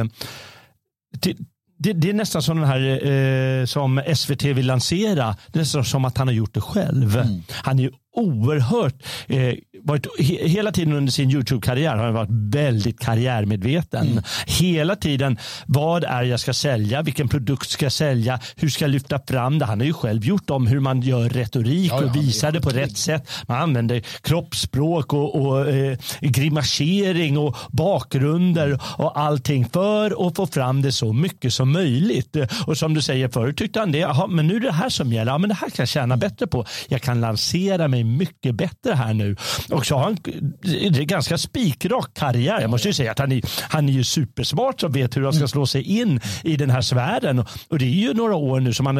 till, 1.21 1.37
det, 1.79 1.93
det, 1.93 2.09
är 2.09 2.13
nästan 2.13 2.43
som 2.43 2.61
den 2.61 2.69
här 2.69 3.07
eh, 3.07 3.65
som 3.65 4.03
SVT 4.15 4.45
vill 4.45 4.67
lansera. 4.67 5.37
Det 5.47 5.59
är 5.59 5.61
nästan 5.61 5.85
som 5.85 6.05
att 6.05 6.19
han 6.19 6.29
har 6.29 6.35
gjort 6.35 6.55
det 6.55 6.61
själv. 6.61 7.17
Mm. 7.17 7.43
Han 7.51 7.79
är 7.79 7.91
oerhört, 8.13 8.95
eh, 9.27 9.55
varit, 9.83 10.07
he, 10.19 10.49
hela 10.49 10.73
tiden 10.73 10.93
under 10.93 11.13
sin 11.13 11.31
YouTube-karriär 11.31 11.97
har 11.97 12.05
han 12.05 12.15
varit 12.15 12.55
väldigt 12.55 13.01
karriärmedveten. 13.01 14.09
Mm. 14.09 14.25
Hela 14.47 14.97
tiden, 14.97 15.39
vad 15.67 16.05
är 16.05 16.23
jag 16.23 16.41
ska 16.41 16.53
sälja? 16.53 17.03
Vilken 17.03 17.29
produkt 17.29 17.71
ska 17.71 17.85
jag 17.85 17.93
sälja? 17.93 18.41
Hur 18.57 18.69
ska 18.69 18.85
jag 18.85 18.91
lyfta 18.91 19.21
fram 19.29 19.59
det? 19.59 19.65
Han 19.65 19.81
har 19.81 19.87
ju 19.87 19.93
själv 19.93 20.25
gjort 20.25 20.51
om 20.51 20.67
hur 20.67 20.81
man 20.81 21.01
gör 21.01 21.29
retorik 21.29 21.91
ja, 21.93 22.05
och 22.05 22.17
visar 22.17 22.53
det 22.53 22.61
på 22.61 22.71
rätt 22.71 22.99
sätt. 22.99 23.29
Man 23.47 23.63
använder 23.63 24.03
kroppsspråk 24.21 25.13
och, 25.13 25.47
och 25.47 25.69
eh, 25.69 25.99
grimasering 26.21 27.39
och 27.39 27.57
bakgrunder 27.71 28.81
och 28.99 29.19
allting 29.21 29.69
för 29.69 30.29
att 30.29 30.37
få 30.37 30.47
fram 30.47 30.83
det 30.83 30.93
så 30.93 31.13
mycket 31.13 31.55
som 31.55 31.73
möjligt. 31.73 32.37
Och 32.67 32.79
som 32.79 32.95
du 32.95 33.03
säger 33.03 33.29
förut 33.29 33.57
tyckte 33.57 33.81
han 33.81 33.93
det, 33.93 34.15
men 34.29 34.47
nu 34.47 34.57
är 34.57 34.61
det 34.61 34.73
här 34.73 34.89
som 34.89 35.13
gäller. 35.13 35.33
Ja, 35.33 35.39
men 35.39 35.49
det 35.49 35.55
här 35.55 35.71
kan 35.71 35.83
jag 35.83 35.89
tjäna 35.89 36.17
bättre 36.17 36.47
på. 36.47 36.65
Jag 36.89 37.03
kan 37.03 37.21
lansera 37.21 37.89
mig 37.89 38.02
är 38.03 38.19
mycket 38.19 38.55
bättre 38.55 38.95
här 38.95 39.15
nu. 39.15 39.37
Och 39.71 39.87
så 39.87 39.97
har 39.97 40.05
han 40.05 40.17
det 40.63 41.01
är 41.01 41.05
ganska 41.05 41.39
spikrak 41.39 42.15
karriär. 42.15 42.61
Jag 42.61 42.71
måste 42.71 42.89
ju 42.89 42.95
säga 42.95 43.11
att 43.11 43.19
han 43.19 43.33
är, 43.33 43.43
han 43.61 43.89
är 43.89 43.93
ju 43.93 44.05
supersmart 44.05 44.81
som 44.81 44.93
vet 44.93 45.17
hur 45.17 45.25
han 45.25 45.33
ska 45.33 45.49
slå 45.49 45.67
sig 45.67 45.83
in 45.83 46.21
i 46.45 46.57
den 46.57 46.71
här 46.71 46.81
sfären. 46.81 47.45
Och 47.69 47.79
det 47.79 47.85
är 47.85 47.89
ju 47.89 48.15
några 48.15 48.35
år 48.35 48.61
nu, 48.61 48.73
som 48.73 48.87
han, 48.87 48.99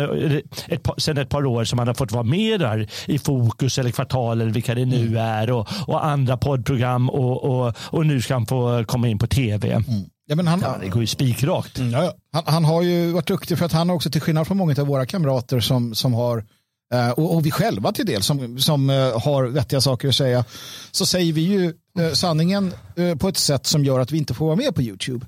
ett 0.69 0.83
par, 0.83 1.01
sedan 1.01 1.19
ett 1.19 1.29
par 1.29 1.47
år 1.47 1.65
som 1.65 1.79
han 1.79 1.89
har 1.89 1.95
fått 1.95 2.13
vara 2.13 2.23
med 2.23 2.61
där 2.61 2.89
i 3.07 3.19
Fokus 3.19 3.79
eller 3.79 3.91
Kvartal 3.91 4.41
eller 4.41 4.53
vilka 4.53 4.75
det 4.75 4.87
nu 4.87 5.19
är 5.19 5.51
och, 5.51 5.69
och 5.87 6.07
andra 6.07 6.37
poddprogram 6.37 7.11
och, 7.11 7.45
och, 7.45 7.75
och 7.79 8.07
nu 8.07 8.21
ska 8.21 8.35
han 8.35 8.47
få 8.47 8.85
komma 8.85 9.09
in 9.09 9.19
på 9.19 9.27
tv. 9.27 9.73
Mm. 9.73 9.85
Ja, 10.27 10.37
men 10.37 10.47
han, 10.47 10.61
ja, 10.61 10.77
det 10.81 10.89
går 10.89 11.01
ju 11.01 11.07
spikrakt. 11.07 11.79
Mm, 11.79 11.93
ja, 11.93 12.13
han, 12.33 12.43
han 12.47 12.65
har 12.65 12.83
ju 12.83 13.13
varit 13.13 13.27
duktig 13.27 13.59
för 13.59 13.67
att 13.67 13.73
han 13.73 13.91
också 13.91 14.11
till 14.11 14.21
skillnad 14.21 14.47
från 14.47 14.57
många 14.57 14.75
av 14.79 14.87
våra 14.87 15.07
kamrater 15.07 15.61
som, 15.61 15.95
som 15.95 16.15
har 16.15 16.45
Eh, 16.93 17.11
och, 17.11 17.35
och, 17.35 17.47
vi 17.47 17.51
själva 17.51 17.93
till 17.93 18.07
del 18.07 18.23
som, 18.23 18.59
som 18.59 18.91
uh, 18.91 19.21
har 19.21 19.45
vettiga 19.45 19.81
saker 19.81 20.09
att 20.09 20.15
säga 20.15 20.45
så 20.91 21.07
säger 21.07 21.33
vi 21.33 21.41
ju 21.41 21.75
uh, 22.01 22.13
sanningen 22.13 22.75
uh, 22.99 23.17
på 23.17 23.29
ett 23.29 23.37
sätt 23.37 23.67
som 23.67 23.85
gör 23.85 24.01
att 24.01 24.13
vi 24.13 24.19
inte 24.19 24.35
får 24.35 24.47
vara 24.47 24.57
med 24.57 24.75
på 24.75 24.83
YouTube. 24.83 25.27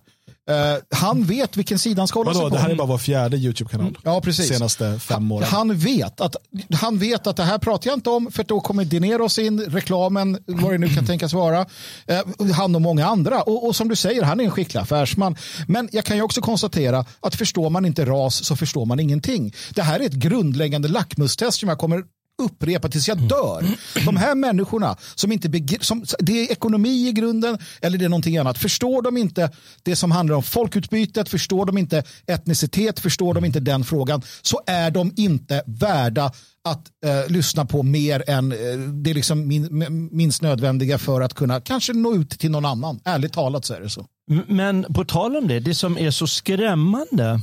Uh, 0.51 0.57
han 0.91 1.25
vet 1.25 1.57
vilken 1.57 1.79
sida 1.79 2.01
han 2.01 2.09
ska 2.09 2.19
hålla 2.19 2.33
Vadå, 2.33 2.41
sig 2.41 2.51
på. 2.51 2.57
Det 2.57 2.63
här 2.63 2.71
är 2.71 2.75
bara 2.75 2.89
vår 2.89 2.99
fjärde 2.99 3.37
YouTube-kanal. 3.37 3.89
Mm. 3.89 4.01
Ja, 4.05 4.21
precis. 4.21 4.49
Senaste 4.49 4.99
fem 4.99 5.33
åren. 5.33 5.49
Han 5.49 5.77
vet, 5.77 6.21
att, 6.21 6.37
han 6.75 6.99
vet 6.99 7.27
att 7.27 7.37
det 7.37 7.43
här 7.43 7.59
pratar 7.59 7.91
jag 7.91 7.97
inte 7.97 8.11
om 8.11 8.33
för 8.33 8.45
då 8.45 8.61
kommer 8.61 8.85
Dineros 8.85 9.39
in, 9.39 9.61
reklamen, 9.61 10.39
vad 10.47 10.73
det 10.73 10.79
nu 10.79 10.89
kan 10.89 11.07
tänkas 11.07 11.33
vara. 11.33 11.61
Uh, 11.61 12.53
han 12.53 12.75
och 12.75 12.83
många 12.83 13.07
andra. 13.07 13.43
Och, 13.43 13.67
och, 13.67 13.77
som 13.77 13.89
du 13.89 13.97
säger, 13.97 14.23
han 14.23 14.41
är 14.41 14.45
en 14.45 14.51
skicklig 14.51 14.81
affärsman. 14.81 15.37
Men 15.69 15.89
jag 15.93 16.05
kan 16.05 16.17
ju 16.17 16.23
också 16.23 16.41
konstatera 16.41 17.05
att 17.21 17.35
förstår 17.35 17.71
man 17.71 17.85
inte 17.85 18.05
ras 18.05 18.45
så 18.45 18.57
förstår 18.57 18.87
man 18.87 19.01
ingenting. 19.01 19.55
Det 19.75 19.83
här 19.83 20.01
är 20.01 20.05
ett 20.05 20.13
grundläggande 20.13 20.89
lackmustest 20.89 21.59
som 21.61 21.69
jag 21.69 21.79
kommer 21.79 22.03
upprepa 22.43 22.89
tills 22.89 23.09
jag 23.09 23.19
dör. 23.29 23.65
De 24.05 24.17
här 24.17 24.35
människorna 24.35 24.97
som 25.15 25.33
inte 25.33 25.79
som, 25.81 26.05
det 26.19 26.33
är 26.33 26.53
ekonomi 26.53 27.09
i 27.09 27.13
grunden 27.13 27.59
eller 27.83 27.99
det 27.99 28.05
är 28.05 28.09
någonting 28.09 28.37
annat. 28.37 28.59
Förstår 28.59 29.03
de 29.03 29.17
inte 29.17 29.51
det 29.83 29.97
som 29.97 30.11
handlar 30.11 30.37
om 30.37 30.43
folkutbytet, 30.43 31.29
förstår 31.29 31.67
de 31.67 31.79
inte 31.79 32.03
etnicitet, 32.27 33.01
förstår 33.01 33.35
de 33.35 33.45
inte 33.45 33.61
den 33.61 33.85
frågan 33.85 34.23
så 34.43 34.61
är 34.67 34.91
de 34.91 35.13
inte 35.17 35.63
värda 35.67 36.33
att 36.69 36.87
eh, 37.07 37.33
lyssna 37.33 37.65
på 37.65 37.83
mer 37.83 38.31
än 38.31 38.53
eh, 38.53 38.59
det 38.79 39.11
är 39.11 39.15
liksom 39.15 39.49
min, 39.49 40.09
minst 40.13 40.43
nödvändiga 40.43 40.99
för 40.99 41.21
att 41.21 41.35
kunna 41.35 41.61
kanske 41.61 41.93
nå 41.93 42.15
ut 42.15 42.31
till 42.31 42.51
någon 42.51 42.65
annan. 42.65 43.01
Ärligt 43.05 43.33
talat 43.33 43.65
så 43.65 43.75
är 43.75 43.81
det 43.81 43.91
så. 43.91 44.07
Men 44.49 44.87
på 44.95 45.05
tal 45.05 45.37
om 45.37 45.49
det, 45.49 45.61
det 45.61 45.75
som 45.75 45.99
är 45.99 46.11
så 46.11 46.27
skrämmande 46.27 47.41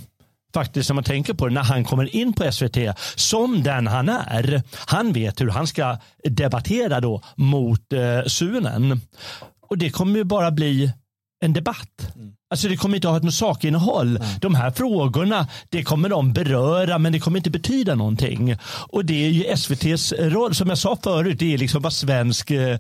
faktiskt 0.54 0.90
när 0.90 0.94
man 0.94 1.04
tänker 1.04 1.34
på 1.34 1.48
det, 1.48 1.54
när 1.54 1.64
han 1.64 1.84
kommer 1.84 2.16
in 2.16 2.34
på 2.34 2.52
SVT 2.52 2.78
som 3.16 3.64
den 3.64 3.88
han 3.88 4.10
är. 4.10 4.64
Han 4.76 5.14
vet 5.14 5.42
hur 5.42 5.50
han 5.50 5.68
ska 5.68 5.98
debattera 6.24 7.00
då 7.00 7.22
mot 7.36 7.94
eh, 7.94 8.28
Sunen. 8.28 9.02
Och 9.70 9.78
det 9.78 9.90
kommer 9.90 10.18
ju 10.18 10.24
bara 10.24 10.52
bli 10.52 10.92
en 11.42 11.54
debatt. 11.54 12.14
Mm. 12.16 12.34
Alltså 12.50 12.68
det 12.68 12.78
kommer 12.78 12.96
inte 12.96 13.08
att 13.08 13.14
ha 13.14 13.20
något 13.20 13.34
sakinnehåll. 13.34 14.18
Mm. 14.18 14.28
De 14.42 14.56
här 14.56 14.72
frågorna 14.72 15.48
det 15.70 15.84
kommer 15.84 16.10
de 16.10 16.34
beröra 16.34 16.98
men 16.98 17.12
det 17.12 17.20
kommer 17.20 17.38
inte 17.38 17.50
betyda 17.50 17.96
någonting. 17.96 18.56
Och 18.64 19.06
det 19.06 19.26
är 19.26 19.30
ju 19.30 19.44
SVTs 19.44 20.14
roll. 20.20 20.56
Som 20.56 20.70
jag 20.70 20.78
sa 20.78 20.98
förut, 21.04 21.40
det 21.40 21.54
är 21.54 21.58
liksom 21.58 21.82
vad 21.82 21.94
svensk 21.94 22.52
eh, 22.52 22.78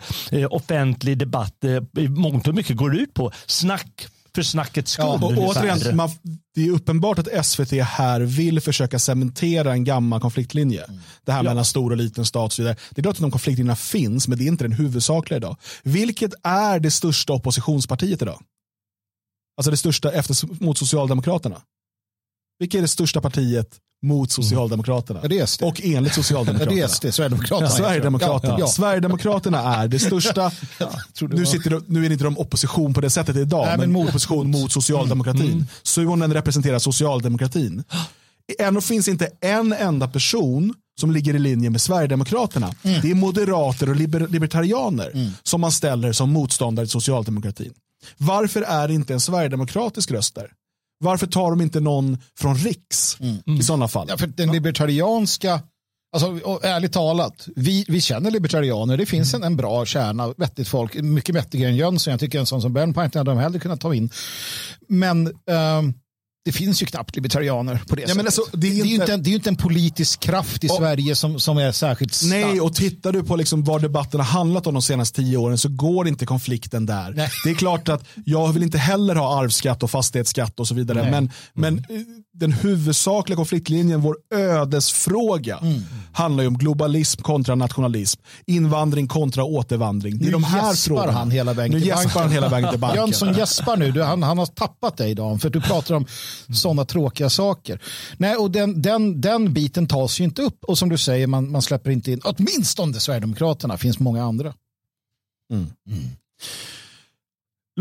offentlig 0.49 1.17
debatt 1.17 1.63
eh, 1.63 2.09
mångt 2.09 2.47
och 2.47 2.55
mycket 2.55 2.77
går 2.77 2.95
ut 2.95 3.13
på. 3.13 3.31
Snack 3.45 4.07
för 4.35 4.43
snackets 4.43 4.91
skull. 4.91 5.05
Ja, 5.05 5.25
och, 5.25 5.37
återigen, 5.37 5.95
man, 5.95 6.09
det 6.55 6.67
är 6.67 6.71
uppenbart 6.71 7.19
att 7.19 7.45
SVT 7.45 7.71
här 7.71 8.21
vill 8.21 8.61
försöka 8.61 8.99
cementera 8.99 9.73
en 9.73 9.83
gammal 9.83 10.21
konfliktlinje. 10.21 10.83
Mm. 10.83 10.99
Det 11.25 11.31
här 11.31 11.39
ja. 11.39 11.43
mellan 11.43 11.65
stor 11.65 11.91
och 11.91 11.97
liten 11.97 12.25
stat 12.25 12.45
och 12.45 12.53
så 12.53 12.61
vidare. 12.61 12.75
Det 12.89 13.01
är 13.01 13.03
klart 13.03 13.15
att 13.15 13.21
de 13.21 13.31
konfliktlinjerna 13.31 13.75
finns, 13.75 14.27
men 14.27 14.37
det 14.37 14.43
är 14.43 14.47
inte 14.47 14.63
den 14.63 14.71
huvudsakliga 14.71 15.37
idag. 15.37 15.57
Vilket 15.83 16.33
är 16.43 16.79
det 16.79 16.91
största 16.91 17.33
oppositionspartiet 17.33 18.21
idag? 18.21 18.41
Alltså 19.57 19.71
det 19.71 19.77
största 19.77 20.11
efter, 20.11 20.63
mot 20.63 20.77
Socialdemokraterna. 20.77 21.61
Vilket 22.61 22.77
är 22.77 22.81
det 22.81 22.87
största 22.87 23.21
partiet 23.21 23.67
mot 24.01 24.31
Socialdemokraterna. 24.31 25.19
Ja, 25.23 25.27
det. 25.27 25.61
Och 25.61 25.81
enligt 25.83 26.13
Socialdemokraterna. 26.13 26.71
Ja, 26.71 26.87
det 26.87 26.93
är 26.93 27.11
SD, 27.11 27.13
Sverigedemokraterna. 27.15 27.69
Ja, 27.69 27.75
Sverigedemokraterna. 27.75 28.55
Ja, 28.59 28.67
Sverigedemokraterna 28.67 29.75
är 29.75 29.87
det 29.87 29.99
största. 29.99 30.51
nu, 31.21 31.45
sitter, 31.45 31.81
nu 31.87 32.05
är 32.05 32.11
inte 32.11 32.23
de 32.23 32.37
opposition 32.37 32.93
på 32.93 33.01
det 33.01 33.09
sättet 33.09 33.35
idag, 33.35 33.65
Nej, 33.65 33.77
men, 33.77 33.91
men 33.91 34.07
opposition 34.07 34.51
mot 34.51 34.71
Socialdemokratin. 34.71 35.51
Mm. 35.51 35.65
Suonen 35.83 36.33
representerar 36.33 36.79
socialdemokratin. 36.79 37.83
Ändå 38.59 38.81
finns 38.81 39.07
inte 39.07 39.29
en 39.41 39.73
enda 39.73 40.07
person 40.07 40.73
som 40.99 41.11
ligger 41.11 41.35
i 41.35 41.39
linje 41.39 41.69
med 41.69 41.81
Sverigedemokraterna. 41.81 42.75
Mm. 42.83 43.01
Det 43.01 43.11
är 43.11 43.15
moderater 43.15 43.89
och 43.89 43.95
liber 43.95 44.27
libertarianer 44.27 45.11
mm. 45.13 45.31
som 45.43 45.61
man 45.61 45.71
ställer 45.71 46.11
som 46.11 46.29
motståndare 46.29 46.85
till 46.85 46.91
socialdemokratin. 46.91 47.73
Varför 48.17 48.61
är 48.61 48.87
det 48.87 48.93
inte 48.93 49.13
en 49.13 49.19
sverigedemokratisk 49.19 50.11
röst 50.11 50.35
där? 50.35 50.47
Varför 51.01 51.27
tar 51.27 51.49
de 51.49 51.61
inte 51.61 51.79
någon 51.79 52.17
från 52.39 52.55
Riks 52.55 53.17
mm. 53.19 53.59
i 53.59 53.63
sådana 53.63 53.87
fall? 53.87 54.07
Ja, 54.09 54.17
för 54.17 54.27
den 54.27 54.51
libertarianska, 54.51 55.61
alltså, 56.13 56.59
ärligt 56.63 56.93
talat, 56.93 57.47
vi, 57.55 57.85
vi 57.87 58.01
känner 58.01 58.31
libertarianer, 58.31 58.97
det 58.97 59.05
finns 59.05 59.33
en, 59.33 59.43
en 59.43 59.55
bra 59.55 59.85
kärna, 59.85 60.33
vettigt 60.37 60.67
folk, 60.67 60.95
mycket 60.95 61.35
bättre 61.35 61.59
än 61.59 61.75
Jönsson, 61.75 62.11
jag 62.11 62.19
tycker 62.19 62.39
en 62.39 62.45
sån 62.45 62.61
som 62.61 62.73
Bernpint 62.73 63.15
hade 63.15 63.31
de 63.31 63.37
hellre 63.37 63.59
kunnat 63.59 63.81
ta 63.81 63.93
in. 63.93 64.09
Men 64.87 65.27
um, 65.27 65.93
det 66.43 66.51
finns 66.51 66.81
ju 66.81 66.85
knappt 66.85 67.15
libertarianer 67.15 67.81
på 67.87 67.95
det 67.95 68.01
ja, 68.01 68.07
sättet. 68.07 68.25
Alltså, 68.25 68.41
det, 68.53 68.67
är 68.67 68.71
inte... 68.71 68.83
Det, 68.83 68.89
är 68.89 68.93
inte 68.93 69.13
en, 69.13 69.23
det 69.23 69.29
är 69.29 69.33
inte 69.33 69.49
en 69.49 69.55
politisk 69.55 70.19
kraft 70.19 70.63
i 70.63 70.67
och, 70.67 70.71
Sverige 70.71 71.15
som, 71.15 71.39
som 71.39 71.57
är 71.57 71.71
särskilt 71.71 72.13
stark. 72.13 72.29
Nej, 72.29 72.61
och 72.61 72.75
tittar 72.75 73.11
du 73.11 73.23
på 73.23 73.35
liksom 73.35 73.63
vad 73.63 73.81
debatten 73.81 74.19
har 74.19 74.27
handlat 74.27 74.67
om 74.67 74.73
de 74.73 74.81
senaste 74.81 75.21
tio 75.21 75.37
åren 75.37 75.57
så 75.57 75.69
går 75.69 76.07
inte 76.07 76.25
konflikten 76.25 76.85
där. 76.85 77.13
Nej. 77.15 77.29
Det 77.43 77.49
är 77.49 77.55
klart 77.55 77.89
att 77.89 78.03
jag 78.25 78.53
vill 78.53 78.63
inte 78.63 78.77
heller 78.77 79.15
ha 79.15 79.41
arvsskatt 79.41 79.83
och 79.83 79.91
fastighetsskatt 79.91 80.59
och 80.59 80.67
så 80.67 80.75
vidare. 80.75 81.01
Nej. 81.01 81.11
Men, 81.11 81.31
men 81.53 81.85
mm. 81.89 82.23
Den 82.33 82.51
huvudsakliga 82.51 83.35
konfliktlinjen, 83.35 84.01
vår 84.01 84.17
ödesfråga, 84.33 85.57
mm. 85.57 85.81
handlar 86.13 86.43
ju 86.43 86.47
om 86.47 86.57
globalism 86.57 87.21
kontra 87.21 87.55
nationalism. 87.55 88.21
Invandring 88.45 89.07
kontra 89.07 89.43
återvandring. 89.43 90.17
Det 90.17 90.23
är 90.23 90.25
nu 90.25 90.31
de 90.31 90.43
här 90.43 90.73
frågorna. 90.73 91.11
han 91.11 91.31
hela 91.31 91.53
vägen 91.53 91.79
nu 91.79 91.89
banken. 91.89 92.09
han 92.21 92.31
hela 92.31 92.49
vägen 92.49 92.69
till 92.69 92.79
banken. 92.79 93.01
Jönsson 93.01 93.33
gäspar 93.33 93.77
nu, 93.77 93.91
du, 93.91 94.03
han, 94.03 94.23
han 94.23 94.37
har 94.37 94.45
tappat 94.45 94.97
dig 94.97 95.11
idag. 95.11 95.41
För 95.41 95.49
du 95.49 95.61
pratar 95.61 95.95
om 95.95 96.05
sådana 96.53 96.85
tråkiga 96.85 97.29
saker. 97.29 97.81
Nej, 98.17 98.35
och 98.35 98.51
den, 98.51 98.81
den, 98.81 99.21
den 99.21 99.53
biten 99.53 99.87
tas 99.87 100.19
ju 100.19 100.23
inte 100.23 100.41
upp. 100.41 100.63
Och 100.63 100.77
som 100.77 100.89
du 100.89 100.97
säger, 100.97 101.27
man, 101.27 101.51
man 101.51 101.61
släpper 101.61 101.91
inte 101.91 102.11
in, 102.11 102.21
åtminstone 102.23 102.99
Sverigedemokraterna, 102.99 103.77
finns 103.77 103.99
många 103.99 104.23
andra. 104.23 104.53
Mm. 105.53 105.67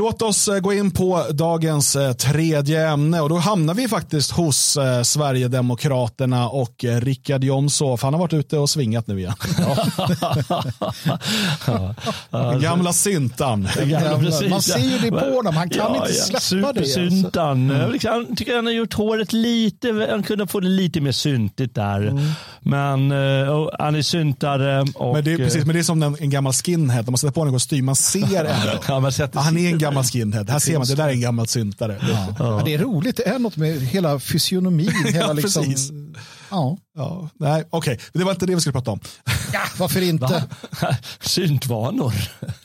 Låt 0.01 0.23
oss 0.23 0.49
eh, 0.49 0.59
gå 0.59 0.73
in 0.73 0.91
på 0.91 1.27
dagens 1.33 1.97
eh, 1.97 2.13
tredje 2.13 2.89
ämne 2.89 3.21
och 3.21 3.29
då 3.29 3.37
hamnar 3.37 3.75
vi 3.75 3.89
faktiskt 3.89 4.31
hos 4.31 4.77
eh, 4.77 5.03
Sverigedemokraterna 5.03 6.49
och 6.49 6.85
Rickard 6.85 7.45
Jomshof. 7.45 8.03
Han 8.03 8.15
har 8.15 8.21
varit 8.21 8.33
ute 8.33 8.59
och 8.59 8.71
svingat 8.71 9.07
nu 9.07 9.19
igen. 9.19 9.35
Ja. 9.59 9.77
Den 12.51 12.61
gamla 12.61 12.93
syntan. 12.93 13.69
Man 14.51 14.63
ser 14.63 14.79
ju 14.79 14.99
det 14.99 15.11
på 15.11 15.35
honom, 15.35 15.57
han 15.57 15.71
kan 15.71 15.95
ja, 15.95 15.97
inte 15.97 16.13
släppa 16.13 16.41
Supersyntan. 16.41 17.69
det. 17.69 17.85
Alltså. 17.85 18.09
Mm. 18.09 18.27
Jag 18.29 18.37
tycker 18.37 18.57
han 18.57 18.67
har 18.67 18.73
gjort 18.73 18.95
håret 18.95 19.33
lite, 19.33 20.07
han 20.11 20.23
kunde 20.23 20.47
få 20.47 20.61
det 20.61 20.69
lite 20.69 21.01
mer 21.01 21.13
syntigt 21.13 21.75
där. 21.75 22.01
Mm. 22.07 22.31
Men 22.61 23.13
uh, 23.13 23.69
han 23.79 23.95
är 23.95 24.03
syntare. 24.03 24.81
Och, 24.95 25.15
men, 25.15 25.25
det 25.25 25.33
är, 25.33 25.37
precis, 25.37 25.65
men 25.67 25.75
det 25.75 25.81
är 25.81 25.83
som 25.83 26.03
en, 26.03 26.17
en 26.21 26.31
gammal 26.31 26.53
skinhead, 26.53 27.03
man 27.03 27.19
sätter 27.19 27.33
på 27.33 27.43
en 27.43 27.53
kostym, 27.53 27.85
man 27.85 27.97
ser 27.97 28.45
ändå. 28.45 28.79
ja, 28.89 29.01
man 29.01 29.13
han 29.35 29.57
är 29.57 29.69
en 29.69 29.79
gammal 29.79 29.90
skinhead. 30.05 30.45
Här 30.49 30.59
ser 30.59 30.79
man, 30.79 30.87
det 30.87 30.95
där 30.95 31.09
är 31.09 31.13
en 31.13 31.21
gammal 31.21 31.47
syntare. 31.47 31.99
Ja. 32.03 32.35
Ja. 32.39 32.63
det 32.65 32.75
är 32.75 32.79
roligt, 32.79 33.17
det 33.17 33.29
är 33.29 33.39
något 33.39 33.57
med 33.57 33.81
hela 33.81 34.21
fysionomin. 34.21 34.93
Hela 35.13 35.33
liksom, 35.33 35.65
precis. 35.65 35.91
Ja. 36.51 36.79
Ja, 36.97 37.29
nej, 37.35 37.65
okej, 37.71 37.95
okay. 37.95 38.07
det 38.13 38.25
var 38.25 38.33
inte 38.33 38.47
det 38.47 38.55
vi 38.55 38.61
skulle 38.61 38.73
prata 38.73 38.91
om. 38.91 39.01
Ja, 39.53 39.61
varför 39.79 40.03
inte? 40.03 40.45
Syntvanor. 41.21 42.15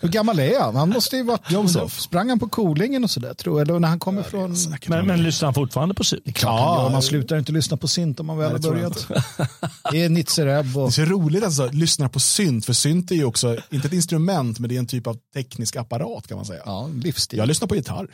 Hur 0.01 0.09
gammal 0.09 0.39
är 0.39 0.59
han? 0.59 0.75
Han 0.75 0.89
måste 0.89 1.17
ju 1.17 1.23
varit 1.23 1.51
Josef. 1.51 1.99
Sprang 1.99 2.29
han 2.29 2.39
på 2.39 2.47
Kolingen 2.49 3.03
och 3.03 3.11
sådär 3.11 3.33
tror 3.33 3.59
jag? 3.59 3.67
Eller 3.67 3.79
när 3.79 3.87
han 3.87 3.99
kommer 3.99 4.21
ja, 4.21 4.29
från... 4.29 4.55
Men, 4.87 5.07
men 5.07 5.23
lyssnar 5.23 5.47
han 5.47 5.53
fortfarande 5.53 5.95
på 5.95 6.03
synt? 6.03 6.23
Ja, 6.25 6.83
ja, 6.83 6.89
man 6.89 7.01
slutar 7.01 7.37
inte 7.37 7.51
lyssna 7.51 7.77
på 7.77 7.87
synt 7.87 8.19
om 8.19 8.25
man 8.25 8.37
väl 8.37 8.51
har 8.51 8.59
börjat. 8.59 9.07
Det 9.91 10.03
är 10.03 10.09
Nitzereb. 10.09 10.77
Och... 10.77 10.91
Det 10.91 11.01
är 11.01 11.05
så 11.05 11.11
roligt 11.11 11.43
att 11.43 11.73
lyssna 11.73 12.09
på 12.09 12.19
synt, 12.19 12.65
för 12.65 12.73
synt 12.73 13.11
är 13.11 13.15
ju 13.15 13.25
också, 13.25 13.57
inte 13.69 13.87
ett 13.87 13.93
instrument, 13.93 14.59
men 14.59 14.69
det 14.69 14.75
är 14.75 14.79
en 14.79 14.87
typ 14.87 15.07
av 15.07 15.17
teknisk 15.33 15.75
apparat 15.75 16.27
kan 16.27 16.37
man 16.37 16.45
säga. 16.45 16.61
Ja, 16.65 16.89
livsstil. 17.03 17.39
Jag 17.39 17.47
lyssnar 17.47 17.67
på 17.67 17.75
gitarr. 17.75 18.07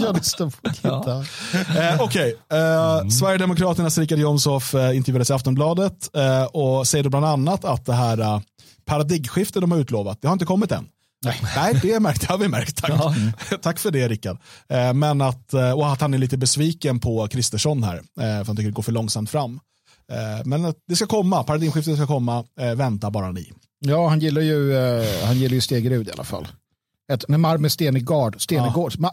jag 0.00 0.16
lyssnar 0.16 0.50
på 0.50 0.68
gitarr. 0.68 1.28
eh, 1.54 2.00
Okej, 2.00 2.34
okay. 2.48 2.58
eh, 2.58 2.98
mm. 2.98 3.10
Sverigedemokraternas 3.10 3.98
Richard 3.98 4.18
Jomshof 4.18 4.75
intervjuades 4.76 5.30
i 5.30 5.32
Aftonbladet 5.32 6.16
eh, 6.16 6.44
och 6.44 6.86
säger 6.86 7.04
då 7.04 7.10
bland 7.10 7.26
annat 7.26 7.64
att 7.64 7.84
det 7.86 7.92
här 7.92 8.20
eh, 8.20 8.40
paradigmskiftet 8.84 9.60
de 9.60 9.70
har 9.70 9.78
utlovat, 9.78 10.18
det 10.22 10.28
har 10.28 10.32
inte 10.32 10.44
kommit 10.44 10.72
än. 10.72 10.88
Nej, 11.24 11.40
Nej 11.56 11.78
det, 11.82 12.00
märkt, 12.00 12.20
det 12.20 12.26
har 12.26 12.38
vi 12.38 12.48
märkt. 12.48 12.76
Tack, 12.76 12.90
ja. 12.90 13.14
Tack 13.62 13.78
för 13.78 13.90
det 13.90 14.08
Rickard. 14.08 14.38
Men 14.94 15.20
att, 15.20 15.54
och 15.54 15.92
att 15.92 16.00
han 16.00 16.14
är 16.14 16.18
lite 16.18 16.36
besviken 16.36 17.00
på 17.00 17.28
Kristersson 17.28 17.82
här, 17.82 18.02
för 18.16 18.44
han 18.44 18.56
tycker 18.56 18.68
det 18.68 18.74
går 18.74 18.82
för 18.82 18.92
långsamt 18.92 19.30
fram. 19.30 19.60
Eh, 20.12 20.44
men 20.44 20.74
det 20.88 20.96
ska 20.96 21.06
komma, 21.06 21.42
paradigmskiftet 21.44 21.96
ska 21.96 22.06
komma, 22.06 22.44
eh, 22.60 22.74
vänta 22.74 23.10
bara 23.10 23.32
ni. 23.32 23.52
Ja, 23.78 24.08
han 24.08 24.20
gillar 24.20 24.42
ju, 24.42 24.74
han 25.24 25.38
gillar 25.38 25.54
ju 25.54 25.60
Stegerud 25.60 26.08
i 26.08 26.10
alla 26.10 26.24
fall. 26.24 26.48
Ett, 27.12 27.28
med 27.28 27.40
Marme 27.40 27.70
Stenegard, 27.70 28.42
Stenegård. 28.42 28.94
Ja. 28.98 29.12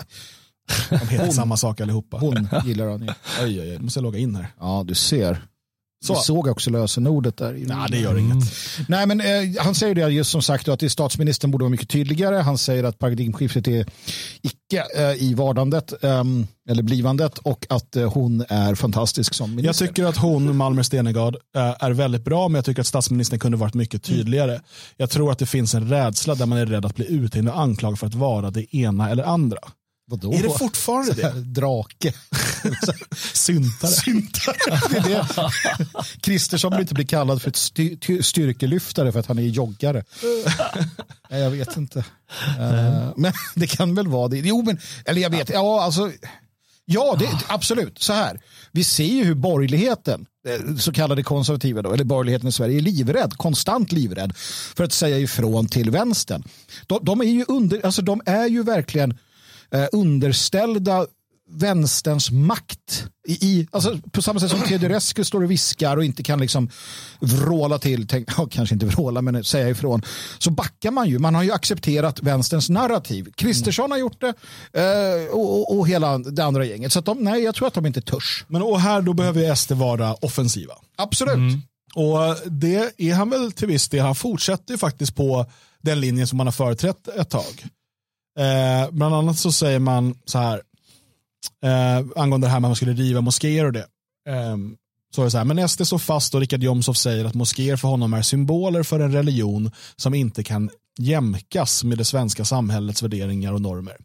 De 0.90 1.08
heter 1.08 1.26
hon, 1.26 1.34
samma 1.34 1.58
sak 1.58 1.82
allihopa. 1.82 2.18
Hon 2.18 2.48
gillar 2.66 2.88
han 2.90 3.02
ju. 3.02 3.08
Oj, 3.08 3.14
oj, 3.44 3.62
oj, 3.62 3.70
nu 3.78 3.80
måste 3.80 4.00
jag 4.00 4.04
logga 4.04 4.20
in 4.20 4.36
här. 4.36 4.48
Ja, 4.60 4.84
du 4.88 4.96
ser. 4.96 5.42
Så. 6.04 6.14
Vi 6.14 6.20
såg 6.20 6.48
också 6.48 6.70
lösenordet 6.70 7.38
där. 7.38 7.54
Nej, 7.54 7.88
det 7.90 7.98
gör 7.98 8.18
inget. 8.18 8.44
Nej, 8.88 9.08
men 9.08 9.22
eh, 9.22 9.26
han 9.60 9.76
säger 9.76 9.96
det 9.96 10.10
just 10.10 10.32
som 10.32 10.42
sagt 10.42 10.68
att 10.68 10.92
statsministern 10.92 11.52
borde 11.52 11.64
vara 11.64 11.70
mycket 11.70 11.90
tydligare. 11.90 12.36
Han 12.36 12.58
säger 12.58 12.84
att 12.84 13.00
paradigmskiftet 13.00 13.68
är 13.68 13.86
icke 14.42 14.84
eh, 14.98 15.24
i 15.24 15.34
vardandet 15.34 16.04
eh, 16.04 16.24
eller 16.70 16.84
blivandet 16.84 17.38
och 17.38 17.66
att 17.70 17.96
eh, 17.96 18.14
hon 18.14 18.46
är 18.50 18.76
fantastisk 18.76 19.34
som 19.34 19.56
minister. 19.56 19.86
Jag 19.86 19.90
tycker 19.90 20.06
att 20.06 20.18
hon, 20.18 20.58
Malmer 20.58 20.84
Stenegard, 20.84 21.36
eh, 21.56 21.76
är 21.80 21.92
väldigt 21.92 22.26
bra, 22.26 22.48
men 22.48 22.56
jag 22.56 22.66
tycker 22.66 22.82
att 22.82 22.88
statsministern 22.88 23.40
kunde 23.40 23.58
varit 23.58 23.74
mycket 23.74 24.04
tydligare. 24.04 24.52
Mm. 24.52 24.64
Jag 24.98 25.10
tror 25.10 25.32
att 25.32 25.40
det 25.40 25.46
finns 25.46 25.74
en 25.74 25.90
rädsla 25.90 26.36
där 26.36 26.46
man 26.46 26.58
är 26.58 26.66
rädd 26.66 26.86
att 26.86 26.96
bli 26.96 27.12
uthängd 27.14 27.50
och 27.50 27.60
anklagad 27.60 28.00
för 28.00 28.08
att 28.08 28.16
vara 28.16 28.52
det 28.52 28.76
ena 28.76 29.10
eller 29.10 29.24
andra. 29.24 29.60
Vadå? 30.06 30.34
Är 30.34 30.44
det 30.44 30.58
fortfarande 30.58 31.14
det? 31.14 31.32
Drake. 31.32 32.14
Syntare. 33.34 33.92
Syntare. 33.92 34.80
Det 34.90 34.98
är 34.98 35.10
det. 35.10 36.22
Kristersson 36.22 36.72
vill 36.72 36.82
inte 36.82 36.94
bli 36.94 37.06
kallad 37.06 37.42
för 37.42 37.50
ett 37.50 37.56
styrkelyftare 38.26 39.12
för 39.12 39.20
att 39.20 39.28
han 39.28 39.40
är 39.40 39.44
joggare. 39.44 40.04
Nej, 41.30 41.42
jag 41.42 41.50
vet 41.50 41.78
inte. 41.78 42.00
Uh, 42.00 43.14
men 43.16 43.34
det 43.56 43.68
kan 43.68 43.96
väl 43.96 44.08
vara 44.08 44.28
det. 44.28 44.38
Jo, 44.38 44.62
men, 44.62 44.80
eller 45.06 45.22
jag 45.22 45.30
vet. 45.30 45.50
Ja, 45.50 45.84
alltså. 45.84 46.12
Ja, 46.86 47.16
det, 47.20 47.30
absolut. 47.48 48.02
Så 48.02 48.14
här. 48.14 48.42
Vi 48.72 48.84
ser 48.84 49.04
ju 49.04 49.24
hur 49.24 49.36
borgerligheten, 49.36 50.26
eh, 50.48 50.76
så 50.76 50.92
kallade 50.92 51.24
konservativa, 51.24 51.82
då, 51.82 51.94
eller 51.94 52.04
borgerligheten 52.04 52.50
i 52.50 52.52
Sverige, 52.52 52.78
är 52.78 52.82
livrädd, 52.82 53.38
konstant 53.38 53.92
livrädd 53.92 54.34
för 54.76 54.84
att 54.84 54.94
säga 54.94 55.18
ifrån 55.18 55.68
till 55.68 55.92
vänstern. 55.92 56.44
De, 56.88 57.00
de 57.06 57.22
är 57.22 57.26
ju 57.26 57.46
under, 57.48 57.86
alltså 57.86 58.02
de 58.02 58.22
är 58.26 58.48
ju 58.48 58.64
verkligen 58.64 59.18
eh, 59.74 59.88
underställda 59.92 61.06
vänsterns 61.50 62.32
makt. 62.32 63.06
I, 63.28 63.32
i, 63.32 63.68
alltså 63.72 63.98
på 64.12 64.22
samma 64.22 64.40
sätt 64.40 64.52
som 64.52 64.62
Teodorescu 64.62 65.24
står 65.24 65.44
och 65.44 65.52
viskar 65.52 65.98
och 65.98 66.06
inte 66.06 66.24
kan 66.24 66.40
liksom 66.40 66.70
vråla 67.20 67.80
till, 67.80 68.08
tänk, 68.08 68.30
ja, 68.38 68.48
kanske 68.52 68.76
inte 68.76 68.86
vråla 68.86 69.22
men 69.22 69.44
säga 69.44 69.70
ifrån, 69.70 70.02
så 70.40 70.52
backar 70.52 70.92
man 70.92 71.10
ju. 71.10 71.20
Man 71.20 71.36
har 71.36 71.44
ju 71.44 71.52
accepterat 71.52 72.22
vänsterns 72.24 72.70
narrativ. 72.70 73.32
Kristersson 73.36 73.92
har 73.92 73.98
gjort 73.98 74.22
det 74.22 74.34
eh, 74.82 75.32
och, 75.32 75.78
och, 75.78 75.88
hela 75.88 76.18
det 76.18 76.44
andra 76.44 76.66
gänget. 76.66 76.94
Så 76.94 77.00
att 77.00 77.06
de, 77.06 77.18
nej, 77.18 77.44
jag 77.44 77.56
tror 77.56 77.68
att 77.68 77.74
de 77.74 77.86
inte 77.86 78.02
törs. 78.02 78.46
Men 78.48 78.62
och 78.62 78.80
här 78.80 79.02
då 79.02 79.14
behöver 79.14 79.56
SD 79.56 79.72
vara 79.72 80.14
offensiva. 80.14 80.74
Absolut. 80.98 81.36
Mm. 81.36 81.62
Och 81.96 82.38
det 82.46 82.92
är 82.98 83.14
han 83.14 83.30
väl 83.30 83.52
till 83.52 83.68
viss 83.68 83.90
del. 83.90 84.06
Han 84.06 84.16
fortsätter 84.16 84.74
ju 84.74 84.78
faktiskt 84.78 85.16
på 85.16 85.46
den 85.82 86.02
linjen 86.02 86.28
som 86.28 86.40
han 86.40 86.48
har 86.48 86.52
företrätt 86.52 87.08
ett 87.08 87.30
tag. 87.30 87.66
Eh, 88.40 88.92
bland 88.92 89.16
annat 89.16 89.38
så 89.38 89.52
säger 89.52 89.80
man 89.80 90.16
så 90.26 90.38
här, 90.38 90.62
eh, 91.64 92.06
angående 92.16 92.48
det 92.48 92.52
här 92.52 92.60
med 92.60 92.68
att 92.68 92.70
man 92.70 92.76
skulle 92.76 92.94
riva 92.94 93.22
moskéer 93.22 93.66
och 93.66 93.74
det. 93.74 93.88
Eh, 94.30 94.58
så 95.16 95.22
är 95.22 95.26
det 95.26 95.32
så 95.32 95.38
här, 95.38 95.46
men 95.46 95.70
SD 95.70 95.86
står 95.86 95.98
fast 95.98 96.36
och 96.36 96.42
Richard 96.42 96.64
Jomshof 96.64 96.98
säger 96.98 97.26
att 97.26 97.34
moskéer 97.34 97.78
för 97.78 97.88
honom 97.88 98.14
är 98.14 98.22
symboler 98.22 98.84
för 98.84 99.00
en 99.00 99.12
religion 99.12 99.72
som 99.96 100.14
inte 100.14 100.44
kan 100.44 100.70
jämkas 101.00 101.84
med 101.84 101.98
det 101.98 102.06
svenska 102.06 102.46
samhällets 102.46 103.04
värderingar 103.04 103.54
och 103.54 103.62
normer 103.62 103.98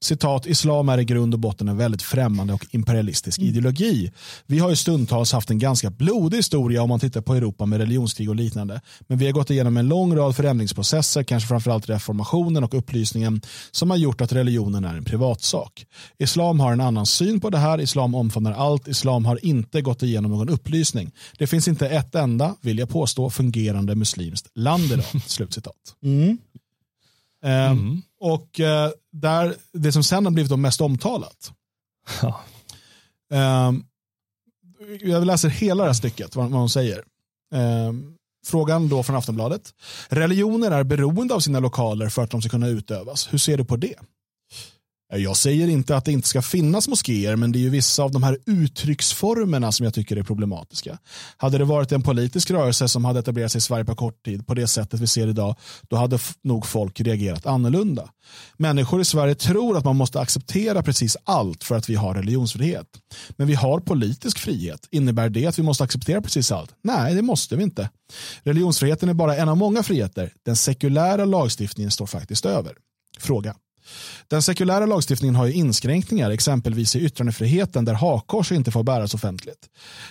citat, 0.00 0.46
islam 0.46 0.88
är 0.88 0.98
i 0.98 1.04
grund 1.04 1.34
och 1.34 1.40
botten 1.40 1.68
en 1.68 1.76
väldigt 1.76 2.02
främmande 2.02 2.52
och 2.52 2.66
imperialistisk 2.70 3.38
mm. 3.38 3.50
ideologi. 3.50 4.12
Vi 4.46 4.58
har 4.58 4.70
ju 4.70 4.76
stundtals 4.76 5.32
haft 5.32 5.50
en 5.50 5.58
ganska 5.58 5.90
blodig 5.90 6.38
historia 6.38 6.82
om 6.82 6.88
man 6.88 7.00
tittar 7.00 7.20
på 7.20 7.34
Europa 7.34 7.66
med 7.66 7.78
religionskrig 7.78 8.28
och 8.28 8.36
liknande. 8.36 8.80
Men 9.06 9.18
vi 9.18 9.26
har 9.26 9.32
gått 9.32 9.50
igenom 9.50 9.76
en 9.76 9.88
lång 9.88 10.16
rad 10.16 10.36
förändringsprocesser, 10.36 11.22
kanske 11.22 11.48
framförallt 11.48 11.88
reformationen 11.88 12.64
och 12.64 12.74
upplysningen, 12.74 13.40
som 13.70 13.90
har 13.90 13.96
gjort 13.96 14.20
att 14.20 14.32
religionen 14.32 14.84
är 14.84 14.94
en 14.94 15.04
privatsak. 15.04 15.86
Islam 16.18 16.60
har 16.60 16.72
en 16.72 16.80
annan 16.80 17.06
syn 17.06 17.40
på 17.40 17.50
det 17.50 17.58
här, 17.58 17.80
islam 17.80 18.14
omfamnar 18.14 18.52
allt, 18.52 18.88
islam 18.88 19.24
har 19.24 19.44
inte 19.44 19.82
gått 19.82 20.02
igenom 20.02 20.30
någon 20.30 20.48
upplysning. 20.48 21.12
Det 21.38 21.46
finns 21.46 21.68
inte 21.68 21.88
ett 21.88 22.14
enda, 22.14 22.54
vill 22.60 22.78
jag 22.78 22.88
påstå, 22.88 23.30
fungerande 23.30 23.94
muslimskt 23.94 24.50
land 24.54 24.92
idag. 24.92 25.04
Slutcitat. 25.26 25.74
Mm. 26.02 26.38
Mm. 27.44 28.02
Och 28.26 28.60
uh, 28.60 28.90
där, 29.12 29.54
det 29.72 29.92
som 29.92 30.04
sen 30.04 30.24
har 30.24 30.32
blivit 30.32 30.58
mest 30.58 30.80
omtalat. 30.80 31.52
Ja. 32.22 32.40
Um, 33.68 33.86
jag 35.00 35.26
läser 35.26 35.48
hela 35.48 35.82
det 35.84 35.88
här 35.88 35.94
stycket, 35.94 36.36
vad, 36.36 36.50
vad 36.50 36.60
hon 36.60 36.70
säger. 36.70 37.04
Um, 37.54 38.16
frågan 38.46 38.88
då 38.88 39.02
från 39.02 39.16
Aftonbladet. 39.16 39.74
Religioner 40.08 40.70
är 40.70 40.84
beroende 40.84 41.34
av 41.34 41.40
sina 41.40 41.60
lokaler 41.60 42.08
för 42.08 42.22
att 42.22 42.30
de 42.30 42.42
ska 42.42 42.50
kunna 42.50 42.68
utövas. 42.68 43.32
Hur 43.32 43.38
ser 43.38 43.56
du 43.56 43.64
på 43.64 43.76
det? 43.76 43.94
Eh, 45.12 45.18
jag 45.18 45.36
säger 45.36 45.68
inte 45.68 45.96
att 45.96 46.04
det 46.04 46.12
inte 46.12 46.28
ska 46.28 46.42
finnas 46.42 46.88
moskéer, 46.88 47.36
men 47.36 47.52
det 47.52 47.58
är 47.58 47.60
ju 47.60 47.70
vissa 47.70 48.02
av 48.02 48.10
de 48.10 48.22
här 48.22 48.38
uttrycksformerna 48.46 49.72
som 49.72 49.84
jag 49.84 49.94
tycker 49.94 50.16
är 50.16 50.22
problematiska. 50.22 50.98
Hade 51.36 51.58
det 51.58 51.64
varit 51.64 51.92
en 51.92 52.02
politisk 52.02 52.50
rörelse 52.50 52.88
som 52.88 53.04
hade 53.04 53.18
etablerat 53.18 53.52
sig 53.52 53.58
i 53.58 53.62
Sverige 53.62 53.84
på 53.84 53.94
kort 53.94 54.24
tid 54.24 54.46
på 54.46 54.54
det 54.54 54.66
sättet 54.66 55.00
vi 55.00 55.06
ser 55.06 55.28
idag, 55.28 55.56
då 55.88 55.96
hade 55.96 56.18
nog 56.42 56.66
folk 56.66 57.00
reagerat 57.00 57.46
annorlunda. 57.46 58.10
Människor 58.56 59.00
i 59.00 59.04
Sverige 59.04 59.34
tror 59.34 59.76
att 59.76 59.84
man 59.84 59.96
måste 59.96 60.20
acceptera 60.20 60.82
precis 60.82 61.16
allt 61.24 61.64
för 61.64 61.74
att 61.74 61.88
vi 61.88 61.94
har 61.94 62.14
religionsfrihet. 62.14 62.86
Men 63.36 63.46
vi 63.46 63.54
har 63.54 63.80
politisk 63.80 64.38
frihet. 64.38 64.88
Innebär 64.90 65.28
det 65.28 65.46
att 65.46 65.58
vi 65.58 65.62
måste 65.62 65.84
acceptera 65.84 66.22
precis 66.22 66.52
allt? 66.52 66.70
Nej, 66.82 67.14
det 67.14 67.22
måste 67.22 67.56
vi 67.56 67.62
inte. 67.62 67.90
Religionsfriheten 68.42 69.08
är 69.08 69.14
bara 69.14 69.36
en 69.36 69.48
av 69.48 69.56
många 69.56 69.82
friheter. 69.82 70.32
Den 70.44 70.56
sekulära 70.56 71.24
lagstiftningen 71.24 71.90
står 71.90 72.06
faktiskt 72.06 72.46
över. 72.46 72.74
Fråga. 73.18 73.54
Den 74.28 74.42
sekulära 74.42 74.86
lagstiftningen 74.86 75.34
har 75.34 75.46
ju 75.46 75.52
inskränkningar, 75.52 76.30
exempelvis 76.30 76.96
i 76.96 77.00
yttrandefriheten 77.00 77.84
där 77.84 77.94
hakkors 77.94 78.52
inte 78.52 78.70
får 78.70 78.82
bäras 78.82 79.14
offentligt. 79.14 79.68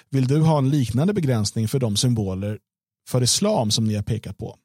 Vill 0.09 0.27
du 0.27 0.41
ha 0.41 0.57
en 0.57 0.69
liknande 0.69 1.13
begränsning 1.13 1.67
för 1.67 1.79
de 1.79 1.95
symboler 1.95 2.59
för 3.09 3.23
islam 3.23 3.71
som 3.71 3.85
ni 3.85 3.95
har 3.95 4.03
pekat 4.03 4.37
på? 4.37 4.57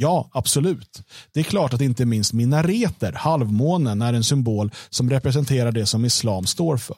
Ja, 0.00 0.30
absolut. 0.32 1.02
Det 1.32 1.40
är 1.40 1.44
klart 1.44 1.74
att 1.74 1.80
inte 1.80 2.04
minst 2.04 2.32
minareter, 2.32 3.12
halvmånen, 3.12 4.02
är 4.02 4.12
en 4.12 4.24
symbol 4.24 4.70
som 4.90 5.10
representerar 5.10 5.72
det 5.72 5.86
som 5.86 6.04
islam 6.04 6.46
står 6.46 6.76
för. 6.76 6.96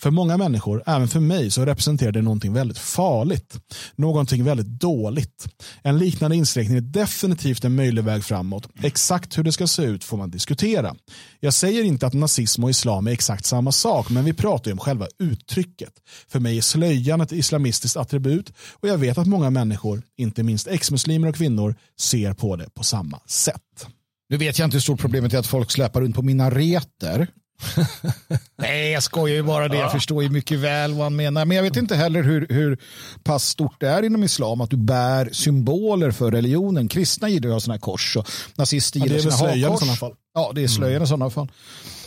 För 0.00 0.10
många 0.10 0.36
människor, 0.36 0.82
även 0.86 1.08
för 1.08 1.20
mig, 1.20 1.50
så 1.50 1.64
representerar 1.64 2.12
det 2.12 2.22
någonting 2.22 2.52
väldigt 2.52 2.78
farligt. 2.78 3.60
Någonting 3.96 4.44
väldigt 4.44 4.66
dåligt. 4.66 5.46
En 5.82 5.98
liknande 5.98 6.36
inskränkning 6.36 6.76
är 6.76 6.80
definitivt 6.80 7.64
en 7.64 7.74
möjlig 7.74 8.04
väg 8.04 8.24
framåt. 8.24 8.68
Exakt 8.82 9.38
hur 9.38 9.42
det 9.42 9.52
ska 9.52 9.66
se 9.66 9.82
ut 9.82 10.04
får 10.04 10.16
man 10.16 10.30
diskutera. 10.30 10.94
Jag 11.40 11.54
säger 11.54 11.82
inte 11.82 12.06
att 12.06 12.14
nazism 12.14 12.64
och 12.64 12.70
islam 12.70 13.06
är 13.06 13.10
exakt 13.10 13.44
samma 13.44 13.72
sak, 13.72 14.10
men 14.10 14.24
vi 14.24 14.32
pratar 14.32 14.70
ju 14.70 14.72
om 14.72 14.78
själva 14.78 15.06
uttrycket. 15.18 15.92
För 16.28 16.40
mig 16.40 16.58
är 16.58 16.62
slöjan 16.62 17.20
ett 17.20 17.32
islamistiskt 17.32 17.96
attribut 17.96 18.52
och 18.72 18.88
jag 18.88 18.98
vet 18.98 19.18
att 19.18 19.26
många 19.26 19.50
människor, 19.50 20.02
inte 20.16 20.42
minst 20.42 20.66
ex-muslimer 20.66 21.28
och 21.28 21.34
kvinnor, 21.34 21.74
ser 22.00 22.35
på 22.36 22.56
det 22.56 22.74
på 22.74 22.84
samma 22.84 23.20
sätt. 23.26 23.86
Nu 24.28 24.36
vet 24.36 24.58
jag 24.58 24.66
inte 24.66 24.74
hur 24.74 24.80
stort 24.80 25.00
problemet 25.00 25.34
är 25.34 25.38
att 25.38 25.46
folk 25.46 25.70
släpar 25.70 26.00
runt 26.00 26.16
på 26.16 26.22
minareter. 26.22 27.28
Nej, 28.58 28.90
jag 28.90 29.02
skojar 29.02 29.36
ju 29.36 29.42
bara 29.42 29.68
det. 29.68 29.76
Jag 29.76 29.92
förstår 29.92 30.22
ju 30.22 30.30
mycket 30.30 30.58
väl 30.58 30.92
vad 30.94 31.02
han 31.02 31.16
menar. 31.16 31.44
Men 31.44 31.56
jag 31.56 31.64
vet 31.64 31.76
inte 31.76 31.96
heller 31.96 32.22
hur, 32.22 32.46
hur 32.48 32.78
pass 33.22 33.48
stort 33.48 33.80
det 33.80 33.88
är 33.88 34.02
inom 34.02 34.24
islam 34.24 34.60
att 34.60 34.70
du 34.70 34.76
bär 34.76 35.28
symboler 35.32 36.10
för 36.10 36.30
religionen. 36.30 36.88
Kristna 36.88 37.28
gillar 37.28 37.48
ju 37.48 37.50
att 37.50 37.54
ha 37.54 37.60
sådana 37.60 37.78
kors 37.78 38.16
och 38.16 38.28
nazister 38.54 39.00
gillar 39.00 39.16
ja, 39.16 39.20
sina 39.20 39.92
hakkors. 39.92 40.12
Ja, 40.34 40.52
det 40.54 40.62
är 40.62 40.68
slöjan 40.68 40.96
mm. 40.96 41.04
i 41.04 41.06
sådana 41.06 41.30
fall. 41.30 41.48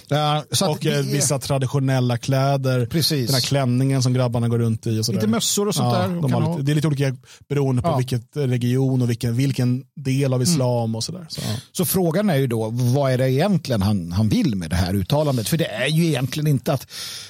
Ja, 0.09 0.43
och 0.61 0.85
eh, 0.85 0.91
det... 0.91 1.01
vissa 1.01 1.39
traditionella 1.39 2.17
kläder. 2.17 2.85
Precis. 2.85 3.27
Den 3.27 3.33
här 3.33 3.41
klänningen 3.41 4.03
som 4.03 4.13
grabbarna 4.13 4.47
går 4.47 4.59
runt 4.59 4.87
i. 4.87 4.99
Och 4.99 5.13
lite 5.13 5.27
mössor 5.27 5.67
och 5.67 5.75
sånt 5.75 5.93
ja, 5.93 5.99
där. 5.99 6.07
De 6.07 6.51
lite, 6.51 6.63
det 6.63 6.71
är 6.71 6.75
lite 6.75 6.87
olika 6.87 7.15
beroende 7.49 7.81
på 7.81 7.87
ja. 7.87 7.97
vilket 7.97 8.27
region 8.33 9.01
och 9.01 9.09
vilken, 9.09 9.35
vilken 9.35 9.83
del 9.95 10.33
av 10.33 10.41
islam 10.41 10.89
mm. 10.89 10.95
och 10.95 11.03
sådär. 11.03 11.25
Så, 11.29 11.41
ja. 11.41 11.55
så 11.71 11.85
frågan 11.85 12.29
är 12.29 12.35
ju 12.35 12.47
då, 12.47 12.69
vad 12.69 13.11
är 13.11 13.17
det 13.17 13.31
egentligen 13.31 13.81
han, 13.81 14.11
han 14.11 14.29
vill 14.29 14.55
med 14.55 14.69
det 14.69 14.75
här 14.75 14.93
uttalandet? 14.93 15.49
För 15.49 15.57
det 15.57 15.65
är 15.67 15.87
ju 15.87 16.05
egentligen 16.05 16.47
inte 16.47 16.73
att, 16.73 16.87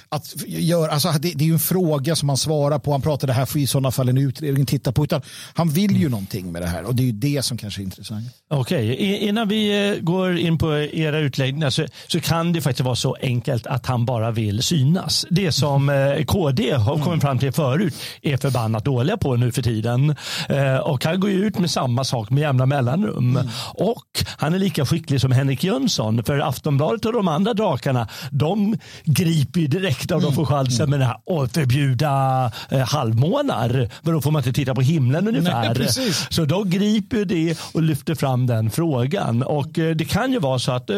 att 0.09 0.33
göra, 0.47 0.91
alltså 0.91 1.11
det, 1.11 1.33
det 1.35 1.43
är 1.43 1.47
ju 1.47 1.53
en 1.53 1.59
fråga 1.59 2.15
som 2.15 2.29
han 2.29 2.37
svarar 2.37 2.79
på. 2.79 2.91
Han 2.91 3.01
pratar 3.01 3.27
det 3.27 3.33
här 3.33 3.45
får 3.45 3.61
i 3.61 3.67
sådana 3.67 3.91
fall 3.91 4.09
en 4.09 4.17
utredning 4.17 4.65
titta 4.65 4.91
på. 4.91 5.03
Utan 5.03 5.21
han 5.53 5.69
vill 5.69 5.91
ju 5.91 5.97
mm. 5.97 6.11
någonting 6.11 6.51
med 6.51 6.61
det 6.61 6.67
här 6.67 6.83
och 6.83 6.95
det 6.95 7.03
är 7.03 7.05
ju 7.05 7.11
det 7.11 7.45
som 7.45 7.57
kanske 7.57 7.81
är 7.81 7.83
intressant. 7.83 8.25
Okej, 8.47 8.93
okay. 8.93 9.17
innan 9.17 9.47
vi 9.47 9.89
eh, 9.89 10.01
går 10.01 10.37
in 10.37 10.57
på 10.57 10.77
era 10.77 11.19
utläggningar 11.19 11.69
så, 11.69 11.85
så 12.07 12.19
kan 12.19 12.53
det 12.53 12.61
faktiskt 12.69 12.85
vara 12.85 12.95
så 12.95 13.17
enkelt 13.21 13.67
att 13.67 13.85
han 13.85 14.05
bara 14.05 14.31
vill 14.31 14.63
synas. 14.63 15.25
Det 15.29 15.51
som 15.51 15.89
eh, 15.89 16.23
KD 16.25 16.73
har 16.73 16.93
kommit 16.93 17.07
mm. 17.07 17.19
fram 17.19 17.39
till 17.39 17.51
förut 17.51 17.95
är 18.21 18.37
förbannat 18.37 18.85
dåliga 18.85 19.17
på 19.17 19.35
nu 19.35 19.51
för 19.51 19.61
tiden. 19.61 20.15
Eh, 20.49 20.75
och 20.75 21.05
han 21.05 21.19
går 21.19 21.29
ut 21.29 21.59
med 21.59 21.71
samma 21.71 22.03
sak 22.03 22.29
med 22.29 22.41
jämna 22.41 22.65
mellanrum. 22.65 23.37
Mm. 23.37 23.49
Och 23.73 24.23
han 24.37 24.53
är 24.53 24.59
lika 24.59 24.85
skicklig 24.85 25.21
som 25.21 25.31
Henrik 25.31 25.63
Jönsson. 25.63 26.23
För 26.23 26.39
Aftonbladet 26.39 27.05
och 27.05 27.13
de 27.13 27.27
andra 27.27 27.53
drakarna, 27.53 28.07
de 28.31 28.77
griper 29.03 29.59
ju 29.59 29.67
direkt 29.67 30.11
om 30.11 30.21
de 30.21 30.33
får 30.33 30.45
chansen 30.45 30.89
med 30.89 30.99
det 30.99 31.05
här 31.05 31.43
att 31.43 31.53
förbjuda 31.53 32.51
eh, 32.69 32.79
halvmånar. 32.79 33.89
Men 34.01 34.13
då 34.13 34.21
får 34.21 34.31
man 34.31 34.39
inte 34.39 34.53
titta 34.53 34.75
på 34.75 34.81
himlen 34.81 35.27
ungefär. 35.27 35.75
Nej, 35.79 36.13
så 36.29 36.45
de 36.45 36.69
griper 36.69 37.25
det 37.25 37.57
och 37.73 37.81
lyfter 37.81 38.15
fram 38.15 38.47
den 38.47 38.69
frågan. 38.69 39.43
Och 39.43 39.69
det 39.69 40.09
kan 40.09 40.31
ju 40.31 40.39
vara 40.39 40.59
så 40.59 40.71
att 40.71 40.89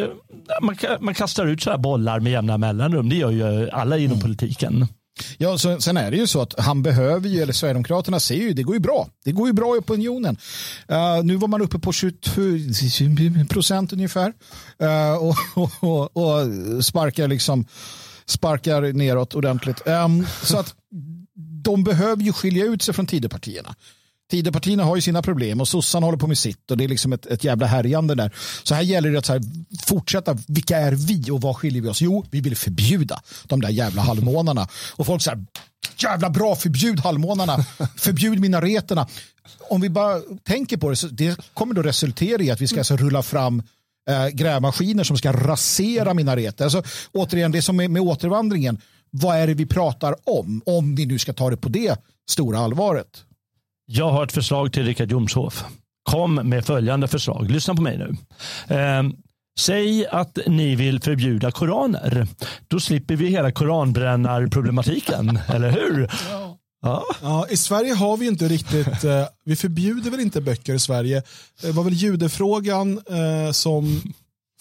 man, 0.61 0.75
man 0.99 1.13
kastar 1.13 1.45
ut 1.45 1.60
så 1.61 1.69
här 1.69 1.77
bollar 1.77 2.19
med 2.19 2.31
jämna 2.31 2.57
mellanrum. 2.57 3.09
Det 3.09 3.15
gör 3.15 3.31
ju 3.31 3.69
alla 3.69 3.97
inom 3.97 4.11
mm. 4.11 4.21
politiken. 4.21 4.87
Ja, 5.37 5.57
så, 5.57 5.81
sen 5.81 5.97
är 5.97 6.11
det 6.11 6.17
ju 6.17 6.27
så 6.27 6.41
att 6.41 6.59
han 6.59 6.83
behöver 6.83 7.29
ju, 7.29 7.41
eller 7.41 7.53
Sverigedemokraterna 7.53 8.19
ser 8.19 8.35
ju, 8.35 8.53
det 8.53 8.63
går 8.63 8.75
ju 8.75 8.79
bra. 8.79 9.07
Det 9.25 9.31
går 9.31 9.47
ju 9.47 9.53
bra 9.53 9.75
i 9.75 9.79
opinionen. 9.79 10.37
Uh, 10.91 11.23
nu 11.23 11.35
var 11.35 11.47
man 11.47 11.61
uppe 11.61 11.79
på 11.79 11.91
22 11.91 12.41
procent 13.49 13.93
ungefär 13.93 14.33
uh, 14.83 15.13
och, 15.13 15.35
och, 15.55 15.71
och, 15.79 16.17
och, 16.17 16.85
sparkar 16.85 17.27
liksom 17.27 17.65
sparkar 18.25 18.93
neråt 18.93 19.35
ordentligt. 19.35 19.87
Um, 19.87 20.27
så 20.43 20.57
att 20.57 20.75
de 21.63 21.83
behöver 21.83 22.23
ju 22.23 22.33
skilja 22.33 22.65
ut 22.65 22.81
sig 22.81 22.93
från 22.93 23.05
Tidöpartierna. 23.07 23.75
Tidöpartierna 24.31 24.83
har 24.83 24.95
ju 24.95 25.01
sina 25.01 25.21
problem 25.21 25.61
och 25.61 25.67
sossarna 25.67 26.07
håller 26.07 26.17
på 26.17 26.27
med 26.27 26.37
sitt 26.37 26.71
och 26.71 26.77
det 26.77 26.83
är 26.83 26.87
liksom 26.87 27.13
ett, 27.13 27.25
ett 27.25 27.43
jävla 27.43 27.65
härjande 27.65 28.15
där. 28.15 28.31
Så 28.63 28.75
här 28.75 28.81
gäller 28.81 29.11
det 29.11 29.19
att 29.19 29.27
här, 29.27 29.41
fortsätta, 29.85 30.37
vilka 30.47 30.77
är 30.77 30.91
vi 30.91 31.31
och 31.31 31.41
vad 31.41 31.55
skiljer 31.55 31.81
vi 31.81 31.89
oss? 31.89 32.01
Jo, 32.01 32.25
vi 32.31 32.41
vill 32.41 32.55
förbjuda 32.55 33.21
de 33.43 33.61
där 33.61 33.69
jävla 33.69 34.01
halvmånarna. 34.01 34.67
Och 34.95 35.05
folk 35.05 35.21
säger 35.21 35.45
jävla 35.97 36.29
bra, 36.29 36.55
förbjud 36.55 36.99
halvmånarna, 36.99 37.57
förbjud 37.97 38.39
minareterna. 38.39 39.07
Om 39.69 39.81
vi 39.81 39.89
bara 39.89 40.21
tänker 40.43 40.77
på 40.77 40.89
det, 40.89 40.95
så 40.95 41.07
det 41.07 41.39
kommer 41.53 41.73
då 41.73 41.81
resultera 41.81 42.41
i 42.41 42.51
att 42.51 42.61
vi 42.61 42.67
ska 42.67 42.79
alltså 42.79 42.97
rulla 42.97 43.23
fram 43.23 43.63
eh, 44.09 44.27
grävmaskiner 44.27 45.03
som 45.03 45.17
ska 45.17 45.31
rasera 45.31 46.13
minareter. 46.13 46.63
Alltså, 46.63 46.83
återigen, 47.11 47.51
det 47.51 47.61
som 47.61 47.79
är 47.79 47.87
med 47.87 48.01
återvandringen, 48.01 48.81
vad 49.09 49.37
är 49.37 49.47
det 49.47 49.53
vi 49.53 49.65
pratar 49.65 50.15
om? 50.23 50.61
Om 50.65 50.95
vi 50.95 51.05
nu 51.05 51.19
ska 51.19 51.33
ta 51.33 51.49
det 51.49 51.57
på 51.57 51.69
det 51.69 51.99
stora 52.29 52.59
allvaret. 52.59 53.25
Jag 53.93 54.09
har 54.09 54.23
ett 54.23 54.31
förslag 54.31 54.73
till 54.73 54.85
Richard 54.85 55.11
Jomshof. 55.11 55.63
Kom 56.09 56.35
med 56.35 56.65
följande 56.65 57.07
förslag. 57.07 57.51
Lyssna 57.51 57.75
på 57.75 57.81
mig 57.81 57.97
nu. 57.97 58.15
Eh, 58.75 59.03
säg 59.59 60.07
att 60.07 60.39
ni 60.47 60.75
vill 60.75 61.01
förbjuda 61.01 61.51
koraner. 61.51 62.27
Då 62.67 62.79
slipper 62.79 63.15
vi 63.15 63.27
hela 63.27 63.51
koranbrännarproblematiken, 63.51 65.39
eller 65.47 65.71
hur? 65.71 66.09
Ja. 66.81 67.05
ja. 67.21 67.47
I 67.49 67.57
Sverige 67.57 67.93
har 67.93 68.17
vi 68.17 68.27
inte 68.27 68.47
riktigt, 68.47 69.03
eh, 69.03 69.25
vi 69.45 69.55
förbjuder 69.55 70.11
väl 70.11 70.19
inte 70.19 70.41
böcker 70.41 70.73
i 70.73 70.79
Sverige. 70.79 71.23
Det 71.61 71.71
var 71.71 71.83
väl 71.83 71.93
judefrågan 71.93 73.01
eh, 73.09 73.51
som 73.51 74.01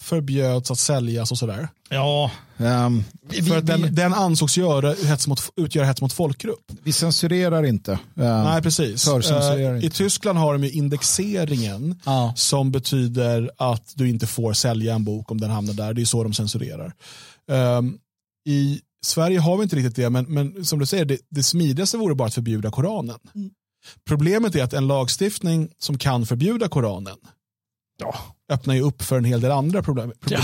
förbjöds 0.01 0.71
att 0.71 0.79
säljas 0.79 1.31
och 1.31 1.37
sådär. 1.37 1.67
Ja. 1.89 2.31
Um, 2.57 3.03
för 3.47 3.57
att 3.57 3.65
den, 3.65 3.95
den 3.95 4.13
ansågs 4.13 4.57
göra 4.57 4.93
hets 4.93 5.27
mot, 5.27 5.51
utgöra 5.55 5.85
hets 5.85 6.01
mot 6.01 6.13
folkgrupp. 6.13 6.71
Vi 6.83 6.93
censurerar 6.93 7.63
inte. 7.63 7.91
Um, 7.91 7.99
Nej, 8.15 8.61
precis. 8.61 9.07
Uh, 9.07 9.85
I 9.85 9.89
Tyskland 9.89 10.39
har 10.39 10.57
de 10.57 10.67
indexeringen 10.67 11.99
ah. 12.03 12.33
som 12.35 12.71
betyder 12.71 13.51
att 13.57 13.93
du 13.95 14.09
inte 14.09 14.27
får 14.27 14.53
sälja 14.53 14.95
en 14.95 15.03
bok 15.03 15.31
om 15.31 15.41
den 15.41 15.49
hamnar 15.49 15.73
där. 15.73 15.93
Det 15.93 16.01
är 16.01 16.05
så 16.05 16.23
de 16.23 16.33
censurerar. 16.33 16.93
Um, 17.47 17.97
I 18.45 18.81
Sverige 19.05 19.39
har 19.39 19.57
vi 19.57 19.63
inte 19.63 19.75
riktigt 19.75 19.95
det, 19.95 20.09
men, 20.09 20.25
men 20.25 20.65
som 20.65 20.79
du 20.79 20.85
säger, 20.85 21.05
det, 21.05 21.17
det 21.29 21.43
smidigaste 21.43 21.97
vore 21.97 22.15
bara 22.15 22.27
att 22.27 22.33
förbjuda 22.33 22.71
Koranen. 22.71 23.19
Mm. 23.35 23.49
Problemet 24.07 24.55
är 24.55 24.63
att 24.63 24.73
en 24.73 24.87
lagstiftning 24.87 25.69
som 25.79 25.97
kan 25.97 26.25
förbjuda 26.25 26.67
Koranen 26.67 27.17
ja, 28.01 28.15
öppnar 28.51 28.75
ju 28.75 28.81
upp 28.81 29.01
för 29.01 29.17
en 29.17 29.25
hel 29.25 29.41
del 29.41 29.51
andra 29.51 29.83
problem. 29.83 30.13
Ja, 30.25 30.39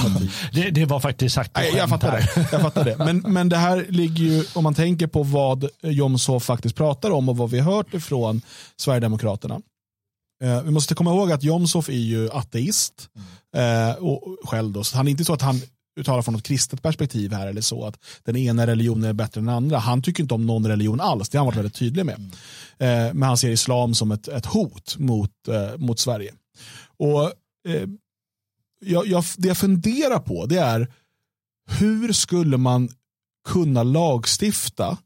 det, 0.53 0.69
det, 0.69 0.85
var 0.85 0.99
faktiskt 0.99 1.35
sagt 1.35 1.51
Nej, 1.55 1.73
jag 1.75 1.89
fattar 1.89 2.11
det. 2.11 2.47
Jag 2.51 2.61
fattar 2.61 2.85
det. 2.85 2.97
Men, 2.97 3.17
men 3.17 3.49
det 3.49 3.57
här 3.57 3.85
ligger 3.89 4.23
ju, 4.23 4.43
om 4.55 4.63
man 4.63 4.73
tänker 4.73 5.07
på 5.07 5.23
vad 5.23 5.69
Jomshof 5.81 6.43
faktiskt 6.43 6.75
pratar 6.75 7.11
om 7.11 7.29
och 7.29 7.37
vad 7.37 7.49
vi 7.49 7.59
har 7.59 7.73
hört 7.73 7.93
ifrån 7.93 8.41
Sverigedemokraterna. 8.77 9.61
Eh, 10.43 10.61
vi 10.61 10.71
måste 10.71 10.95
komma 10.95 11.11
ihåg 11.11 11.31
att 11.31 11.43
Jomshof 11.43 11.89
är 11.89 11.93
ju 11.93 12.29
ateist 12.31 13.09
eh, 13.55 14.03
och 14.03 14.37
själv 14.43 14.71
då, 14.71 14.83
så 14.83 14.97
han 14.97 15.07
är 15.07 15.11
inte 15.11 15.25
så 15.25 15.33
att 15.33 15.41
han 15.41 15.61
uttalar 15.99 16.21
från 16.21 16.35
ett 16.35 16.43
kristet 16.43 16.81
perspektiv 16.81 17.33
här 17.33 17.47
eller 17.47 17.61
så 17.61 17.85
att 17.85 17.99
den 18.23 18.35
ena 18.35 18.67
religionen 18.67 19.09
är 19.09 19.13
bättre 19.13 19.39
än 19.39 19.45
den 19.45 19.55
andra. 19.55 19.77
Han 19.77 20.01
tycker 20.01 20.23
inte 20.23 20.33
om 20.33 20.45
någon 20.45 20.67
religion 20.67 21.01
alls, 21.01 21.29
det 21.29 21.37
har 21.37 21.45
han 21.45 21.45
varit 21.45 21.57
väldigt 21.57 21.75
tydlig 21.75 22.05
med. 22.05 22.15
Eh, 22.77 23.13
men 23.13 23.23
han 23.23 23.37
ser 23.37 23.49
islam 23.49 23.93
som 23.93 24.11
ett, 24.11 24.27
ett 24.27 24.45
hot 24.45 24.95
mot, 24.97 25.31
eh, 25.47 25.77
mot 25.77 25.99
Sverige. 25.99 26.33
Och 26.99 27.31
eh, 27.67 27.87
jag, 28.79 29.07
jag, 29.07 29.23
det 29.37 29.47
jag 29.47 29.57
funderar 29.57 30.19
på 30.19 30.45
det 30.45 30.59
är 30.59 30.93
hur 31.79 32.13
skulle 32.13 32.57
man 32.57 32.89
kunna 33.47 33.83
lagstifta 33.83 34.97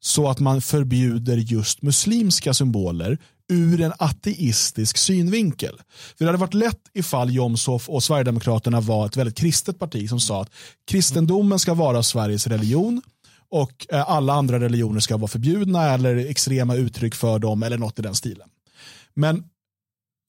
så 0.00 0.28
att 0.28 0.40
man 0.40 0.60
förbjuder 0.60 1.36
just 1.36 1.82
muslimska 1.82 2.54
symboler 2.54 3.18
ur 3.48 3.80
en 3.80 3.92
ateistisk 3.98 4.96
synvinkel. 4.96 5.80
För 5.88 6.24
det 6.24 6.26
hade 6.26 6.38
varit 6.38 6.54
lätt 6.54 6.80
ifall 6.94 7.34
Jomshof 7.34 7.88
och 7.88 8.02
Sverigedemokraterna 8.02 8.80
var 8.80 9.06
ett 9.06 9.16
väldigt 9.16 9.38
kristet 9.38 9.78
parti 9.78 10.08
som 10.08 10.20
sa 10.20 10.42
att 10.42 10.50
kristendomen 10.86 11.58
ska 11.58 11.74
vara 11.74 12.02
Sveriges 12.02 12.46
religion 12.46 13.02
och 13.48 13.86
eh, 13.90 14.10
alla 14.10 14.32
andra 14.32 14.60
religioner 14.60 15.00
ska 15.00 15.16
vara 15.16 15.28
förbjudna 15.28 15.94
eller 15.94 16.16
extrema 16.16 16.74
uttryck 16.74 17.14
för 17.14 17.38
dem 17.38 17.62
eller 17.62 17.78
något 17.78 17.98
i 17.98 18.02
den 18.02 18.14
stilen. 18.14 18.48
Men 19.14 19.44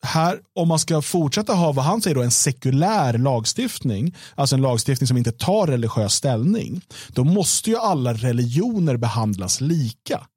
här, 0.03 0.39
om 0.55 0.67
man 0.67 0.79
ska 0.79 1.01
fortsätta 1.01 1.53
ha 1.53 1.71
vad 1.71 1.85
han 1.85 2.01
säger 2.01 2.15
då, 2.15 2.21
en 2.21 2.31
sekulär 2.31 3.17
lagstiftning, 3.17 4.15
alltså 4.35 4.55
en 4.55 4.61
lagstiftning 4.61 5.07
som 5.07 5.17
inte 5.17 5.31
tar 5.31 5.67
religiös 5.67 6.13
ställning, 6.13 6.81
då 7.07 7.23
måste 7.23 7.69
ju 7.69 7.77
alla 7.77 8.13
religioner 8.13 8.97
behandlas 8.97 9.61
lika. 9.61 10.27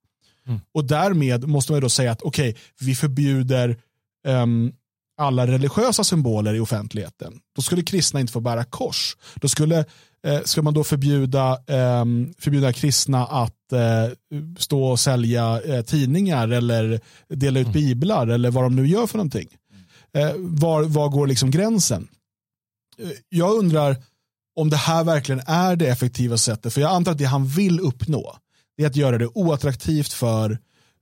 Mm. 0.47 0.61
Och 0.75 0.85
därmed 0.85 1.49
måste 1.49 1.73
man 1.73 1.81
då 1.81 1.89
säga 1.89 2.13
att 2.13 2.23
okej, 2.23 2.51
okay, 2.51 2.63
vi 2.81 2.95
förbjuder 2.95 3.79
um, 4.27 4.73
alla 5.19 5.47
religiösa 5.47 6.05
symboler 6.05 6.55
i 6.55 6.61
offentligheten. 6.61 7.41
Då 7.57 7.63
skulle 7.63 7.83
kristna 7.83 8.21
inte 8.21 8.33
få 8.33 8.41
bära 8.41 8.65
kors. 8.65 9.17
Då 9.35 9.49
skulle 9.49 9.85
eh, 10.27 10.41
ska 10.45 10.63
man 10.63 10.75
då 10.75 10.85
förbjuda, 10.85 11.53
eh, 11.53 12.05
förbjuda 12.39 12.73
kristna 12.73 13.27
att 13.27 13.73
eh, 13.73 14.09
stå 14.59 14.85
och 14.85 15.01
sälja 15.01 15.61
eh, 15.63 15.83
tidningar 15.83 16.49
eller 16.49 17.01
dela 17.29 17.61
ut 17.61 17.67
mm. 17.67 17.73
biblar 17.73 18.27
eller 18.27 18.51
vad 18.51 18.65
de 18.65 18.77
nu 18.77 18.87
gör 18.87 19.07
för 19.07 19.19
någonting. 19.19 19.49
Eh, 20.13 20.33
var, 20.37 20.83
var 20.83 21.09
går 21.09 21.27
liksom 21.27 21.51
gränsen? 21.51 22.09
Jag 23.29 23.55
undrar 23.55 23.97
om 24.57 24.71
det 24.71 24.77
här 24.77 25.05
verkligen 25.05 25.43
är 25.47 25.77
det 25.77 25.87
effektiva 25.87 26.37
sättet. 26.37 26.73
För 26.73 26.81
jag 26.81 26.91
antar 26.91 27.13
att 27.13 27.19
det 27.19 27.25
han 27.25 27.47
vill 27.47 27.81
uppnå 27.81 28.37
är 28.77 28.87
att 28.87 28.97
göra 28.97 29.19
det 29.19 29.27
oattraktivt 29.27 30.13
för 30.13 30.59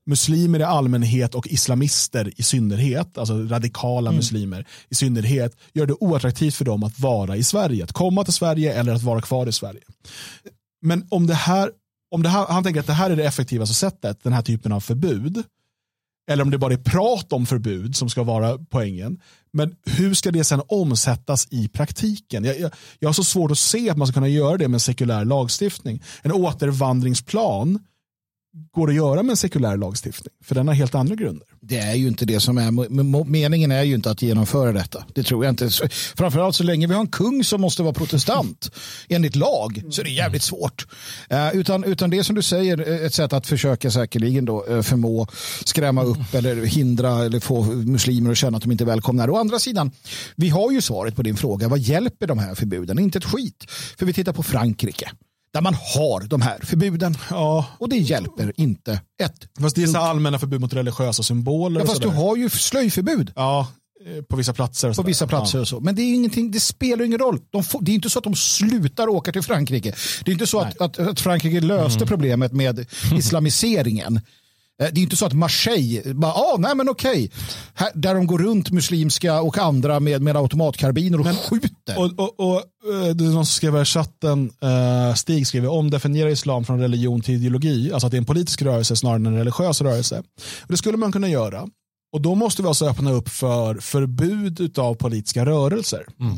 muslimer 0.09 0.61
i 0.61 0.63
allmänhet 0.63 1.35
och 1.35 1.47
islamister 1.47 2.33
i 2.37 2.43
synnerhet, 2.43 3.19
alltså 3.19 3.35
radikala 3.35 4.11
mm. 4.11 4.17
muslimer 4.17 4.67
i 4.89 4.95
synnerhet, 4.95 5.57
gör 5.73 5.87
det 5.87 5.95
oattraktivt 5.95 6.55
för 6.55 6.65
dem 6.65 6.83
att 6.83 6.99
vara 6.99 7.37
i 7.37 7.45
Sverige, 7.45 7.85
att 7.85 7.93
komma 7.93 8.25
till 8.25 8.33
Sverige 8.33 8.75
eller 8.75 8.93
att 8.93 9.03
vara 9.03 9.21
kvar 9.21 9.47
i 9.47 9.53
Sverige. 9.53 9.81
Men 10.83 11.07
om 11.11 11.27
det 11.27 11.35
här, 11.35 11.71
om 12.11 12.23
det 12.23 12.29
här, 12.29 12.47
han 12.47 12.65
tänker 12.65 12.81
att 12.81 12.87
det 12.87 12.93
här 12.93 13.11
är 13.11 13.17
det 13.17 13.25
effektivaste 13.25 13.75
sättet, 13.75 14.23
den 14.23 14.33
här 14.33 14.43
typen 14.43 14.73
av 14.73 14.81
förbud, 14.81 15.43
eller 16.31 16.43
om 16.43 16.51
det 16.51 16.59
bara 16.59 16.73
är 16.73 16.79
prat 16.79 17.33
om 17.33 17.47
förbud 17.47 17.97
som 17.97 18.11
ska 18.11 18.23
vara 18.23 18.59
poängen. 18.59 19.21
Men 19.53 19.75
hur 19.87 20.15
ska 20.15 20.31
det 20.31 20.45
sen 20.45 20.63
omsättas 20.69 21.49
i 21.51 21.69
praktiken? 21.69 22.45
Jag, 22.45 22.61
jag, 22.61 22.71
jag 22.99 23.09
har 23.09 23.15
så 23.15 23.25
svårt 23.25 23.51
att 23.51 23.59
se 23.59 23.91
att 23.91 23.97
man 23.97 24.07
ska 24.07 24.15
kunna 24.15 24.29
göra 24.29 24.57
det 24.57 24.69
med 24.69 24.83
sekulär 24.83 25.25
lagstiftning. 25.25 26.03
En 26.23 26.33
återvandringsplan 26.33 27.79
går 28.73 28.89
att 28.89 28.95
göra 28.95 29.23
med 29.23 29.31
en 29.31 29.37
sekulär 29.37 29.77
lagstiftning. 29.77 30.33
För 30.45 30.55
den 30.55 30.69
har 30.69 30.75
helt 30.75 30.95
andra 30.95 31.15
grunder. 31.15 31.47
Det 31.61 31.79
är 31.79 31.95
ju 31.95 32.09
inte 32.09 32.25
det 32.25 32.41
som 32.41 32.59
är, 32.59 33.25
meningen 33.25 33.73
är 33.73 33.83
ju 33.83 33.95
inte 33.95 34.11
att 34.11 34.23
genomföra 34.23 34.73
detta. 34.73 35.05
Det 35.15 35.23
tror 35.23 35.45
jag 35.45 35.53
inte. 35.53 35.71
Framförallt 36.17 36.57
så 36.57 36.65
länge 36.65 36.87
vi 36.87 36.95
har 36.95 37.01
en 37.01 37.07
kung 37.07 37.45
som 37.45 37.61
måste 37.61 37.83
vara 37.83 37.93
protestant 37.93 38.71
enligt 39.09 39.37
lag 39.37 39.83
så 39.91 40.01
är 40.01 40.05
det 40.05 40.11
jävligt 40.11 40.43
svårt. 40.43 40.87
Eh, 41.29 41.57
utan, 41.57 41.85
utan 41.85 42.11
det 42.11 42.25
som 42.25 42.35
du 42.35 42.43
säger, 42.43 42.89
eh, 42.89 43.07
ett 43.07 43.15
sätt 43.15 43.33
att 43.33 43.47
försöka 43.47 43.91
säkerligen 43.91 44.45
då 44.45 44.67
eh, 44.67 44.83
förmå 44.83 45.27
skrämma 45.65 46.03
upp 46.03 46.35
eller 46.35 46.65
hindra 46.65 47.25
eller 47.25 47.41
få 47.41 47.63
muslimer 47.65 48.31
att 48.31 48.37
känna 48.39 48.57
att 48.57 48.63
de 48.63 48.73
inte 48.73 48.85
är 48.85 48.87
välkomna. 48.87 49.31
Å 49.31 49.37
andra 49.37 49.59
sidan, 49.59 49.91
vi 50.37 50.49
har 50.49 50.73
ju 50.73 50.81
svaret 50.81 51.17
på 51.17 51.23
din 51.23 51.37
fråga. 51.37 51.69
Vad 51.69 51.79
hjälper 51.79 52.27
de 52.27 52.39
här 52.39 52.55
förbuden? 52.55 52.99
Inte 52.99 53.19
ett 53.19 53.25
skit. 53.25 53.65
För 53.99 54.07
vi 54.07 54.13
tittar 54.13 54.33
på 54.33 54.43
Frankrike 54.43 55.11
där 55.53 55.61
man 55.61 55.75
har 55.75 56.21
de 56.21 56.43
här 56.43 56.59
förbuden. 56.63 57.15
Ja. 57.31 57.67
Och 57.79 57.89
det 57.89 57.97
hjälper 57.97 58.53
inte 58.57 59.01
ett. 59.23 59.61
Fast 59.61 59.77
det 59.77 59.83
är 59.83 59.87
så 59.87 59.99
allmänna 59.99 60.39
förbud 60.39 60.61
mot 60.61 60.73
religiösa 60.73 61.23
symboler. 61.23 61.81
Ja, 61.81 61.87
fast 61.87 62.03
du 62.03 62.09
har 62.09 62.37
ju 62.37 62.51
slöjförbud. 62.51 63.33
Ja, 63.37 63.67
Eh, 64.07 64.23
på 64.23 64.37
vissa 64.37 64.53
platser. 64.53 64.95
På 64.95 65.03
vissa 65.03 65.27
platser 65.27 65.59
ja. 65.59 65.63
och 65.63 65.69
så. 65.69 65.81
Men 65.81 65.95
det, 65.95 66.03
är 66.03 66.15
ingenting, 66.15 66.51
det 66.51 66.61
spelar 66.61 67.05
ingen 67.05 67.19
roll. 67.19 67.41
De 67.51 67.65
får, 67.65 67.81
det 67.83 67.91
är 67.91 67.95
inte 67.95 68.11
så 68.11 68.19
att 68.19 68.25
de 68.25 68.35
slutar 68.35 69.09
åka 69.09 69.33
till 69.33 69.43
Frankrike. 69.43 69.95
Det 70.25 70.31
är 70.31 70.33
inte 70.33 70.47
så 70.47 70.61
att, 70.61 70.81
att, 70.81 70.99
att, 70.99 71.21
Frankrike 71.21 71.61
löste 71.61 71.99
mm. 71.99 72.09
problemet 72.09 72.53
med 72.53 72.87
islamiseringen. 73.13 74.21
Eh, 74.83 74.89
det 74.93 75.01
är 75.01 75.03
inte 75.03 75.17
så 75.17 75.27
att 75.27 75.33
Marseille, 75.33 76.15
bara, 76.15 76.33
ah, 76.33 76.57
nej 76.59 76.75
men 76.75 76.89
okej, 76.89 77.31
Här, 77.75 77.91
där 77.95 78.15
de 78.15 78.27
går 78.27 78.39
runt 78.39 78.71
muslimska 78.71 79.41
och 79.41 79.59
andra 79.59 80.01
med, 80.01 80.23
med 80.23 80.37
automatkarbiner 80.37 81.19
och 81.19 81.25
men, 81.25 81.37
skjuter. 81.37 81.99
Och, 81.99 82.19
och, 82.19 82.41
och 82.41 82.57
eh, 82.57 83.15
det 83.15 83.25
är 83.25 83.29
någon 83.29 83.47
som 83.47 83.47
skrev 83.47 83.83
i 83.83 83.85
chatten, 83.85 84.51
uh, 84.65 85.15
Stig 85.15 85.47
skriver, 85.47 85.69
omdefiniera 85.69 86.31
islam 86.31 86.65
från 86.65 86.81
religion 86.81 87.21
till 87.21 87.35
ideologi, 87.35 87.93
alltså 87.93 88.07
att 88.07 88.11
det 88.11 88.17
är 88.17 88.21
en 88.21 88.25
politisk 88.25 88.63
rörelse 88.63 88.97
snarare 88.97 89.17
än 89.17 89.27
en 89.27 89.37
religiös 89.37 89.81
rörelse. 89.81 90.23
Och 90.63 90.69
det 90.69 90.77
skulle 90.77 90.97
man 90.97 91.13
kunna 91.13 91.29
göra. 91.29 91.69
Och 92.13 92.21
då 92.21 92.35
måste 92.35 92.63
vi 92.63 92.69
alltså 92.69 92.87
öppna 92.87 93.11
upp 93.11 93.29
för 93.29 93.75
förbud 93.75 94.79
av 94.79 94.95
politiska 94.95 95.47
rörelser. 95.47 96.07
Mm. 96.21 96.37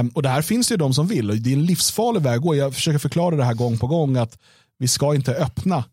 Um, 0.00 0.08
och 0.08 0.22
det 0.22 0.28
här 0.28 0.42
finns 0.42 0.68
det 0.68 0.72
ju 0.72 0.76
de 0.76 0.94
som 0.94 1.06
vill 1.06 1.30
och 1.30 1.36
det 1.36 1.50
är 1.50 1.54
en 1.54 1.66
livsfarlig 1.66 2.22
väg 2.22 2.36
att 2.36 2.42
gå. 2.42 2.54
Jag 2.54 2.74
försöker 2.74 2.98
förklara 2.98 3.36
det 3.36 3.44
här 3.44 3.54
gång 3.54 3.78
på 3.78 3.86
gång 3.86 4.16
att 4.16 4.38
vi 4.78 4.88
ska 4.88 5.14
inte 5.14 5.34
öppna 5.34 5.84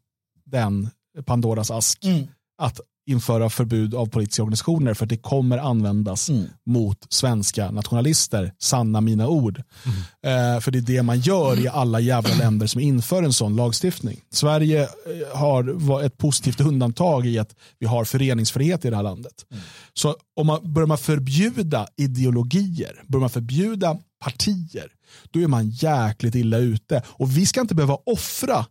den 0.46 0.90
Pandoras 1.26 1.72
ask. 1.72 2.06
Mm. 2.06 2.28
Att 2.62 2.80
införa 3.06 3.50
förbud 3.50 3.96
av 3.96 4.06
politiska 4.06 4.44
organisationer 4.44 4.94
för 4.94 5.06
att 5.06 5.10
det 5.10 5.18
kommer 5.18 5.58
användas 5.58 6.30
mm. 6.30 6.46
mot 6.66 6.98
svenska 7.10 7.72
nationalister. 7.72 8.54
Sanna 8.60 9.02
mina 9.02 9.28
ord. 9.28 9.64
Mm. 9.86 10.56
Eh, 10.56 10.62
för 10.62 10.72
det 10.72 10.80
är 10.80 10.82
det 10.82 11.04
man 11.04 11.20
gör 11.20 11.60
i 11.60 11.68
alla 11.68 12.00
jävla 12.00 12.36
länder 12.36 12.68
som 12.68 12.82
inför 12.82 13.24
en 13.24 13.34
sån 13.34 13.56
lagstiftning. 13.56 14.20
Sverige 14.32 14.82
eh, 14.84 15.38
har 15.38 16.04
ett 16.04 16.18
positivt 16.18 16.62
undantag 16.62 17.26
i 17.26 17.40
att 17.40 17.56
vi 17.80 17.86
har 17.86 18.06
föreningsfrihet 18.06 18.86
i 18.86 18.90
det 18.90 18.96
här 18.96 19.04
landet. 19.04 19.46
Mm. 19.52 19.64
Så 19.94 20.16
om 20.36 20.48
man 20.48 20.74
börjar 20.74 20.88
man 20.88 20.98
förbjuda 20.98 21.88
ideologier, 21.98 23.04
börjar 23.08 23.22
man 23.22 23.30
förbjuda 23.30 23.98
partier, 24.24 24.88
då 25.32 25.40
är 25.40 25.48
man 25.48 25.70
jäkligt 25.70 26.36
illa 26.36 26.58
ute. 26.58 27.04
Och 27.08 27.38
vi 27.38 27.46
ska 27.46 27.62
inte 27.62 27.76
behöva 27.76 27.98
offra 28.06 28.66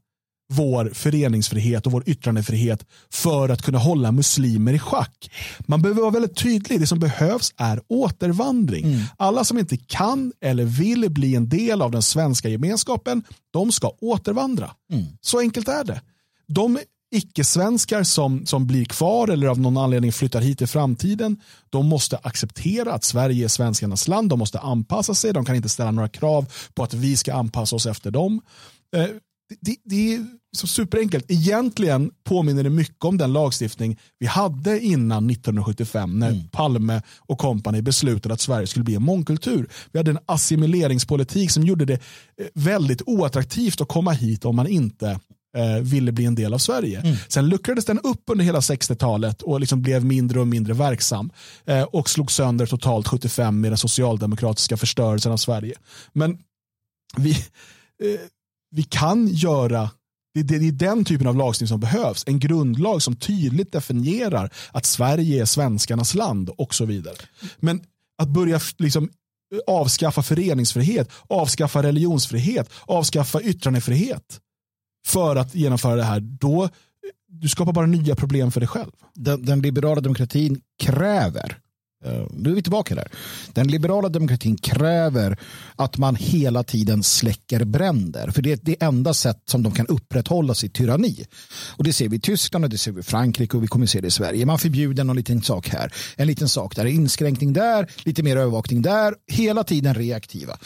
vår 0.50 0.90
föreningsfrihet 0.94 1.86
och 1.86 1.92
vår 1.92 2.02
yttrandefrihet 2.06 2.86
för 3.10 3.48
att 3.48 3.62
kunna 3.62 3.78
hålla 3.78 4.12
muslimer 4.12 4.72
i 4.72 4.78
schack. 4.78 5.30
Man 5.60 5.82
behöver 5.82 6.00
vara 6.00 6.10
väldigt 6.10 6.36
tydlig. 6.36 6.80
Det 6.80 6.86
som 6.86 6.98
behövs 6.98 7.54
är 7.56 7.80
återvandring. 7.88 8.84
Mm. 8.84 9.00
Alla 9.16 9.44
som 9.44 9.58
inte 9.58 9.76
kan 9.76 10.32
eller 10.40 10.64
vill 10.64 11.10
bli 11.10 11.34
en 11.34 11.48
del 11.48 11.82
av 11.82 11.90
den 11.90 12.02
svenska 12.02 12.48
gemenskapen, 12.48 13.22
de 13.50 13.72
ska 13.72 13.92
återvandra. 14.00 14.70
Mm. 14.92 15.06
Så 15.20 15.38
enkelt 15.38 15.68
är 15.68 15.84
det. 15.84 16.00
De 16.46 16.78
icke-svenskar 17.14 18.02
som, 18.02 18.46
som 18.46 18.66
blir 18.66 18.84
kvar 18.84 19.28
eller 19.28 19.46
av 19.46 19.60
någon 19.60 19.76
anledning 19.76 20.12
flyttar 20.12 20.40
hit 20.40 20.62
i 20.62 20.66
framtiden, 20.66 21.36
de 21.70 21.86
måste 21.86 22.18
acceptera 22.22 22.92
att 22.92 23.04
Sverige 23.04 23.44
är 23.44 23.48
svenskarnas 23.48 24.08
land. 24.08 24.28
De 24.28 24.38
måste 24.38 24.58
anpassa 24.58 25.14
sig. 25.14 25.32
De 25.32 25.44
kan 25.44 25.56
inte 25.56 25.68
ställa 25.68 25.90
några 25.90 26.08
krav 26.08 26.52
på 26.74 26.82
att 26.82 26.94
vi 26.94 27.16
ska 27.16 27.34
anpassa 27.34 27.76
oss 27.76 27.86
efter 27.86 28.10
dem. 28.10 28.40
Det, 29.60 29.76
det 29.84 30.14
är 30.14 30.26
så 30.56 30.66
superenkelt. 30.66 31.30
Egentligen 31.30 32.10
påminner 32.24 32.62
det 32.62 32.70
mycket 32.70 33.04
om 33.04 33.18
den 33.18 33.32
lagstiftning 33.32 33.98
vi 34.18 34.26
hade 34.26 34.80
innan 34.80 35.30
1975 35.30 36.18
när 36.18 36.30
mm. 36.30 36.48
Palme 36.48 37.02
och 37.18 37.38
kompani 37.38 37.82
beslutade 37.82 38.34
att 38.34 38.40
Sverige 38.40 38.66
skulle 38.66 38.84
bli 38.84 38.94
en 38.94 39.02
mångkultur. 39.02 39.68
Vi 39.92 39.98
hade 39.98 40.10
en 40.10 40.18
assimileringspolitik 40.26 41.50
som 41.50 41.62
gjorde 41.62 41.84
det 41.84 41.94
eh, 41.94 42.46
väldigt 42.54 43.02
oattraktivt 43.06 43.80
att 43.80 43.88
komma 43.88 44.12
hit 44.12 44.44
om 44.44 44.56
man 44.56 44.66
inte 44.66 45.20
eh, 45.56 45.82
ville 45.82 46.12
bli 46.12 46.24
en 46.24 46.34
del 46.34 46.54
av 46.54 46.58
Sverige. 46.58 47.00
Mm. 47.00 47.16
Sen 47.28 47.48
luckrades 47.48 47.84
den 47.84 47.98
upp 47.98 48.22
under 48.26 48.44
hela 48.44 48.60
60-talet 48.60 49.42
och 49.42 49.60
liksom 49.60 49.82
blev 49.82 50.04
mindre 50.04 50.40
och 50.40 50.48
mindre 50.48 50.74
verksam 50.74 51.30
eh, 51.64 51.82
och 51.82 52.10
slog 52.10 52.30
sönder 52.30 52.66
totalt 52.66 53.08
75 53.08 53.60
med 53.60 53.70
den 53.70 53.78
socialdemokratiska 53.78 54.76
förstörelsen 54.76 55.32
av 55.32 55.36
Sverige. 55.36 55.74
Men 56.12 56.38
vi, 57.16 57.30
eh, 57.30 58.20
vi 58.70 58.82
kan 58.82 59.28
göra 59.28 59.90
det, 60.34 60.42
det, 60.42 60.58
det 60.58 60.68
är 60.68 60.72
den 60.72 61.04
typen 61.04 61.26
av 61.26 61.36
lagstiftning 61.36 61.68
som 61.68 61.80
behövs. 61.80 62.24
En 62.26 62.38
grundlag 62.38 63.02
som 63.02 63.16
tydligt 63.16 63.72
definierar 63.72 64.52
att 64.72 64.86
Sverige 64.86 65.42
är 65.42 65.44
svenskarnas 65.44 66.14
land 66.14 66.50
och 66.50 66.74
så 66.74 66.84
vidare. 66.84 67.16
Men 67.56 67.80
att 68.18 68.28
börja 68.28 68.60
liksom 68.78 69.04
eh, 69.04 69.74
avskaffa 69.74 70.22
föreningsfrihet, 70.22 71.10
avskaffa 71.28 71.82
religionsfrihet, 71.82 72.70
avskaffa 72.84 73.40
yttrandefrihet 73.40 74.40
för 75.06 75.36
att 75.36 75.54
genomföra 75.54 75.96
det 75.96 76.02
här, 76.02 76.20
då 76.20 76.64
eh, 76.64 76.70
du 77.28 77.48
skapar 77.48 77.72
bara 77.72 77.86
nya 77.86 78.16
problem 78.16 78.52
för 78.52 78.60
dig 78.60 78.68
själv. 78.68 78.90
Den, 79.14 79.44
den 79.44 79.62
liberala 79.62 80.00
demokratin 80.00 80.60
kräver 80.82 81.59
Eh, 82.04 82.26
nu 82.30 82.50
är 82.50 82.54
vi 82.54 82.62
tillbaka 82.62 82.94
där. 82.94 83.08
Den 83.52 83.68
liberala 83.68 84.08
demokratin 84.08 84.56
kräver 84.56 85.38
att 85.76 85.98
man 85.98 86.16
hela 86.16 86.62
tiden 86.62 87.02
släcker 87.02 87.64
bränder. 87.64 88.30
För 88.30 88.42
det 88.42 88.52
är 88.52 88.58
det 88.62 88.82
enda 88.82 89.14
sätt 89.14 89.42
som 89.46 89.62
de 89.62 89.72
kan 89.72 89.86
upprätthålla 89.86 90.54
sitt 90.54 90.74
tyranni. 90.74 91.26
Och 91.76 91.84
det 91.84 91.92
ser 91.92 92.08
vi 92.08 92.16
i 92.16 92.20
Tyskland 92.20 92.64
och 92.64 92.70
det 92.70 92.78
ser 92.78 92.92
vi 92.92 93.00
i 93.00 93.02
Frankrike 93.02 93.56
och 93.56 93.62
vi 93.62 93.66
kommer 93.66 93.86
se 93.86 94.00
det 94.00 94.08
i 94.08 94.10
Sverige. 94.10 94.46
Man 94.46 94.58
förbjuder 94.58 95.04
någon 95.04 95.16
liten 95.16 95.42
sak 95.42 95.68
här, 95.68 95.92
en 96.16 96.26
liten 96.26 96.48
sak 96.48 96.76
där, 96.76 96.84
inskränkning 96.84 97.52
där, 97.52 97.90
lite 98.04 98.22
mer 98.22 98.36
övervakning 98.36 98.82
där. 98.82 99.14
Hela 99.26 99.64
tiden 99.64 99.94
reaktiva. 99.94 100.58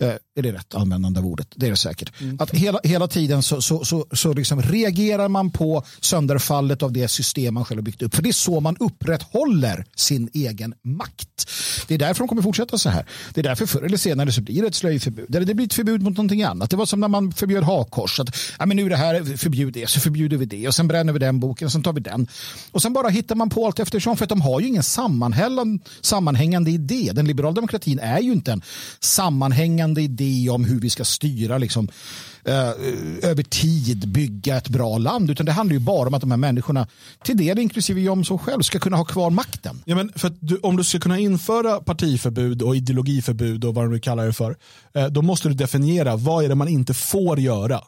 Eh, 0.00 0.08
är 0.08 0.42
det 0.42 0.52
rätt 0.52 0.74
användande 0.74 1.20
av 1.20 1.26
ordet? 1.26 1.48
Det 1.54 1.66
är 1.66 1.70
det 1.70 1.76
säkert. 1.76 2.20
Mm. 2.20 2.36
Att 2.40 2.50
hela, 2.50 2.80
hela 2.84 3.08
tiden 3.08 3.42
så, 3.42 3.62
så, 3.62 3.84
så, 3.84 4.06
så 4.12 4.32
liksom 4.32 4.62
reagerar 4.62 5.28
man 5.28 5.50
på 5.50 5.84
sönderfallet 6.00 6.82
av 6.82 6.92
det 6.92 7.08
system 7.08 7.54
man 7.54 7.64
själv 7.64 7.78
har 7.78 7.82
byggt 7.82 8.02
upp. 8.02 8.14
För 8.14 8.22
det 8.22 8.28
är 8.28 8.32
så 8.32 8.60
man 8.60 8.76
upprätthåller 8.80 9.84
sin 9.96 10.30
egen 10.34 10.74
makt. 10.82 11.50
Det 11.88 11.94
är 11.94 11.98
därför 11.98 12.18
de 12.18 12.28
kommer 12.28 12.42
fortsätta 12.42 12.78
så 12.78 12.88
här. 12.88 13.06
Det 13.34 13.40
är 13.40 13.42
därför 13.42 13.66
förr 13.66 13.82
eller 13.82 13.96
senare 13.96 14.32
så 14.32 14.40
blir 14.40 14.62
det 14.62 14.68
ett 14.68 14.74
slöjförbud. 14.74 15.34
Eller 15.34 15.46
det 15.46 15.54
blir 15.54 15.66
ett 15.66 15.74
förbud 15.74 16.02
mot 16.02 16.16
någonting 16.16 16.42
annat. 16.42 16.70
Det 16.70 16.76
var 16.76 16.86
som 16.86 17.00
när 17.00 17.08
man 17.08 17.32
förbjöd 17.32 17.64
hakkors. 17.64 18.20
Att, 18.20 18.36
ja, 18.58 18.66
men 18.66 18.76
nu 18.76 18.86
är 18.86 18.90
det 18.90 18.96
här 18.96 19.36
förbjud 19.36 19.72
det, 19.74 19.90
så 19.90 20.00
förbjuder 20.00 20.36
vi 20.36 20.46
det. 20.46 20.68
Och 20.68 20.74
sen 20.74 20.88
bränner 20.88 21.12
vi 21.12 21.18
den 21.18 21.40
boken 21.40 21.66
och 21.66 21.72
sen 21.72 21.82
tar 21.82 21.92
vi 21.92 22.00
den. 22.00 22.28
Och 22.70 22.82
sen 22.82 22.92
bara 22.92 23.08
hittar 23.08 23.34
man 23.34 23.50
på 23.50 23.66
allt 23.66 23.78
eftersom. 23.78 24.16
För 24.16 24.24
att 24.24 24.28
de 24.28 24.40
har 24.40 24.60
ju 24.60 24.66
ingen 24.66 24.82
sammanhängande 26.02 26.70
idé. 26.70 27.10
Den 27.14 27.26
liberala 27.26 27.54
demokratin 27.54 27.98
är 27.98 28.20
ju 28.20 28.32
inte 28.32 28.52
en 28.52 28.62
sammanhängande 29.00 29.85
idé 29.94 30.48
om 30.50 30.64
hur 30.64 30.80
vi 30.80 30.90
ska 30.90 31.04
styra 31.04 31.58
liksom, 31.58 31.88
eh, 32.44 32.70
över 33.30 33.42
tid 33.42 34.08
bygga 34.08 34.56
ett 34.56 34.68
bra 34.68 34.98
land. 34.98 35.30
Utan 35.30 35.46
det 35.46 35.52
handlar 35.52 35.74
ju 35.74 35.80
bara 35.80 36.08
om 36.08 36.14
att 36.14 36.20
de 36.20 36.30
här 36.30 36.38
människorna, 36.38 36.86
till 37.24 37.36
del 37.36 37.58
inklusive 37.58 38.00
Jomshof 38.00 38.40
själv, 38.40 38.62
ska 38.62 38.78
kunna 38.78 38.96
ha 38.96 39.04
kvar 39.04 39.30
makten. 39.30 39.82
Ja, 39.84 39.96
men 39.96 40.12
för 40.16 40.32
du, 40.40 40.56
om 40.56 40.76
du 40.76 40.84
ska 40.84 40.98
kunna 40.98 41.18
införa 41.18 41.80
partiförbud 41.80 42.62
och 42.62 42.76
ideologiförbud 42.76 43.64
och 43.64 43.74
vad 43.74 43.90
du 43.90 44.00
kallar 44.00 44.26
det 44.26 44.32
för, 44.32 44.56
eh, 44.94 45.06
då 45.06 45.22
måste 45.22 45.48
du 45.48 45.54
definiera 45.54 46.16
vad 46.16 46.44
är 46.44 46.48
det 46.48 46.54
man 46.54 46.68
inte 46.68 46.94
får 46.94 47.40
göra. 47.40 47.80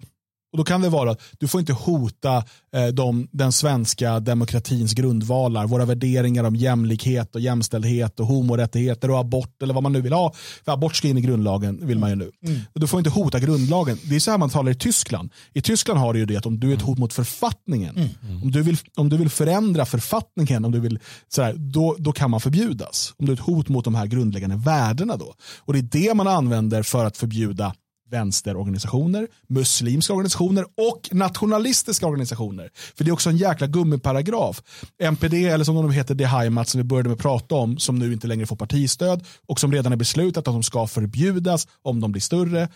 Och 0.52 0.58
Då 0.58 0.64
kan 0.64 0.80
det 0.80 0.88
vara 0.88 1.10
att 1.10 1.20
du 1.38 1.48
får 1.48 1.60
inte 1.60 1.72
hota 1.72 2.44
eh, 2.72 2.86
de, 2.86 3.28
den 3.32 3.52
svenska 3.52 4.20
demokratins 4.20 4.92
grundvalar, 4.92 5.66
våra 5.66 5.84
värderingar 5.84 6.44
om 6.44 6.56
jämlikhet 6.56 7.34
och 7.34 7.40
jämställdhet 7.40 8.20
och 8.20 8.26
homorättigheter 8.26 9.10
och 9.10 9.18
abort 9.18 9.62
eller 9.62 9.74
vad 9.74 9.82
man 9.82 9.92
nu 9.92 10.00
vill 10.00 10.12
ha. 10.12 10.32
För 10.64 10.72
abort 10.72 10.96
ska 10.96 11.08
in 11.08 11.18
i 11.18 11.20
grundlagen 11.20 11.86
vill 11.86 11.98
man 11.98 12.10
ju 12.10 12.16
nu. 12.16 12.30
Mm. 12.46 12.60
Du 12.74 12.86
får 12.86 13.00
inte 13.00 13.10
hota 13.10 13.38
grundlagen. 13.38 13.98
Det 14.04 14.16
är 14.16 14.20
så 14.20 14.30
här 14.30 14.38
man 14.38 14.50
talar 14.50 14.72
i 14.72 14.74
Tyskland. 14.74 15.32
I 15.52 15.60
Tyskland 15.60 16.00
har 16.00 16.12
du 16.12 16.18
ju 16.18 16.26
det 16.26 16.36
att 16.36 16.46
om 16.46 16.60
du 16.60 16.70
är 16.70 16.76
ett 16.76 16.82
hot 16.82 16.98
mot 16.98 17.12
författningen, 17.12 17.96
mm. 17.96 18.08
Mm. 18.28 18.42
Om, 18.42 18.50
du 18.50 18.62
vill, 18.62 18.76
om 18.96 19.08
du 19.08 19.16
vill 19.16 19.30
förändra 19.30 19.84
författningen, 19.86 20.64
om 20.64 20.72
du 20.72 20.80
vill, 20.80 20.98
sådär, 21.28 21.54
då, 21.56 21.96
då 21.98 22.12
kan 22.12 22.30
man 22.30 22.40
förbjudas. 22.40 23.14
Om 23.18 23.26
du 23.26 23.32
är 23.32 23.36
ett 23.36 23.42
hot 23.42 23.68
mot 23.68 23.84
de 23.84 23.94
här 23.94 24.06
grundläggande 24.06 24.56
värdena 24.56 25.16
då. 25.16 25.34
Och 25.58 25.72
det 25.72 25.78
är 25.78 26.08
det 26.08 26.14
man 26.14 26.28
använder 26.28 26.82
för 26.82 27.04
att 27.04 27.16
förbjuda 27.16 27.74
vänsterorganisationer, 28.10 29.28
muslimska 29.48 30.12
organisationer 30.12 30.64
och 30.64 31.08
nationalistiska 31.12 32.06
organisationer. 32.06 32.70
För 32.96 33.04
det 33.04 33.10
är 33.10 33.12
också 33.12 33.30
en 33.30 33.36
jäkla 33.36 33.66
gummiparagraf. 33.66 34.62
MPD, 35.02 35.34
eller 35.34 35.64
som 35.64 35.74
de 35.74 35.90
heter, 35.90 36.14
det 36.14 36.26
Heimat 36.26 36.68
som 36.68 36.78
vi 36.78 36.84
började 36.84 37.08
med 37.08 37.16
att 37.16 37.22
prata 37.22 37.54
om, 37.54 37.78
som 37.78 37.98
nu 37.98 38.12
inte 38.12 38.26
längre 38.26 38.46
får 38.46 38.56
partistöd 38.56 39.24
och 39.46 39.60
som 39.60 39.72
redan 39.72 39.92
är 39.92 39.96
beslutat 39.96 40.48
att 40.48 40.54
de 40.54 40.62
ska 40.62 40.86
förbjudas 40.86 41.68
om 41.82 42.00
de 42.00 42.12
blir 42.12 42.22
större. 42.22 42.68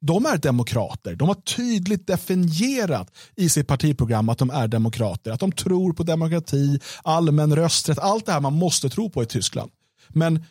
De 0.00 0.26
är 0.26 0.38
demokrater. 0.38 1.14
De 1.16 1.28
har 1.28 1.34
tydligt 1.34 2.06
definierat 2.06 3.10
i 3.36 3.48
sitt 3.48 3.66
partiprogram 3.66 4.28
att 4.28 4.38
de 4.38 4.50
är 4.50 4.68
demokrater. 4.68 5.30
Att 5.30 5.40
de 5.40 5.52
tror 5.52 5.92
på 5.92 6.02
demokrati, 6.02 6.80
allmän 7.02 7.56
rösträtt, 7.56 7.98
allt 7.98 8.26
det 8.26 8.32
här 8.32 8.40
man 8.40 8.52
måste 8.52 8.88
tro 8.88 9.10
på 9.10 9.22
i 9.22 9.26
Tyskland. 9.26 9.70
Men 10.08 10.44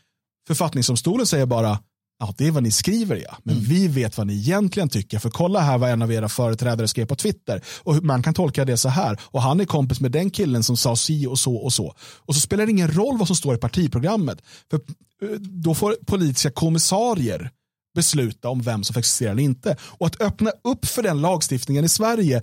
författningsdomstolen 0.47 1.25
säger 1.25 1.45
bara 1.45 1.79
Ja, 2.23 2.33
det 2.37 2.47
är 2.47 2.51
vad 2.51 2.63
ni 2.63 2.71
skriver 2.71 3.15
ja. 3.15 3.37
Men 3.43 3.55
mm. 3.55 3.67
vi 3.69 3.87
vet 3.87 4.17
vad 4.17 4.27
ni 4.27 4.33
egentligen 4.33 4.89
tycker. 4.89 5.19
För 5.19 5.29
kolla 5.29 5.59
här 5.59 5.77
vad 5.77 5.89
en 5.89 6.01
av 6.01 6.11
era 6.11 6.29
företrädare 6.29 6.87
skrev 6.87 7.05
på 7.05 7.15
Twitter. 7.15 7.61
Och 7.83 8.03
man 8.03 8.23
kan 8.23 8.33
tolka 8.33 8.65
det 8.65 8.77
så 8.77 8.89
här. 8.89 9.19
Och 9.23 9.41
han 9.41 9.59
är 9.59 9.65
kompis 9.65 10.01
med 10.01 10.11
den 10.11 10.29
killen 10.29 10.63
som 10.63 10.77
sa 10.77 10.95
si 10.95 11.27
och 11.27 11.39
så 11.39 11.55
och 11.55 11.73
så. 11.73 11.95
Och 11.99 12.35
så 12.35 12.41
spelar 12.41 12.65
det 12.65 12.71
ingen 12.71 12.91
roll 12.91 13.17
vad 13.17 13.27
som 13.27 13.35
står 13.35 13.55
i 13.55 13.57
partiprogrammet. 13.57 14.41
För 14.69 14.77
eh, 14.77 15.39
då 15.39 15.75
får 15.75 15.95
politiska 16.05 16.51
kommissarier 16.51 17.49
besluta 17.95 18.49
om 18.49 18.61
vem 18.61 18.83
som 18.83 18.93
får 18.93 18.99
existera 18.99 19.31
eller 19.31 19.43
inte. 19.43 19.77
Och 19.81 20.07
att 20.07 20.21
öppna 20.21 20.51
upp 20.63 20.85
för 20.85 21.03
den 21.03 21.21
lagstiftningen 21.21 21.85
i 21.85 21.89
Sverige 21.89 22.41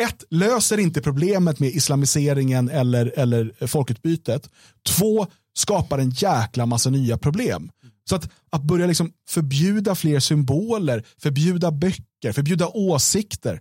ett, 0.00 0.24
löser 0.30 0.78
inte 0.78 1.00
problemet 1.00 1.60
med 1.60 1.68
islamiseringen 1.68 2.68
eller, 2.68 3.12
eller 3.16 3.66
folkutbytet. 3.66 4.48
Två, 4.88 5.26
skapar 5.54 5.98
en 5.98 6.10
jäkla 6.10 6.66
massa 6.66 6.90
nya 6.90 7.18
problem. 7.18 7.70
Så 8.10 8.16
att, 8.16 8.30
att 8.50 8.62
börja 8.62 8.86
liksom 8.86 9.12
förbjuda 9.28 9.94
fler 9.94 10.20
symboler, 10.20 11.04
förbjuda 11.18 11.70
böcker, 11.70 12.32
förbjuda 12.32 12.68
åsikter. 12.68 13.60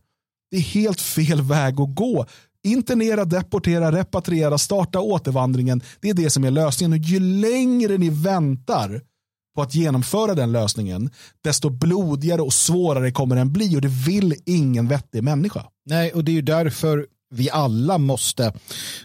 Det 0.51 0.57
är 0.57 0.61
helt 0.61 1.01
fel 1.01 1.41
väg 1.41 1.81
att 1.81 1.95
gå. 1.95 2.25
Internera, 2.63 3.25
deportera, 3.25 3.91
repatriera, 3.91 4.57
starta 4.57 4.99
återvandringen. 4.99 5.81
Det 6.01 6.09
är 6.09 6.13
det 6.13 6.29
som 6.29 6.43
är 6.43 6.51
lösningen. 6.51 6.93
Och 6.93 6.97
ju 6.97 7.19
längre 7.19 7.97
ni 7.97 8.09
väntar 8.09 9.01
på 9.55 9.61
att 9.61 9.75
genomföra 9.75 10.35
den 10.35 10.51
lösningen, 10.51 11.09
desto 11.43 11.69
blodigare 11.69 12.41
och 12.41 12.53
svårare 12.53 13.11
kommer 13.11 13.35
den 13.35 13.53
bli. 13.53 13.77
Och 13.77 13.81
det 13.81 14.07
vill 14.07 14.35
ingen 14.45 14.87
vettig 14.87 15.23
människa. 15.23 15.65
Nej, 15.85 16.11
och 16.11 16.23
det 16.23 16.31
är 16.31 16.33
ju 16.33 16.41
därför 16.41 17.07
vi 17.31 17.49
alla 17.49 17.97
måste 17.97 18.53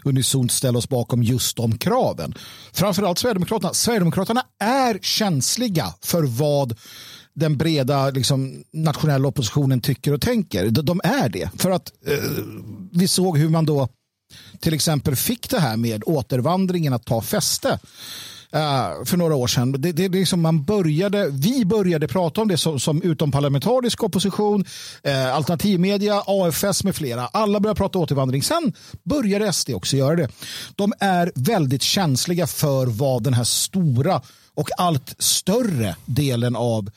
unisont 0.03 0.51
ställa 0.51 0.77
oss 0.77 0.89
bakom 0.89 1.23
just 1.23 1.57
de 1.57 1.77
kraven. 1.77 2.33
Framförallt 2.73 3.19
Sverigedemokraterna. 3.19 3.73
Sverigedemokraterna 3.73 4.45
är 4.59 4.99
känsliga 5.01 5.93
för 6.01 6.23
vad 6.23 6.75
den 7.33 7.57
breda 7.57 8.09
liksom, 8.09 8.63
nationella 8.73 9.27
oppositionen 9.27 9.81
tycker 9.81 10.13
och 10.13 10.21
tänker. 10.21 10.69
De 10.69 11.01
är 11.03 11.29
det. 11.29 11.49
För 11.57 11.71
att 11.71 11.91
eh, 12.07 12.43
vi 12.91 13.07
såg 13.07 13.37
hur 13.37 13.49
man 13.49 13.65
då 13.65 13.87
till 14.59 14.73
exempel 14.73 15.15
fick 15.15 15.49
det 15.49 15.59
här 15.59 15.77
med 15.77 16.03
återvandringen 16.05 16.93
att 16.93 17.05
ta 17.05 17.21
fäste. 17.21 17.79
Uh, 18.55 19.05
för 19.05 19.17
några 19.17 19.35
år 19.35 19.47
sedan. 19.47 19.71
Det, 19.71 19.77
det, 19.77 20.07
det 20.07 20.19
liksom 20.19 20.41
man 20.41 20.63
började, 20.63 21.29
vi 21.29 21.65
började 21.65 22.07
prata 22.07 22.41
om 22.41 22.47
det 22.47 22.57
som, 22.57 22.79
som 22.79 23.01
utomparlamentarisk 23.01 24.03
opposition, 24.03 24.65
uh, 25.07 25.35
alternativmedia, 25.35 26.23
AFS 26.25 26.83
med 26.83 26.95
flera. 26.95 27.27
Alla 27.27 27.59
började 27.59 27.77
prata 27.77 27.99
återvandring. 27.99 28.43
Sen 28.43 28.73
började 29.03 29.53
SD 29.53 29.69
också 29.69 29.97
göra 29.97 30.15
det. 30.15 30.29
De 30.75 30.93
är 30.99 31.31
väldigt 31.35 31.81
känsliga 31.81 32.47
för 32.47 32.85
vad 32.85 33.23
den 33.23 33.33
här 33.33 33.43
stora 33.43 34.21
och 34.55 34.69
allt 34.77 35.15
större 35.19 35.95
delen 36.05 36.55
av 36.55 36.89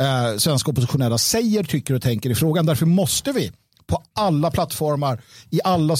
eh, 0.00 0.36
svenska 0.38 0.70
oppositionella 0.70 1.18
säger, 1.18 1.64
tycker 1.64 1.94
och 1.94 2.02
tänker 2.02 2.30
i 2.30 2.34
frågan. 2.34 2.66
Därför 2.66 2.86
måste 2.86 3.32
vi 3.32 3.52
på 3.86 4.02
alla 4.14 4.50
plattformar 4.50 5.20
i 5.50 5.60
alla, 5.64 5.96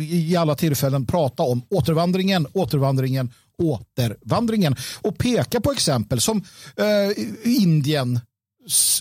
i 0.00 0.36
alla 0.36 0.54
tillfällen 0.54 1.06
prata 1.06 1.42
om 1.42 1.62
återvandringen, 1.70 2.46
återvandringen 2.52 3.32
återvandringen 3.62 4.76
och 5.02 5.18
peka 5.18 5.60
på 5.60 5.72
exempel 5.72 6.20
som 6.20 6.44
eh, 6.76 7.24
Indien, 7.44 8.20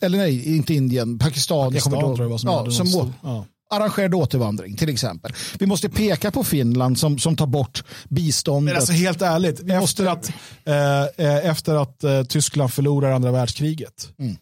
eller 0.02 0.18
nej, 0.18 0.56
inte 0.56 0.74
Indien, 0.74 1.20
Pakistan, 1.20 1.72
Pakistan 1.72 1.94
jag 1.94 2.30
var 2.30 2.38
som, 2.38 2.50
ja, 2.50 2.72
som 2.72 3.14
ja. 3.24 3.46
arrangerade 3.70 4.16
återvandring 4.16 4.76
till 4.76 4.90
exempel. 4.90 5.34
Vi 5.60 5.66
måste 5.66 5.90
peka 5.90 6.32
på 6.32 6.44
Finland 6.44 7.00
som, 7.00 7.20
som 7.20 7.36
tar 7.36 7.48
bort 7.48 7.84
biståndet. 8.10 8.74
Men 8.74 8.76
alltså 8.76 8.94
helt 8.94 9.22
ärligt, 9.22 9.60
efter 9.60 9.80
måste... 9.80 10.12
att, 10.12 10.32
eh, 10.64 11.26
eh, 11.26 11.46
efter 11.46 11.76
att 11.76 12.04
eh, 12.04 12.24
Tyskland 12.24 12.74
förlorar 12.74 13.12
andra 13.12 13.32
världskriget, 13.32 14.10
mm. 14.20 14.36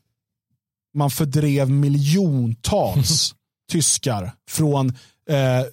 man 0.93 1.11
fördrev 1.11 1.69
miljontals 1.69 3.35
tyskar 3.71 4.31
från 4.49 4.93
eh, 5.29 5.65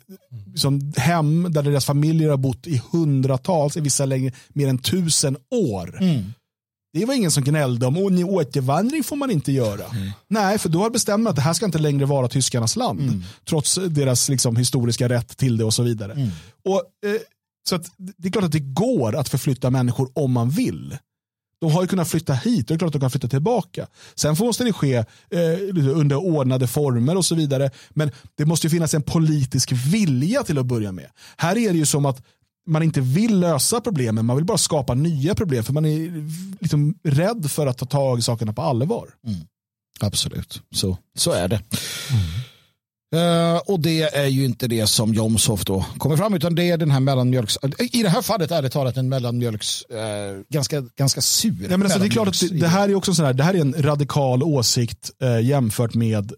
liksom 0.46 0.92
hem 0.96 1.46
där 1.50 1.62
deras 1.62 1.84
familjer 1.84 2.30
har 2.30 2.36
bott 2.36 2.66
i 2.66 2.82
hundratals, 2.92 3.76
i 3.76 3.80
vissa 3.80 4.04
längre 4.04 4.32
mer 4.48 4.68
än 4.68 4.78
tusen 4.78 5.36
år. 5.50 5.98
Mm. 6.02 6.32
Det 6.92 7.04
var 7.04 7.14
ingen 7.14 7.30
som 7.30 7.44
gnällde 7.44 7.86
om 7.86 7.96
att 7.96 8.24
återvandring 8.24 9.04
får 9.04 9.16
man 9.16 9.30
inte 9.30 9.52
göra. 9.52 9.84
Mm. 9.84 10.10
Nej, 10.28 10.58
för 10.58 10.68
då 10.68 10.82
har 10.82 10.90
bestämt 10.90 11.28
att 11.28 11.36
det 11.36 11.42
här 11.42 11.52
ska 11.52 11.66
inte 11.66 11.78
längre 11.78 12.06
vara 12.06 12.28
tyskarnas 12.28 12.76
land. 12.76 13.00
Mm. 13.00 13.22
Trots 13.48 13.78
deras 13.88 14.28
liksom, 14.28 14.56
historiska 14.56 15.08
rätt 15.08 15.36
till 15.36 15.56
det 15.56 15.64
och 15.64 15.74
så 15.74 15.82
vidare. 15.82 16.12
Mm. 16.12 16.28
Och, 16.64 17.08
eh, 17.10 17.20
så 17.68 17.76
att, 17.76 17.86
det 17.96 18.28
är 18.28 18.32
klart 18.32 18.44
att 18.44 18.52
det 18.52 18.60
går 18.60 19.16
att 19.16 19.28
förflytta 19.28 19.70
människor 19.70 20.10
om 20.14 20.32
man 20.32 20.50
vill. 20.50 20.98
De 21.60 21.72
har 21.72 21.82
ju 21.82 21.88
kunnat 21.88 22.08
flytta 22.08 22.32
hit 22.32 22.60
och 22.60 22.66
det 22.66 22.74
är 22.74 22.78
klart 22.78 22.88
att 22.88 22.92
de 22.92 23.00
kan 23.00 23.10
flytta 23.10 23.28
tillbaka. 23.28 23.86
Sen 24.14 24.36
måste 24.38 24.64
det 24.64 24.72
ske 24.72 24.94
eh, 24.94 25.04
under 25.94 26.16
ordnade 26.16 26.66
former 26.66 27.16
och 27.16 27.24
så 27.24 27.34
vidare. 27.34 27.70
Men 27.90 28.10
det 28.34 28.44
måste 28.44 28.70
finnas 28.70 28.94
en 28.94 29.02
politisk 29.02 29.72
vilja 29.72 30.42
till 30.42 30.58
att 30.58 30.66
börja 30.66 30.92
med. 30.92 31.06
Här 31.36 31.58
är 31.58 31.72
det 31.72 31.78
ju 31.78 31.86
som 31.86 32.06
att 32.06 32.22
man 32.66 32.82
inte 32.82 33.00
vill 33.00 33.40
lösa 33.40 33.80
problemen, 33.80 34.26
man 34.26 34.36
vill 34.36 34.44
bara 34.44 34.58
skapa 34.58 34.94
nya 34.94 35.34
problem 35.34 35.64
för 35.64 35.72
man 35.72 35.84
är 35.84 36.28
liksom 36.60 36.94
rädd 37.02 37.50
för 37.50 37.66
att 37.66 37.78
ta 37.78 37.86
tag 37.86 38.18
i 38.18 38.22
sakerna 38.22 38.52
på 38.52 38.62
allvar. 38.62 39.08
Mm. 39.26 39.40
Absolut, 40.00 40.62
så, 40.74 40.96
så 41.14 41.32
är 41.32 41.48
det. 41.48 41.56
Mm. 42.10 42.22
Uh, 43.16 43.56
och 43.56 43.80
det 43.80 44.02
är 44.02 44.26
ju 44.26 44.44
inte 44.44 44.68
det 44.68 44.86
som 44.86 45.14
Jomshof 45.14 45.64
då 45.64 45.86
kommer 45.98 46.16
fram 46.16 46.34
utan 46.34 46.54
det 46.54 46.70
är 46.70 46.76
den 46.76 46.90
här 46.90 47.00
mellanmjölks... 47.00 47.58
I 47.78 48.02
det 48.02 48.08
här 48.08 48.22
fallet 48.22 48.50
är 48.50 48.62
det 48.62 48.70
talat 48.70 48.96
en 48.96 49.08
mellanmjölks... 49.08 49.84
Uh, 49.90 50.42
ganska, 50.48 50.80
ganska 50.80 51.20
sur 51.20 51.56
ja, 51.62 51.68
men 51.68 51.82
alltså, 51.82 51.98
Det 51.98 52.06
är 52.06 52.10
klart 52.10 52.28
att 52.28 52.40
det, 52.40 52.48
det, 52.48 52.68
här 52.68 52.88
är 52.88 52.94
också 52.94 53.14
sån 53.14 53.24
här, 53.24 53.32
det 53.32 53.42
här 53.42 53.54
är 53.54 53.60
en 53.60 53.74
radikal 53.78 54.42
åsikt 54.42 55.10
uh, 55.22 55.42
jämfört 55.42 55.94
med 55.94 56.32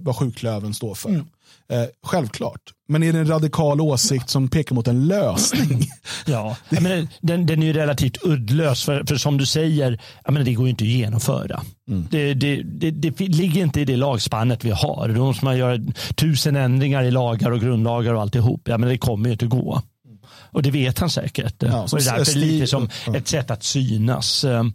vad 0.00 0.16
sjuklöven 0.16 0.74
står 0.74 0.94
för. 0.94 1.08
Mm. 1.08 1.26
Eh, 1.68 1.84
självklart. 2.02 2.60
Men 2.88 3.02
är 3.02 3.12
det 3.12 3.18
en 3.18 3.28
radikal 3.28 3.80
åsikt 3.80 4.30
som 4.30 4.48
pekar 4.48 4.74
mot 4.74 4.88
en 4.88 5.06
lösning? 5.06 5.88
ja, 6.26 6.56
men 6.68 7.08
den, 7.20 7.46
den 7.46 7.62
är 7.62 7.66
ju 7.66 7.72
relativt 7.72 8.16
uddlös. 8.22 8.84
För, 8.84 9.04
för 9.04 9.16
som 9.16 9.38
du 9.38 9.46
säger, 9.46 10.00
men 10.28 10.44
det 10.44 10.54
går 10.54 10.66
ju 10.66 10.70
inte 10.70 10.84
att 10.84 10.88
genomföra. 10.88 11.62
Mm. 11.88 12.06
Det, 12.10 12.34
det, 12.34 12.62
det, 12.62 12.90
det, 12.90 13.20
ligger 13.20 13.62
inte 13.62 13.80
i 13.80 13.84
det 13.84 13.96
lagspannet 13.96 14.64
vi 14.64 14.70
har. 14.70 15.08
Då 15.08 15.24
måste 15.24 15.44
man 15.44 15.58
göra 15.58 15.78
tusen 16.14 16.56
ändringar 16.56 17.02
i 17.02 17.10
lagar 17.10 17.50
och 17.50 17.60
grundlagar 17.60 18.14
och 18.14 18.20
alltihop. 18.20 18.62
Ja, 18.64 18.78
men 18.78 18.88
det 18.88 18.98
kommer 18.98 19.26
ju 19.26 19.32
inte 19.32 19.46
gå. 19.46 19.82
Och 20.28 20.62
det 20.62 20.70
vet 20.70 20.98
han 20.98 21.10
säkert. 21.10 21.54
Ja, 21.58 21.82
och 21.82 21.98
det 21.98 22.08
är 22.08 22.18
därför 22.18 22.38
lite 22.38 22.66
som 22.66 22.88
ett 23.14 23.28
sätt 23.28 23.50
att 23.50 23.62
synas. 23.62 24.44
Ja. 24.44 24.70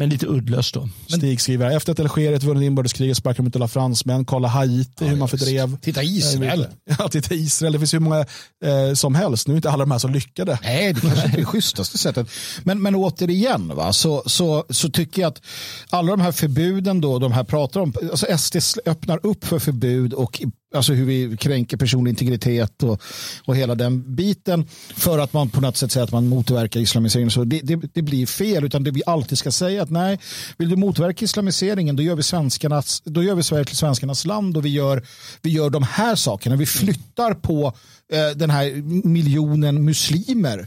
Men 0.00 0.08
lite 0.08 0.26
uddlöst 0.26 0.74
då. 0.74 0.88
Stig 1.06 1.40
skriver, 1.40 1.76
efter 1.76 1.92
att 1.92 2.00
Algeriet 2.00 2.42
vunnit 2.42 2.62
inbördeskriget 2.62 3.16
sparkade 3.16 3.42
de 3.42 3.48
ut 3.48 3.56
alla 3.56 3.68
fransmän. 3.68 4.24
Kolla 4.24 4.48
Haiti, 4.48 4.92
ja, 4.98 5.06
hur 5.06 5.16
man 5.16 5.28
fördrev. 5.28 5.76
Titta 5.80 6.02
Israel. 6.02 6.66
Ja, 6.98 7.08
titta 7.08 7.34
Israel. 7.34 7.72
Det 7.72 7.78
finns 7.78 7.94
hur 7.94 7.98
många 7.98 8.18
eh, 8.64 8.94
som 8.94 9.14
helst. 9.14 9.48
Nu 9.48 9.54
är 9.54 9.56
inte 9.56 9.70
alla 9.70 9.84
de 9.84 9.90
här 9.90 9.98
så 9.98 10.08
lyckade. 10.08 10.58
Nej, 10.62 10.92
det 10.92 11.00
kanske 11.00 11.24
inte 11.24 11.36
är 11.36 11.40
det 11.40 11.44
schysstaste 11.44 11.98
sättet. 11.98 12.30
Men, 12.64 12.82
men 12.82 12.94
återigen, 12.94 13.68
va, 13.76 13.92
så, 13.92 14.22
så, 14.26 14.64
så 14.70 14.90
tycker 14.90 15.22
jag 15.22 15.28
att 15.28 15.42
alla 15.90 16.10
de 16.10 16.20
här 16.20 16.32
förbuden 16.32 17.00
då, 17.00 17.18
de 17.18 17.32
här 17.32 17.44
pratar 17.44 17.80
om, 17.80 17.92
alltså 18.10 18.38
SD 18.38 18.56
öppnar 18.86 19.26
upp 19.26 19.44
för 19.44 19.58
förbud 19.58 20.12
och 20.12 20.40
Alltså 20.74 20.92
hur 20.92 21.04
vi 21.04 21.36
kränker 21.36 21.76
personlig 21.76 22.10
integritet 22.10 22.82
och, 22.82 23.02
och 23.44 23.56
hela 23.56 23.74
den 23.74 24.14
biten. 24.14 24.66
För 24.94 25.18
att 25.18 25.32
man 25.32 25.50
på 25.50 25.60
något 25.60 25.76
sätt 25.76 25.92
säger 25.92 26.04
att 26.04 26.12
man 26.12 26.28
motverkar 26.28 26.80
islamiseringen. 26.80 27.30
Så 27.30 27.44
det, 27.44 27.60
det, 27.60 27.76
det, 27.94 28.02
blir 28.02 28.26
fel. 28.26 28.64
Utan 28.64 28.84
det 28.84 28.90
vi 28.90 29.02
alltid 29.06 29.38
ska 29.38 29.50
säga 29.50 29.82
att 29.82 29.90
nej, 29.90 30.18
vill 30.58 30.68
du 30.68 30.76
motverka 30.76 31.24
islamiseringen 31.24 31.96
då 31.96 32.02
gör 32.02 32.14
vi, 32.14 32.22
svenskarnas, 32.22 33.02
då 33.04 33.22
gör 33.22 33.34
vi 33.34 33.42
Sverige 33.42 33.64
till 33.64 33.76
svenskarnas 33.76 34.24
land 34.24 34.56
och 34.56 34.64
vi 34.64 34.68
gör, 34.68 35.06
vi 35.42 35.50
gör 35.50 35.70
de 35.70 35.82
här 35.82 36.14
sakerna. 36.14 36.56
Vi 36.56 36.66
flyttar 36.66 37.34
på 37.34 37.72
eh, 38.12 38.36
den 38.36 38.50
här 38.50 38.82
miljonen 39.08 39.84
muslimer 39.84 40.66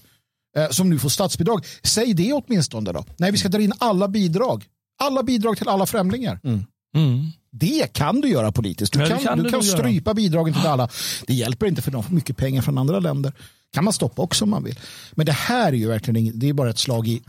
eh, 0.58 0.70
som 0.70 0.90
nu 0.90 1.00
får 1.00 1.10
statsbidrag. 1.10 1.66
Säg 1.84 2.14
det 2.14 2.34
åtminstone 2.34 2.92
då. 2.92 3.06
Nej, 3.18 3.32
vi 3.32 3.38
ska 3.38 3.50
dra 3.50 3.62
in 3.62 3.74
alla 3.78 4.08
bidrag. 4.08 4.66
Alla 5.04 5.24
bidrag 5.24 5.58
till 5.58 5.70
alla 5.70 5.86
främlingar. 5.86 6.40
Mm. 6.44 6.66
Mm. 6.96 7.32
Det 7.56 7.94
kan 7.94 8.22
du 8.22 8.30
göra 8.30 8.52
politiskt. 8.52 8.94
Du 8.94 9.06
kan, 9.06 9.20
kan, 9.20 9.38
du, 9.38 9.44
du 9.44 9.50
kan 9.50 9.64
strypa 9.64 10.10
göra. 10.10 10.14
bidragen 10.14 10.54
till 10.54 10.68
alla. 10.68 10.90
Det 11.28 11.34
hjälper 11.34 11.68
inte 11.68 11.82
för 11.82 11.92
de 11.92 12.04
får 12.04 12.14
mycket 12.14 12.38
pengar 12.38 12.62
från 12.62 12.78
andra 12.78 13.00
länder. 13.00 13.34
kan 13.74 13.84
man 13.84 13.94
stoppa 13.94 14.22
också 14.22 14.44
om 14.44 14.50
man 14.50 14.64
vill. 14.64 14.80
Men 15.12 15.26
det 15.26 15.32
här 15.32 15.68
är 15.68 15.78
ju 15.78 15.88
verkligen 15.88 16.40
det 16.40 16.50
är 16.50 16.54
bara 16.54 16.70
ett 16.70 16.80
slag 16.80 17.08
i 17.08 17.22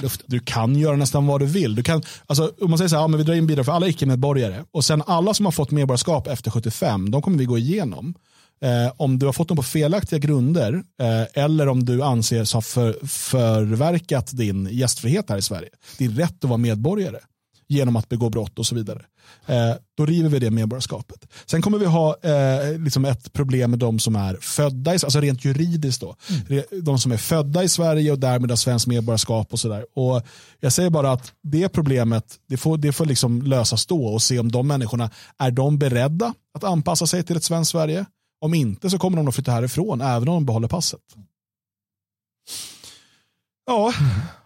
luften. 0.00 0.26
Du 0.28 0.40
kan 0.40 0.74
göra 0.74 0.96
nästan 0.96 1.26
vad 1.26 1.40
du 1.40 1.46
vill. 1.46 1.74
Du 1.74 1.82
kan, 1.82 2.02
alltså, 2.26 2.52
om 2.60 2.70
man 2.70 2.78
säger 2.78 2.88
så 2.88 2.96
här, 2.96 3.02
ja, 3.02 3.08
men 3.08 3.18
vi 3.18 3.24
drar 3.24 3.34
in 3.34 3.46
bidrag 3.46 3.66
för 3.66 3.72
alla 3.72 3.88
icke-medborgare 3.88 4.64
och 4.72 4.84
sen 4.84 5.02
alla 5.06 5.34
som 5.34 5.44
har 5.44 5.52
fått 5.52 5.70
medborgarskap 5.70 6.26
efter 6.26 6.50
75, 6.50 7.10
de 7.10 7.22
kommer 7.22 7.38
vi 7.38 7.44
gå 7.44 7.58
igenom. 7.58 8.14
Eh, 8.62 8.92
om 8.96 9.18
du 9.18 9.26
har 9.26 9.32
fått 9.32 9.48
dem 9.48 9.56
på 9.56 9.62
felaktiga 9.62 10.18
grunder 10.18 10.74
eh, 10.74 11.44
eller 11.44 11.68
om 11.68 11.84
du 11.84 12.02
anses 12.02 12.52
ha 12.52 12.62
för, 12.62 13.06
förverkat 13.06 14.36
din 14.36 14.68
gästfrihet 14.70 15.30
här 15.30 15.36
i 15.36 15.42
Sverige, 15.42 15.68
din 15.98 16.16
rätt 16.16 16.44
att 16.44 16.50
vara 16.50 16.58
medborgare 16.58 17.18
genom 17.68 17.96
att 17.96 18.08
begå 18.08 18.30
brott 18.30 18.58
och 18.58 18.66
så 18.66 18.74
vidare. 18.74 19.04
Eh, 19.46 19.74
då 19.96 20.06
river 20.06 20.28
vi 20.28 20.38
det 20.38 20.50
medborgarskapet. 20.50 21.26
Sen 21.46 21.62
kommer 21.62 21.78
vi 21.78 21.86
ha 21.86 22.16
eh, 22.22 22.78
liksom 22.78 23.04
ett 23.04 23.32
problem 23.32 23.70
med 23.70 23.78
de 23.78 23.98
som 23.98 24.16
är 24.16 24.36
födda, 24.40 24.90
i, 24.90 24.94
alltså 24.94 25.20
rent 25.20 25.44
juridiskt 25.44 26.00
då. 26.00 26.16
Mm. 26.48 26.64
De 26.82 26.98
som 26.98 27.12
är 27.12 27.16
födda 27.16 27.62
i 27.62 27.68
Sverige 27.68 28.12
och 28.12 28.18
därmed 28.18 28.50
har 28.50 28.56
svenskt 28.56 28.86
medborgarskap 28.86 29.52
och 29.52 29.60
sådär. 29.60 29.84
Jag 30.60 30.72
säger 30.72 30.90
bara 30.90 31.12
att 31.12 31.32
det 31.42 31.68
problemet, 31.68 32.24
det 32.48 32.56
får, 32.56 32.76
det 32.78 32.92
får 32.92 33.06
liksom 33.06 33.42
lösas 33.42 33.86
då 33.86 34.06
och 34.06 34.22
se 34.22 34.38
om 34.38 34.52
de 34.52 34.68
människorna, 34.68 35.10
är 35.38 35.50
de 35.50 35.78
beredda 35.78 36.34
att 36.54 36.64
anpassa 36.64 37.06
sig 37.06 37.22
till 37.22 37.36
ett 37.36 37.44
svenskt 37.44 37.70
Sverige? 37.70 38.04
Om 38.40 38.54
inte 38.54 38.90
så 38.90 38.98
kommer 38.98 39.16
de 39.16 39.28
att 39.28 39.34
flytta 39.34 39.52
härifrån, 39.52 40.00
även 40.00 40.28
om 40.28 40.34
de 40.34 40.46
behåller 40.46 40.68
passet. 40.68 41.00
Ja, 43.68 43.92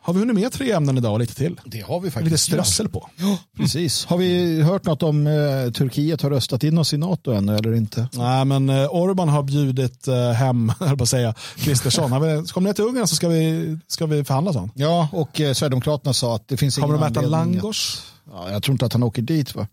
har 0.00 0.12
vi 0.12 0.18
hunnit 0.20 0.34
med 0.34 0.52
tre 0.52 0.72
ämnen 0.72 0.98
idag 0.98 1.12
och 1.12 1.18
lite 1.18 1.34
till? 1.34 1.60
Det 1.64 1.80
har 1.80 2.00
vi 2.00 2.10
faktiskt. 2.10 2.30
Lite 2.30 2.42
strössel 2.42 2.88
på. 2.88 3.08
Ja, 3.16 3.38
precis. 3.56 4.04
Har 4.04 4.18
vi 4.18 4.62
hört 4.62 4.84
något 4.84 5.02
om 5.02 5.26
eh, 5.26 5.72
Turkiet 5.72 6.22
har 6.22 6.30
röstat 6.30 6.64
in 6.64 6.78
oss 6.78 6.92
i 6.94 6.96
NATO 6.96 7.32
ännu 7.32 7.56
eller 7.56 7.74
inte? 7.74 8.08
Nej, 8.12 8.44
men 8.44 8.70
eh, 8.70 8.94
Orban 8.94 9.28
har 9.28 9.42
bjudit 9.42 10.08
eh, 10.08 10.30
hem, 10.30 10.72
höll 10.80 10.96
på 10.96 11.02
att 11.02 11.08
säga, 11.08 11.34
Kristersson. 11.56 12.10
Kom 12.46 12.64
ner 12.64 12.72
till 12.72 12.84
Ungern 12.84 13.06
så 13.06 13.16
ska 13.16 13.28
vi, 13.28 13.78
ska 13.86 14.06
vi 14.06 14.24
förhandla 14.24 14.52
sånt. 14.52 14.72
Ja, 14.76 15.08
och 15.12 15.40
eh, 15.40 15.52
Sverigedemokraterna 15.52 16.12
sa 16.12 16.36
att 16.36 16.48
det 16.48 16.56
finns 16.56 16.76
Kommer 16.76 16.96
ingen 16.96 17.12
de 17.12 17.20
äta 17.20 17.28
langos? 17.28 18.12
Ja, 18.30 18.50
jag 18.50 18.62
tror 18.62 18.74
inte 18.74 18.86
att 18.86 18.92
han 18.92 19.02
åker 19.02 19.22
dit. 19.22 19.54
Va? 19.54 19.66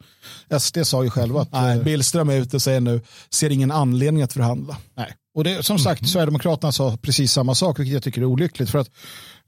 SD 0.60 0.78
sa 0.84 1.04
ju 1.04 1.10
själva 1.10 1.42
att... 1.42 1.52
Nej, 1.52 1.84
Billström 1.84 2.30
är 2.30 2.36
ute 2.36 2.56
och 2.56 2.62
säger 2.62 2.82
nu, 2.82 3.02
ser 3.30 3.50
ingen 3.50 3.72
anledning 3.72 4.24
att 4.24 4.34
förhandla. 4.34 4.78
Nej. 4.96 5.16
Och 5.40 5.46
det, 5.46 5.64
som 5.64 5.80
sagt, 5.80 6.02
mm. 6.02 6.08
Sverigedemokraterna 6.08 6.72
sa 6.72 6.98
precis 7.02 7.32
samma 7.32 7.56
sak, 7.56 7.80
vilket 7.80 7.94
jag 7.94 8.04
tycker 8.04 8.22
är 8.22 8.26
olyckligt. 8.26 8.70
För 8.70 8.80
att 8.80 8.88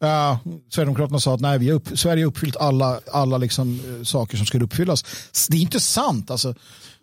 uh, 0.04 0.38
Sverigedemokraterna 0.70 1.20
sa 1.20 1.34
att 1.34 1.42
nej, 1.42 1.60
vi 1.60 1.72
upp, 1.72 1.88
Sverige 1.94 2.24
har 2.24 2.28
uppfyllt 2.28 2.56
alla, 2.56 3.00
alla 3.12 3.38
liksom, 3.38 3.80
uh, 3.80 4.04
saker 4.04 4.38
som 4.38 4.46
skulle 4.46 4.66
uppfyllas. 4.66 5.06
Det 5.50 5.58
är 5.58 5.62
inte 5.62 5.80
sant. 5.80 6.32
Alltså, 6.32 6.56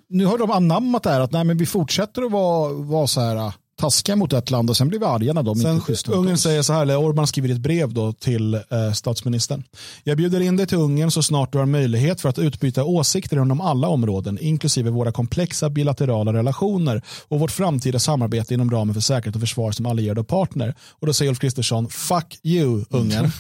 nu 0.09 0.25
har 0.25 0.39
de 0.39 0.51
anammat 0.51 1.03
det 1.03 1.11
här 1.11 1.21
att 1.21 1.33
nej, 1.33 1.45
men 1.45 1.59
vi 1.59 1.67
fortsätter 1.67 2.23
att 2.23 2.33
vara, 2.33 2.73
vara 2.73 3.07
så 3.07 3.21
här 3.21 3.37
uh, 3.37 3.53
taskiga 3.79 4.17
mot 4.17 4.33
ett 4.33 4.51
land 4.51 4.71
och 4.71 4.77
sen 4.77 4.89
blir 4.89 4.99
vi 4.99 5.05
arga 5.05 5.33
när 5.33 5.43
de 5.43 5.57
sen, 5.57 5.75
inte 5.75 5.85
schyssta 5.85 6.13
Ungern 6.13 6.39
säger 6.39 6.63
så 6.63 6.73
här, 6.73 6.83
eller 6.83 6.97
Orban 6.97 7.27
skriver 7.27 7.49
ett 7.49 7.61
brev 7.61 7.93
då 7.93 8.13
till 8.13 8.55
eh, 8.55 8.93
statsministern. 8.95 9.65
Jag 10.05 10.17
bjuder 10.17 10.41
in 10.41 10.57
dig 10.57 10.67
till 10.67 10.79
Ungern 10.79 11.11
så 11.11 11.23
snart 11.23 11.53
du 11.53 11.59
har 11.59 11.67
möjlighet 11.67 12.21
för 12.21 12.29
att 12.29 12.39
utbyta 12.39 12.85
åsikter 12.85 13.43
inom 13.43 13.61
alla 13.61 13.89
områden, 13.89 14.39
inklusive 14.41 14.91
våra 14.91 15.13
komplexa 15.13 15.71
bilaterala 15.71 16.33
relationer 16.33 17.03
och 17.29 17.41
vårt 17.41 17.51
framtida 17.51 17.99
samarbete 17.99 18.55
inom 18.55 18.71
ramen 18.71 18.95
för 18.95 19.01
säkerhet 19.01 19.35
och 19.35 19.41
försvar 19.41 19.73
som 19.73 19.87
allierade 19.87 20.21
och 20.21 20.29
partner. 20.29 20.75
Och 20.91 21.07
då 21.07 21.13
säger 21.13 21.29
Ulf 21.29 21.39
Kristersson, 21.39 21.89
fuck 21.89 22.39
you 22.43 22.85
Ungern. 22.91 23.25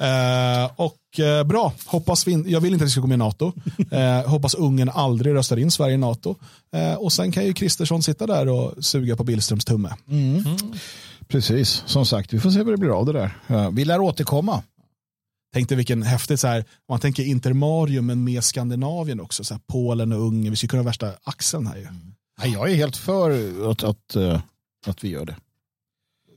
eh, 0.00 0.70
och 0.76 0.96
eh, 1.20 1.44
bra, 1.44 1.72
hoppas 1.86 2.26
vi, 2.26 2.32
jag 2.46 2.60
vill 2.60 2.72
inte 2.72 2.84
att 2.84 2.88
vi 2.88 2.92
ska 2.92 3.00
gå 3.00 3.06
med 3.06 3.16
i 3.16 3.18
NATO. 3.18 3.52
Eh, 3.90 4.28
hoppas 4.28 4.54
Ungern 4.54 4.88
aldrig 4.88 5.34
röstar 5.34 5.56
in 5.56 5.70
Sverige 5.70 5.94
i 5.94 5.98
NATO. 5.98 6.34
Eh, 6.72 6.94
och 6.94 7.12
sen 7.12 7.32
kan 7.32 7.44
ju 7.44 7.52
Kristersson 7.52 8.02
sitta 8.02 8.26
där 8.26 8.48
och 8.48 8.84
suga 8.84 9.16
på 9.16 9.24
Billströms 9.24 9.64
tumme. 9.64 9.94
Mm. 10.08 10.36
Mm. 10.36 10.56
Precis, 11.28 11.82
som 11.86 12.06
sagt, 12.06 12.32
vi 12.32 12.40
får 12.40 12.50
se 12.50 12.62
vad 12.62 12.72
det 12.72 12.76
blir 12.76 12.98
av 12.98 13.06
det 13.06 13.12
där. 13.12 13.70
vi 13.70 13.84
lär 13.84 14.00
återkomma. 14.00 14.62
Tänkte 15.54 15.74
vilken 15.74 16.02
häftigt, 16.02 16.40
så 16.40 16.46
här, 16.46 16.64
man 16.88 17.00
tänker 17.00 17.22
intermarium 17.22 18.06
men 18.06 18.24
med 18.24 18.44
Skandinavien 18.44 19.20
också, 19.20 19.44
så 19.44 19.54
här, 19.54 19.60
Polen 19.66 20.12
och 20.12 20.20
Ungern, 20.20 20.50
vi 20.50 20.56
skulle 20.56 20.68
kunna 20.68 20.82
ha 20.82 20.86
värsta 20.86 21.12
axeln 21.24 21.66
här 21.66 21.76
ju. 21.76 21.82
Mm. 21.82 22.52
jag 22.52 22.70
är 22.70 22.74
helt 22.74 22.96
för 22.96 23.30
att, 23.70 23.82
att, 23.82 24.16
eh, 24.16 24.40
att 24.86 25.04
vi 25.04 25.08
gör 25.08 25.24
det 25.24 25.36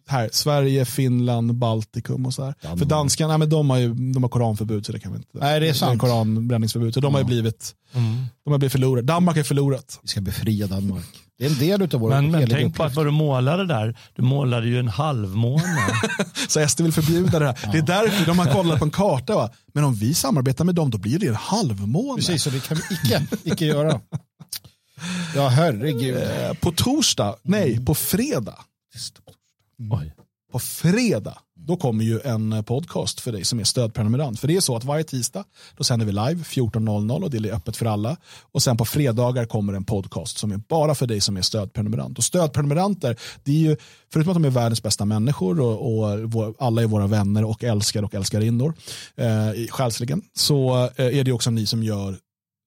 här, 0.10 0.30
Sverige, 0.31 0.86
Finland, 0.86 1.56
Baltikum 1.56 2.26
och 2.26 2.34
så 2.34 2.44
här. 2.45 2.77
För 2.77 2.86
danskarna, 2.86 3.38
nej, 3.38 3.48
de 3.48 3.69
har 3.69 3.77
ju 3.77 3.94
de 3.94 4.23
har 4.23 4.30
koranförbud 4.30 4.86
så 4.86 4.91
det 4.91 4.99
kan 4.99 5.11
vi 5.11 5.18
inte. 5.18 5.30
Nej, 5.31 5.60
det 5.60 5.69
är 5.69 5.73
sant. 5.73 6.02
Koranbränningsförbud. 6.02 6.94
Så 6.94 6.99
de 6.99 7.14
har 7.14 7.22
ju 7.22 7.27
blivit, 7.27 7.76
mm. 7.94 8.26
de 8.44 8.52
har 8.52 8.57
blivit 8.57 8.72
förlorade. 8.72 9.07
Danmark 9.07 9.38
har 9.38 9.44
förlorat. 9.44 9.99
Vi 10.02 10.07
ska 10.07 10.22
befria 10.22 10.68
Danmark. 10.68 11.06
Det 11.38 11.45
är 11.45 11.49
en 11.49 11.57
del 11.57 11.81
av 11.81 12.02
våra 12.02 12.22
Men, 12.22 12.31
men 12.31 12.49
tänk 12.49 12.76
på 12.76 12.84
att 12.84 12.95
vad 12.95 13.06
du 13.06 13.11
målade 13.11 13.65
där. 13.65 13.98
Du 14.15 14.22
målade 14.22 14.68
ju 14.68 14.80
en 14.80 14.88
halvmåne. 14.88 15.77
så 16.48 16.68
SD 16.68 16.81
vill 16.81 16.94
förbjuda 16.94 17.40
det 17.40 17.45
här. 17.45 17.60
Ja. 17.64 17.72
Det 17.72 17.77
är 17.77 17.81
därför 17.81 18.26
de 18.26 18.40
har 18.40 18.53
kollat 18.53 18.80
på 18.80 18.86
en 18.86 18.91
karta. 18.91 19.36
Va? 19.36 19.49
Men 19.73 19.84
om 19.84 19.95
vi 19.95 20.14
samarbetar 20.14 20.65
med 20.65 20.76
dem 20.76 20.90
då 20.90 20.98
blir 20.98 21.19
det 21.19 21.27
en 21.27 21.36
halvmåne. 21.36 22.15
Precis, 22.15 22.48
och 22.48 22.53
det 22.53 22.68
kan 22.68 22.77
vi 22.77 22.95
icke, 22.95 23.26
icke 23.44 23.65
göra. 23.65 23.99
Ja, 25.36 25.48
herregud. 25.48 26.18
Eh, 26.18 26.53
på 26.53 26.72
torsdag, 26.72 27.36
nej, 27.44 27.86
på 27.86 27.95
fredag. 27.95 28.60
Mm. 29.80 30.11
På 30.51 30.60
fredag 30.60 31.38
då 31.56 31.77
kommer 31.77 32.03
ju 32.03 32.19
en 32.19 32.64
podcast 32.64 33.19
för 33.19 33.31
dig 33.31 33.43
som 33.43 33.60
är 33.60 33.64
stödprenumerant. 33.64 34.39
För 34.39 34.47
det 34.47 34.56
är 34.56 34.60
så 34.60 34.76
att 34.76 34.84
varje 34.84 35.03
tisdag 35.03 35.43
då 35.77 35.84
sänder 35.84 36.06
vi 36.06 36.11
live 36.11 36.43
14.00 36.43 37.23
och 37.23 37.30
det 37.30 37.49
är 37.49 37.53
öppet 37.53 37.77
för 37.77 37.85
alla. 37.85 38.18
Och 38.41 38.64
sen 38.64 38.77
på 38.77 38.85
fredagar 38.85 39.45
kommer 39.45 39.73
en 39.73 39.84
podcast 39.84 40.38
som 40.38 40.51
är 40.51 40.57
bara 40.57 40.95
för 40.95 41.07
dig 41.07 41.22
som 41.22 41.38
är 41.38 41.41
stödprenumerant. 41.41 42.18
Och 42.18 42.23
stödprenumeranter, 42.23 43.19
det 43.43 43.51
är 43.51 43.69
ju, 43.69 43.77
förutom 44.14 44.31
att 44.31 44.35
de 44.35 44.45
är 44.45 44.49
världens 44.49 44.84
bästa 44.84 45.06
människor 45.06 45.60
och, 45.60 45.93
och 45.93 46.19
vår, 46.19 46.56
alla 46.60 46.81
är 46.81 46.88
våra 46.88 47.07
vänner 47.07 47.43
och 47.43 47.64
älskar 47.64 48.03
och 48.03 48.15
älskarinnor 48.15 48.73
eh, 49.15 49.68
själsligen, 49.69 50.22
så 50.34 50.89
eh, 50.95 51.18
är 51.19 51.23
det 51.23 51.31
också 51.31 51.51
ni 51.51 51.65
som 51.65 51.84
gör 51.84 52.18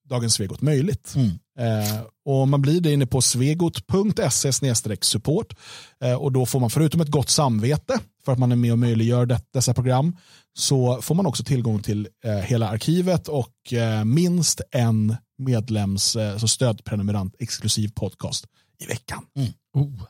Dagens 0.09 0.35
Svegot 0.35 0.61
möjligt. 0.61 1.13
Mm. 1.17 1.31
Eh, 1.59 2.01
och 2.25 2.49
man 2.49 2.63
blir 2.63 2.81
det 2.81 2.93
inne 2.93 3.07
på 3.07 3.23
svegot.se 3.23 4.53
support 5.01 5.57
eh, 6.05 6.15
och 6.15 6.33
då 6.33 6.47
får 6.47 6.61
man 6.61 6.71
förutom 6.71 7.01
ett 7.01 7.09
gott 7.09 7.29
samvete 7.29 7.99
för 8.25 8.33
att 8.33 8.39
man 8.39 8.53
är 8.53 8.57
med 8.57 8.73
och 8.73 8.79
möjliggör 8.79 9.27
det, 9.27 9.41
dessa 9.53 9.75
program 9.75 10.17
så 10.55 11.03
får 11.03 11.15
man 11.15 11.27
också 11.27 11.45
tillgång 11.45 11.83
till 11.83 12.09
eh, 12.25 12.33
hela 12.33 12.69
arkivet 12.69 13.29
och 13.29 13.73
minst 14.05 14.61
en 14.71 15.17
medlems 15.39 16.17
eh, 16.17 16.39
så 16.39 16.49
stödprenumerant 16.49 17.37
exklusiv 17.39 17.89
podcast 17.89 18.45
i 18.79 18.87
veckan. 18.87 19.27
Mm. 19.37 19.53
Oh. 19.75 20.03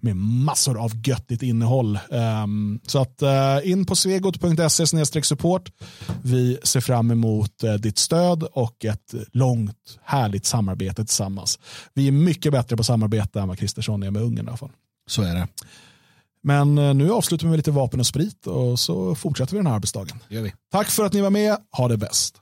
Med 0.00 0.16
massor 0.16 0.84
av 0.84 0.92
göttigt 1.04 1.42
innehåll. 1.42 1.98
Um, 2.10 2.80
så 2.86 2.98
att 2.98 3.22
uh, 3.22 3.70
in 3.70 3.86
på 3.86 3.96
svegot.se 3.96 4.86
support. 5.22 5.72
Vi 6.22 6.58
ser 6.62 6.80
fram 6.80 7.10
emot 7.10 7.64
uh, 7.64 7.74
ditt 7.74 7.98
stöd 7.98 8.42
och 8.42 8.84
ett 8.84 9.14
långt 9.32 9.98
härligt 10.04 10.46
samarbete 10.46 11.04
tillsammans. 11.04 11.58
Vi 11.94 12.08
är 12.08 12.12
mycket 12.12 12.52
bättre 12.52 12.76
på 12.76 12.84
samarbete 12.84 13.40
än 13.40 13.48
vad 13.48 13.58
Kristersson 13.58 14.02
är 14.02 14.10
med 14.10 14.22
Ungern 14.22 14.46
i 14.46 14.48
alla 14.48 14.56
fall. 14.56 14.72
Så 15.06 15.22
är 15.22 15.34
det. 15.34 15.48
Men 16.42 16.78
uh, 16.78 16.94
nu 16.94 17.12
avslutar 17.12 17.46
vi 17.46 17.50
med 17.50 17.56
lite 17.56 17.70
vapen 17.70 18.00
och 18.00 18.06
sprit 18.06 18.46
och 18.46 18.80
så 18.80 19.14
fortsätter 19.14 19.52
vi 19.52 19.58
den 19.58 19.66
här 19.66 19.74
arbetsdagen. 19.74 20.18
Gör 20.28 20.42
vi. 20.42 20.52
Tack 20.72 20.86
för 20.86 21.04
att 21.04 21.12
ni 21.12 21.20
var 21.20 21.30
med. 21.30 21.56
Ha 21.72 21.88
det 21.88 21.96
bäst. 21.96 22.36